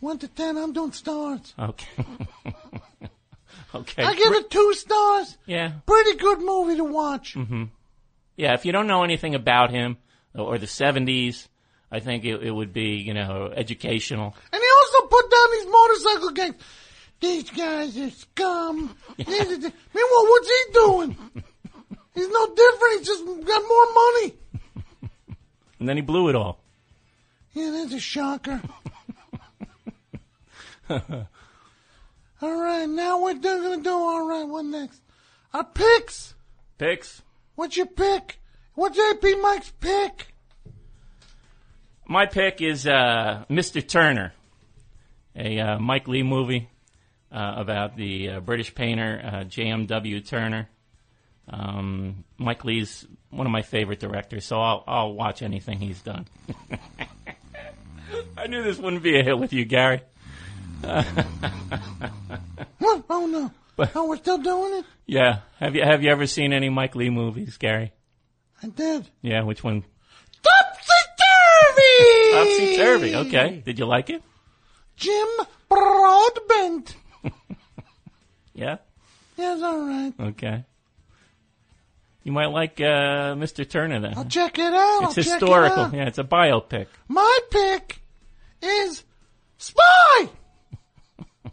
[0.00, 1.54] One to ten, I'm doing stars.
[1.58, 2.04] Okay.
[3.74, 4.02] okay.
[4.02, 5.38] I give it two stars.
[5.46, 5.72] Yeah.
[5.86, 7.34] Pretty good movie to watch.
[7.34, 7.64] hmm
[8.36, 9.96] Yeah, if you don't know anything about him
[10.34, 11.46] or the '70s,
[11.90, 14.34] I think it, it would be you know educational.
[14.52, 16.54] And he also put down these motorcycle gangs.
[17.22, 18.96] These guys are scum.
[19.10, 21.16] Are Meanwhile, what's he doing?
[22.14, 22.98] He's no different.
[22.98, 24.34] He's just got more money.
[25.78, 26.58] And then he blew it all.
[27.52, 28.60] Yeah, that's a shocker.
[30.90, 31.00] all
[32.42, 34.48] right, now we're gonna do all right.
[34.48, 35.00] What next?
[35.54, 36.34] Our picks.
[36.76, 37.22] Picks.
[37.54, 38.40] What's your pick?
[38.74, 40.34] What's AP Mike's pick?
[42.08, 43.86] My pick is uh, Mr.
[43.86, 44.32] Turner,
[45.36, 46.68] a uh, Mike Leigh movie
[47.32, 50.20] uh, about the uh, British painter uh, J.M.W.
[50.20, 50.68] Turner.
[51.48, 56.26] Um, Mike Leigh's one of my favorite directors, so I'll, I'll watch anything he's done.
[58.36, 60.02] I knew this wouldn't be a hit with you, Gary.
[60.82, 63.04] What?
[63.08, 63.50] Oh no!
[63.94, 64.84] oh, we're still doing it.
[65.06, 65.40] yeah.
[65.58, 67.92] Have you have you ever seen any Mike Leigh movies, Gary?
[68.62, 69.08] I did.
[69.22, 69.42] Yeah.
[69.44, 69.84] Which one?
[70.42, 70.92] Topsy
[71.72, 72.32] turvy.
[72.32, 73.14] Topsy Turvy.
[73.28, 73.62] Okay.
[73.64, 74.22] Did you like it?
[74.96, 75.28] Jim
[75.68, 76.96] Broadbent.
[78.54, 78.76] Yeah.
[79.38, 80.12] Yeah, it's all right.
[80.20, 80.64] Okay.
[82.22, 83.66] You might like uh, Mr.
[83.68, 84.12] Turner then.
[84.16, 85.04] I'll check it out.
[85.04, 85.84] It's I'll check it historical.
[85.84, 85.94] out.
[85.94, 86.86] Yeah, it's a biopic.
[87.08, 88.02] My pick
[88.60, 89.04] is
[89.56, 90.28] Spy.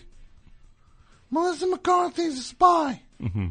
[1.31, 3.01] Melissa McCarthy's a spy.
[3.19, 3.47] hmm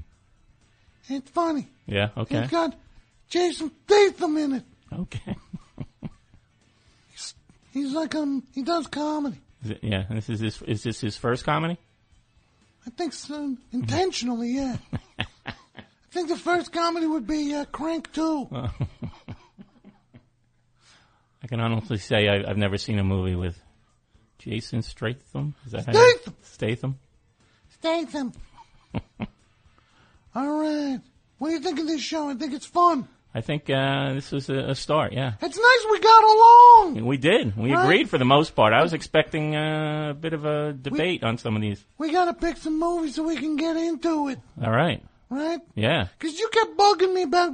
[1.08, 1.68] It's funny.
[1.86, 2.10] Yeah.
[2.16, 2.38] Okay.
[2.38, 2.74] It's got
[3.28, 4.64] Jason Statham in it.
[4.92, 5.36] Okay.
[7.12, 7.34] He's,
[7.72, 9.40] he's like um he does comedy.
[9.64, 10.04] Is it, yeah.
[10.10, 11.78] This is his, is this his first comedy?
[12.86, 14.76] I think so, intentionally, yeah.
[15.18, 15.52] I
[16.10, 18.48] think the first comedy would be uh, Crank 2.
[21.42, 23.58] I can honestly say I, I've never seen a movie with
[24.38, 25.54] Jason Statham.
[25.64, 26.34] Is that Statham.
[26.42, 26.98] Statham.
[27.70, 28.32] Statham.
[30.34, 31.00] All right.
[31.38, 32.28] What do you think of this show?
[32.30, 33.08] I think it's fun.
[33.36, 35.12] I think uh, this was a, a start.
[35.12, 35.32] Yeah.
[35.42, 37.04] It's nice we got along.
[37.04, 37.56] We did.
[37.56, 37.82] We Right.
[37.84, 38.72] agreed for the most part.
[38.72, 41.84] I was expecting uh, a bit of a debate on some of these.
[41.98, 45.02] We got to pick some movies so we can get into it, All right.
[45.30, 45.60] right?
[45.74, 46.06] Yeah.
[46.16, 47.52] Because you kept bugging me about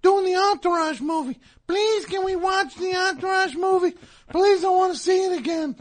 [0.00, 1.38] doing the Entourage movie.
[1.66, 3.94] Please, can we watch the Entourage movie?
[4.30, 5.76] Please, I want to see it again.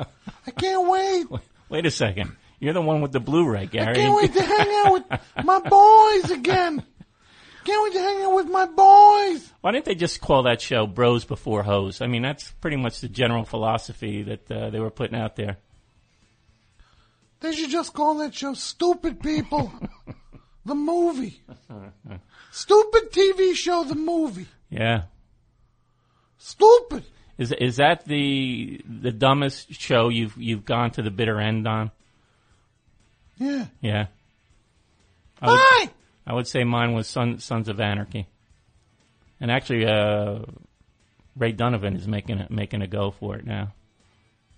[0.45, 1.27] I can't wait.
[1.69, 2.35] Wait a second.
[2.59, 3.91] You're the one with the Blu-ray, Gary.
[3.91, 6.83] I can't wait to hang out with my boys again.
[7.63, 9.51] Can't wait to hang out with my boys.
[9.61, 12.01] Why didn't they just call that show "Bros Before Hoes"?
[12.01, 15.57] I mean, that's pretty much the general philosophy that uh, they were putting out there.
[17.41, 19.71] They should just call that show Stupid People.
[20.65, 21.41] the movie.
[22.51, 24.47] Stupid TV show, the movie.
[24.69, 25.03] Yeah.
[26.37, 27.03] Stupid.
[27.37, 31.91] Is is that the the dumbest show you've you've gone to the bitter end on?
[33.39, 33.65] Yeah.
[33.81, 34.07] Yeah.
[35.41, 35.89] I would, Bye.
[36.27, 38.27] I would say mine was Son, Sons of Anarchy.
[39.39, 40.39] And actually, uh,
[41.37, 43.73] Ray Donovan is making a, making a go for it now.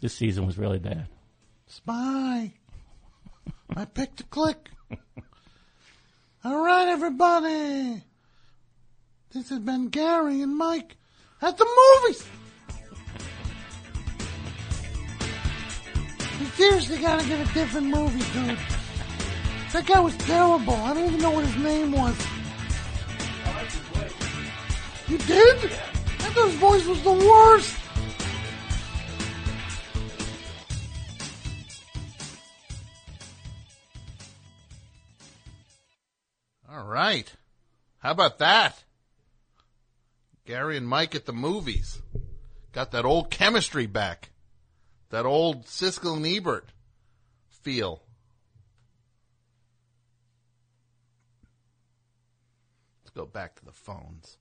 [0.01, 1.07] This season was really bad.
[1.67, 2.51] Spy.
[3.75, 4.69] I picked a click.
[6.43, 8.03] All right, everybody.
[9.31, 10.97] This has been Gary and Mike
[11.41, 11.65] at the
[12.03, 12.27] movies.
[16.41, 18.57] We seriously gotta get a different movie, dude.
[19.73, 20.73] That guy was terrible.
[20.73, 22.17] I don't even know what his name was.
[25.07, 25.65] You did?
[25.65, 27.75] I thought his voice was the worst.
[36.67, 37.31] All right.
[37.99, 38.83] How about that?
[40.47, 42.01] Gary and Mike at the movies.
[42.71, 44.31] Got that old chemistry back.
[45.11, 46.71] That old Siskel and Ebert
[47.49, 48.01] feel.
[53.03, 54.37] Let's go back to the phones.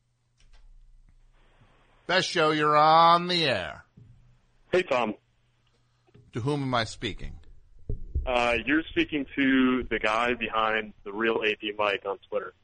[2.07, 3.85] Best show, you're on the air.
[4.73, 5.15] Hey, Tom.
[6.33, 7.33] To whom am I speaking?
[8.25, 12.55] Uh, you're speaking to the guy behind the real AP Mike on Twitter.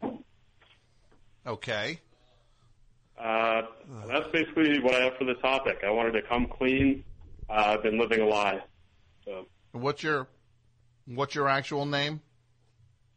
[1.44, 1.98] Okay.
[3.18, 3.62] Uh,
[4.06, 5.78] that's basically what I have for the topic.
[5.84, 7.02] I wanted to come clean.
[7.48, 8.60] Uh, I've been living a lie.
[9.24, 10.26] So, What's your
[11.06, 12.20] What's your actual name?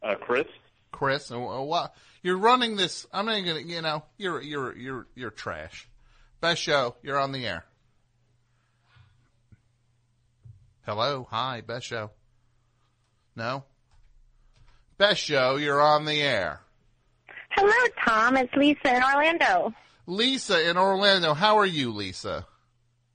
[0.03, 0.45] uh, Chris?
[0.91, 1.31] Chris.
[1.31, 3.07] And wh- what you're running this?
[3.11, 3.61] I'm not gonna.
[3.61, 5.87] You know, you're you're you're you're trash.
[6.41, 6.95] Best show.
[7.03, 7.65] You're on the air.
[10.85, 11.27] Hello.
[11.31, 11.61] Hi.
[11.61, 12.11] Best show.
[13.35, 13.63] No.
[14.97, 15.55] Best show.
[15.57, 16.61] You're on the air.
[17.51, 18.37] Hello, Tom.
[18.37, 19.73] It's Lisa in Orlando.
[20.07, 21.33] Lisa in Orlando.
[21.33, 22.45] How are you, Lisa?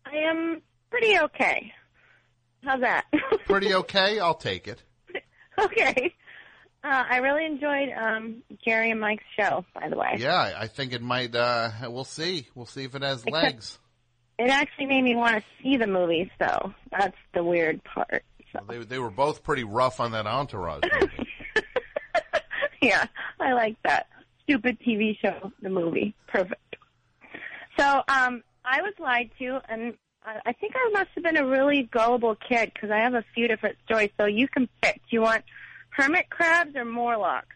[0.07, 0.62] I am
[0.98, 1.73] pretty okay.
[2.62, 3.05] How's that?
[3.47, 4.18] Pretty okay.
[4.20, 4.82] I'll take it.
[5.60, 6.14] okay.
[6.82, 10.16] Uh, I really enjoyed um, Jerry and Mike's show, by the way.
[10.18, 11.34] Yeah, I- think it might.
[11.34, 12.48] Uh, we'll see.
[12.55, 13.78] We'll see if it has legs.
[14.39, 16.74] It actually made me want to see the movies, though.
[16.90, 18.24] That's the weird part.
[18.68, 20.84] They they were both pretty rough on that entourage.
[21.00, 21.28] movie.
[22.82, 23.06] yeah,
[23.40, 24.06] I like that.
[24.44, 26.14] Stupid TV show, the movie.
[26.28, 26.76] Perfect.
[27.78, 29.94] So, um, I was lied to, and
[30.25, 33.25] I I think I must have been a really gullible kid because I have a
[33.35, 34.11] few different stories.
[34.19, 34.97] So you can pick.
[34.97, 35.44] Do you want
[35.91, 37.55] hermit crabs or Morlocks?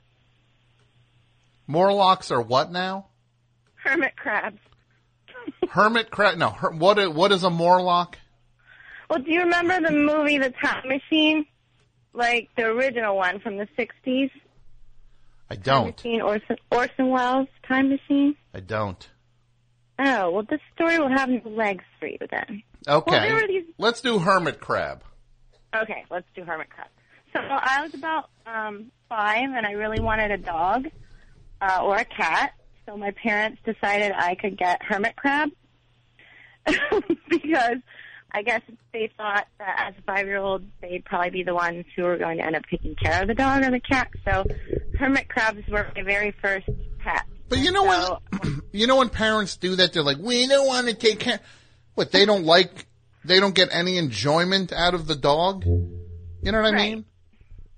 [1.66, 3.06] Morlocks are what now?
[3.76, 4.58] Hermit crabs.
[5.70, 6.38] Hermit crab?
[6.38, 6.50] No.
[6.50, 6.98] Her, what?
[6.98, 8.16] i- What is a Morlock?
[9.08, 11.46] Well, do you remember the movie The Time Machine?
[12.12, 14.30] Like the original one from the 60s?
[15.50, 15.96] I don't.
[15.96, 18.34] Machine, Orson, Orson Welles' Time Machine?
[18.52, 19.08] I don't.
[19.98, 22.62] Oh, well, this story will have no legs for you then.
[22.86, 23.10] Okay.
[23.10, 25.02] Well, there were these Let's do hermit crab.
[25.74, 26.88] Okay, let's do hermit crab.
[27.32, 30.86] So I was about um, five, and I really wanted a dog
[31.60, 32.52] uh, or a cat.
[32.86, 35.50] So my parents decided I could get hermit crab
[37.28, 37.78] because
[38.32, 38.62] I guess
[38.92, 42.44] they thought that as a five-year-old, they'd probably be the ones who were going to
[42.44, 44.08] end up taking care of the dog or the cat.
[44.24, 44.44] So
[44.98, 46.68] hermit crabs were my very first
[46.98, 47.24] pet.
[47.48, 50.88] But you know when you know when parents do that, they're like, "We don't want
[50.88, 51.40] to take care."
[51.94, 52.86] What they don't like,
[53.24, 55.64] they don't get any enjoyment out of the dog.
[55.64, 57.04] You know what I mean?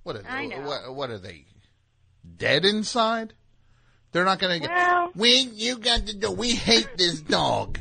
[0.03, 0.61] What are, know.
[0.61, 1.47] What, what are they?
[2.37, 3.33] Dead inside?
[4.13, 4.75] They're not going to get.
[4.75, 6.33] Well- we you got to do.
[6.33, 7.81] We hate this dog.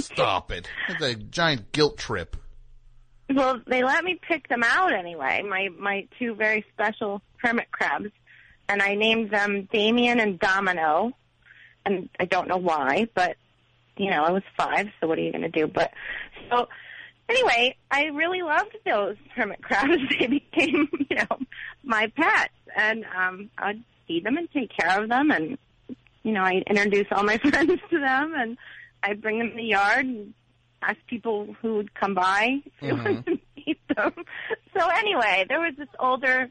[0.00, 0.68] Stop it!
[0.88, 2.36] It's a giant guilt trip.
[3.30, 5.42] Well, they let me pick them out anyway.
[5.42, 8.10] My my two very special hermit crabs,
[8.68, 11.12] and I named them Damien and Domino.
[11.86, 13.36] And I don't know why, but
[13.96, 15.66] you know, I was five, so what are you going to do?
[15.66, 15.92] But
[16.50, 16.68] so
[17.28, 20.00] anyway, I really loved those hermit crabs.
[20.18, 21.38] They became, you know,
[21.82, 25.58] my pets, and um, I'd feed them and take care of them, and
[26.22, 28.56] you know, I'd introduce all my friends to them, and
[29.02, 30.34] I'd bring them in the yard and
[30.82, 34.12] ask people who would come by if they wanted to eat them.
[34.76, 36.50] So anyway, there was this older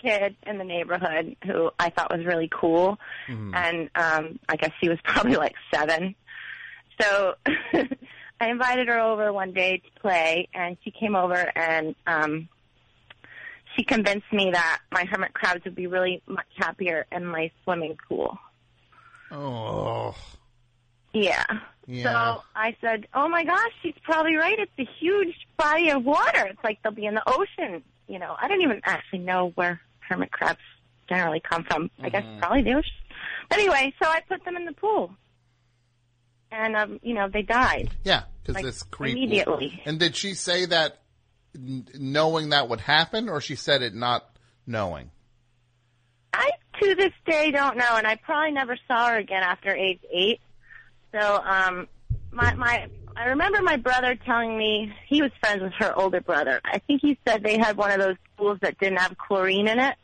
[0.00, 2.98] kid in the neighborhood who I thought was really cool,
[3.54, 6.14] and um, I guess she was probably like seven.
[7.00, 7.34] So
[8.40, 12.48] I invited her over one day to play, and she came over and um,
[13.76, 17.96] she convinced me that my hermit crabs would be really much happier in my swimming
[18.08, 18.38] pool.
[19.30, 20.14] Oh,
[21.12, 21.44] Yeah.
[21.88, 22.02] Yeah.
[22.02, 24.58] So I said, "Oh my gosh, she's probably right.
[24.58, 26.46] It's a huge body of water.
[26.46, 29.80] It's like they'll be in the ocean." You know, I didn't even actually know where
[30.00, 30.60] hermit crabs
[31.08, 31.90] generally come from.
[32.02, 32.38] I guess Mhm.
[32.38, 32.92] probably the ocean.
[33.50, 35.14] Anyway, so I put them in the pool,
[36.50, 37.90] and um, you know, they died.
[38.04, 39.12] yeah, because Like, this creep.
[39.16, 39.82] immediately.
[39.86, 41.02] And did she say that
[41.54, 44.24] n- knowing that would happen, or she said it not
[44.66, 45.10] knowing?
[46.32, 50.00] I to this day don't know, and I probably never saw her again after age
[50.12, 50.40] eight.
[51.12, 51.88] So, um,
[52.30, 52.86] my my
[53.16, 56.60] I remember my brother telling me he was friends with her older brother.
[56.64, 59.78] I think he said they had one of those pools that didn't have chlorine in
[59.78, 59.96] it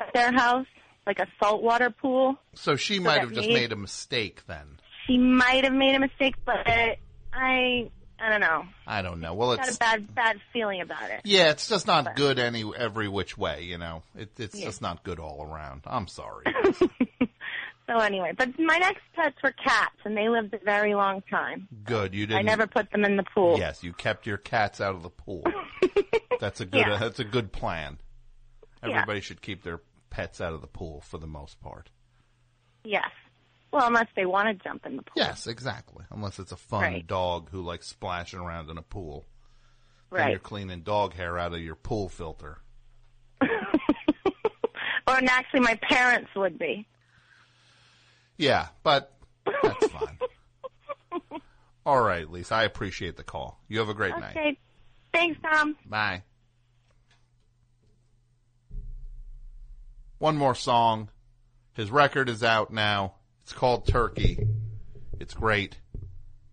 [0.00, 0.66] at their house,
[1.06, 2.36] like a saltwater pool.
[2.54, 4.78] So she So might have just made- made a mistake then.
[5.06, 6.96] She might have made a mistake, but I
[8.20, 8.64] I don't know.
[8.84, 9.32] I don't know.
[9.34, 11.20] Well, it's Got a bad bad feeling about it.
[11.24, 13.62] yeah, it's just not But- good any every which way.
[13.62, 14.66] You know, it, it's Yeah.
[14.66, 15.82] just not good all around.
[15.86, 16.44] I'm sorry.
[17.88, 21.66] So anyway, but my next pets were cats, and they lived a very long time.
[21.84, 22.38] Good, you didn't.
[22.40, 23.58] I never put them in the pool.
[23.58, 25.42] Yes, you kept your cats out of the pool.
[26.40, 26.80] that's a good.
[26.86, 26.98] Yeah.
[26.98, 27.98] that's a good plan.
[28.82, 28.90] Yeah.
[28.90, 31.90] Everybody should keep their pets out of the pool for the most part.
[32.84, 33.08] Yes.
[33.72, 35.14] Well, unless they want to jump in the pool.
[35.16, 36.04] Yes, exactly.
[36.10, 37.06] Unless it's a fun Right.
[37.06, 39.26] dog who likes splashing around in a pool.
[40.10, 40.30] Then Right.
[40.30, 42.58] you're cleaning dog hair out of your pool filter.
[45.06, 46.86] Or actually, my parents would be.
[48.38, 49.12] Yeah, but
[49.44, 50.18] that's fine.
[51.84, 52.54] All right, Lisa.
[52.54, 53.60] I appreciate the call.
[53.68, 54.36] You have a great night.
[54.36, 54.58] Okay.
[55.12, 55.76] Thanks, Tom.
[55.86, 56.22] Bye.
[60.18, 61.10] One more song.
[61.74, 63.14] His record is out now.
[63.42, 64.46] It's called Turkey.
[65.18, 65.78] It's great.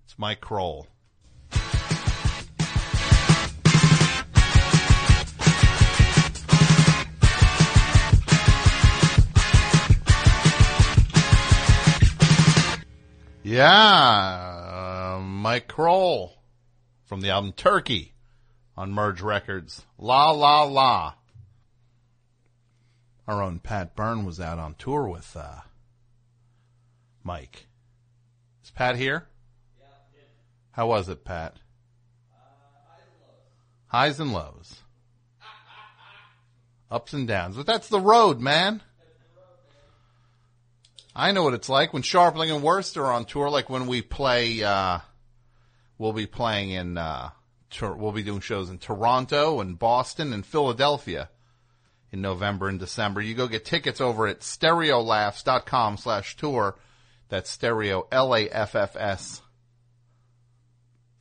[0.06, 0.86] It's Mike Krol.
[13.56, 16.34] Yeah, uh, Mike Krol
[17.06, 18.14] from the album Turkey
[18.76, 19.86] on Merge Records.
[19.98, 21.14] La La La.
[23.26, 25.62] Our own Pat Byrne was out on tour with uh,
[27.24, 27.68] Mike.
[28.62, 29.30] Is Pat here?
[29.80, 30.22] Yeah, yeah.
[30.72, 31.56] How was it, Pat?
[33.88, 34.82] Highs and lows.
[36.92, 37.56] Ups and downs.
[37.56, 38.82] But that's the road, man.
[41.16, 44.02] I know what it's like when Scharpling and Wurster are on tour, like when we
[44.02, 45.00] play, uh,
[45.98, 47.30] we'll be playing in, uh,
[47.82, 51.30] we'll be doing shows in Toronto and Boston and Philadelphia
[52.12, 53.22] in November and December.
[53.22, 56.76] You go get tickets over at stereolaffs.com slash tour.
[57.30, 59.42] That's stereo, L-A-F-F-S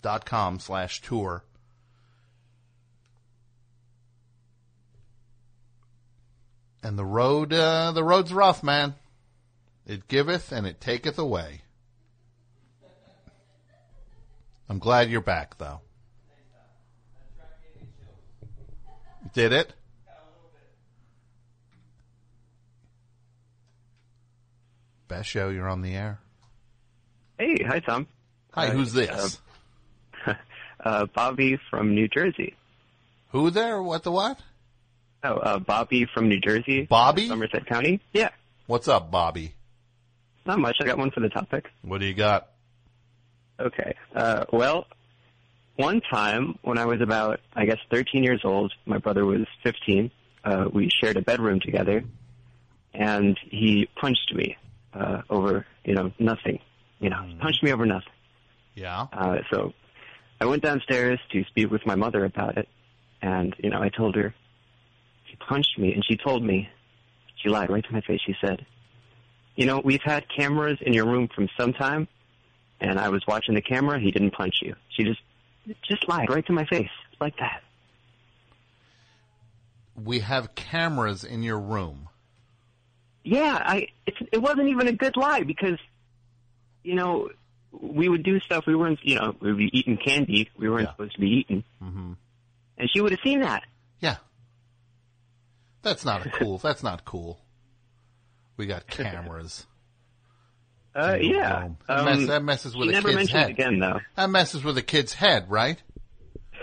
[0.03, 1.45] dot com slash tour.
[6.83, 8.95] And the road, uh, the road's rough, man.
[9.87, 11.63] It giveth and it taketh away.
[14.69, 15.81] I'm glad you're back, though.
[19.35, 19.75] Did it?
[25.09, 26.19] Best show, you're on the air.
[27.39, 28.07] Hey, hi Tom.
[28.53, 29.39] Hi, who's this?
[30.27, 30.35] Uh,
[30.85, 32.55] uh, Bobby from New Jersey.
[33.33, 33.83] Who there?
[33.83, 34.41] What the what?
[35.25, 36.87] Oh, uh, Bobby from New Jersey.
[36.87, 37.29] Bobby?
[37.29, 38.01] Somerset County.
[38.13, 38.31] Yeah.
[38.67, 39.55] What's up, Bobby?
[40.47, 40.77] Not much.
[40.81, 41.71] I got one for the topic.
[41.83, 42.49] What do you got?
[43.59, 43.95] Okay.
[44.15, 44.87] Uh, well,
[45.77, 50.11] one time when I was about, I guess, 13 years old, my brother was 15.
[50.45, 52.05] Uh, we shared a bedroom together,
[52.93, 54.57] and he punched me
[54.93, 56.61] uh, over, you know, nothing.
[57.01, 58.13] You know, he punched me over nothing.
[58.75, 59.07] Yeah.
[59.13, 59.73] Uh, so
[60.41, 62.69] I went downstairs to speak with my mother about it,
[63.23, 64.35] and you know, I told her
[65.25, 66.69] he punched me, and she told me
[67.37, 68.21] she lied right to my face.
[68.27, 68.67] She said,
[69.57, 72.09] "You know, we've had cameras in your room from some time,
[72.81, 73.99] and I was watching the camera.
[74.01, 75.21] He didn't punch you." She just
[75.89, 77.63] just lied right to my face like that.
[79.97, 82.09] We have cameras in your room.
[83.23, 85.79] Yeah, I it's, it wasn't even a good lie because
[86.83, 87.31] you know
[87.73, 90.89] we would do stuff we weren't you know we would be eating candy we weren't
[90.91, 92.13] supposed to be eating, Mm-hmm.
[92.79, 93.63] and she would have seen that.
[94.01, 94.17] Yeah.
[95.83, 96.59] That's not a cool.
[96.59, 97.41] that's not cool.
[98.57, 99.67] We got cameras.
[100.97, 101.71] Uh, yeah.
[101.89, 103.51] That, Um, mess, that messes with a never kid's mentioned head.
[103.51, 103.99] again, though.
[104.15, 105.83] That messes with a kid's head, right?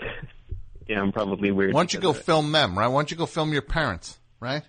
[0.88, 1.74] Yeah, I'm probably weird.
[1.74, 2.88] Why don't you go film them, right?
[2.88, 4.62] Why don't you go film your parents, right?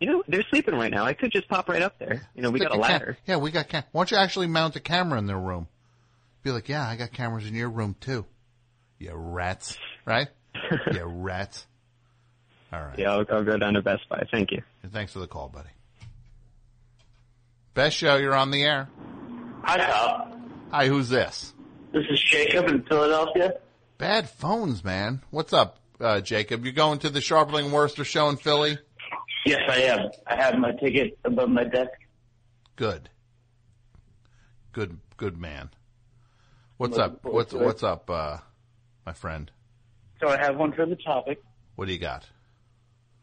[0.00, 1.04] You know, they're sleeping right now.
[1.04, 2.26] I could just pop right up there.
[2.34, 3.18] You know, we Stick got a cam- ladder.
[3.26, 5.68] yeah, we got cam- Why don't you actually mount a camera in their room?
[6.42, 8.24] Be like, yeah, I got cameras in your room too.
[8.98, 9.76] You rats,
[10.06, 10.28] right?
[10.92, 11.66] you rats.
[12.72, 12.98] All right.
[12.98, 14.26] Yeah, I'll, I'll go down to Best Buy.
[14.30, 14.62] Thank you.
[14.82, 15.68] And thanks for the call, buddy.
[17.74, 18.88] Best show, you're on the air.
[19.62, 20.52] Hi, Tom.
[20.70, 21.52] Hi, who's this?
[21.92, 23.54] This is Jacob in Philadelphia.
[23.98, 25.22] Bad phones, man.
[25.30, 26.64] What's up, uh, Jacob?
[26.64, 28.78] You going to the Scharpling Wurster show in Philly?
[29.46, 30.10] Yes, I am.
[30.26, 31.90] I have my ticket above my desk.
[32.76, 33.08] Good.
[34.72, 35.70] Good, good man.
[36.76, 37.22] What's Looking up?
[37.22, 37.64] forward What's to it.
[37.64, 38.38] what's up, uh,
[39.06, 39.50] my friend?
[40.20, 41.42] So I have one for the topic.
[41.76, 42.26] What do you got?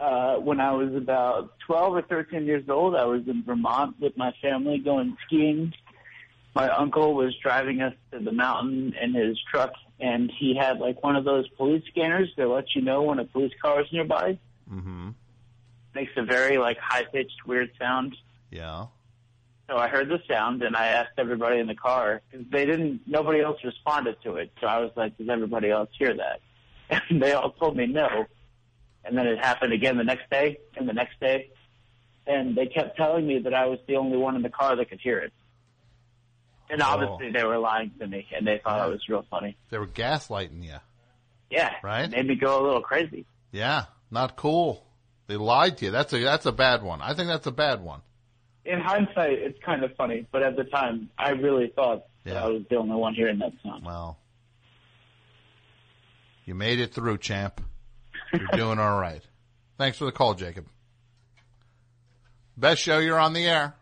[0.01, 4.17] Uh, when I was about 12 or 13 years old, I was in Vermont with
[4.17, 5.73] my family going skiing.
[6.55, 11.03] My uncle was driving us to the mountain in his truck, and he had like
[11.03, 14.39] one of those police scanners that lets you know when a police car is nearby.
[14.73, 15.09] Mm-hmm.
[15.93, 18.17] Makes a very like high pitched weird sound.
[18.49, 18.87] Yeah.
[19.69, 23.01] So I heard the sound and I asked everybody in the car because they didn't,
[23.05, 24.51] nobody else responded to it.
[24.59, 26.39] So I was like, does everybody else hear that?
[27.09, 28.25] And they all told me no.
[29.03, 31.49] And then it happened again the next day and the next day.
[32.27, 34.89] And they kept telling me that I was the only one in the car that
[34.89, 35.33] could hear it.
[36.69, 37.31] And obviously oh.
[37.33, 39.57] they were lying to me and they thought it was real funny.
[39.69, 40.77] They were gaslighting you.
[41.49, 41.73] Yeah.
[41.83, 42.09] Right?
[42.09, 43.25] Made me go a little crazy.
[43.51, 44.85] Yeah, not cool.
[45.27, 45.91] They lied to you.
[45.91, 47.01] That's a that's a bad one.
[47.01, 48.01] I think that's a bad one.
[48.63, 52.47] In hindsight, it's kind of funny, but at the time, I really thought that I
[52.47, 53.83] was the only one hearing that sound.
[53.83, 54.17] Well,
[56.45, 57.61] you made it through, champ.
[58.33, 59.21] You're doing all right.
[59.77, 60.67] Thanks for the call, Jacob.
[62.57, 63.75] Best show, you're on the air.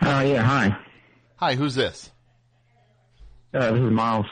[0.00, 0.76] Uh, yeah, hi.
[1.36, 2.10] Hi, who's this?
[3.52, 4.26] Uh, this is Miles,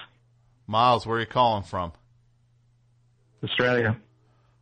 [0.66, 1.92] Miles, where are you calling from?
[3.42, 3.96] Australia.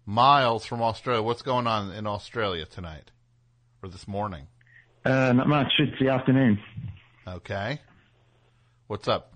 [0.07, 1.23] Miles from Australia.
[1.23, 3.11] What's going on in Australia tonight?
[3.83, 4.47] Or this morning?
[5.05, 5.73] Uh, not much.
[5.79, 6.59] It's the afternoon.
[7.27, 7.81] Okay.
[8.87, 9.33] What's up?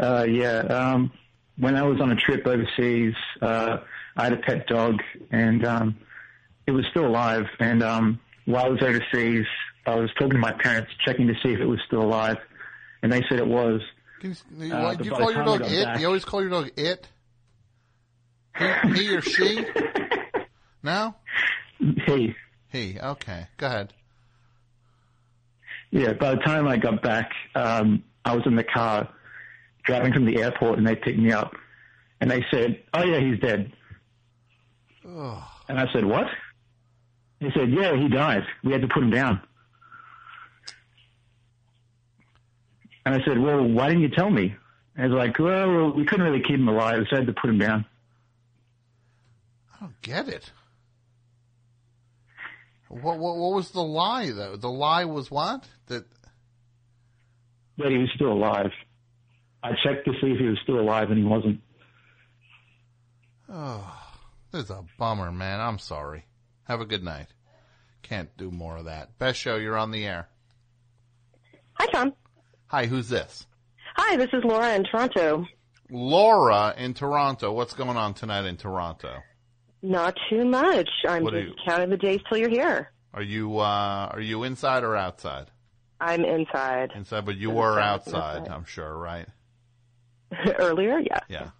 [0.00, 1.12] Uh, yeah, um,
[1.58, 3.78] when I was on a trip overseas, uh,
[4.16, 5.96] I had a pet dog and, um,
[6.66, 7.46] it was still alive.
[7.60, 9.46] And, um, while I was overseas,
[9.86, 12.36] I was talking to my parents, checking to see if it was still alive.
[13.02, 13.80] And they said it was.
[14.22, 15.84] You, you, Uh, do you call your dog it?
[15.84, 17.06] back- You always call your dog it?
[18.58, 19.64] He, he or she?
[20.82, 21.14] No?
[22.06, 22.34] He.
[22.70, 22.98] He.
[23.00, 23.46] Okay.
[23.56, 23.92] Go ahead.
[25.90, 29.08] Yeah, by the time I got back, um, I was in the car
[29.88, 31.56] driving from the airport and they picked me up
[32.20, 33.72] and they said, oh yeah, he's dead.
[35.68, 36.26] And I said, what?
[37.40, 38.44] He said, yeah, he died.
[38.62, 39.40] We had to put him down.
[43.06, 44.54] And I said, well, why didn't you tell me?
[44.94, 47.48] And he's like, well, we couldn't really keep him alive, so I had to put
[47.48, 47.86] him down.
[49.74, 50.50] I don't get it.
[52.88, 54.56] What, what what was the lie though?
[54.56, 55.66] The lie was what?
[55.86, 56.04] That
[57.76, 58.72] That he was still alive.
[59.62, 61.60] I checked to see if he was still alive, and he wasn't.
[63.48, 63.92] oh,
[64.52, 65.60] this is a bummer, man.
[65.60, 66.24] I'm sorry.
[66.64, 67.26] Have a good night.
[68.02, 69.18] Can't do more of that.
[69.18, 69.56] Best show.
[69.56, 70.28] You're on the air.
[71.74, 72.12] Hi, Tom.
[72.66, 73.46] Hi, who's this?
[73.96, 75.46] Hi, this is Laura in Toronto.
[75.90, 77.52] Laura in Toronto.
[77.52, 79.16] What's going on tonight in Toronto?
[79.82, 80.88] Not too much.
[81.06, 82.92] I'm What just you- counting the days till you're here.
[83.14, 85.50] Are you uh are you inside or outside?
[86.00, 86.90] I'm inside.
[86.94, 87.88] Inside, but you Inside, were inside.
[87.88, 89.26] outside, I'm sure, right?
[90.58, 91.20] earlier, yeah.
[91.28, 91.50] Yeah.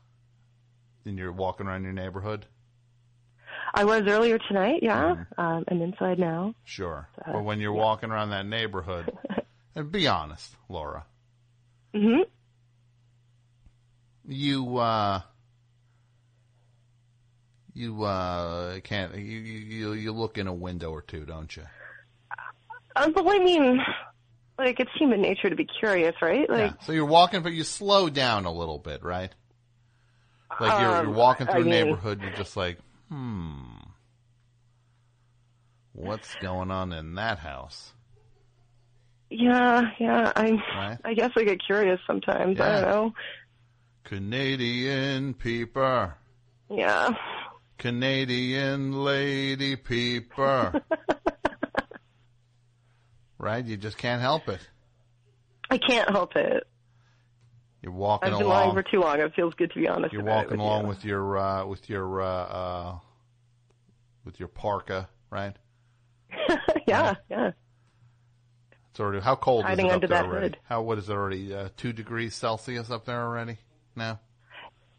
[1.05, 2.47] And you're walking around your neighborhood?
[3.75, 5.15] I was earlier tonight, yeah.
[5.15, 5.41] Mm-hmm.
[5.41, 6.55] Um, I'm inside now.
[6.65, 7.09] Sure.
[7.27, 9.13] Uh, but when you're walking around that neighborhood,
[9.75, 11.05] and be honest, Laura,
[11.95, 12.23] hmm
[14.27, 15.21] you uh
[17.75, 21.63] you uh can't you you you- you look in a window or two, don't you?
[22.97, 23.81] Uh, well, I mean,
[24.59, 26.49] like it's human nature to be curious, right?
[26.51, 26.85] Like, yeah.
[26.87, 29.33] So you're walking, but you slow down a little bit, right?
[30.61, 32.79] Like you're, you're Um, walking through a mean- neighborhood, you're just like,
[33.09, 33.63] hmm,
[35.93, 37.93] what's going on in that house?
[39.31, 40.33] yeah, yeah.
[40.35, 40.99] I, Right.
[41.05, 42.59] I guess I get curious sometimes.
[42.61, 43.13] I don't know.
[44.05, 46.15] Canadian peeper,
[46.71, 47.11] Yeah.
[47.77, 50.83] Canadian lady peeper.
[53.39, 53.65] right?
[53.65, 54.61] You just can't help it.
[55.71, 56.67] I can't help it.
[57.83, 58.83] You're walking I've been lying along.
[58.83, 59.21] for too long.
[59.21, 60.13] It feels good to be honest.
[60.13, 60.89] You're walking with along you.
[60.89, 62.99] with your uh, with your uh, uh,
[64.25, 65.55] with your parka, right?
[66.87, 67.53] yeah, yeah.
[68.91, 70.47] It's already how cold Hiding is it up there already?
[70.47, 70.59] hood.
[70.65, 71.55] How what is it already?
[71.55, 73.59] Uh, two degrees Celsius up there already?
[73.95, 74.19] now?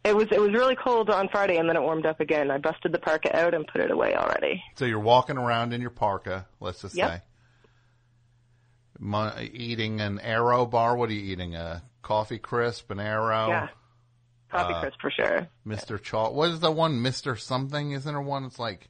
[0.05, 2.49] It was it was really cold on Friday, and then it warmed up again.
[2.49, 4.63] I busted the parka out and put it away already.
[4.75, 7.09] So you're walking around in your parka, let's just Yep.
[7.09, 7.21] say.
[9.01, 10.95] Eating an Aero bar.
[10.95, 11.55] What are you eating?
[11.55, 13.47] A coffee crisp, an Aero.
[13.47, 13.67] Yeah,
[14.51, 15.47] coffee Uh, crisp for sure.
[15.65, 16.01] Mr.
[16.01, 16.33] Chalk.
[16.33, 17.01] What is the one?
[17.01, 17.39] Mr.
[17.39, 17.91] Something?
[17.91, 18.43] Isn't there one?
[18.45, 18.89] It's like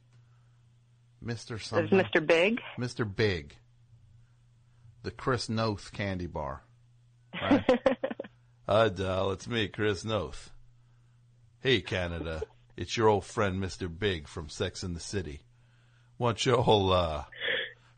[1.24, 1.48] Mr.
[1.48, 1.98] There's Something.
[1.98, 2.26] Mr.
[2.26, 2.60] Big.
[2.78, 3.04] Mr.
[3.16, 3.56] Big.
[5.02, 6.62] The Chris Noth candy bar.
[7.40, 7.64] Right?
[8.96, 9.30] Dal.
[9.32, 10.50] It's me, Chris Noth.
[11.60, 12.42] Hey, Canada.
[12.76, 13.88] It's your old friend, Mr.
[13.96, 15.40] Big from Sex in the City.
[16.18, 17.24] Want your whole, uh,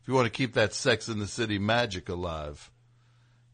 [0.03, 2.69] if you want to keep that Sex in the City magic alive,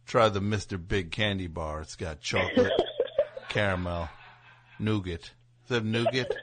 [0.06, 0.80] try the Mr.
[0.86, 1.82] Big candy bar.
[1.82, 2.74] It's got chocolate,
[3.50, 4.10] caramel,
[4.80, 5.32] nougat.
[5.70, 6.36] It have nougat?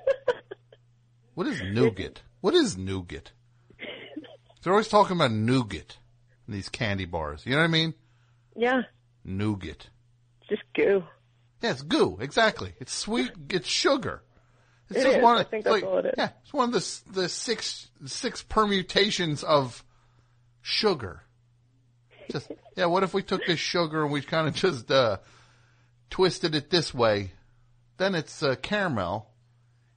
[1.34, 2.22] What is nougat?
[2.40, 3.32] What is nougat?
[4.62, 5.98] They're always talking about nougat
[6.46, 7.44] in these candy bars.
[7.44, 7.94] You know what I mean?
[8.56, 8.82] Yeah,
[9.24, 9.88] Nougat.
[10.48, 11.02] just goo.
[11.62, 12.18] Yeah, it's goo.
[12.20, 12.72] Exactly.
[12.80, 13.30] It's sweet.
[13.50, 14.22] It's sugar.
[14.88, 15.22] It's It just is.
[15.22, 15.38] one.
[15.38, 16.14] I of- think it's that's like- all it is.
[16.16, 19.84] Yeah, it's one of the the six six permutations of
[20.66, 21.22] sugar.
[22.30, 22.86] Just yeah.
[22.86, 25.18] What if we took this sugar and we kind of just uh,
[26.10, 27.30] twisted it this way?
[27.98, 29.30] Then it's uh, caramel.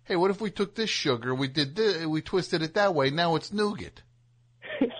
[0.03, 1.33] Hey, what if we took this sugar?
[1.33, 3.09] We did this, we twisted it that way.
[3.09, 4.01] Now it's nougat.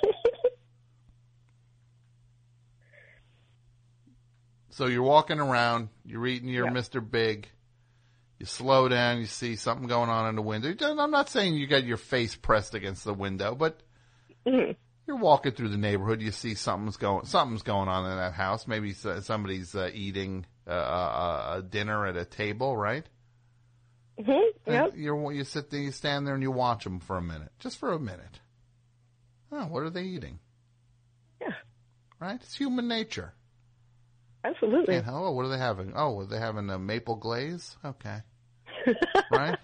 [4.71, 6.71] So you're walking around, you're eating your Yeah.
[6.71, 7.01] Mr.
[7.11, 7.49] Big.
[8.39, 10.73] You slow down, you see something going on in the window.
[10.97, 13.81] I'm not saying you got your face pressed against the window, but
[14.47, 14.77] Mhm.
[15.09, 16.21] You're walking through the neighborhood.
[16.21, 18.67] You see something's going something's going on in that house.
[18.67, 23.03] Maybe somebody's uh, eating uh, uh, a dinner at a table, right?
[24.19, 24.39] Mhm.
[24.67, 24.91] Yep.
[24.95, 27.79] You're, you sit there, you stand there, and you watch them for a minute, just
[27.79, 28.39] for a minute.
[29.51, 30.37] Oh, what are they eating?
[31.41, 31.55] Yeah.
[32.19, 32.39] Right.
[32.39, 33.33] It's human nature.
[34.43, 35.01] Absolutely.
[35.07, 35.93] Oh, what are they having?
[35.95, 37.77] Oh, are they having a maple glaze?
[37.83, 38.19] Okay.
[39.31, 39.57] right?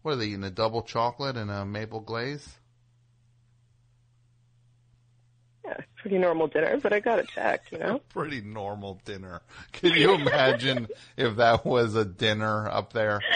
[0.00, 0.44] What are they eating?
[0.44, 2.48] A double chocolate and a maple glaze?
[5.64, 5.74] Yeah,
[6.08, 7.72] pretty normal dinner, but I got it checked.
[7.72, 8.00] You know.
[8.08, 9.42] Pretty normal dinner.
[9.72, 13.20] Can you imagine if that was a dinner up there?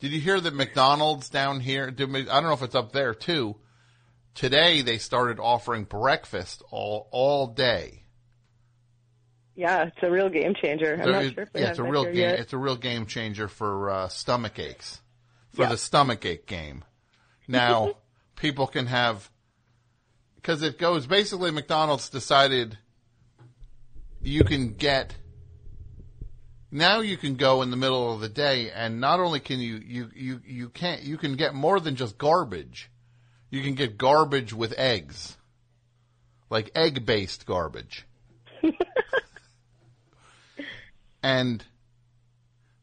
[0.00, 1.86] Did you hear that McDonald's down here?
[1.88, 2.12] I don't
[2.42, 3.56] know if it's up there too.
[4.34, 8.02] Today they started offering breakfast all all day.
[9.54, 10.94] Yeah, it's a real game changer.
[10.94, 12.16] I'm There not sure yeah, it's a real game.
[12.16, 12.40] yet.
[12.40, 15.00] It's a real game changer for uh, stomach aches,
[15.54, 15.68] for Yeah.
[15.68, 16.84] the stomach ache game.
[17.46, 17.94] Now
[18.36, 19.30] people can have
[20.44, 21.50] because it goes basically.
[21.50, 22.76] McDonald's decided
[24.20, 25.16] you can get
[26.70, 29.76] now you can go in the middle of the day, and not only can you
[29.76, 32.90] you you you can't you can get more than just garbage.
[33.48, 35.34] You can get garbage with eggs,
[36.50, 38.06] like egg based garbage.
[41.22, 41.64] and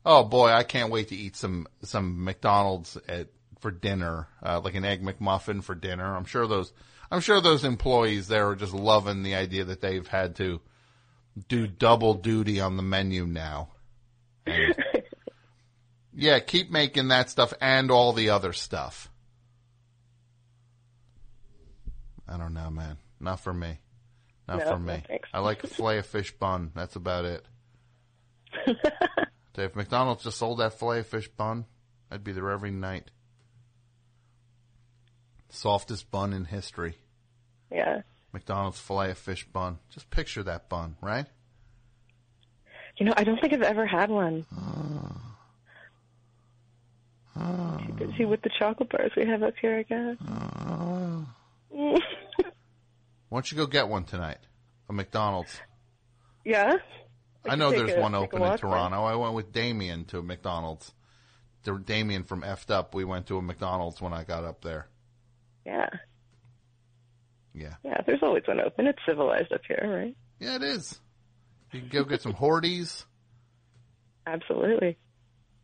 [0.04, 3.28] oh boy, I can't wait to eat some some McDonald's at
[3.60, 6.16] for dinner, uh, like an egg McMuffin for dinner.
[6.16, 6.74] I'm sure those
[7.12, 10.62] I'm sure those employees there are just loving the idea that they've had to
[11.50, 13.70] do double duty on the menu now.
[14.46, 14.76] And
[16.16, 19.10] yeah, keep making that stuff and all the other stuff.
[22.28, 22.98] I don't know, man.
[23.20, 23.80] Not for me.
[24.48, 25.04] Not No, for me.
[25.06, 25.30] thanks.
[25.34, 26.72] I like a filet of fish bun.
[26.74, 27.46] That's about it.
[29.58, 31.66] if McDonald's just sold that filet of fish bun,
[32.10, 33.12] I'd be there every night.
[35.52, 36.98] Softest bun in history.
[37.72, 38.02] Yeah.
[38.34, 39.80] McDonald's filet of fish bun.
[39.90, 41.26] Just picture that bun, right?
[42.98, 44.46] You know, I don't think I've ever had one.
[47.36, 47.78] Ah.
[47.86, 50.18] Too busy with the chocolate bars we have up here, I guess.
[50.28, 51.26] Ah.
[51.70, 54.40] Why don't you go get one tonight?
[54.90, 55.60] A McDonald's.
[56.44, 56.78] yeah.
[57.50, 58.58] I know there's a- one open in there.
[58.58, 59.04] Toronto.
[59.04, 60.94] I went with Damian to a McDonald's.
[61.64, 62.94] The- Damian from Effed Up.
[62.94, 64.88] We went to a McDonald's when I got up there.
[65.66, 65.90] Yeah.
[67.54, 67.76] Yeah.
[67.84, 68.88] Yeah, there's always one open.
[68.88, 70.16] It's civilized up here, right?
[70.40, 71.00] Yeah, it is.
[71.72, 73.06] You can go get some Horties,
[74.26, 74.98] Absolutely.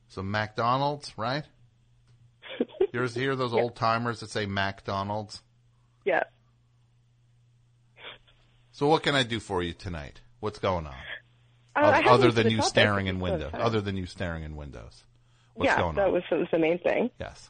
[0.07, 1.43] some McDonald's, right?
[2.93, 5.41] You ever hear those old timers that say McDonald's?
[6.05, 6.23] Yeah.
[8.71, 10.21] So what can I do for you tonight?
[10.39, 10.95] What's going on?
[11.75, 13.51] Uh, other than you staring in windows.
[13.53, 15.03] Other than you staring in windows.
[15.53, 16.13] What's yeah, going that on?
[16.13, 17.09] was, that was the main thing.
[17.19, 17.49] Yes.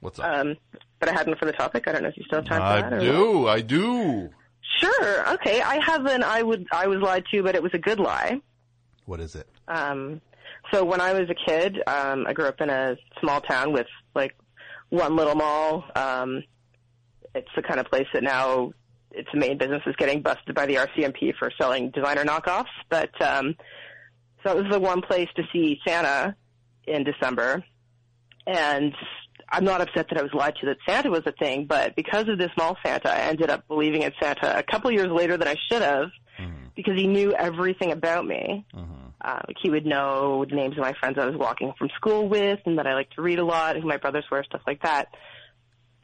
[0.00, 0.26] What's up?
[0.26, 0.56] Um,
[1.00, 1.88] but I hadn't for the topic.
[1.88, 2.96] I don't know if you still have time I for that.
[2.96, 3.48] or I do.
[3.48, 4.30] I do.
[4.78, 5.32] Sure.
[5.34, 5.60] Okay.
[5.60, 8.40] I have an I would I was lied to, but it was a good lie.
[9.06, 9.48] What is it?
[9.66, 10.20] Um,
[10.72, 13.86] so when I was a kid, um, I grew up in a small town with
[14.14, 14.36] like
[14.90, 15.84] one little mall.
[15.96, 16.44] Um,
[17.34, 18.72] it's the kind of place that now
[19.10, 22.66] its main business is getting busted by the RCMP for selling designer knockoffs.
[22.88, 23.56] But um,
[24.44, 26.36] so it was the one place to see Santa
[26.86, 27.64] in December,
[28.46, 28.94] and
[29.52, 32.28] I'm not upset that I was lied to that Santa was a thing, but because
[32.28, 35.48] of this mall Santa, I ended up believing in Santa a couple years later than
[35.48, 36.10] I should have
[36.76, 38.64] because he knew everything about me.
[39.22, 42.28] Uh, like he would know the names of my friends I was walking from school
[42.28, 44.82] with, and that I like to read a lot, who my brothers were, stuff like
[44.82, 45.08] that.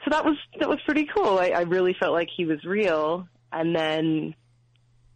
[0.04, 1.38] So that was that was pretty cool.
[1.38, 3.26] I, I really felt like he was real.
[3.50, 4.34] And then,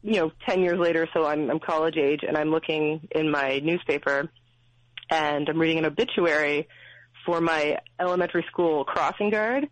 [0.03, 3.59] you know, ten years later, so I'm I'm college age, and I'm looking in my
[3.59, 4.31] newspaper,
[5.11, 6.69] and I'm reading an obituary
[7.27, 9.69] for my elementary school crossing guard,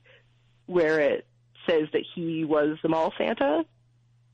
[0.67, 1.27] where it
[1.69, 3.65] says that he was the mall Santa,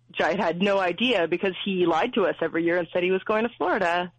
[0.09, 3.11] which I had no idea because he lied to us every year and said he
[3.11, 4.13] was going to Florida.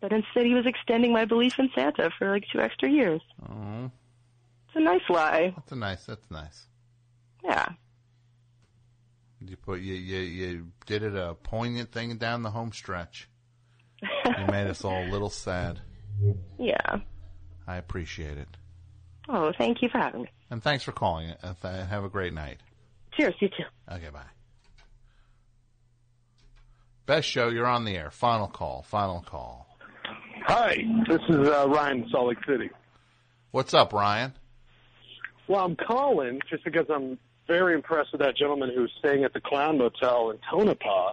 [0.00, 3.22] But instead, he was extending my belief in Santa for like two extra years.
[3.48, 3.90] Oh,
[4.68, 5.52] It's a nice lie.
[5.56, 6.04] that's a nice.
[6.04, 6.66] That's nice.
[7.42, 7.68] Yeah.
[9.46, 13.28] You put you you you did it a poignant thing down the home stretch.
[14.02, 15.80] you made us all a little sad.
[16.58, 16.96] Yeah.
[17.66, 18.48] I appreciate it,
[19.28, 20.28] Oh, thank you for having me.
[20.50, 21.32] and thanks for calling.
[21.42, 22.58] Uh, Have a great night.
[23.16, 23.64] Cheers, you too.
[23.90, 24.20] Okay, bye.
[27.06, 27.48] Best show.
[27.48, 28.10] You're on the air.
[28.10, 28.82] Final call.
[28.82, 29.66] Final call.
[30.46, 30.76] Hi,
[31.08, 32.70] this is uh, Ryan Salt Lake City.
[33.50, 34.32] What's up, Ryan?
[35.48, 39.40] Well, I'm calling just because I'm very impressed with that gentleman who's staying at the
[39.40, 41.12] Clown Motel in Tonopah,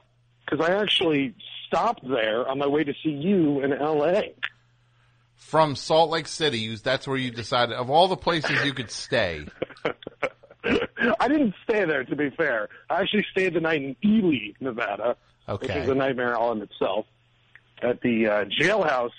[0.49, 1.35] because I actually
[1.67, 4.33] stopped there on my way to see you in L.A.
[5.41, 6.59] From Salt Lake City.
[6.59, 9.45] You, that's where you decided of all the places you could stay.
[11.19, 12.69] I didn't stay there, to be fair.
[12.89, 15.17] I actually stayed the night in Ely, Nevada,
[15.59, 17.05] which is a nightmare all in itself,
[17.81, 19.09] at the uh, Jailhouse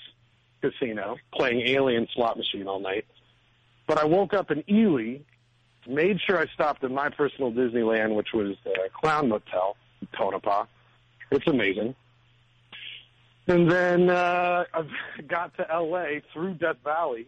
[0.63, 3.05] Casino, playing Alien slot machine all night.
[3.87, 5.19] But I woke up in Ely,
[5.87, 10.67] made sure I stopped at my personal Disneyland, which was the Clown Motel in Tonopah.
[11.33, 11.95] It's amazing.
[13.49, 14.83] And then uh, I
[15.27, 16.23] got to L.A.
[16.33, 17.27] through Death Valley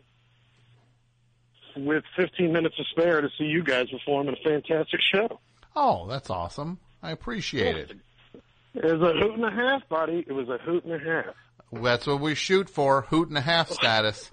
[1.77, 5.41] with 15 minutes to spare to see you guys perform in a fantastic show.
[5.75, 6.79] Oh, that's awesome.
[7.03, 7.93] I appreciate it.
[8.75, 10.25] It was a hoot and a half, buddy.
[10.27, 11.35] It was a hoot and a half.
[11.73, 13.03] That's what we shoot for.
[13.03, 14.31] Hoot and a half status.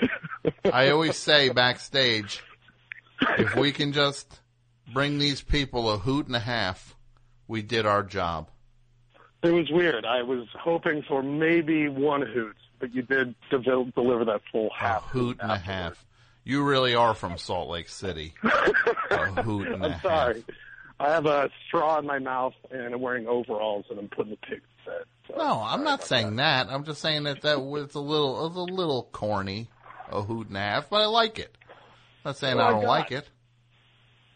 [0.72, 2.42] I always say backstage,
[3.38, 4.40] if we can just
[4.92, 6.96] bring these people a hoot and a half,
[7.48, 8.50] we did our job.
[9.42, 10.04] It was weird.
[10.04, 13.58] I was hoping for maybe one hoot, but you did de-
[13.94, 15.04] deliver that full A half.
[15.04, 16.04] hoot and a half.
[16.44, 18.34] You really are from Salt Lake City.
[18.42, 20.02] a hoot and a I'm half.
[20.02, 20.44] sorry.
[20.98, 24.36] I have a straw in my mouth and I'm wearing overalls and I'm putting the
[24.36, 25.04] pig, said.
[25.28, 26.66] So, No, I'm not saying that.
[26.68, 29.68] I'm just saying that that was a little, it was a little corny,
[30.10, 31.56] a hoot and a half, but I like it.
[32.24, 33.28] I'm not saying Well, I I don't got- like it.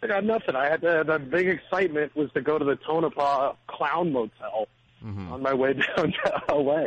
[0.02, 0.54] I got nothing.
[0.54, 4.68] I had uh, the, the big excitement was to go to the Tonopah Clown Motel
[5.04, 5.32] Mm-hmm.
[5.32, 6.84] on my way down to LA.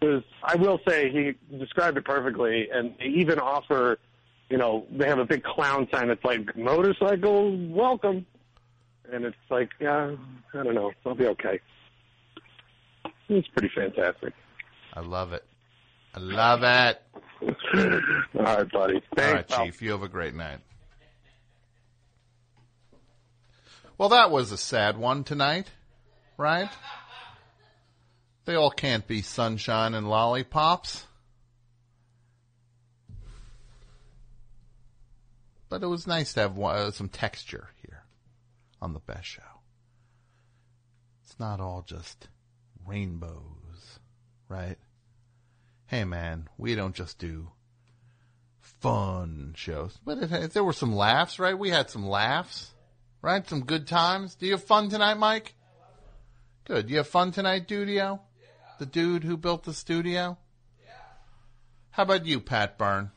[0.00, 3.98] There's, I will say he described it perfectly, and they even offer,
[4.48, 8.24] you know, they have a big clown sign that's like motorcycle welcome,
[9.12, 10.14] and it's like, yeah,
[10.54, 11.60] I don't know, I'll be okay.
[13.28, 14.32] It's pretty fantastic.
[14.94, 15.44] I love it.
[16.14, 17.02] I love it.
[18.38, 18.94] All right, buddy.
[18.94, 19.64] All Thanks, right, pal.
[19.66, 19.82] Chief.
[19.82, 20.60] You have a great night.
[23.98, 25.70] Well, that was a sad one tonight,
[26.36, 26.68] right?
[28.44, 31.06] They all can't be sunshine and lollipops.
[35.68, 38.04] But it was nice to have one, uh, some texture here
[38.80, 39.42] on the best show.
[41.24, 42.28] It's not all just
[42.86, 43.98] rainbows,
[44.48, 44.76] right?
[45.86, 47.50] Hey man, we don't just do
[48.60, 49.98] fun shows.
[50.04, 51.58] But there were some laughs, right?
[51.58, 52.72] We had some laughs,
[53.22, 53.48] right?
[53.48, 54.34] Some good times.
[54.34, 55.54] Do you have fun tonight, Mike?
[56.64, 56.90] Good.
[56.90, 58.20] You have fun tonight, Dudio?
[58.78, 60.36] The dude who built the studio?
[60.84, 60.92] Yeah.
[61.90, 63.10] How about you, Pat Byrne?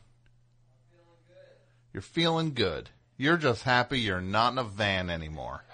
[0.90, 1.56] Feeling good.
[1.92, 2.90] you're feeling good.
[3.16, 5.64] You're just happy you're not in a van anymore.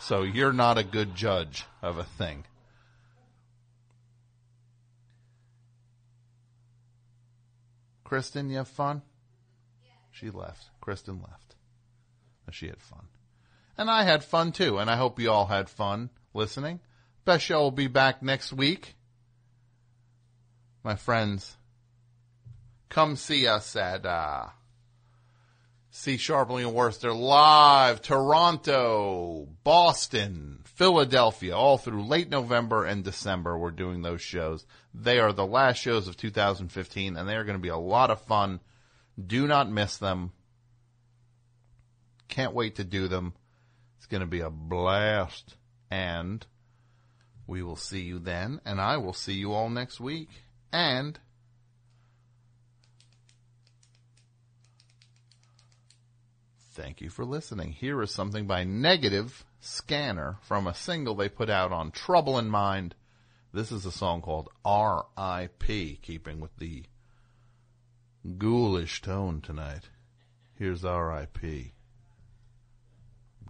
[0.00, 2.44] So you're not a good judge of a thing.
[8.04, 9.02] Kristen, you have fun?
[9.84, 9.90] Yeah.
[10.10, 10.68] She left.
[10.80, 11.54] Kristen left.
[12.44, 13.06] But She had fun.
[13.78, 16.80] And I had fun too, and I hope you all had fun listening.
[17.24, 18.94] Best show will be back next week.
[20.82, 21.56] My friends,
[22.88, 24.46] come see us at uh,
[25.92, 33.58] Scharpling and Wurster live, Toronto, Boston, Philadelphia, all through late November and December.
[33.58, 34.64] We're doing those shows.
[34.94, 38.10] They are the last shows of 2015, and they are going to be a lot
[38.10, 38.60] of fun.
[39.24, 40.32] Do not miss them.
[42.28, 43.34] Can't wait to do them.
[43.98, 45.56] It's going to be a blast.
[45.90, 46.46] And
[47.50, 50.28] we will see you then, and I will see you all next week.
[50.72, 51.18] And
[56.74, 57.72] thank you for listening.
[57.72, 62.48] Here is something by Negative Scanner from a single they put out on Trouble in
[62.48, 62.94] Mind.
[63.52, 66.84] This is a song called R.I.P., keeping with the
[68.38, 69.88] ghoulish tone tonight.
[70.54, 71.72] Here's R.I.P.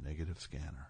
[0.03, 0.90] Negative Scanner.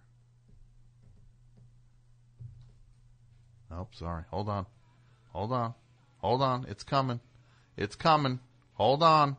[3.72, 4.24] Oh, sorry.
[4.30, 4.66] Hold on.
[5.32, 5.74] Hold on.
[6.18, 6.66] Hold on.
[6.68, 7.20] It's coming.
[7.76, 8.40] It's coming.
[8.74, 9.36] Hold on.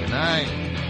[0.00, 0.87] Good night.